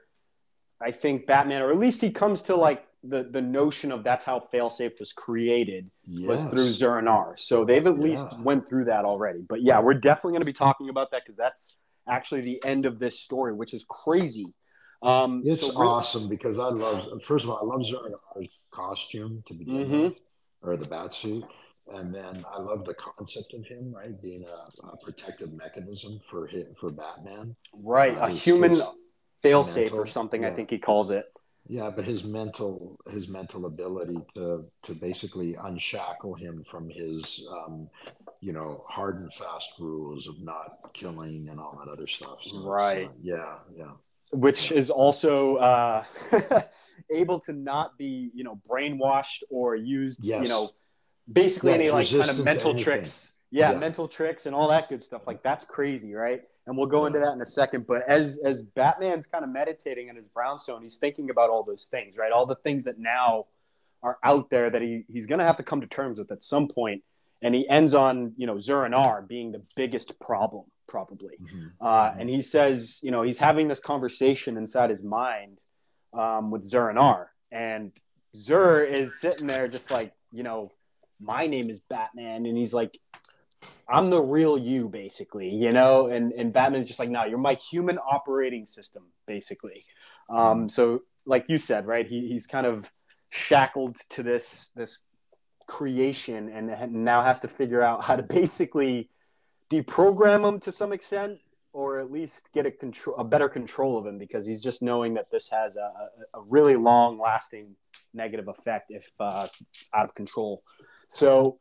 I 0.81 0.91
think 0.91 1.25
Batman, 1.25 1.61
or 1.61 1.69
at 1.69 1.77
least 1.77 2.01
he 2.01 2.11
comes 2.11 2.41
to 2.43 2.57
like 2.57 2.85
the 3.03 3.23
the 3.29 3.41
notion 3.41 3.91
of 3.91 4.03
that's 4.03 4.23
how 4.23 4.47
failsafe 4.53 4.99
was 4.99 5.13
created 5.13 5.89
yes. 6.03 6.27
was 6.27 6.45
through 6.45 6.69
Zur-En-Arrh. 6.69 7.37
So 7.37 7.65
they've 7.65 7.85
at 7.85 7.95
yeah. 7.95 8.01
least 8.01 8.39
went 8.39 8.67
through 8.67 8.85
that 8.85 9.05
already. 9.05 9.41
But 9.47 9.61
yeah, 9.61 9.79
we're 9.79 9.93
definitely 9.95 10.33
going 10.33 10.41
to 10.41 10.47
be 10.47 10.53
talking 10.53 10.89
about 10.89 11.11
that 11.11 11.23
because 11.23 11.37
that's 11.37 11.77
actually 12.07 12.41
the 12.41 12.63
end 12.63 12.85
of 12.85 12.99
this 12.99 13.19
story, 13.19 13.53
which 13.53 13.73
is 13.73 13.85
crazy. 13.89 14.53
Um, 15.01 15.41
it's 15.45 15.61
so 15.61 15.73
awesome 15.77 16.29
because 16.29 16.57
I 16.59 16.69
love. 16.69 17.21
First 17.23 17.43
of 17.43 17.51
all, 17.51 17.59
I 17.61 17.65
love 17.65 17.85
Zur-En-Arrh's 17.85 18.49
costume 18.71 19.43
to 19.47 19.53
begin 19.53 19.85
mm-hmm. 19.85 20.01
with, 20.03 20.21
or 20.61 20.77
the 20.77 20.87
bat 20.87 21.13
suit. 21.13 21.43
And 21.93 22.15
then 22.15 22.45
I 22.49 22.61
love 22.61 22.85
the 22.85 22.93
concept 22.93 23.53
of 23.53 23.65
him, 23.65 23.93
right, 23.93 24.19
being 24.21 24.45
a, 24.47 24.87
a 24.87 24.97
protective 24.97 25.51
mechanism 25.51 26.21
for 26.29 26.47
him, 26.47 26.67
for 26.79 26.89
Batman. 26.89 27.57
Right, 27.73 28.15
uh, 28.15 28.27
a 28.27 28.29
human 28.29 28.81
failsafe 29.43 29.91
or 29.91 30.05
something. 30.05 30.43
Yeah. 30.43 30.47
I 30.47 30.53
think 30.53 30.69
he 30.69 30.77
calls 30.77 31.11
it. 31.11 31.25
Yeah, 31.67 31.89
but 31.89 32.03
his 32.03 32.25
mental 32.25 32.99
his 33.09 33.29
mental 33.29 33.65
ability 33.65 34.19
to 34.35 34.65
to 34.83 34.93
basically 34.93 35.55
unshackle 35.55 36.33
him 36.35 36.63
from 36.69 36.89
his 36.89 37.45
um, 37.49 37.89
you 38.41 38.51
know 38.51 38.83
hard 38.87 39.21
and 39.21 39.33
fast 39.33 39.73
rules 39.79 40.27
of 40.27 40.41
not 40.41 40.91
killing 40.93 41.47
and 41.49 41.59
all 41.59 41.81
that 41.83 41.89
other 41.89 42.07
stuff. 42.07 42.37
So 42.43 42.63
right. 42.63 43.09
yeah, 43.21 43.55
yeah. 43.75 43.91
Which 44.33 44.71
yeah. 44.71 44.77
is 44.77 44.89
also 44.89 45.55
uh, 45.57 46.03
able 47.09 47.39
to 47.41 47.53
not 47.53 47.97
be 47.97 48.29
you 48.33 48.43
know 48.43 48.59
brainwashed 48.69 49.43
or 49.49 49.75
used 49.75 50.25
yes. 50.25 50.43
you 50.43 50.49
know 50.49 50.69
basically 51.31 51.71
yeah, 51.71 51.77
any 51.77 51.91
like 51.91 52.09
kind 52.09 52.29
of 52.29 52.43
mental 52.43 52.75
tricks. 52.75 53.32
Yeah, 53.53 53.71
yeah, 53.71 53.77
mental 53.77 54.07
tricks 54.07 54.47
and 54.47 54.55
all 54.55 54.67
that 54.69 54.89
good 54.89 54.99
stuff. 54.99 55.27
Like 55.27 55.43
that's 55.43 55.63
crazy, 55.63 56.15
right? 56.15 56.41
And 56.65 56.75
we'll 56.75 56.87
go 56.87 57.05
into 57.05 57.19
that 57.19 57.33
in 57.33 57.41
a 57.41 57.45
second. 57.45 57.85
But 57.85 58.01
as 58.07 58.39
as 58.43 58.63
Batman's 58.63 59.27
kind 59.27 59.43
of 59.43 59.51
meditating 59.51 60.07
in 60.07 60.15
his 60.15 60.27
brownstone, 60.27 60.81
he's 60.81 60.97
thinking 60.97 61.29
about 61.29 61.51
all 61.51 61.63
those 61.63 61.85
things, 61.85 62.17
right? 62.17 62.31
All 62.31 62.47
the 62.47 62.55
things 62.55 62.83
that 62.85 62.97
now 62.97 63.45
are 64.01 64.17
out 64.23 64.49
there 64.49 64.71
that 64.71 64.81
he 64.81 65.05
he's 65.07 65.27
gonna 65.27 65.43
have 65.45 65.57
to 65.57 65.63
come 65.63 65.81
to 65.81 65.87
terms 65.87 66.17
with 66.17 66.31
at 66.31 66.41
some 66.41 66.67
point. 66.67 67.03
And 67.43 67.53
he 67.53 67.69
ends 67.69 67.93
on, 67.93 68.33
you 68.37 68.47
know, 68.47 68.57
Zur-En-Arrh 68.57 69.27
being 69.27 69.51
the 69.51 69.61
biggest 69.75 70.19
problem, 70.19 70.63
probably. 70.87 71.35
Mm-hmm. 71.43 71.85
Uh, 71.85 72.11
and 72.17 72.27
he 72.27 72.41
says, 72.41 73.01
you 73.03 73.11
know, 73.11 73.21
he's 73.21 73.37
having 73.37 73.67
this 73.67 73.81
conversation 73.81 74.57
inside 74.57 74.89
his 74.89 75.03
mind 75.03 75.59
um, 76.13 76.49
with 76.49 76.63
Zur-En-Arrh. 76.63 77.27
And 77.51 77.91
Zur 78.35 78.79
is 78.79 79.19
sitting 79.19 79.45
there 79.45 79.67
just 79.67 79.91
like, 79.91 80.13
you 80.31 80.41
know, 80.41 80.71
my 81.19 81.45
name 81.45 81.69
is 81.69 81.81
Batman. 81.81 82.45
And 82.45 82.57
he's 82.57 82.73
like, 82.73 82.97
I'm 83.87 84.09
the 84.09 84.21
real 84.21 84.57
you, 84.57 84.89
basically, 84.89 85.53
you 85.53 85.71
know? 85.71 86.07
And, 86.07 86.31
and 86.33 86.53
Batman's 86.53 86.85
just 86.85 86.99
like, 86.99 87.09
no, 87.09 87.25
you're 87.25 87.37
my 87.37 87.55
human 87.55 87.97
operating 87.97 88.65
system, 88.65 89.03
basically. 89.27 89.83
Um, 90.29 90.69
so, 90.69 91.03
like 91.25 91.45
you 91.49 91.57
said, 91.57 91.85
right, 91.85 92.07
he, 92.07 92.27
he's 92.27 92.47
kind 92.47 92.65
of 92.65 92.91
shackled 93.29 93.97
to 94.09 94.23
this, 94.23 94.71
this 94.75 95.03
creation 95.67 96.49
and 96.49 96.93
now 96.93 97.23
has 97.23 97.41
to 97.41 97.47
figure 97.47 97.81
out 97.81 98.03
how 98.03 98.15
to 98.15 98.23
basically 98.23 99.09
deprogram 99.69 100.47
him 100.47 100.59
to 100.59 100.71
some 100.71 100.93
extent 100.93 101.39
or 101.71 101.99
at 101.99 102.11
least 102.11 102.51
get 102.53 102.65
a 102.65 102.71
control 102.71 103.15
a 103.17 103.23
better 103.23 103.49
control 103.49 103.97
of 103.97 104.05
him 104.05 104.17
because 104.17 104.45
he's 104.45 104.61
just 104.61 104.81
knowing 104.83 105.15
that 105.15 105.31
this 105.31 105.49
has 105.49 105.75
a, 105.75 105.81
a, 105.81 106.39
a 106.39 106.41
really 106.49 106.75
long 106.75 107.19
lasting 107.19 107.75
negative 108.13 108.47
effect 108.47 108.91
if 108.91 109.09
uh, 109.19 109.47
out 109.95 110.05
of 110.05 110.13
control 110.13 110.61
so 111.07 111.57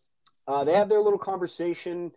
uh, 0.47 0.65
they 0.65 0.75
have 0.75 0.89
their 0.89 1.01
little 1.01 1.19
conversation. 1.19 2.13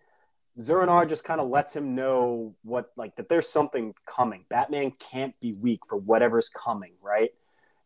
Zur-En-Arrh 0.62 1.08
just 1.08 1.24
kind 1.24 1.42
of 1.42 1.50
lets 1.50 1.76
him 1.76 1.96
know 1.96 2.56
what, 2.64 2.92
like, 2.96 3.16
that 3.18 3.30
there's 3.30 3.50
something 3.50 3.94
coming. 4.06 4.46
Batman 4.50 4.92
can't 4.92 5.38
be 5.40 5.54
weak 5.54 5.82
for 5.88 5.98
whatever's 5.98 6.50
coming, 6.50 6.94
right? 7.02 7.32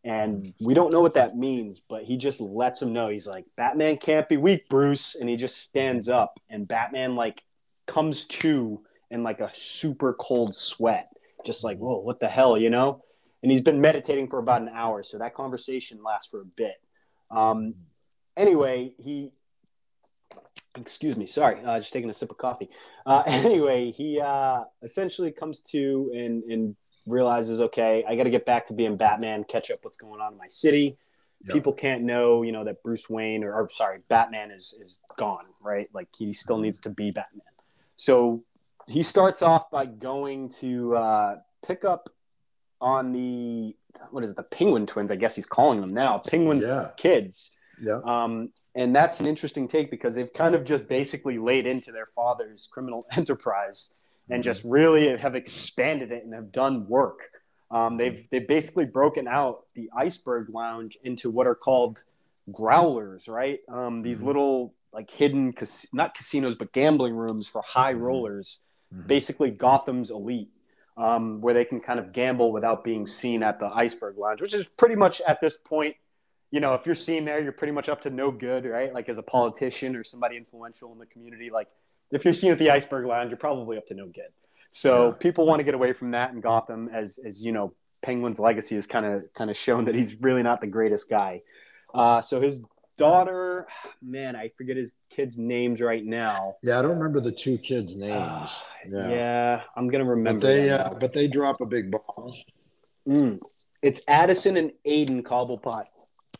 And 0.03 0.53
we 0.61 0.73
don't 0.73 0.93
know 0.93 1.01
what 1.01 1.15
that 1.15 1.35
means, 1.35 1.81
but 1.81 2.03
he 2.03 2.15
just 2.15 2.39
lets 2.39 2.81
him 2.81 2.93
know. 2.93 3.09
He's 3.09 3.27
like, 3.27 3.45
Batman 3.57 3.97
can't 3.97 4.29
be 4.29 4.37
weak, 4.37 4.69
Bruce. 4.69 5.15
And 5.15 5.29
he 5.29 5.35
just 5.35 5.57
stands 5.57 6.07
up, 6.07 6.39
and 6.49 6.67
Batman, 6.67 7.15
like, 7.15 7.43
comes 7.85 8.25
to 8.25 8.81
in 9.09 9.23
like 9.23 9.41
a 9.41 9.49
super 9.53 10.13
cold 10.13 10.55
sweat, 10.55 11.09
just 11.43 11.63
like, 11.63 11.79
whoa, 11.79 11.97
what 11.97 12.19
the 12.19 12.27
hell, 12.27 12.55
you 12.55 12.69
know? 12.69 13.03
And 13.41 13.51
he's 13.51 13.63
been 13.63 13.81
meditating 13.81 14.27
for 14.27 14.37
about 14.37 14.61
an 14.61 14.69
hour. 14.69 15.01
So 15.01 15.17
that 15.17 15.33
conversation 15.33 16.03
lasts 16.03 16.29
for 16.29 16.41
a 16.41 16.45
bit. 16.45 16.75
Um, 17.31 17.73
anyway, 18.37 18.93
he 18.99 19.31
excuse 20.75 21.17
me 21.17 21.25
sorry 21.25 21.59
uh, 21.63 21.79
just 21.79 21.93
taking 21.93 22.09
a 22.09 22.13
sip 22.13 22.29
of 22.29 22.37
coffee 22.37 22.69
uh, 23.05 23.23
anyway 23.27 23.91
he 23.91 24.19
uh, 24.19 24.63
essentially 24.83 25.31
comes 25.31 25.61
to 25.61 26.11
and, 26.13 26.43
and 26.43 26.75
realizes 27.05 27.59
okay 27.59 28.03
i 28.07 28.15
got 28.15 28.23
to 28.23 28.29
get 28.29 28.45
back 28.45 28.65
to 28.65 28.73
being 28.73 28.95
batman 28.95 29.43
catch 29.43 29.71
up 29.71 29.79
what's 29.81 29.97
going 29.97 30.21
on 30.21 30.31
in 30.31 30.37
my 30.37 30.47
city 30.47 30.97
yep. 31.43 31.53
people 31.53 31.73
can't 31.73 32.03
know 32.03 32.43
you 32.43 32.51
know 32.51 32.63
that 32.63 32.81
bruce 32.83 33.09
wayne 33.09 33.43
or, 33.43 33.53
or, 33.53 33.67
sorry 33.71 33.99
batman 34.09 34.51
is 34.51 34.75
is 34.79 35.01
gone 35.17 35.45
right 35.61 35.89
like 35.93 36.07
he 36.17 36.31
still 36.31 36.59
needs 36.59 36.79
to 36.79 36.89
be 36.89 37.09
batman 37.11 37.41
so 37.95 38.43
he 38.87 39.01
starts 39.01 39.41
off 39.41 39.69
by 39.69 39.85
going 39.85 40.49
to 40.49 40.95
uh, 40.95 41.35
pick 41.65 41.83
up 41.83 42.09
on 42.81 43.11
the 43.11 43.75
what 44.11 44.23
is 44.23 44.29
it 44.29 44.35
the 44.35 44.43
penguin 44.43 44.85
twins 44.85 45.11
i 45.11 45.15
guess 45.15 45.35
he's 45.35 45.47
calling 45.47 45.81
them 45.81 45.93
now 45.93 46.21
penguins 46.29 46.65
yeah. 46.65 46.89
kids 46.95 47.55
yeah. 47.81 47.99
Um, 48.05 48.51
and 48.75 48.95
that's 48.95 49.19
an 49.19 49.25
interesting 49.25 49.67
take 49.67 49.89
because 49.89 50.15
they've 50.15 50.31
kind 50.31 50.55
of 50.55 50.63
just 50.63 50.87
basically 50.87 51.37
laid 51.37 51.65
into 51.65 51.91
their 51.91 52.07
father's 52.15 52.67
criminal 52.71 53.05
enterprise 53.17 53.99
and 54.29 54.43
just 54.43 54.63
really 54.63 55.17
have 55.17 55.35
expanded 55.35 56.11
it 56.11 56.23
and 56.23 56.33
have 56.33 56.51
done 56.51 56.87
work. 56.87 57.19
Um, 57.71 57.97
they've 57.97 58.27
they've 58.31 58.47
basically 58.47 58.85
broken 58.85 59.27
out 59.27 59.65
the 59.75 59.89
iceberg 59.95 60.49
lounge 60.49 60.97
into 61.03 61.29
what 61.29 61.47
are 61.47 61.55
called 61.55 62.03
growlers, 62.51 63.27
right? 63.27 63.59
Um, 63.67 64.01
these 64.01 64.17
mm-hmm. 64.17 64.27
little 64.27 64.73
like 64.91 65.09
hidden 65.11 65.53
cas- 65.53 65.87
not 65.93 66.15
casinos 66.15 66.55
but 66.55 66.71
gambling 66.73 67.15
rooms 67.15 67.47
for 67.47 67.61
high 67.61 67.93
mm-hmm. 67.93 68.03
rollers, 68.03 68.61
mm-hmm. 68.93 69.07
basically 69.07 69.51
Gotham's 69.51 70.09
elite, 70.09 70.49
um, 70.97 71.41
where 71.41 71.53
they 71.53 71.65
can 71.65 71.79
kind 71.79 71.99
of 71.99 72.11
gamble 72.11 72.51
without 72.51 72.83
being 72.83 73.05
seen 73.05 73.43
at 73.43 73.59
the 73.59 73.67
iceberg 73.67 74.17
lounge, 74.17 74.41
which 74.41 74.53
is 74.53 74.67
pretty 74.67 74.95
much 74.95 75.21
at 75.27 75.39
this 75.41 75.57
point 75.57 75.95
you 76.51 76.59
know, 76.59 76.73
if 76.73 76.85
you're 76.85 76.95
seen 76.95 77.25
there, 77.25 77.39
you're 77.39 77.51
pretty 77.51 77.73
much 77.73 77.89
up 77.89 78.01
to 78.01 78.09
no 78.09 78.31
good, 78.31 78.65
right? 78.65 78.93
Like 78.93 79.09
as 79.09 79.17
a 79.17 79.23
politician 79.23 79.95
or 79.95 80.03
somebody 80.03 80.37
influential 80.37 80.91
in 80.91 80.97
the 80.97 81.05
community, 81.05 81.49
like 81.51 81.67
if 82.11 82.25
you're 82.25 82.33
seen 82.33 82.51
at 82.51 82.57
the 82.57 82.71
Iceberg 82.71 83.05
Lounge, 83.05 83.29
you're 83.29 83.37
probably 83.37 83.77
up 83.77 83.87
to 83.87 83.93
no 83.93 84.07
good. 84.07 84.31
So 84.71 85.09
yeah. 85.09 85.13
people 85.19 85.45
want 85.45 85.59
to 85.59 85.63
get 85.63 85.73
away 85.73 85.93
from 85.93 86.11
that 86.11 86.31
in 86.31 86.41
Gotham, 86.41 86.89
as 86.93 87.19
as 87.23 87.41
you 87.41 87.51
know, 87.51 87.73
Penguin's 88.01 88.39
legacy 88.39 88.75
has 88.75 88.87
kind 88.87 89.05
of 89.05 89.33
kind 89.33 89.49
of 89.49 89.57
shown 89.57 89.85
that 89.85 89.95
he's 89.95 90.15
really 90.21 90.43
not 90.43 90.61
the 90.61 90.67
greatest 90.67 91.09
guy. 91.09 91.41
Uh, 91.93 92.21
so 92.21 92.39
his 92.39 92.63
daughter, 92.97 93.67
man, 94.01 94.35
I 94.35 94.51
forget 94.57 94.77
his 94.77 94.95
kids' 95.09 95.37
names 95.37 95.81
right 95.81 96.05
now. 96.05 96.55
Yeah, 96.61 96.79
I 96.79 96.81
don't 96.81 96.97
remember 96.97 97.19
the 97.19 97.31
two 97.31 97.57
kids' 97.57 97.95
names. 97.95 98.11
Uh, 98.13 98.47
yeah. 98.89 99.09
yeah. 99.09 99.61
I'm 99.75 99.87
gonna 99.87 100.05
remember. 100.05 100.41
But 100.41 100.47
they, 100.47 100.69
uh, 100.69 100.93
but 100.99 101.13
they 101.13 101.27
drop 101.27 101.61
a 101.61 101.65
big 101.65 101.91
ball. 101.91 102.35
Mm. 103.07 103.39
It's 103.81 104.01
Addison 104.07 104.57
and 104.57 104.71
Aiden 104.85 105.23
Cobblepot. 105.23 105.85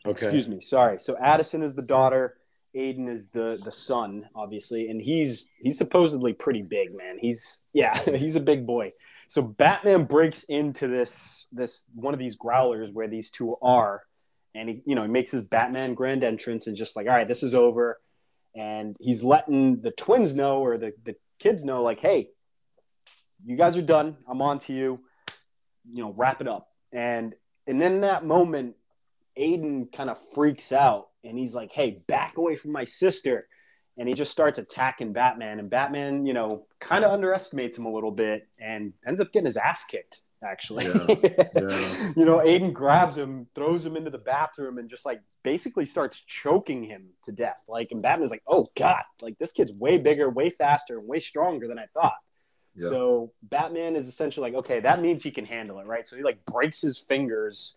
Okay. 0.06 0.12
Excuse 0.12 0.48
me. 0.48 0.60
Sorry. 0.60 0.98
So 0.98 1.16
Addison 1.18 1.62
is 1.62 1.74
the 1.74 1.82
daughter. 1.82 2.36
Aiden 2.76 3.08
is 3.08 3.28
the 3.28 3.60
the 3.64 3.70
son, 3.70 4.28
obviously, 4.34 4.88
and 4.90 5.00
he's 5.00 5.48
he's 5.60 5.76
supposedly 5.76 6.32
pretty 6.32 6.62
big, 6.62 6.96
man. 6.96 7.18
He's 7.20 7.62
yeah, 7.72 7.96
he's 8.16 8.36
a 8.36 8.40
big 8.40 8.66
boy. 8.66 8.92
So 9.28 9.42
Batman 9.42 10.04
breaks 10.04 10.44
into 10.44 10.88
this 10.88 11.48
this 11.52 11.84
one 11.94 12.14
of 12.14 12.20
these 12.20 12.36
growlers 12.36 12.90
where 12.92 13.08
these 13.08 13.30
two 13.30 13.56
are, 13.60 14.02
and 14.54 14.68
he 14.68 14.82
you 14.86 14.94
know 14.94 15.02
he 15.02 15.08
makes 15.08 15.30
his 15.30 15.44
Batman 15.44 15.94
grand 15.94 16.22
entrance 16.22 16.66
and 16.66 16.76
just 16.76 16.96
like 16.96 17.06
all 17.06 17.12
right 17.12 17.28
this 17.28 17.42
is 17.42 17.54
over, 17.54 18.00
and 18.54 18.96
he's 19.00 19.22
letting 19.22 19.80
the 19.80 19.90
twins 19.92 20.34
know 20.34 20.60
or 20.60 20.78
the 20.78 20.92
the 21.04 21.16
kids 21.40 21.64
know 21.64 21.82
like 21.82 22.00
hey, 22.00 22.28
you 23.44 23.56
guys 23.56 23.76
are 23.76 23.82
done. 23.82 24.16
I'm 24.28 24.42
on 24.42 24.58
to 24.60 24.72
you. 24.72 25.00
You 25.90 26.04
know 26.04 26.14
wrap 26.16 26.40
it 26.40 26.46
up. 26.46 26.68
And 26.92 27.34
and 27.66 27.80
then 27.80 28.02
that 28.02 28.24
moment, 28.24 28.76
Aiden 29.38 29.90
kind 29.92 30.10
of 30.10 30.18
freaks 30.34 30.72
out 30.72 31.08
and 31.24 31.38
he's 31.38 31.54
like 31.54 31.72
hey 31.72 32.02
back 32.06 32.36
away 32.36 32.56
from 32.56 32.72
my 32.72 32.84
sister 32.84 33.46
and 34.00 34.08
he 34.08 34.14
just 34.14 34.32
starts 34.32 34.58
attacking 34.58 35.12
Batman. 35.12 35.58
And 35.58 35.68
Batman, 35.68 36.24
you 36.24 36.32
know, 36.32 36.66
kind 36.78 37.04
of 37.04 37.12
underestimates 37.12 37.76
him 37.76 37.84
a 37.84 37.92
little 37.92 38.10
bit 38.10 38.48
and 38.58 38.94
ends 39.06 39.20
up 39.20 39.30
getting 39.30 39.44
his 39.44 39.58
ass 39.58 39.84
kicked. 39.84 40.22
Actually, 40.42 40.86
yeah. 40.86 41.16
Yeah. 41.54 42.12
you 42.16 42.24
know, 42.24 42.38
Aiden 42.38 42.72
grabs 42.72 43.18
him, 43.18 43.46
throws 43.54 43.84
him 43.84 43.98
into 43.98 44.08
the 44.08 44.16
bathroom, 44.16 44.78
and 44.78 44.88
just 44.88 45.04
like 45.04 45.20
basically 45.42 45.84
starts 45.84 46.24
choking 46.24 46.82
him 46.82 47.08
to 47.24 47.32
death. 47.32 47.60
Like, 47.68 47.88
and 47.90 48.00
Batman's 48.00 48.30
like, 48.30 48.42
"Oh 48.46 48.68
God, 48.74 49.02
like 49.20 49.36
this 49.38 49.52
kid's 49.52 49.78
way 49.78 49.98
bigger, 49.98 50.30
way 50.30 50.48
faster, 50.48 50.98
and 50.98 51.06
way 51.06 51.20
stronger 51.20 51.68
than 51.68 51.78
I 51.78 51.84
thought." 51.92 52.14
Yeah. 52.74 52.88
So 52.88 53.32
Batman 53.42 53.96
is 53.96 54.08
essentially 54.08 54.50
like, 54.50 54.58
okay, 54.60 54.80
that 54.80 55.02
means 55.02 55.22
he 55.22 55.30
can 55.30 55.44
handle 55.44 55.78
it, 55.78 55.86
right? 55.86 56.06
So 56.06 56.16
he 56.16 56.22
like 56.22 56.42
breaks 56.46 56.80
his 56.80 56.98
fingers 56.98 57.76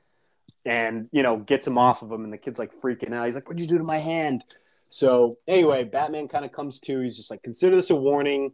and 0.65 1.09
you 1.11 1.23
know 1.23 1.37
gets 1.37 1.67
him 1.67 1.77
off 1.77 2.01
of 2.01 2.11
him, 2.11 2.23
and 2.23 2.33
the 2.33 2.37
kid's 2.37 2.59
like 2.59 2.73
freaking 2.73 3.13
out. 3.13 3.25
He's 3.25 3.35
like, 3.35 3.47
"What'd 3.47 3.61
you 3.61 3.67
do 3.67 3.77
to 3.77 3.83
my 3.83 3.97
hand?" 3.97 4.43
So 4.89 5.37
anyway, 5.47 5.83
Batman 5.85 6.27
kind 6.27 6.45
of 6.45 6.51
comes 6.51 6.79
to. 6.81 7.01
He's 7.01 7.17
just 7.17 7.31
like, 7.31 7.41
consider 7.41 7.75
this 7.75 7.89
a 7.89 7.95
warning, 7.95 8.53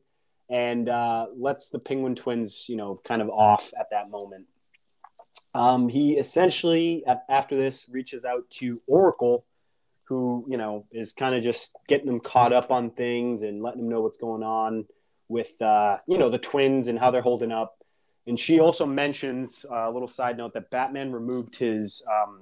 and 0.49 0.88
uh, 0.88 1.27
lets 1.36 1.69
the 1.69 1.80
Penguin 1.80 2.15
Twins, 2.15 2.65
you 2.69 2.77
know, 2.77 3.02
kind 3.03 3.22
of 3.22 3.30
off 3.30 3.73
at 3.80 3.90
that 3.91 4.10
moment. 4.10 4.45
Um, 5.53 5.90
he 5.90 6.18
essentially, 6.18 7.03
after 7.27 7.57
this, 7.57 7.90
reaches 7.90 8.23
out 8.23 8.49
to 8.52 8.80
Oracle, 8.88 9.45
who 10.06 10.45
you 10.48 10.57
know 10.57 10.86
is 10.91 11.14
kind 11.14 11.36
of 11.36 11.44
just 11.44 11.76
getting 11.88 12.07
them 12.07 12.19
caught 12.19 12.53
up 12.53 12.72
on 12.72 12.91
things 12.91 13.44
and 13.44 13.61
letting 13.61 13.81
them 13.81 13.90
know 13.90 14.02
what's 14.02 14.18
going 14.18 14.44
on 14.44 14.86
with 15.27 15.61
uh, 15.61 15.98
you 16.07 16.18
know 16.18 16.30
the 16.30 16.38
twins 16.38 16.88
and 16.88 16.98
how 16.99 17.11
they're 17.11 17.22
holding 17.22 17.52
up. 17.52 17.78
And 18.28 18.40
she 18.40 18.60
also 18.60 18.86
mentions 18.86 19.66
uh, 19.70 19.90
a 19.90 19.91
little 19.91 20.08
side 20.08 20.38
note 20.38 20.54
that 20.54 20.70
Batman 20.70 21.12
removed 21.12 21.56
his 21.56 22.04
um, 22.12 22.41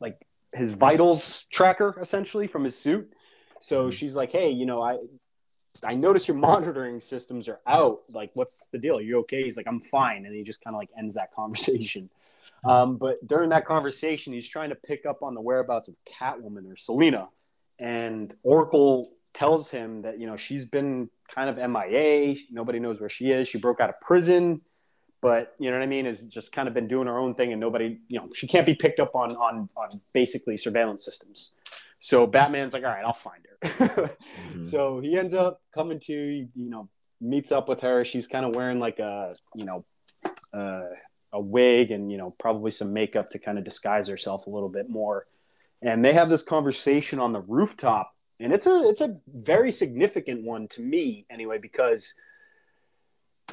like 0.00 0.20
his 0.54 0.72
vitals 0.72 1.46
tracker 1.52 1.98
essentially 2.00 2.46
from 2.46 2.64
his 2.64 2.76
suit. 2.76 3.12
So 3.60 3.82
mm-hmm. 3.82 3.90
she's 3.90 4.14
like, 4.14 4.30
"Hey, 4.30 4.50
you 4.50 4.66
know, 4.66 4.82
I 4.82 4.98
I 5.84 5.94
notice 5.94 6.28
your 6.28 6.36
monitoring 6.50 7.00
systems 7.00 7.48
are 7.48 7.60
out. 7.66 8.00
Like, 8.12 8.30
what's 8.34 8.68
the 8.68 8.78
deal? 8.78 8.98
Are 8.98 9.02
you 9.02 9.18
okay?" 9.20 9.42
He's 9.42 9.56
like, 9.56 9.66
"I'm 9.66 9.80
fine," 9.80 10.26
and 10.26 10.34
he 10.34 10.42
just 10.42 10.62
kind 10.62 10.74
of 10.74 10.78
like 10.78 10.90
ends 10.96 11.14
that 11.14 11.32
conversation. 11.34 12.04
Mm-hmm. 12.04 12.70
Um, 12.70 12.96
but 12.96 13.24
during 13.26 13.50
that 13.50 13.64
conversation, 13.66 14.32
he's 14.32 14.48
trying 14.48 14.70
to 14.70 14.74
pick 14.74 15.06
up 15.06 15.22
on 15.22 15.34
the 15.34 15.40
whereabouts 15.40 15.88
of 15.88 15.94
Catwoman 16.04 16.70
or 16.70 16.76
Selina, 16.76 17.28
and 17.78 18.34
Oracle 18.42 19.10
tells 19.34 19.68
him 19.68 20.02
that 20.02 20.18
you 20.20 20.26
know 20.26 20.36
she's 20.36 20.64
been 20.64 21.08
kind 21.32 21.50
of 21.50 21.56
MIA. 21.56 22.36
Nobody 22.50 22.78
knows 22.78 23.00
where 23.00 23.08
she 23.08 23.30
is. 23.30 23.48
She 23.48 23.58
broke 23.58 23.80
out 23.80 23.90
of 23.90 24.00
prison 24.00 24.62
but 25.20 25.54
you 25.58 25.70
know 25.70 25.76
what 25.76 25.82
I 25.82 25.86
mean, 25.86 26.04
has 26.04 26.26
just 26.28 26.52
kind 26.52 26.68
of 26.68 26.74
been 26.74 26.86
doing 26.86 27.06
her 27.06 27.18
own 27.18 27.34
thing, 27.34 27.52
and 27.52 27.60
nobody, 27.60 27.98
you 28.08 28.18
know, 28.18 28.28
she 28.34 28.46
can't 28.46 28.66
be 28.66 28.74
picked 28.74 29.00
up 29.00 29.14
on 29.14 29.32
on 29.36 29.68
on 29.76 30.00
basically 30.12 30.56
surveillance 30.56 31.04
systems. 31.04 31.54
So 31.98 32.26
Batman's 32.26 32.72
like, 32.74 32.84
all 32.84 32.90
right, 32.90 33.04
I'll 33.04 33.12
find 33.12 33.42
her. 33.50 33.58
mm-hmm. 33.68 34.62
So 34.62 35.00
he 35.00 35.18
ends 35.18 35.34
up 35.34 35.60
coming 35.74 35.98
to, 36.00 36.14
you 36.14 36.70
know, 36.70 36.88
meets 37.20 37.50
up 37.50 37.68
with 37.68 37.80
her. 37.80 38.04
She's 38.04 38.28
kind 38.28 38.46
of 38.46 38.54
wearing 38.54 38.78
like 38.78 39.00
a, 39.00 39.34
you 39.56 39.64
know, 39.64 39.84
uh, 40.52 40.84
a 41.32 41.40
wig 41.40 41.90
and 41.90 42.10
you 42.10 42.16
know 42.16 42.34
probably 42.38 42.70
some 42.70 42.92
makeup 42.92 43.30
to 43.30 43.38
kind 43.38 43.58
of 43.58 43.64
disguise 43.64 44.08
herself 44.08 44.46
a 44.46 44.50
little 44.50 44.68
bit 44.68 44.88
more. 44.88 45.26
And 45.82 46.04
they 46.04 46.12
have 46.12 46.28
this 46.28 46.42
conversation 46.42 47.18
on 47.18 47.32
the 47.32 47.40
rooftop, 47.40 48.12
and 48.40 48.52
it's 48.52 48.66
a 48.66 48.88
it's 48.88 49.00
a 49.00 49.16
very 49.26 49.70
significant 49.70 50.44
one 50.44 50.68
to 50.68 50.80
me 50.80 51.26
anyway 51.30 51.58
because 51.58 52.14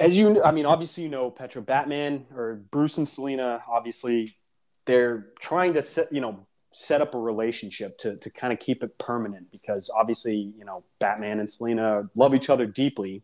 as 0.00 0.16
you, 0.16 0.42
I 0.42 0.52
mean, 0.52 0.66
obviously, 0.66 1.04
you 1.04 1.08
know, 1.08 1.30
Petro 1.30 1.62
Batman 1.62 2.26
or 2.34 2.56
Bruce 2.70 2.98
and 2.98 3.08
Selina, 3.08 3.62
obviously, 3.68 4.36
they're 4.84 5.28
trying 5.40 5.74
to 5.74 5.82
set, 5.82 6.12
you 6.12 6.20
know, 6.20 6.46
set 6.70 7.00
up 7.00 7.14
a 7.14 7.18
relationship 7.18 7.96
to, 7.98 8.16
to 8.16 8.30
kind 8.30 8.52
of 8.52 8.58
keep 8.58 8.82
it 8.82 8.98
permanent 8.98 9.50
because 9.50 9.90
obviously, 9.96 10.52
you 10.58 10.64
know, 10.64 10.84
Batman 10.98 11.38
and 11.38 11.48
Selina 11.48 12.08
love 12.14 12.34
each 12.34 12.50
other 12.50 12.66
deeply, 12.66 13.22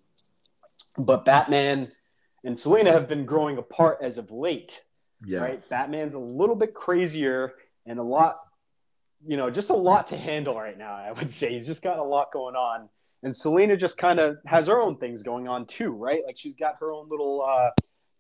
but 0.97 1.25
Batman 1.25 1.93
and 2.45 2.59
Selina 2.59 2.91
have 2.91 3.09
been 3.09 3.27
growing 3.27 3.59
apart 3.59 3.99
as 4.01 4.17
of 4.17 4.31
late. 4.31 4.83
Yeah. 5.25 5.41
Right. 5.41 5.69
Batman's 5.69 6.15
a 6.15 6.19
little 6.19 6.57
bit 6.57 6.75
crazier 6.75 7.55
and 7.85 7.99
a 7.99 8.03
lot, 8.03 8.41
you 9.27 9.37
know, 9.37 9.51
just 9.51 9.71
a 9.71 9.75
lot 9.75 10.09
to 10.09 10.17
handle 10.17 10.55
right 10.57 10.77
now. 10.77 10.95
I 10.95 11.13
would 11.13 11.33
say 11.33 11.51
he's 11.51 11.67
just 11.67 11.83
got 11.83 11.99
a 11.99 12.03
lot 12.03 12.33
going 12.33 12.57
on 12.57 12.89
and 13.23 13.37
Selina 13.37 13.77
just 13.77 13.99
kind 13.99 14.19
of 14.19 14.39
has 14.47 14.67
her 14.67 14.81
own 14.81 14.97
things 14.97 15.23
going 15.23 15.49
on 15.49 15.67
too, 15.67 15.93
right? 15.93 16.23
Like 16.27 16.37
she's 16.37 16.55
got 16.55 16.77
her 16.81 16.93
own 16.93 17.09
little 17.09 17.47
uh, 17.49 17.71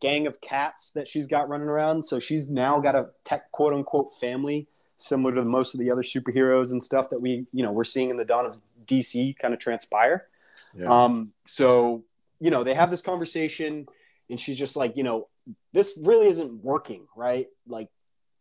gang 0.01 0.27
of 0.27 0.41
cats 0.41 0.93
that 0.93 1.09
she's 1.09 1.27
got 1.27 1.49
running 1.49 1.69
around. 1.69 2.05
So 2.05 2.21
she's 2.21 2.49
now 2.49 2.79
got 2.81 2.95
a 2.95 3.09
tech 3.25 3.51
quote 3.51 3.73
unquote 3.73 4.15
family, 4.21 4.69
similar 4.97 5.35
to 5.35 5.45
most 5.45 5.75
of 5.75 5.81
the 5.81 5.91
other 5.91 6.03
superheroes 6.03 6.71
and 6.71 6.83
stuff 6.83 7.11
that 7.11 7.21
we, 7.21 7.47
you 7.53 7.65
know, 7.65 7.73
we're 7.73 7.85
seeing 7.85 8.11
in 8.11 8.17
the 8.17 8.25
dawn 8.25 8.47
of 8.47 8.61
DC 8.87 9.37
kind 9.39 9.53
of 9.53 9.59
transpire. 9.59 10.29
Yeah. 10.75 11.05
Um, 11.05 11.33
so 11.47 12.05
you 12.41 12.51
know, 12.51 12.65
they 12.65 12.75
have 12.75 12.91
this 12.91 13.03
conversation, 13.03 13.87
and 14.29 14.39
she's 14.39 14.59
just 14.59 14.75
like, 14.75 14.97
you 14.97 15.05
know, 15.05 15.29
this 15.73 15.95
really 15.97 16.27
isn't 16.27 16.63
working, 16.65 17.07
right? 17.17 17.47
Like 17.67 17.89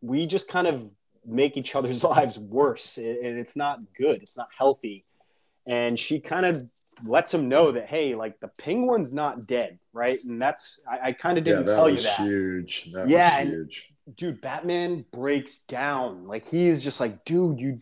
we 0.02 0.26
just 0.26 0.48
kind 0.48 0.68
of 0.68 0.90
make 1.26 1.58
each 1.58 1.76
other's 1.76 2.04
lives 2.16 2.38
worse, 2.40 2.98
and 2.98 3.38
it's 3.38 3.56
not 3.56 3.80
good. 3.96 4.22
It's 4.24 4.38
not 4.38 4.50
healthy 4.58 5.06
and 5.68 6.00
she 6.00 6.20
kind 6.20 6.46
of 6.46 6.68
lets 7.06 7.34
him 7.34 7.50
know 7.50 7.72
that 7.72 7.88
hey, 7.88 8.16
like 8.16 8.40
the 8.40 8.48
penguin's 8.48 9.14
not 9.14 9.48
dead, 9.48 9.80
right? 9.94 10.24
And 10.24 10.42
that's 10.42 10.82
I, 10.90 11.10
I 11.10 11.12
kind 11.14 11.38
of 11.38 11.44
didn't 11.44 11.68
yeah, 11.68 11.74
tell 11.74 11.90
you 11.90 12.02
that. 12.02 12.20
Huge. 12.20 12.92
That 12.94 13.10
yeah, 13.10 13.42
huge. 13.44 13.92
And, 14.06 14.16
dude, 14.16 14.42
Batman 14.42 15.06
breaks 15.12 15.60
down. 15.60 16.28
Like 16.28 16.48
he 16.48 16.68
is 16.68 16.84
just 16.84 17.00
like, 17.00 17.24
dude, 17.26 17.60
you, 17.60 17.80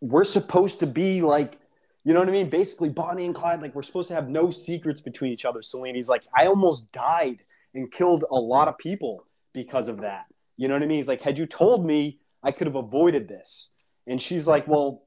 we're 0.00 0.24
supposed 0.24 0.80
to 0.80 0.86
be 0.86 1.22
like. 1.22 1.58
You 2.04 2.12
know 2.12 2.18
what 2.18 2.28
I 2.28 2.32
mean? 2.32 2.50
Basically, 2.50 2.88
Bonnie 2.88 3.26
and 3.26 3.32
Clyde, 3.32 3.62
like, 3.62 3.76
we're 3.76 3.84
supposed 3.84 4.08
to 4.08 4.14
have 4.16 4.28
no 4.28 4.50
secrets 4.50 5.00
between 5.00 5.30
each 5.30 5.44
other. 5.44 5.62
Selina's 5.62 6.08
like, 6.08 6.24
I 6.36 6.48
almost 6.48 6.90
died 6.90 7.42
and 7.74 7.92
killed 7.92 8.24
a 8.28 8.34
lot 8.34 8.66
of 8.66 8.76
people 8.76 9.24
because 9.52 9.86
of 9.86 10.00
that. 10.00 10.24
You 10.56 10.66
know 10.66 10.74
what 10.74 10.82
I 10.82 10.86
mean? 10.86 10.96
He's 10.96 11.06
like, 11.06 11.20
had 11.20 11.38
you 11.38 11.46
told 11.46 11.86
me, 11.86 12.18
I 12.42 12.52
could 12.52 12.66
have 12.66 12.76
avoided 12.76 13.28
this. 13.28 13.70
And 14.06 14.20
she's 14.20 14.46
like, 14.46 14.66
well, 14.66 15.04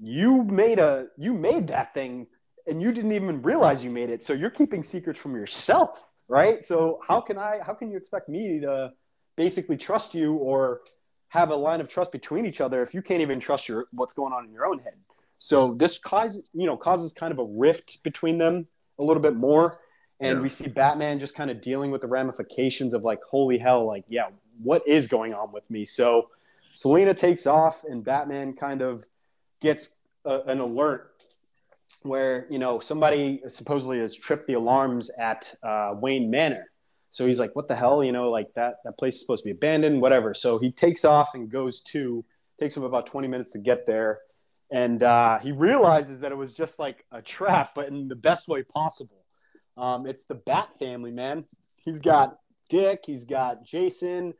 you 0.00 0.44
made 0.44 0.78
a 0.78 1.08
you 1.18 1.34
made 1.34 1.68
that 1.68 1.92
thing 1.92 2.26
and 2.66 2.80
you 2.80 2.92
didn't 2.92 3.12
even 3.12 3.42
realize 3.42 3.84
you 3.84 3.90
made 3.90 4.10
it. 4.10 4.22
So 4.22 4.32
you're 4.32 4.50
keeping 4.50 4.82
secrets 4.82 5.20
from 5.20 5.34
yourself 5.34 6.10
right? 6.30 6.64
So 6.64 7.00
how 7.06 7.20
can 7.20 7.36
i 7.36 7.58
how 7.66 7.74
can 7.74 7.90
you 7.90 7.98
expect 7.98 8.28
me 8.28 8.60
to 8.60 8.92
basically 9.36 9.76
trust 9.76 10.14
you 10.14 10.34
or 10.34 10.80
have 11.28 11.50
a 11.50 11.56
line 11.56 11.80
of 11.80 11.88
trust 11.88 12.12
between 12.12 12.46
each 12.46 12.60
other 12.60 12.82
if 12.82 12.94
you 12.94 13.02
can't 13.02 13.20
even 13.20 13.38
trust 13.38 13.68
your 13.68 13.86
what's 13.92 14.14
going 14.14 14.32
on 14.32 14.46
in 14.46 14.52
your 14.52 14.64
own 14.64 14.78
head? 14.78 14.94
So 15.38 15.74
this 15.74 15.98
causes 15.98 16.48
you 16.54 16.66
know 16.66 16.76
causes 16.76 17.12
kind 17.12 17.32
of 17.32 17.38
a 17.40 17.44
rift 17.44 18.02
between 18.04 18.38
them 18.38 18.66
a 18.98 19.02
little 19.02 19.22
bit 19.22 19.34
more. 19.34 19.76
And 20.20 20.38
yeah. 20.38 20.42
we 20.42 20.48
see 20.48 20.68
batman 20.68 21.18
just 21.18 21.34
kind 21.34 21.50
of 21.50 21.60
dealing 21.60 21.90
with 21.90 22.00
the 22.00 22.06
ramifications 22.06 22.94
of 22.94 23.02
like 23.02 23.20
holy 23.28 23.58
hell 23.58 23.84
like 23.86 24.04
yeah 24.08 24.28
what 24.62 24.86
is 24.86 25.08
going 25.08 25.34
on 25.34 25.52
with 25.52 25.68
me? 25.68 25.84
So 25.84 26.28
selina 26.74 27.14
takes 27.14 27.46
off 27.46 27.84
and 27.84 28.04
batman 28.04 28.52
kind 28.54 28.82
of 28.82 29.04
gets 29.60 29.98
a, 30.24 30.40
an 30.46 30.60
alert 30.60 31.10
where 32.02 32.46
you 32.50 32.58
know 32.58 32.80
somebody 32.80 33.42
supposedly 33.48 33.98
has 33.98 34.16
tripped 34.16 34.46
the 34.46 34.54
alarms 34.54 35.10
at 35.18 35.52
uh, 35.62 35.94
Wayne 35.94 36.30
Manor. 36.30 36.66
So 37.10 37.26
he's 37.26 37.40
like, 37.40 37.54
"What 37.56 37.68
the 37.68 37.76
hell?" 37.76 38.02
You 38.02 38.12
know, 38.12 38.30
like 38.30 38.52
that 38.54 38.76
that 38.84 38.96
place 38.98 39.16
is 39.16 39.20
supposed 39.20 39.42
to 39.42 39.48
be 39.48 39.52
abandoned, 39.52 40.00
whatever. 40.00 40.32
So 40.34 40.58
he 40.58 40.70
takes 40.70 41.04
off 41.04 41.34
and 41.34 41.50
goes 41.50 41.82
to. 41.92 42.24
Takes 42.58 42.76
him 42.76 42.82
about 42.82 43.06
twenty 43.06 43.26
minutes 43.26 43.52
to 43.52 43.58
get 43.58 43.86
there, 43.86 44.18
and 44.70 45.02
uh, 45.02 45.38
he 45.38 45.50
realizes 45.50 46.20
that 46.20 46.30
it 46.30 46.34
was 46.34 46.52
just 46.52 46.78
like 46.78 47.06
a 47.10 47.22
trap, 47.22 47.70
but 47.74 47.88
in 47.88 48.06
the 48.06 48.14
best 48.14 48.48
way 48.48 48.62
possible. 48.62 49.24
Um, 49.78 50.06
it's 50.06 50.26
the 50.26 50.34
Bat 50.34 50.68
family, 50.78 51.10
man. 51.10 51.46
He's 51.76 52.00
got 52.00 52.36
Dick. 52.68 53.04
He's 53.06 53.24
got 53.24 53.64
Jason. 53.64 54.34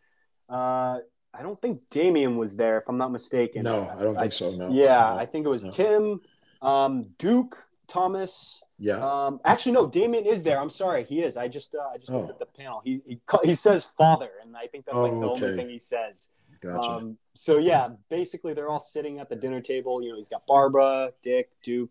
Uh, 0.50 0.98
I 1.32 1.42
don't 1.42 1.60
think 1.60 1.80
Damian 1.90 2.36
was 2.36 2.56
there, 2.56 2.78
if 2.78 2.88
I'm 2.88 2.98
not 2.98 3.12
mistaken. 3.12 3.62
No, 3.62 3.88
I 3.96 4.02
don't 4.02 4.16
I, 4.16 4.22
think 4.22 4.32
so. 4.32 4.50
No. 4.50 4.70
Yeah, 4.70 5.12
no. 5.14 5.20
I 5.20 5.26
think 5.26 5.46
it 5.46 5.48
was 5.48 5.64
no. 5.64 5.70
Tim, 5.70 6.20
um, 6.60 7.02
Duke, 7.18 7.64
Thomas. 7.86 8.62
Yeah. 8.78 8.96
Um, 8.96 9.40
actually, 9.44 9.72
no, 9.72 9.86
Damian 9.88 10.26
is 10.26 10.42
there. 10.42 10.58
I'm 10.58 10.70
sorry, 10.70 11.04
he 11.04 11.22
is. 11.22 11.36
I 11.36 11.48
just 11.48 11.74
uh, 11.74 11.88
I 11.94 11.98
just 11.98 12.10
oh. 12.10 12.20
looked 12.20 12.30
at 12.30 12.38
the 12.38 12.46
panel. 12.46 12.80
He, 12.84 13.00
he 13.06 13.20
he 13.44 13.54
says 13.54 13.84
father, 13.84 14.30
and 14.42 14.56
I 14.56 14.66
think 14.66 14.86
that's 14.86 14.96
like 14.96 15.12
oh, 15.12 15.20
the 15.20 15.28
okay. 15.28 15.44
only 15.44 15.56
thing 15.56 15.68
he 15.68 15.78
says. 15.78 16.30
Gotcha. 16.60 16.90
Um, 16.90 17.18
so 17.34 17.58
yeah, 17.58 17.88
basically 18.10 18.54
they're 18.54 18.68
all 18.68 18.80
sitting 18.80 19.18
at 19.18 19.28
the 19.28 19.36
dinner 19.36 19.60
table. 19.60 20.02
You 20.02 20.10
know, 20.10 20.16
he's 20.16 20.28
got 20.28 20.46
Barbara, 20.46 21.12
Dick, 21.22 21.50
Duke, 21.62 21.90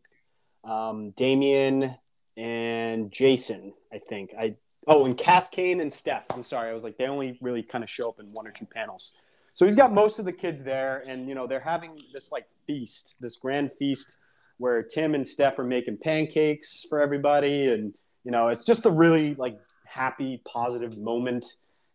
um, 0.63 1.11
Damian, 1.11 1.95
and 2.37 3.11
Jason. 3.11 3.73
I 3.91 3.99
think 3.99 4.33
I 4.37 4.55
oh, 4.87 5.05
and 5.05 5.17
Cass 5.17 5.49
Cain 5.49 5.81
and 5.81 5.91
Steph. 5.91 6.25
I'm 6.33 6.43
sorry, 6.43 6.69
I 6.69 6.73
was 6.73 6.83
like 6.83 6.97
they 6.97 7.07
only 7.07 7.37
really 7.41 7.63
kind 7.63 7.83
of 7.83 7.89
show 7.89 8.09
up 8.09 8.19
in 8.19 8.27
one 8.29 8.47
or 8.47 8.51
two 8.51 8.65
panels. 8.65 9.15
So 9.59 9.65
he's 9.65 9.75
got 9.75 9.91
most 9.91 10.19
of 10.19 10.25
the 10.25 10.31
kids 10.31 10.63
there, 10.63 11.03
and 11.05 11.27
you 11.27 11.35
know 11.35 11.45
they're 11.45 11.59
having 11.59 11.99
this 12.13 12.31
like 12.31 12.47
feast, 12.65 13.17
this 13.19 13.35
grand 13.35 13.73
feast 13.73 14.19
where 14.57 14.81
Tim 14.81 15.15
and 15.15 15.27
Steph 15.27 15.59
are 15.59 15.65
making 15.65 15.97
pancakes 15.97 16.85
for 16.87 17.01
everybody, 17.01 17.67
and 17.67 17.93
you 18.23 18.31
know 18.31 18.47
it's 18.47 18.63
just 18.63 18.85
a 18.85 18.89
really 18.89 19.35
like 19.35 19.59
happy, 19.85 20.41
positive 20.47 20.97
moment, 20.97 21.43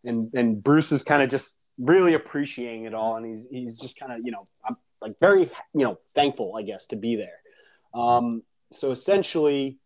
and 0.03 0.31
and 0.35 0.63
Bruce 0.63 0.91
is 0.91 1.01
kind 1.01 1.23
of 1.23 1.29
just 1.31 1.57
really 1.79 2.13
appreciating 2.13 2.85
it 2.85 2.93
all, 2.93 3.15
and 3.15 3.25
he's 3.25 3.47
he's 3.49 3.79
just 3.79 3.99
kind 3.99 4.11
of 4.11 4.19
you 4.23 4.31
know 4.31 4.45
I'm 4.63 4.77
like 5.01 5.13
very 5.19 5.49
you 5.73 5.85
know 5.85 5.97
thankful 6.13 6.55
I 6.55 6.61
guess 6.61 6.85
to 6.89 6.95
be 6.95 7.15
there. 7.15 7.99
Um, 7.99 8.43
so 8.71 8.91
essentially, 8.91 9.79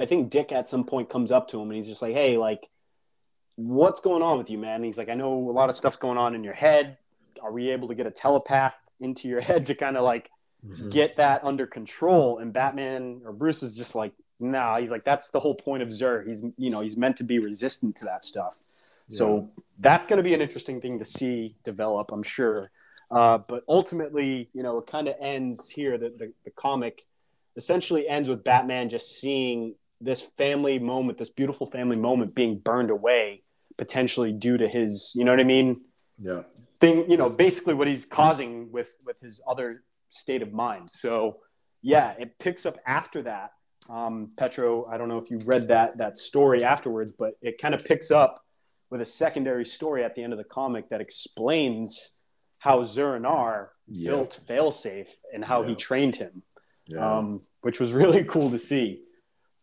I 0.00 0.04
think 0.04 0.30
Dick 0.30 0.50
at 0.50 0.68
some 0.68 0.82
point 0.82 1.10
comes 1.10 1.30
up 1.30 1.46
to 1.50 1.60
him 1.62 1.68
and 1.68 1.76
he's 1.76 1.86
just 1.86 2.02
like, 2.02 2.14
"Hey, 2.14 2.36
like, 2.38 2.68
what's 3.56 4.00
going 4.00 4.22
on 4.22 4.38
with 4.38 4.50
you, 4.50 4.58
man?" 4.58 4.76
And 4.76 4.84
he's 4.84 4.98
like, 4.98 5.08
"I 5.08 5.14
know 5.14 5.32
a 5.32 5.52
lot 5.52 5.68
of 5.68 5.74
stuff's 5.74 5.96
going 5.96 6.18
on 6.18 6.34
in 6.34 6.44
your 6.44 6.54
head. 6.54 6.98
Are 7.42 7.52
we 7.52 7.70
able 7.70 7.88
to 7.88 7.94
get 7.94 8.06
a 8.06 8.10
telepath 8.10 8.80
into 9.00 9.28
your 9.28 9.40
head 9.40 9.66
to 9.66 9.74
kind 9.74 9.96
of 9.96 10.04
like 10.04 10.30
mm-hmm. 10.66 10.88
get 10.88 11.16
that 11.16 11.44
under 11.44 11.66
control?" 11.66 12.38
And 12.38 12.52
Batman 12.52 13.22
or 13.24 13.32
Bruce 13.32 13.62
is 13.62 13.76
just 13.76 13.94
like, 13.94 14.12
"Nah." 14.40 14.78
He's 14.78 14.90
like, 14.90 15.04
"That's 15.04 15.28
the 15.28 15.40
whole 15.40 15.54
point 15.54 15.82
of 15.82 15.90
Zur. 15.90 16.24
He's 16.26 16.42
you 16.56 16.70
know 16.70 16.80
he's 16.80 16.96
meant 16.96 17.16
to 17.18 17.24
be 17.24 17.38
resistant 17.38 17.96
to 17.96 18.04
that 18.06 18.24
stuff." 18.24 18.56
Yeah. 19.08 19.18
So 19.18 19.48
that's 19.78 20.06
going 20.06 20.16
to 20.16 20.22
be 20.22 20.34
an 20.34 20.40
interesting 20.40 20.80
thing 20.80 20.98
to 20.98 21.04
see 21.04 21.54
develop, 21.64 22.12
I'm 22.12 22.22
sure. 22.22 22.70
Uh, 23.10 23.38
but 23.48 23.64
ultimately, 23.68 24.48
you 24.54 24.62
know, 24.62 24.78
it 24.78 24.86
kind 24.86 25.08
of 25.08 25.14
ends 25.20 25.68
here. 25.68 25.98
The, 25.98 26.08
the, 26.08 26.32
the 26.44 26.50
comic 26.50 27.04
essentially 27.56 28.08
ends 28.08 28.28
with 28.28 28.42
Batman 28.42 28.88
just 28.88 29.20
seeing 29.20 29.74
this 30.00 30.22
family 30.22 30.78
moment, 30.78 31.18
this 31.18 31.30
beautiful 31.30 31.66
family 31.66 31.98
moment 31.98 32.34
being 32.34 32.58
burned 32.58 32.90
away, 32.90 33.42
potentially 33.76 34.32
due 34.32 34.56
to 34.56 34.68
his, 34.68 35.12
you 35.14 35.24
know 35.24 35.32
what 35.32 35.40
I 35.40 35.44
mean? 35.44 35.82
Yeah. 36.18 36.42
Thing, 36.80 37.10
you 37.10 37.16
know, 37.16 37.30
basically 37.30 37.74
what 37.74 37.88
he's 37.88 38.04
causing 38.04 38.70
with 38.72 38.92
with 39.04 39.20
his 39.20 39.40
other 39.48 39.82
state 40.10 40.42
of 40.42 40.52
mind. 40.52 40.90
So, 40.90 41.38
yeah, 41.82 42.14
it 42.18 42.38
picks 42.38 42.66
up 42.66 42.78
after 42.86 43.22
that. 43.22 43.52
Um, 43.88 44.30
Petro, 44.36 44.86
I 44.86 44.96
don't 44.96 45.08
know 45.08 45.18
if 45.18 45.30
you 45.30 45.38
read 45.44 45.68
that 45.68 45.98
that 45.98 46.18
story 46.18 46.64
afterwards, 46.64 47.12
but 47.12 47.34
it 47.40 47.58
kind 47.58 47.74
of 47.74 47.84
picks 47.84 48.10
up 48.10 48.42
with 48.90 49.00
a 49.00 49.06
secondary 49.06 49.64
story 49.64 50.04
at 50.04 50.14
the 50.14 50.22
end 50.22 50.32
of 50.32 50.38
the 50.38 50.44
comic 50.44 50.88
that 50.90 51.00
explains 51.00 52.14
how 52.58 52.82
Zur-En-Arrh 52.82 53.68
yeah. 53.88 54.10
built 54.10 54.40
Failsafe 54.46 55.08
and 55.32 55.44
how 55.44 55.62
yeah. 55.62 55.68
he 55.68 55.74
trained 55.74 56.16
him 56.16 56.42
yeah. 56.86 57.18
um, 57.18 57.42
which 57.62 57.80
was 57.80 57.92
really 57.92 58.24
cool 58.28 58.50
to 58.50 58.58
see. 58.58 59.02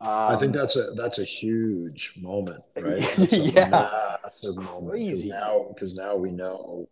Um, 0.02 0.08
I 0.08 0.36
think 0.36 0.56
um, 0.56 0.60
that's 0.60 0.76
a 0.76 0.92
that's 0.96 1.20
a 1.20 1.24
huge 1.24 2.14
moment, 2.20 2.62
right? 2.76 3.32
yeah, 3.32 4.18
moment. 4.44 4.90
Crazy 4.90 5.30
now 5.30 5.68
because 5.74 5.94
now 5.94 6.16
we 6.16 6.32
know. 6.32 6.90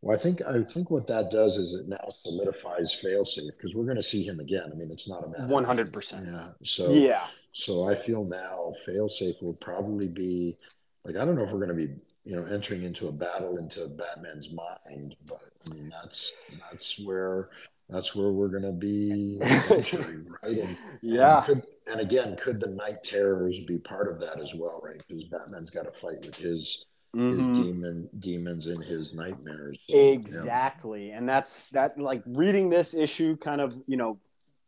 Well, 0.00 0.16
I 0.16 0.18
think 0.18 0.40
I 0.48 0.62
think 0.62 0.90
what 0.90 1.06
that 1.08 1.30
does 1.30 1.58
is 1.58 1.74
it 1.74 1.86
now 1.86 2.14
solidifies 2.22 2.96
failsafe 3.04 3.50
because 3.54 3.74
we're 3.74 3.84
going 3.84 3.96
to 3.96 4.02
see 4.02 4.22
him 4.22 4.40
again. 4.40 4.70
I 4.72 4.74
mean, 4.74 4.90
it's 4.90 5.06
not 5.06 5.22
a 5.22 5.28
matter. 5.28 5.48
One 5.48 5.64
hundred 5.64 5.92
percent. 5.92 6.24
Yeah. 6.26 6.48
So 6.62 6.90
yeah. 6.90 7.26
So 7.52 7.86
I 7.86 7.94
feel 7.94 8.24
now 8.24 8.72
failsafe 8.86 9.42
will 9.42 9.58
probably 9.60 10.08
be 10.08 10.56
like 11.04 11.16
I 11.16 11.26
don't 11.26 11.36
know 11.36 11.44
if 11.44 11.52
we're 11.52 11.64
going 11.64 11.76
to 11.76 11.86
be 11.86 11.92
you 12.24 12.36
know 12.36 12.46
entering 12.46 12.84
into 12.84 13.04
a 13.04 13.12
battle 13.12 13.58
into 13.58 13.86
Batman's 13.86 14.48
mind, 14.54 15.16
but 15.26 15.42
I 15.70 15.74
mean 15.74 15.90
that's 15.90 16.66
that's 16.70 16.98
where 17.00 17.50
that's 17.90 18.14
where 18.14 18.30
we're 18.30 18.48
going 18.48 18.62
to 18.62 18.72
be 18.72 19.38
right? 20.42 20.58
And, 20.58 20.76
yeah. 21.02 21.38
And, 21.38 21.46
could, 21.46 21.62
and, 21.90 22.00
again, 22.00 22.36
could 22.40 22.60
the 22.60 22.72
Knight 22.72 23.02
Terrors 23.02 23.60
be 23.60 23.78
part 23.78 24.10
of 24.10 24.20
that 24.20 24.40
as 24.40 24.54
well, 24.54 24.80
right? 24.82 25.02
Because 25.06 25.24
Batman's 25.24 25.70
got 25.70 25.84
to 25.84 25.92
fight 26.00 26.24
with 26.24 26.36
his 26.36 26.84
mm-hmm. 27.14 27.36
his 27.36 27.46
demon 27.48 28.08
demons 28.18 28.66
in 28.66 28.80
his 28.80 29.14
nightmares. 29.14 29.78
Exactly, 29.88 31.08
yeah. 31.08 31.18
and 31.18 31.28
that's 31.28 31.68
that. 31.70 31.98
Like 31.98 32.22
reading 32.26 32.70
this 32.70 32.94
issue, 32.94 33.36
kind 33.36 33.60
of 33.60 33.76
you 33.86 33.96
know, 33.96 34.18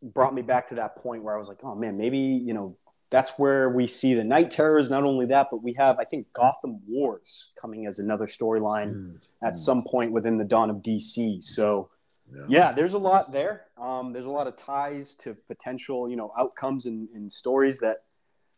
brought 0.03 0.35
me 0.35 0.43
back 0.43 0.67
to 0.69 0.75
that 0.77 0.97
point 0.97 1.23
where 1.23 1.35
I 1.35 1.39
was 1.39 1.49
like, 1.49 1.59
oh 1.63 1.75
man, 1.75 1.97
maybe 1.97 2.19
you 2.19 2.55
know. 2.55 2.77
That's 3.11 3.33
where 3.33 3.69
we 3.69 3.87
see 3.87 4.15
the 4.15 4.25
Knight 4.25 4.51
Terrors. 4.51 4.89
Not 4.89 5.05
only 5.05 5.27
that, 5.27 5.49
but 5.51 5.63
we 5.63 5.75
have, 5.75 5.99
I 5.99 6.05
think, 6.05 6.33
Gotham 6.33 6.81
Wars 6.89 7.53
coming 7.61 7.87
as 7.87 7.99
another 7.99 8.27
storyline 8.27 8.95
mm-hmm. 8.95 9.47
at 9.47 9.55
some 9.55 9.85
point 9.85 10.13
within 10.13 10.39
the 10.39 10.45
dawn 10.45 10.71
of 10.71 10.77
DC. 10.77 11.45
So, 11.45 11.91
yeah. 12.35 12.45
yeah, 12.49 12.73
there's 12.73 12.93
a 12.95 12.99
lot 12.99 13.33
there. 13.33 13.67
Um, 13.79 14.13
there's 14.13 14.27
a 14.27 14.31
lot 14.31 14.47
of 14.47 14.57
ties 14.57 15.15
to 15.17 15.35
potential, 15.49 16.11
you 16.11 16.17
know, 16.17 16.33
outcomes 16.39 16.87
and, 16.87 17.09
and 17.15 17.31
stories 17.31 17.81
that 17.81 17.99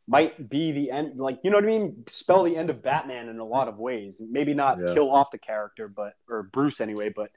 might 0.06 0.48
be 0.48 0.72
the 0.72 0.90
end. 0.90 1.18
Like, 1.18 1.40
you 1.42 1.50
know 1.50 1.56
what 1.56 1.64
I 1.64 1.68
mean? 1.68 2.04
Spell 2.06 2.42
the 2.42 2.56
end 2.56 2.70
of 2.70 2.82
Batman 2.82 3.28
in 3.28 3.38
a 3.38 3.44
lot 3.44 3.68
of 3.68 3.78
ways. 3.78 4.20
Maybe 4.28 4.54
not 4.54 4.78
yeah. 4.78 4.94
kill 4.94 5.10
off 5.10 5.30
the 5.30 5.38
character, 5.38 5.88
but 5.88 6.14
or 6.28 6.44
Bruce 6.44 6.80
anyway, 6.80 7.10
but 7.14 7.30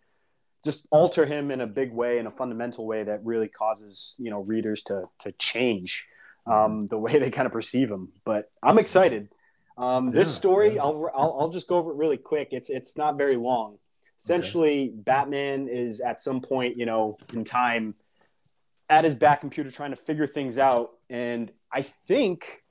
just 0.63 0.85
alter 0.91 1.25
him 1.25 1.51
in 1.51 1.61
a 1.61 1.67
big 1.67 1.91
way, 1.91 2.19
in 2.19 2.27
a 2.27 2.31
fundamental 2.31 2.85
way 2.85 3.03
that 3.03 3.23
really 3.23 3.47
causes 3.47 4.15
you 4.19 4.29
know 4.29 4.41
readers 4.41 4.83
to 4.83 5.05
to 5.19 5.31
change 5.33 6.07
um, 6.45 6.53
mm-hmm. 6.53 6.85
the 6.87 6.97
way 6.97 7.19
they 7.19 7.29
kind 7.29 7.45
of 7.45 7.51
perceive 7.51 7.89
him. 7.89 8.11
But 8.25 8.51
I'm 8.61 8.77
excited. 8.77 9.29
Um, 9.77 10.09
this 10.09 10.29
yeah, 10.29 10.35
story, 10.39 10.79
I'll, 10.79 11.09
I'll 11.13 11.37
I'll 11.39 11.49
just 11.49 11.67
go 11.67 11.77
over 11.77 11.91
it 11.91 11.97
really 11.97 12.17
quick. 12.17 12.49
It's 12.51 12.69
it's 12.69 12.97
not 12.97 13.17
very 13.17 13.37
long 13.37 13.77
essentially 14.19 14.89
okay. 14.89 15.01
batman 15.03 15.67
is 15.67 16.01
at 16.01 16.19
some 16.19 16.41
point 16.41 16.77
you 16.77 16.85
know 16.85 17.17
in 17.33 17.43
time 17.43 17.93
at 18.89 19.03
his 19.03 19.15
Batcomputer 19.15 19.73
trying 19.73 19.91
to 19.91 19.97
figure 19.97 20.27
things 20.27 20.57
out 20.57 20.91
and 21.09 21.51
i 21.71 21.81
think 21.81 22.63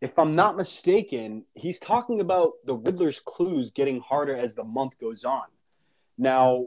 if 0.00 0.18
i'm 0.18 0.30
not 0.30 0.56
mistaken 0.56 1.44
he's 1.54 1.78
talking 1.78 2.20
about 2.20 2.52
the 2.64 2.74
riddler's 2.74 3.20
clues 3.20 3.70
getting 3.70 4.00
harder 4.00 4.36
as 4.36 4.54
the 4.54 4.64
month 4.64 4.98
goes 4.98 5.24
on 5.24 5.44
now 6.18 6.66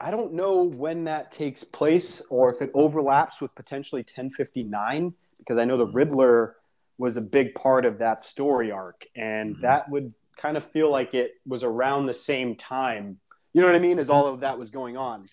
i 0.00 0.10
don't 0.10 0.32
know 0.32 0.64
when 0.64 1.04
that 1.04 1.30
takes 1.30 1.62
place 1.62 2.22
or 2.30 2.52
if 2.52 2.62
it 2.62 2.70
overlaps 2.74 3.40
with 3.40 3.54
potentially 3.54 4.02
1059 4.02 5.14
because 5.38 5.58
i 5.58 5.64
know 5.64 5.76
the 5.76 5.86
riddler 5.86 6.56
was 6.98 7.16
a 7.16 7.20
big 7.22 7.54
part 7.54 7.84
of 7.84 7.98
that 7.98 8.20
story 8.20 8.70
arc 8.70 9.06
and 9.16 9.54
mm-hmm. 9.54 9.62
that 9.62 9.88
would 9.88 10.12
kind 10.36 10.56
of 10.56 10.64
feel 10.72 10.90
like 10.90 11.14
it 11.14 11.32
was 11.46 11.62
around 11.62 12.06
the 12.06 12.14
same 12.14 12.56
time 12.56 13.18
you 13.52 13.60
know 13.60 13.66
what 13.66 13.76
I 13.76 13.80
mean? 13.80 13.98
As 13.98 14.08
mm-hmm. 14.08 14.16
all 14.16 14.26
of 14.26 14.40
that 14.40 14.58
was 14.58 14.70
going 14.70 14.96
on. 14.96 15.28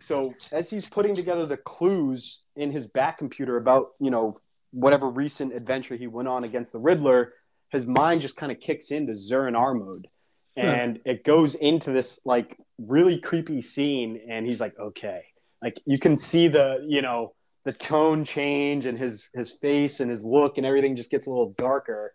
So 0.00 0.34
as 0.52 0.68
he's 0.68 0.88
putting 0.88 1.14
together 1.14 1.46
the 1.46 1.56
clues 1.56 2.42
in 2.56 2.70
his 2.70 2.86
Batcomputer 2.86 3.56
about, 3.56 3.92
you 4.00 4.10
know, 4.10 4.38
whatever 4.70 5.08
recent 5.08 5.54
adventure 5.54 5.96
he 5.96 6.06
went 6.06 6.28
on 6.28 6.44
against 6.44 6.72
the 6.72 6.78
Riddler, 6.78 7.32
his 7.70 7.86
mind 7.86 8.20
just 8.20 8.36
kind 8.36 8.52
of 8.52 8.60
kicks 8.60 8.90
into 8.90 9.14
Zur-En-Arrh 9.14 9.74
mode. 9.78 10.06
And 10.56 11.00
yeah. 11.04 11.12
it 11.12 11.24
goes 11.24 11.54
into 11.56 11.90
this 11.90 12.20
like 12.24 12.56
really 12.78 13.18
creepy 13.18 13.60
scene 13.60 14.20
and 14.28 14.46
he's 14.46 14.60
like, 14.60 14.78
okay. 14.78 15.24
Like 15.62 15.80
you 15.86 15.98
can 15.98 16.18
see 16.18 16.48
the, 16.48 16.84
you 16.86 17.02
know, 17.02 17.34
the 17.64 17.72
tone 17.72 18.24
change 18.24 18.84
and 18.84 18.98
his 18.98 19.30
his 19.32 19.52
face 19.52 20.00
and 20.00 20.10
his 20.10 20.22
look 20.22 20.58
and 20.58 20.66
everything 20.66 20.94
just 20.94 21.10
gets 21.10 21.26
a 21.26 21.30
little 21.30 21.54
darker. 21.56 22.14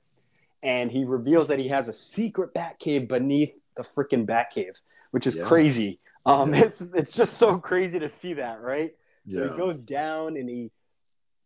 And 0.61 0.91
he 0.91 1.05
reveals 1.05 1.47
that 1.47 1.59
he 1.59 1.67
has 1.69 1.87
a 1.87 1.93
secret 1.93 2.53
Batcave 2.53 3.07
beneath 3.07 3.53
the 3.75 3.83
freaking 3.83 4.25
Batcave 4.25 4.75
which 5.11 5.27
is 5.27 5.35
yeah. 5.35 5.43
crazy. 5.43 5.99
Um, 6.25 6.53
yeah. 6.53 6.61
It's 6.65 6.81
it's 6.93 7.13
just 7.13 7.35
so 7.35 7.59
crazy 7.59 7.99
to 7.99 8.07
see 8.09 8.33
that, 8.33 8.61
right? 8.61 8.93
So 9.27 9.43
yeah. 9.43 9.51
he 9.51 9.57
goes 9.57 9.83
down 9.83 10.37
and 10.37 10.49
he 10.49 10.71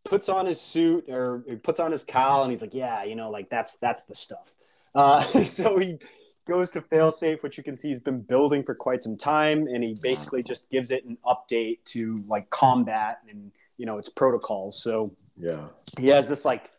puts 0.06 0.30
on 0.30 0.46
his 0.46 0.60
suit 0.60 1.06
or 1.10 1.44
he 1.48 1.56
puts 1.56 1.80
on 1.80 1.92
his 1.92 2.04
cowl 2.04 2.44
and 2.44 2.52
he's 2.52 2.62
like, 2.62 2.74
yeah, 2.74 3.04
you 3.04 3.16
know, 3.16 3.30
like 3.30 3.50
that's 3.50 3.78
that's 3.78 4.06
the 4.06 4.16
stuff. 4.16 4.56
Uh, 4.96 5.22
so 5.44 5.78
he 5.78 5.98
goes 6.46 6.72
to 6.72 6.82
failsafe, 6.82 7.42
which 7.42 7.58
you 7.58 7.64
can 7.64 7.78
see 7.78 7.90
he's 7.90 8.00
been 8.00 8.22
building 8.22 8.64
for 8.64 8.76
quite 8.76 9.02
some 9.02 9.18
time, 9.18 9.68
and 9.68 9.84
he 9.84 9.98
basically 10.02 10.44
just 10.44 10.70
gives 10.70 10.92
it 10.92 11.06
an 11.06 11.18
update 11.26 11.80
to 11.86 12.24
like 12.28 12.50
combat 12.50 13.20
and 13.30 13.52
you 13.78 13.86
know 13.86 13.98
its 13.98 14.10
protocols. 14.10 14.82
So 14.82 15.16
yeah, 15.38 15.68
he 16.00 16.08
has 16.08 16.28
this 16.28 16.46
like 16.46 16.70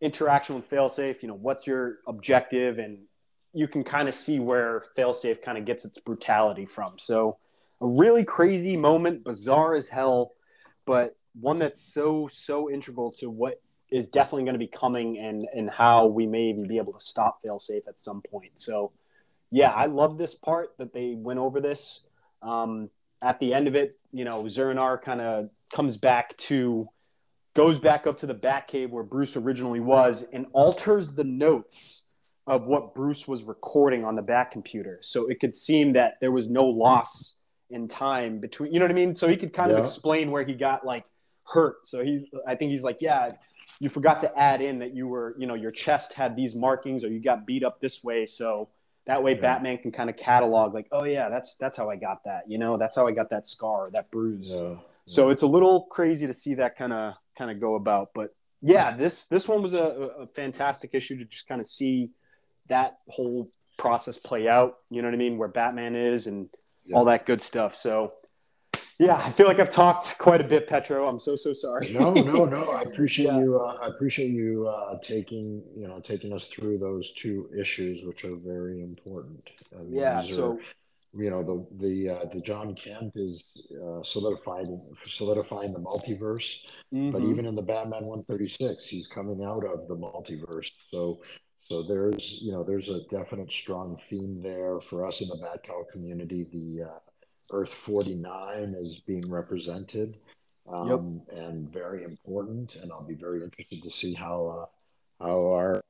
interaction 0.00 0.54
with 0.56 0.68
failsafe. 0.68 1.22
You 1.22 1.28
know, 1.28 1.34
what's 1.34 1.66
your 1.66 1.98
objective 2.06 2.78
and 2.78 2.98
you 3.54 3.68
can 3.68 3.84
kind 3.84 4.08
of 4.08 4.14
see 4.14 4.40
where 4.40 4.84
failsafe 4.98 5.40
kind 5.40 5.56
of 5.56 5.64
gets 5.64 5.84
its 5.84 5.98
brutality 5.98 6.66
from. 6.66 6.94
So 6.98 7.38
a 7.80 7.86
really 7.86 8.24
crazy 8.24 8.76
moment, 8.76 9.24
bizarre 9.24 9.74
as 9.74 9.88
hell, 9.88 10.32
but 10.84 11.16
one 11.40 11.58
that's 11.58 11.80
so 11.80 12.28
so 12.28 12.70
integral 12.70 13.10
to 13.12 13.30
what 13.30 13.60
is 13.90 14.08
definitely 14.08 14.44
going 14.44 14.54
to 14.54 14.58
be 14.58 14.66
coming 14.66 15.18
and 15.18 15.46
and 15.54 15.70
how 15.70 16.06
we 16.06 16.26
may 16.26 16.44
even 16.44 16.66
be 16.66 16.78
able 16.78 16.92
to 16.92 17.00
stop 17.00 17.40
failsafe 17.44 17.86
at 17.88 18.00
some 18.00 18.22
point. 18.22 18.58
So 18.58 18.92
yeah, 19.50 19.70
I 19.70 19.86
love 19.86 20.18
this 20.18 20.34
part 20.34 20.70
that 20.78 20.92
they 20.92 21.14
went 21.16 21.38
over 21.38 21.60
this. 21.60 22.00
Um, 22.42 22.90
at 23.22 23.38
the 23.38 23.54
end 23.54 23.68
of 23.68 23.76
it, 23.76 23.98
you 24.12 24.24
know, 24.24 24.48
Zur-En-Arrh 24.48 25.02
kind 25.02 25.20
of 25.20 25.48
comes 25.72 25.96
back 25.96 26.36
to 26.36 26.88
goes 27.54 27.78
back 27.78 28.06
up 28.06 28.18
to 28.18 28.26
the 28.26 28.34
Batcave 28.34 28.90
where 28.90 29.04
Bruce 29.04 29.36
originally 29.36 29.80
was 29.80 30.26
and 30.32 30.46
alters 30.52 31.12
the 31.12 31.24
notes 31.24 32.03
of 32.46 32.64
what 32.66 32.94
Bruce 32.94 33.26
was 33.26 33.42
recording 33.42 34.04
on 34.04 34.16
the 34.16 34.22
Batcomputer. 34.22 34.98
So 35.00 35.28
it 35.28 35.40
could 35.40 35.54
seem 35.56 35.94
that 35.94 36.14
there 36.20 36.32
was 36.32 36.50
no 36.50 36.66
loss 36.66 37.40
in 37.70 37.88
time 37.88 38.38
between, 38.38 38.72
you 38.72 38.78
know 38.78 38.84
what 38.84 38.90
I 38.90 38.94
mean? 38.94 39.14
So 39.14 39.28
he 39.28 39.36
could 39.36 39.52
kind 39.52 39.70
yeah. 39.70 39.78
of 39.78 39.84
explain 39.84 40.30
where 40.30 40.44
he 40.44 40.52
got 40.54 40.84
like 40.84 41.04
hurt. 41.44 41.86
So 41.86 42.04
he's, 42.04 42.22
I 42.46 42.54
think 42.54 42.70
he's 42.70 42.82
like, 42.82 42.98
yeah, 43.00 43.32
you 43.80 43.88
forgot 43.88 44.20
to 44.20 44.38
add 44.38 44.60
in 44.60 44.78
that 44.80 44.94
you 44.94 45.08
were, 45.08 45.34
you 45.38 45.46
know, 45.46 45.54
your 45.54 45.70
chest 45.70 46.12
had 46.12 46.36
these 46.36 46.54
markings 46.54 47.02
or 47.02 47.08
you 47.08 47.20
got 47.20 47.46
beat 47.46 47.64
up 47.64 47.80
this 47.80 48.04
way. 48.04 48.26
So 48.26 48.68
that 49.06 49.22
way 49.22 49.34
yeah. 49.34 49.40
Batman 49.40 49.78
can 49.78 49.90
kind 49.90 50.10
of 50.10 50.16
catalog 50.16 50.74
like, 50.74 50.86
oh 50.92 51.04
yeah, 51.04 51.30
that's 51.30 51.56
that's 51.56 51.76
how 51.76 51.88
I 51.88 51.96
got 51.96 52.24
that. 52.24 52.42
You 52.46 52.58
know, 52.58 52.76
that's 52.76 52.96
how 52.96 53.06
I 53.06 53.12
got 53.12 53.30
that 53.30 53.46
scar, 53.46 53.90
that 53.92 54.10
bruise. 54.10 54.52
Yeah. 54.54 54.76
So 55.06 55.30
it's 55.30 55.42
a 55.42 55.46
little 55.46 55.82
crazy 55.84 56.26
to 56.26 56.32
see 56.32 56.54
that 56.54 56.76
kind 56.76 56.92
of 56.92 57.14
kind 57.36 57.50
of 57.50 57.60
go 57.60 57.74
about. 57.74 58.10
But 58.14 58.34
yeah, 58.62 58.96
this 58.96 59.24
this 59.24 59.48
one 59.48 59.62
was 59.62 59.74
a, 59.74 59.82
a 59.82 60.26
fantastic 60.28 60.90
issue 60.92 61.18
to 61.18 61.24
just 61.24 61.46
kind 61.46 61.60
of 61.60 61.66
see 61.66 62.10
that 62.68 62.98
whole 63.08 63.50
process 63.78 64.18
play 64.18 64.48
out. 64.48 64.76
You 64.90 65.02
know 65.02 65.08
what 65.08 65.14
I 65.14 65.18
mean? 65.18 65.38
Where 65.38 65.48
Batman 65.48 65.96
is 65.96 66.26
and 66.26 66.48
yeah. 66.84 66.96
all 66.96 67.04
that 67.06 67.26
good 67.26 67.42
stuff. 67.42 67.74
So 67.76 68.12
yeah, 68.98 69.16
I 69.16 69.32
feel 69.32 69.48
like 69.48 69.58
I've 69.58 69.70
talked 69.70 70.18
quite 70.18 70.40
a 70.40 70.44
bit, 70.44 70.68
Petro. 70.68 71.08
I'm 71.08 71.18
so 71.18 71.34
so 71.34 71.52
sorry. 71.52 71.92
no, 71.92 72.12
no, 72.14 72.44
no. 72.44 72.70
I 72.72 72.82
appreciate 72.82 73.26
yeah. 73.26 73.38
you. 73.38 73.58
Uh, 73.58 73.78
I 73.82 73.88
appreciate 73.88 74.30
you 74.30 74.68
uh, 74.68 74.98
taking 75.02 75.62
you 75.76 75.88
know 75.88 76.00
taking 76.00 76.32
us 76.32 76.46
through 76.46 76.78
those 76.78 77.12
two 77.12 77.50
issues, 77.58 78.04
which 78.06 78.24
are 78.24 78.36
very 78.36 78.82
important. 78.82 79.50
I 79.74 79.82
mean, 79.82 79.94
yeah. 79.94 80.20
So. 80.20 80.52
Are, 80.52 80.58
you 81.16 81.30
know 81.30 81.44
the 81.44 81.64
the 81.76 82.10
uh, 82.10 82.24
the 82.32 82.40
Jon 82.40 82.74
Kent 82.74 83.12
is 83.14 83.44
uh, 83.72 84.02
solidifying 84.02 84.80
solidifying 85.06 85.72
the 85.72 85.78
multiverse, 85.78 86.66
mm-hmm. 86.92 87.12
but 87.12 87.22
even 87.22 87.46
in 87.46 87.54
the 87.54 87.62
Batman 87.62 88.04
136, 88.04 88.84
he's 88.86 89.06
coming 89.06 89.44
out 89.44 89.64
of 89.64 89.86
the 89.86 89.94
multiverse. 89.94 90.72
So 90.90 91.20
so 91.64 91.82
there's 91.82 92.40
you 92.42 92.52
know 92.52 92.62
there's 92.62 92.88
a 92.88 93.02
definite 93.04 93.50
strong 93.50 93.98
theme 94.08 94.42
there 94.42 94.80
for 94.80 95.06
us 95.06 95.22
in 95.22 95.28
the 95.28 95.36
Batcowl 95.36 95.90
community. 95.90 96.46
The 96.52 96.84
uh, 96.90 96.98
Earth 97.52 97.72
49 97.72 98.74
is 98.78 99.00
being 99.00 99.28
represented 99.28 100.18
um, 100.68 101.20
yep. 101.28 101.38
and 101.38 101.72
very 101.72 102.04
important. 102.04 102.76
And 102.76 102.92
I'll 102.92 103.06
be 103.06 103.14
very 103.14 103.42
interested 103.42 103.82
to 103.82 103.90
see 103.90 104.14
how 104.14 104.68
uh, 105.20 105.24
how 105.24 105.38
our 105.52 105.82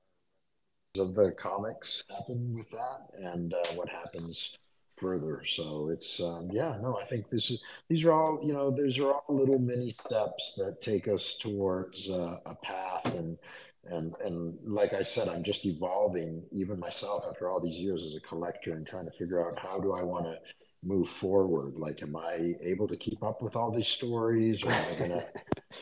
of 0.98 1.14
the 1.16 1.32
comics 1.32 2.04
happen 2.08 2.54
with 2.54 2.70
that 2.70 3.10
and 3.18 3.52
uh, 3.52 3.72
what 3.74 3.88
happens 3.88 4.56
further. 4.96 5.44
So 5.44 5.88
it's 5.88 6.20
um, 6.20 6.50
yeah, 6.52 6.76
no, 6.80 6.98
I 7.00 7.04
think 7.04 7.28
this 7.28 7.50
is 7.50 7.60
these 7.88 8.04
are 8.04 8.12
all 8.12 8.38
you 8.42 8.52
know 8.52 8.70
these 8.70 8.98
are 9.00 9.12
all 9.12 9.24
little 9.28 9.58
mini 9.58 9.96
steps 10.04 10.54
that 10.56 10.82
take 10.82 11.08
us 11.08 11.36
towards 11.38 12.10
uh, 12.10 12.38
a 12.46 12.54
path 12.54 13.12
and 13.16 13.38
and 13.86 14.14
and 14.24 14.58
like 14.64 14.92
I 14.92 15.02
said, 15.02 15.28
I'm 15.28 15.42
just 15.42 15.64
evolving 15.66 16.42
even 16.52 16.78
myself 16.78 17.24
after 17.28 17.48
all 17.48 17.60
these 17.60 17.78
years 17.78 18.02
as 18.04 18.14
a 18.14 18.20
collector 18.20 18.72
and 18.74 18.86
trying 18.86 19.04
to 19.04 19.10
figure 19.12 19.46
out 19.46 19.58
how 19.58 19.78
do 19.78 19.92
I 19.92 20.02
want 20.02 20.26
to 20.26 20.38
move 20.84 21.08
forward? 21.08 21.74
Like, 21.76 22.02
am 22.02 22.16
I 22.16 22.54
able 22.62 22.86
to 22.88 22.96
keep 22.96 23.22
up 23.22 23.42
with 23.42 23.56
all 23.56 23.70
these 23.70 23.88
stories, 23.88 24.64
or 24.64 24.70
am 24.70 24.84
I 24.94 24.98
gonna, 24.98 25.24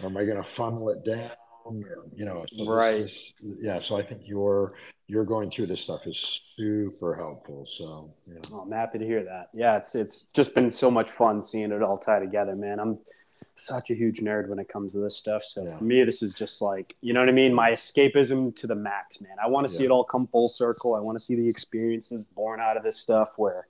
or 0.03 0.07
am 0.07 0.17
I 0.17 0.25
gonna 0.25 0.45
funnel 0.45 0.89
it 0.91 1.05
down? 1.05 1.31
Or, 1.65 2.07
you 2.15 2.25
know, 2.25 2.45
so 2.57 2.67
right? 2.67 2.95
Is, 2.95 3.35
yeah. 3.61 3.81
So 3.81 3.97
I 3.97 4.03
think 4.03 4.23
you're 4.25 4.75
you're 5.07 5.25
going 5.25 5.51
through 5.51 5.67
this 5.67 5.81
stuff 5.81 6.07
is 6.07 6.41
super 6.57 7.15
helpful. 7.15 7.67
So 7.67 8.15
yeah. 8.27 8.41
Oh, 8.53 8.61
I'm 8.61 8.73
happy 8.73 8.99
to 8.99 9.05
hear 9.05 9.25
that. 9.25 9.49
Yeah, 9.55 9.77
it's 9.77 9.95
it's 9.95 10.27
just 10.27 10.55
been 10.55 10.71
so 10.71 10.91
much 10.91 11.11
fun 11.11 11.41
seeing 11.43 11.71
it 11.71 11.83
all 11.83 11.99
tie 11.99 12.19
together, 12.19 12.57
man. 12.57 12.81
I'm 12.81 12.99
such 13.55 13.91
a 13.91 13.95
huge 13.95 14.21
nerd 14.21 14.49
when 14.49 14.59
it 14.59 14.69
comes 14.69 14.93
to 14.95 15.01
this 15.01 15.17
stuff. 15.17 15.43
So 15.43 15.65
yeah. 15.65 15.77
for 15.77 15.85
me, 15.85 16.05
this 16.05 16.23
is 16.23 16.35
just 16.35 16.63
like, 16.63 16.97
you 17.01 17.13
know 17.13 17.21
what 17.21 17.29
I 17.29 17.33
mean? 17.33 17.55
My 17.55 17.71
escapism 17.71 18.55
to 18.57 18.67
the 18.67 18.75
max, 18.75 19.21
man. 19.21 19.37
I 19.43 19.49
want 19.49 19.69
to 19.69 19.73
see 19.73 19.85
it 19.85 19.91
all 19.91 20.05
come 20.05 20.27
full 20.27 20.49
circle. 20.49 20.95
I 20.95 21.01
want 21.01 21.19
to 21.19 21.25
see 21.25 21.35
the 21.35 21.49
experiences 21.49 22.25
born 22.25 22.61
out 22.61 22.77
of 22.77 22.83
this 22.83 22.99
stuff 22.99 23.35
where 23.37 23.67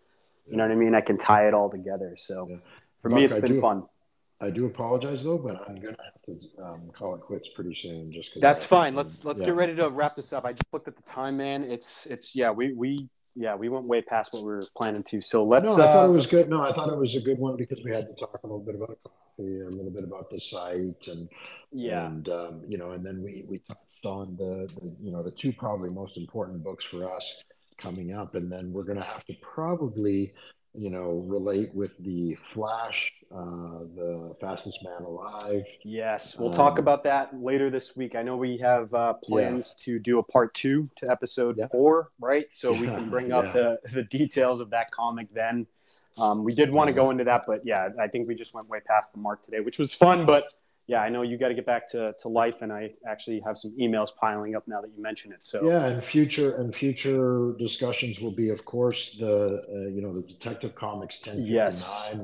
you 0.49 0.57
know 0.57 0.65
what 0.65 0.73
I 0.73 0.77
mean? 0.77 0.94
I 0.94 1.01
can 1.01 1.19
tie 1.19 1.47
it 1.49 1.55
all 1.55 1.70
together. 1.70 2.15
So 2.16 2.47
yeah. 2.51 2.57
for 3.01 3.09
Mark, 3.11 3.19
me, 3.19 3.24
it's 3.24 3.35
I 3.35 3.40
been 3.40 3.55
do, 3.55 3.61
fun. 3.61 3.85
I 4.40 4.51
do 4.51 4.66
apologize 4.66 5.23
though, 5.23 5.39
but 5.39 5.62
I'm 5.69 5.77
gonna 5.77 5.97
have 6.03 6.23
to 6.27 6.62
um, 6.62 6.90
call 6.93 7.15
it 7.15 7.20
quits 7.20 7.49
pretty 7.49 7.74
soon. 7.74 8.11
Just 8.11 8.40
that's 8.40 8.66
fine. 8.66 8.94
Let's 8.94 9.24
let's 9.24 9.40
yeah. 9.40 9.47
get 9.47 9.55
ready 9.55 9.74
to 9.77 9.89
wrap 9.89 10.16
this 10.16 10.32
up. 10.32 10.44
I 10.44 10.53
just 10.53 10.66
looked 10.73 10.89
at 10.89 10.97
the 10.97 11.03
time, 11.03 11.36
man. 11.36 11.65
It's 11.65 12.07
it's 12.07 12.35
yeah. 12.35 12.51
We 12.51 12.73
we 12.73 13.09
yeah 13.34 13.54
we 13.54 13.68
went 13.68 13.86
way 13.86 14.02
past 14.02 14.32
what 14.32 14.42
we 14.42 14.48
were 14.48 14.64
planning 14.76 15.02
to. 15.04 15.20
So 15.20 15.44
let's. 15.44 15.76
No, 15.76 15.82
I 15.82 15.86
uh, 15.86 15.92
thought 15.92 16.09
it 16.09 16.12
was 16.12 16.26
good. 16.26 16.48
No, 16.48 16.62
I 16.62 16.72
thought 16.72 16.88
it 16.88 16.96
was 16.96 17.16
a 17.16 17.20
good 17.20 17.38
one 17.38 17.56
because 17.56 17.82
we 17.84 17.90
had 17.90 18.06
to 18.06 18.14
talk 18.14 18.40
a 18.42 18.46
little 18.46 18.60
bit 18.60 18.74
about 18.74 18.98
coffee, 19.02 19.60
a 19.60 19.68
little 19.68 19.90
bit 19.90 20.04
about 20.04 20.30
the 20.30 20.40
site, 20.40 21.06
and 21.09 21.28
yeah, 21.70 22.06
and 22.06 22.28
um, 22.28 22.62
you 22.68 22.78
know, 22.78 22.92
and 22.92 23.04
then 23.04 23.22
we 23.22 23.44
we 23.48 23.59
touched 23.59 24.06
on 24.06 24.36
the, 24.36 24.68
the 24.74 24.92
you 25.02 25.12
know 25.12 25.22
the 25.22 25.30
two 25.30 25.52
probably 25.52 25.90
most 25.90 26.16
important 26.16 26.62
books 26.62 26.84
for 26.84 27.10
us 27.10 27.42
coming 27.78 28.12
up, 28.12 28.34
and 28.34 28.50
then 28.50 28.72
we're 28.72 28.84
going 28.84 28.98
to 28.98 29.04
have 29.04 29.24
to 29.24 29.34
probably 29.40 30.32
you 30.74 30.90
know, 30.90 31.23
relate 31.27 31.74
with 31.74 31.97
the 31.99 32.35
Flash, 32.36 33.12
uh, 33.31 33.85
the 33.94 34.35
fastest 34.40 34.82
man 34.85 35.03
alive. 35.03 35.65
Yes, 35.85 36.39
we'll 36.39 36.49
um, 36.49 36.55
talk 36.55 36.78
about 36.78 37.05
that 37.05 37.39
later 37.39 37.69
this 37.69 37.94
week. 37.94 38.15
I 38.15 38.23
know 38.23 38.36
we 38.36 38.57
have 38.59 38.93
uh, 38.94 39.15
plans 39.15 39.74
yeah. 39.78 39.85
to 39.85 39.99
do 39.99 40.19
a 40.19 40.23
part 40.23 40.55
two 40.55 40.89
to 40.97 41.11
episode 41.11 41.57
yeah. 41.59 41.66
four, 41.66 42.11
right? 42.20 42.51
So 42.51 42.73
we 42.73 42.86
can 42.86 43.11
bring 43.11 43.32
up 43.32 43.44
the, 43.53 43.78
the 43.93 44.05
details 44.05 44.61
of 44.61 44.70
that 44.70 44.90
comic 44.90 45.28
then. 45.35 45.66
Um, 46.19 46.44
we 46.44 46.55
did 46.55 46.70
want 46.70 46.89
to 46.89 46.94
go 46.94 47.11
into 47.11 47.24
that, 47.24 47.44
but 47.47 47.61
yeah, 47.65 47.89
I 48.01 48.07
think 48.09 48.28
we 48.28 48.35
just 48.35 48.55
went 48.55 48.69
way 48.69 48.81
past 48.81 49.12
the 49.12 49.19
mark 49.19 49.43
today, 49.43 49.61
which 49.61 49.78
was 49.78 49.93
fun, 49.93 50.27
but 50.27 50.53
yeah, 50.93 51.01
I 51.01 51.09
know 51.09 51.23
you 51.23 51.39
got 51.39 51.48
to 51.48 51.55
get 51.55 51.64
back 51.64 51.89
to, 51.93 52.14
to 52.20 52.28
life, 52.28 52.60
and 52.60 52.70
I 52.70 52.90
actually 53.09 53.40
have 53.47 53.56
some 53.56 53.74
emails 53.81 54.10
piling 54.14 54.55
up 54.55 54.69
now 54.69 54.82
that 54.82 54.90
you 54.94 55.02
mention 55.02 55.32
it. 55.32 55.43
So 55.43 55.66
yeah, 55.66 55.86
and 55.86 56.05
future 56.05 56.56
and 56.56 56.74
future 56.74 57.55
discussions 57.59 58.20
will 58.20 58.36
be, 58.36 58.51
of 58.51 58.62
course, 58.66 59.16
the 59.16 59.62
uh, 59.73 59.89
you 59.89 60.02
know 60.02 60.12
the 60.12 60.20
Detective 60.20 60.74
Comics 60.74 61.19
ten 61.19 61.36
fifty 61.36 61.48
nine, 61.48 61.52
yes. 61.55 62.14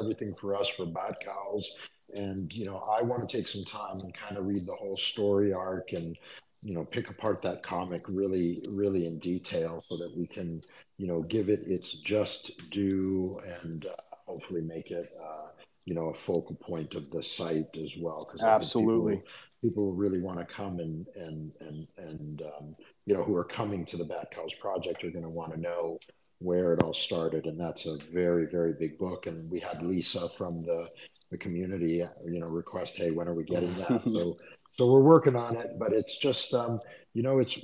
everything 0.00 0.34
for 0.34 0.56
us 0.56 0.66
for 0.66 0.86
Bat 0.86 1.16
Cowls, 1.22 1.74
and 2.14 2.50
you 2.54 2.64
know 2.64 2.78
I 2.98 3.02
want 3.02 3.28
to 3.28 3.36
take 3.36 3.48
some 3.48 3.64
time 3.64 3.98
and 4.02 4.14
kind 4.14 4.38
of 4.38 4.46
read 4.46 4.64
the 4.66 4.74
whole 4.74 4.96
story 4.96 5.52
arc 5.52 5.92
and 5.92 6.16
you 6.62 6.72
know 6.72 6.86
pick 6.86 7.10
apart 7.10 7.42
that 7.42 7.62
comic 7.62 8.08
really 8.08 8.62
really 8.72 9.06
in 9.06 9.18
detail 9.18 9.84
so 9.90 9.98
that 9.98 10.10
we 10.16 10.26
can 10.26 10.62
you 10.96 11.06
know 11.06 11.20
give 11.20 11.50
it 11.50 11.60
its 11.66 11.92
just 11.92 12.70
due 12.70 13.38
and 13.62 13.84
uh, 13.84 13.90
hopefully 14.26 14.62
make 14.62 14.90
it. 14.90 15.12
Uh, 15.22 15.48
you 15.84 15.94
know 15.94 16.08
a 16.08 16.14
focal 16.14 16.56
point 16.56 16.94
of 16.94 17.08
the 17.10 17.22
site 17.22 17.76
as 17.76 17.94
well 17.98 18.26
because 18.26 18.42
absolutely 18.42 19.16
people, 19.16 19.28
people, 19.62 19.92
really 19.92 20.20
want 20.20 20.38
to 20.38 20.44
come 20.44 20.78
and 20.78 21.06
and 21.16 21.52
and 21.60 21.86
and 21.98 22.42
um, 22.42 22.76
you 23.06 23.14
know 23.14 23.22
who 23.22 23.36
are 23.36 23.44
coming 23.44 23.84
to 23.86 23.96
the 23.96 24.04
Bat 24.04 24.32
Cowls 24.34 24.54
project 24.54 25.04
are 25.04 25.10
going 25.10 25.24
to 25.24 25.30
want 25.30 25.52
to 25.52 25.60
know 25.60 25.98
where 26.38 26.74
it 26.74 26.82
all 26.82 26.92
started 26.92 27.46
and 27.46 27.58
that's 27.58 27.86
a 27.86 27.96
very 28.12 28.46
very 28.46 28.72
big 28.72 28.98
book 28.98 29.26
and 29.26 29.50
we 29.50 29.60
had 29.60 29.82
lisa 29.82 30.28
from 30.30 30.60
the 30.62 30.88
the 31.30 31.38
community 31.38 32.04
you 32.26 32.40
know 32.40 32.46
request 32.46 32.96
hey 32.96 33.10
when 33.10 33.28
are 33.28 33.34
we 33.34 33.44
getting 33.44 33.72
that? 33.88 34.02
So 34.02 34.36
so 34.76 34.92
we're 34.92 35.00
working 35.00 35.36
on 35.36 35.56
it 35.56 35.78
but 35.78 35.92
it's 35.92 36.18
just 36.18 36.52
um 36.52 36.78
you 37.14 37.22
know 37.22 37.38
it's 37.38 37.58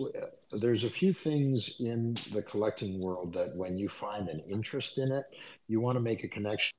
there's 0.60 0.84
a 0.84 0.90
few 0.90 1.12
things 1.12 1.76
in 1.80 2.14
the 2.32 2.42
collecting 2.42 3.00
world 3.00 3.34
that 3.34 3.54
when 3.56 3.76
you 3.76 3.88
find 3.88 4.28
an 4.28 4.40
interest 4.48 4.98
in 4.98 5.12
it 5.12 5.24
you 5.68 5.80
want 5.80 5.96
to 5.96 6.00
make 6.00 6.24
a 6.24 6.28
connection 6.28 6.72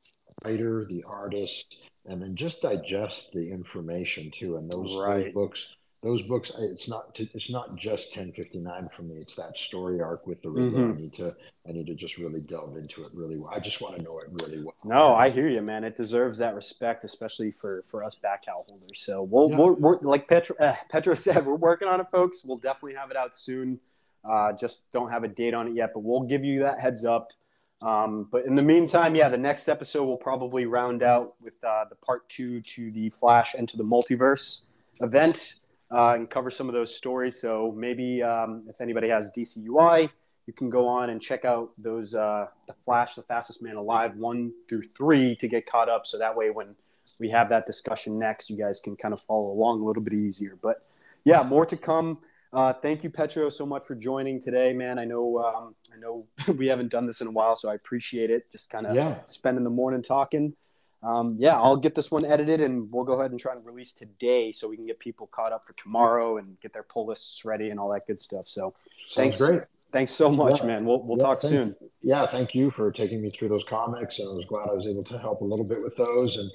writer, 0.43 0.85
the 0.85 1.03
artist, 1.07 1.77
and 2.05 2.21
then 2.21 2.35
just 2.35 2.61
digest 2.61 3.31
the 3.33 3.51
information 3.51 4.31
too. 4.31 4.57
And 4.57 4.71
those, 4.71 4.97
right. 4.97 5.25
those 5.25 5.33
books, 5.33 5.77
those 6.01 6.23
books, 6.23 6.51
it's 6.57 6.89
not 6.89 7.19
it's 7.19 7.51
not 7.51 7.75
just 7.75 8.15
1059 8.17 8.89
for 8.95 9.03
me. 9.03 9.17
It's 9.17 9.35
that 9.35 9.55
story 9.55 10.01
arc 10.01 10.25
with 10.25 10.41
the 10.41 10.49
Riddler. 10.49 10.87
Mm-hmm. 10.87 10.97
I 10.97 11.01
need 11.01 11.13
to 11.13 11.35
I 11.67 11.71
need 11.71 11.85
to 11.87 11.93
just 11.93 12.17
really 12.17 12.39
delve 12.39 12.75
into 12.75 13.01
it 13.01 13.09
really 13.13 13.37
well. 13.37 13.51
I 13.53 13.59
just 13.59 13.81
want 13.81 13.97
to 13.97 14.03
know 14.03 14.17
it 14.17 14.25
really 14.43 14.63
well. 14.63 14.73
No, 14.83 15.13
I 15.13 15.29
hear 15.29 15.47
you, 15.47 15.61
man. 15.61 15.83
It 15.83 15.95
deserves 15.95 16.39
that 16.39 16.55
respect, 16.55 17.03
especially 17.03 17.51
for 17.51 17.83
for 17.87 18.03
us 18.03 18.19
Batcowl 18.21 18.67
holders. 18.67 18.99
So 18.99 19.21
we'll, 19.21 19.51
yeah. 19.51 19.57
we're, 19.57 19.73
we're 19.73 19.99
like 19.99 20.27
Petro, 20.27 20.55
uh, 20.59 20.75
Petro 20.89 21.13
said, 21.15 21.45
we're 21.45 21.53
working 21.53 21.87
on 21.87 22.01
it, 22.01 22.07
folks. 22.11 22.43
We'll 22.43 22.57
definitely 22.57 22.95
have 22.95 23.11
it 23.11 23.17
out 23.17 23.35
soon. 23.35 23.79
Uh, 24.23 24.53
just 24.53 24.89
don't 24.91 25.11
have 25.11 25.23
a 25.23 25.27
date 25.27 25.53
on 25.53 25.67
it 25.67 25.73
yet, 25.73 25.91
but 25.93 26.01
we'll 26.01 26.23
give 26.23 26.43
you 26.43 26.61
that 26.61 26.79
heads 26.79 27.05
up. 27.05 27.31
Um, 27.81 28.27
but 28.31 28.45
in 28.45 28.55
the 28.55 28.63
meantime, 28.63 29.15
yeah, 29.15 29.29
the 29.29 29.37
next 29.37 29.67
episode 29.67 30.05
will 30.05 30.17
probably 30.17 30.65
round 30.65 31.01
out 31.01 31.33
with 31.41 31.57
uh, 31.63 31.85
the 31.89 31.95
part 31.95 32.27
two 32.29 32.61
to 32.61 32.91
the 32.91 33.09
Flash 33.09 33.55
and 33.55 33.67
to 33.69 33.77
the 33.77 33.83
Multiverse 33.83 34.65
event 35.01 35.55
uh, 35.91 36.13
and 36.13 36.29
cover 36.29 36.51
some 36.51 36.67
of 36.67 36.73
those 36.73 36.95
stories. 36.95 37.39
So 37.39 37.73
maybe 37.75 38.21
um, 38.21 38.63
if 38.69 38.81
anybody 38.81 39.09
has 39.09 39.31
DCUI, 39.35 40.09
you 40.47 40.53
can 40.53 40.69
go 40.69 40.87
on 40.87 41.09
and 41.09 41.21
check 41.21 41.45
out 41.45 41.71
those 41.77 42.13
uh, 42.13 42.47
the 42.67 42.73
Flash, 42.85 43.15
the 43.15 43.23
Fastest 43.23 43.63
Man 43.63 43.75
Alive 43.75 44.15
one 44.15 44.51
through 44.67 44.83
three 44.95 45.35
to 45.37 45.47
get 45.47 45.65
caught 45.65 45.89
up. 45.89 46.05
So 46.05 46.17
that 46.17 46.35
way, 46.35 46.49
when 46.49 46.75
we 47.19 47.29
have 47.29 47.49
that 47.49 47.65
discussion 47.65 48.19
next, 48.19 48.49
you 48.49 48.57
guys 48.57 48.79
can 48.79 48.95
kind 48.95 49.13
of 49.13 49.21
follow 49.21 49.51
along 49.51 49.81
a 49.81 49.85
little 49.85 50.03
bit 50.03 50.13
easier. 50.13 50.57
But 50.61 50.85
yeah, 51.23 51.43
more 51.43 51.65
to 51.65 51.77
come. 51.77 52.19
Uh, 52.53 52.73
thank 52.73 53.03
you, 53.03 53.09
Petro, 53.09 53.47
so 53.49 53.65
much 53.65 53.85
for 53.85 53.95
joining 53.95 54.39
today, 54.39 54.73
man. 54.73 54.99
I 54.99 55.05
know 55.05 55.39
um, 55.39 55.75
I 55.93 55.97
know 55.99 56.27
we 56.55 56.67
haven't 56.67 56.89
done 56.89 57.05
this 57.05 57.21
in 57.21 57.27
a 57.27 57.31
while, 57.31 57.55
so 57.55 57.69
I 57.69 57.75
appreciate 57.75 58.29
it. 58.29 58.51
Just 58.51 58.69
kind 58.69 58.85
of 58.85 58.95
yeah. 58.95 59.19
spending 59.25 59.63
the 59.63 59.69
morning 59.69 60.01
talking. 60.01 60.53
Um, 61.03 61.35
yeah, 61.39 61.55
I'll 61.55 61.77
get 61.77 61.95
this 61.95 62.11
one 62.11 62.25
edited, 62.25 62.61
and 62.61 62.91
we'll 62.91 63.05
go 63.05 63.13
ahead 63.13 63.31
and 63.31 63.39
try 63.39 63.53
and 63.53 63.65
release 63.65 63.93
today, 63.93 64.51
so 64.51 64.67
we 64.67 64.75
can 64.75 64.85
get 64.85 64.99
people 64.99 65.27
caught 65.27 65.51
up 65.51 65.65
for 65.65 65.73
tomorrow 65.73 66.37
and 66.37 66.59
get 66.59 66.73
their 66.73 66.83
pull 66.83 67.07
lists 67.07 67.43
ready 67.45 67.69
and 67.69 67.79
all 67.79 67.89
that 67.89 68.05
good 68.05 68.19
stuff. 68.19 68.47
So, 68.47 68.73
Sounds 69.05 69.15
thanks, 69.15 69.37
great. 69.37 69.61
Thanks 69.93 70.11
so 70.11 70.29
much, 70.29 70.59
yeah. 70.59 70.67
man. 70.67 70.85
We'll 70.85 71.01
we'll 71.01 71.17
yeah, 71.17 71.23
talk 71.23 71.41
soon. 71.41 71.75
Yeah, 72.01 72.27
thank 72.27 72.53
you 72.53 72.69
for 72.69 72.91
taking 72.91 73.21
me 73.21 73.29
through 73.29 73.49
those 73.49 73.63
comics, 73.63 74.19
and 74.19 74.27
I 74.27 74.31
was 74.33 74.45
glad 74.45 74.69
I 74.69 74.73
was 74.73 74.85
able 74.85 75.03
to 75.05 75.17
help 75.17 75.41
a 75.41 75.45
little 75.45 75.65
bit 75.65 75.81
with 75.81 75.95
those 75.95 76.35
and 76.35 76.51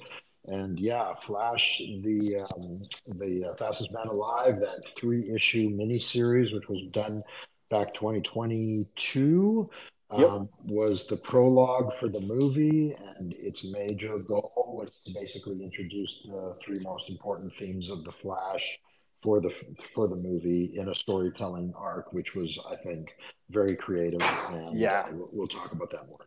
and 0.47 0.79
yeah, 0.79 1.13
Flash, 1.13 1.79
the 1.79 2.39
um, 2.55 2.79
the 3.17 3.49
uh, 3.49 3.55
fastest 3.55 3.93
man 3.93 4.07
alive, 4.07 4.59
that 4.59 4.87
three 4.97 5.25
issue 5.33 5.69
miniseries, 5.69 6.53
which 6.53 6.69
was 6.69 6.83
done 6.91 7.23
back 7.69 7.93
2022, 7.93 9.69
yep. 10.17 10.29
um, 10.29 10.49
was 10.63 11.05
the 11.07 11.17
prologue 11.17 11.93
for 11.95 12.07
the 12.07 12.21
movie, 12.21 12.95
and 13.17 13.33
its 13.33 13.65
major 13.65 14.19
goal 14.19 14.77
was 14.79 14.89
to 15.05 15.13
basically 15.13 15.61
introduce 15.61 16.23
the 16.23 16.55
three 16.63 16.77
most 16.81 17.09
important 17.09 17.53
themes 17.55 17.89
of 17.89 18.05
the 18.05 18.11
Flash 18.11 18.79
for 19.21 19.41
the 19.41 19.51
for 19.93 20.07
the 20.07 20.15
movie 20.15 20.71
in 20.77 20.89
a 20.89 20.95
storytelling 20.95 21.73
arc, 21.75 22.13
which 22.13 22.35
was, 22.35 22.57
I 22.71 22.75
think, 22.77 23.17
very 23.49 23.75
creative. 23.75 24.21
And 24.51 24.77
yeah, 24.77 25.09
we'll, 25.11 25.29
we'll 25.33 25.47
talk 25.47 25.73
about 25.73 25.91
that 25.91 26.07
more. 26.07 26.25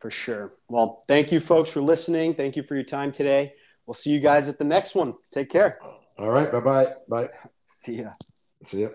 For 0.00 0.10
sure. 0.10 0.54
Well, 0.68 1.02
thank 1.06 1.30
you, 1.30 1.40
folks, 1.40 1.70
for 1.70 1.82
listening. 1.82 2.34
Thank 2.34 2.56
you 2.56 2.62
for 2.62 2.74
your 2.74 2.84
time 2.84 3.12
today. 3.12 3.52
We'll 3.86 3.94
see 3.94 4.10
you 4.10 4.20
guys 4.20 4.48
at 4.48 4.58
the 4.58 4.64
next 4.64 4.94
one. 4.94 5.14
Take 5.30 5.50
care. 5.50 5.78
All 6.18 6.30
right. 6.30 6.50
Bye-bye. 6.50 6.86
Bye. 7.08 7.28
See 7.68 7.96
ya. 7.96 8.12
See 8.66 8.82
ya. 8.82 8.88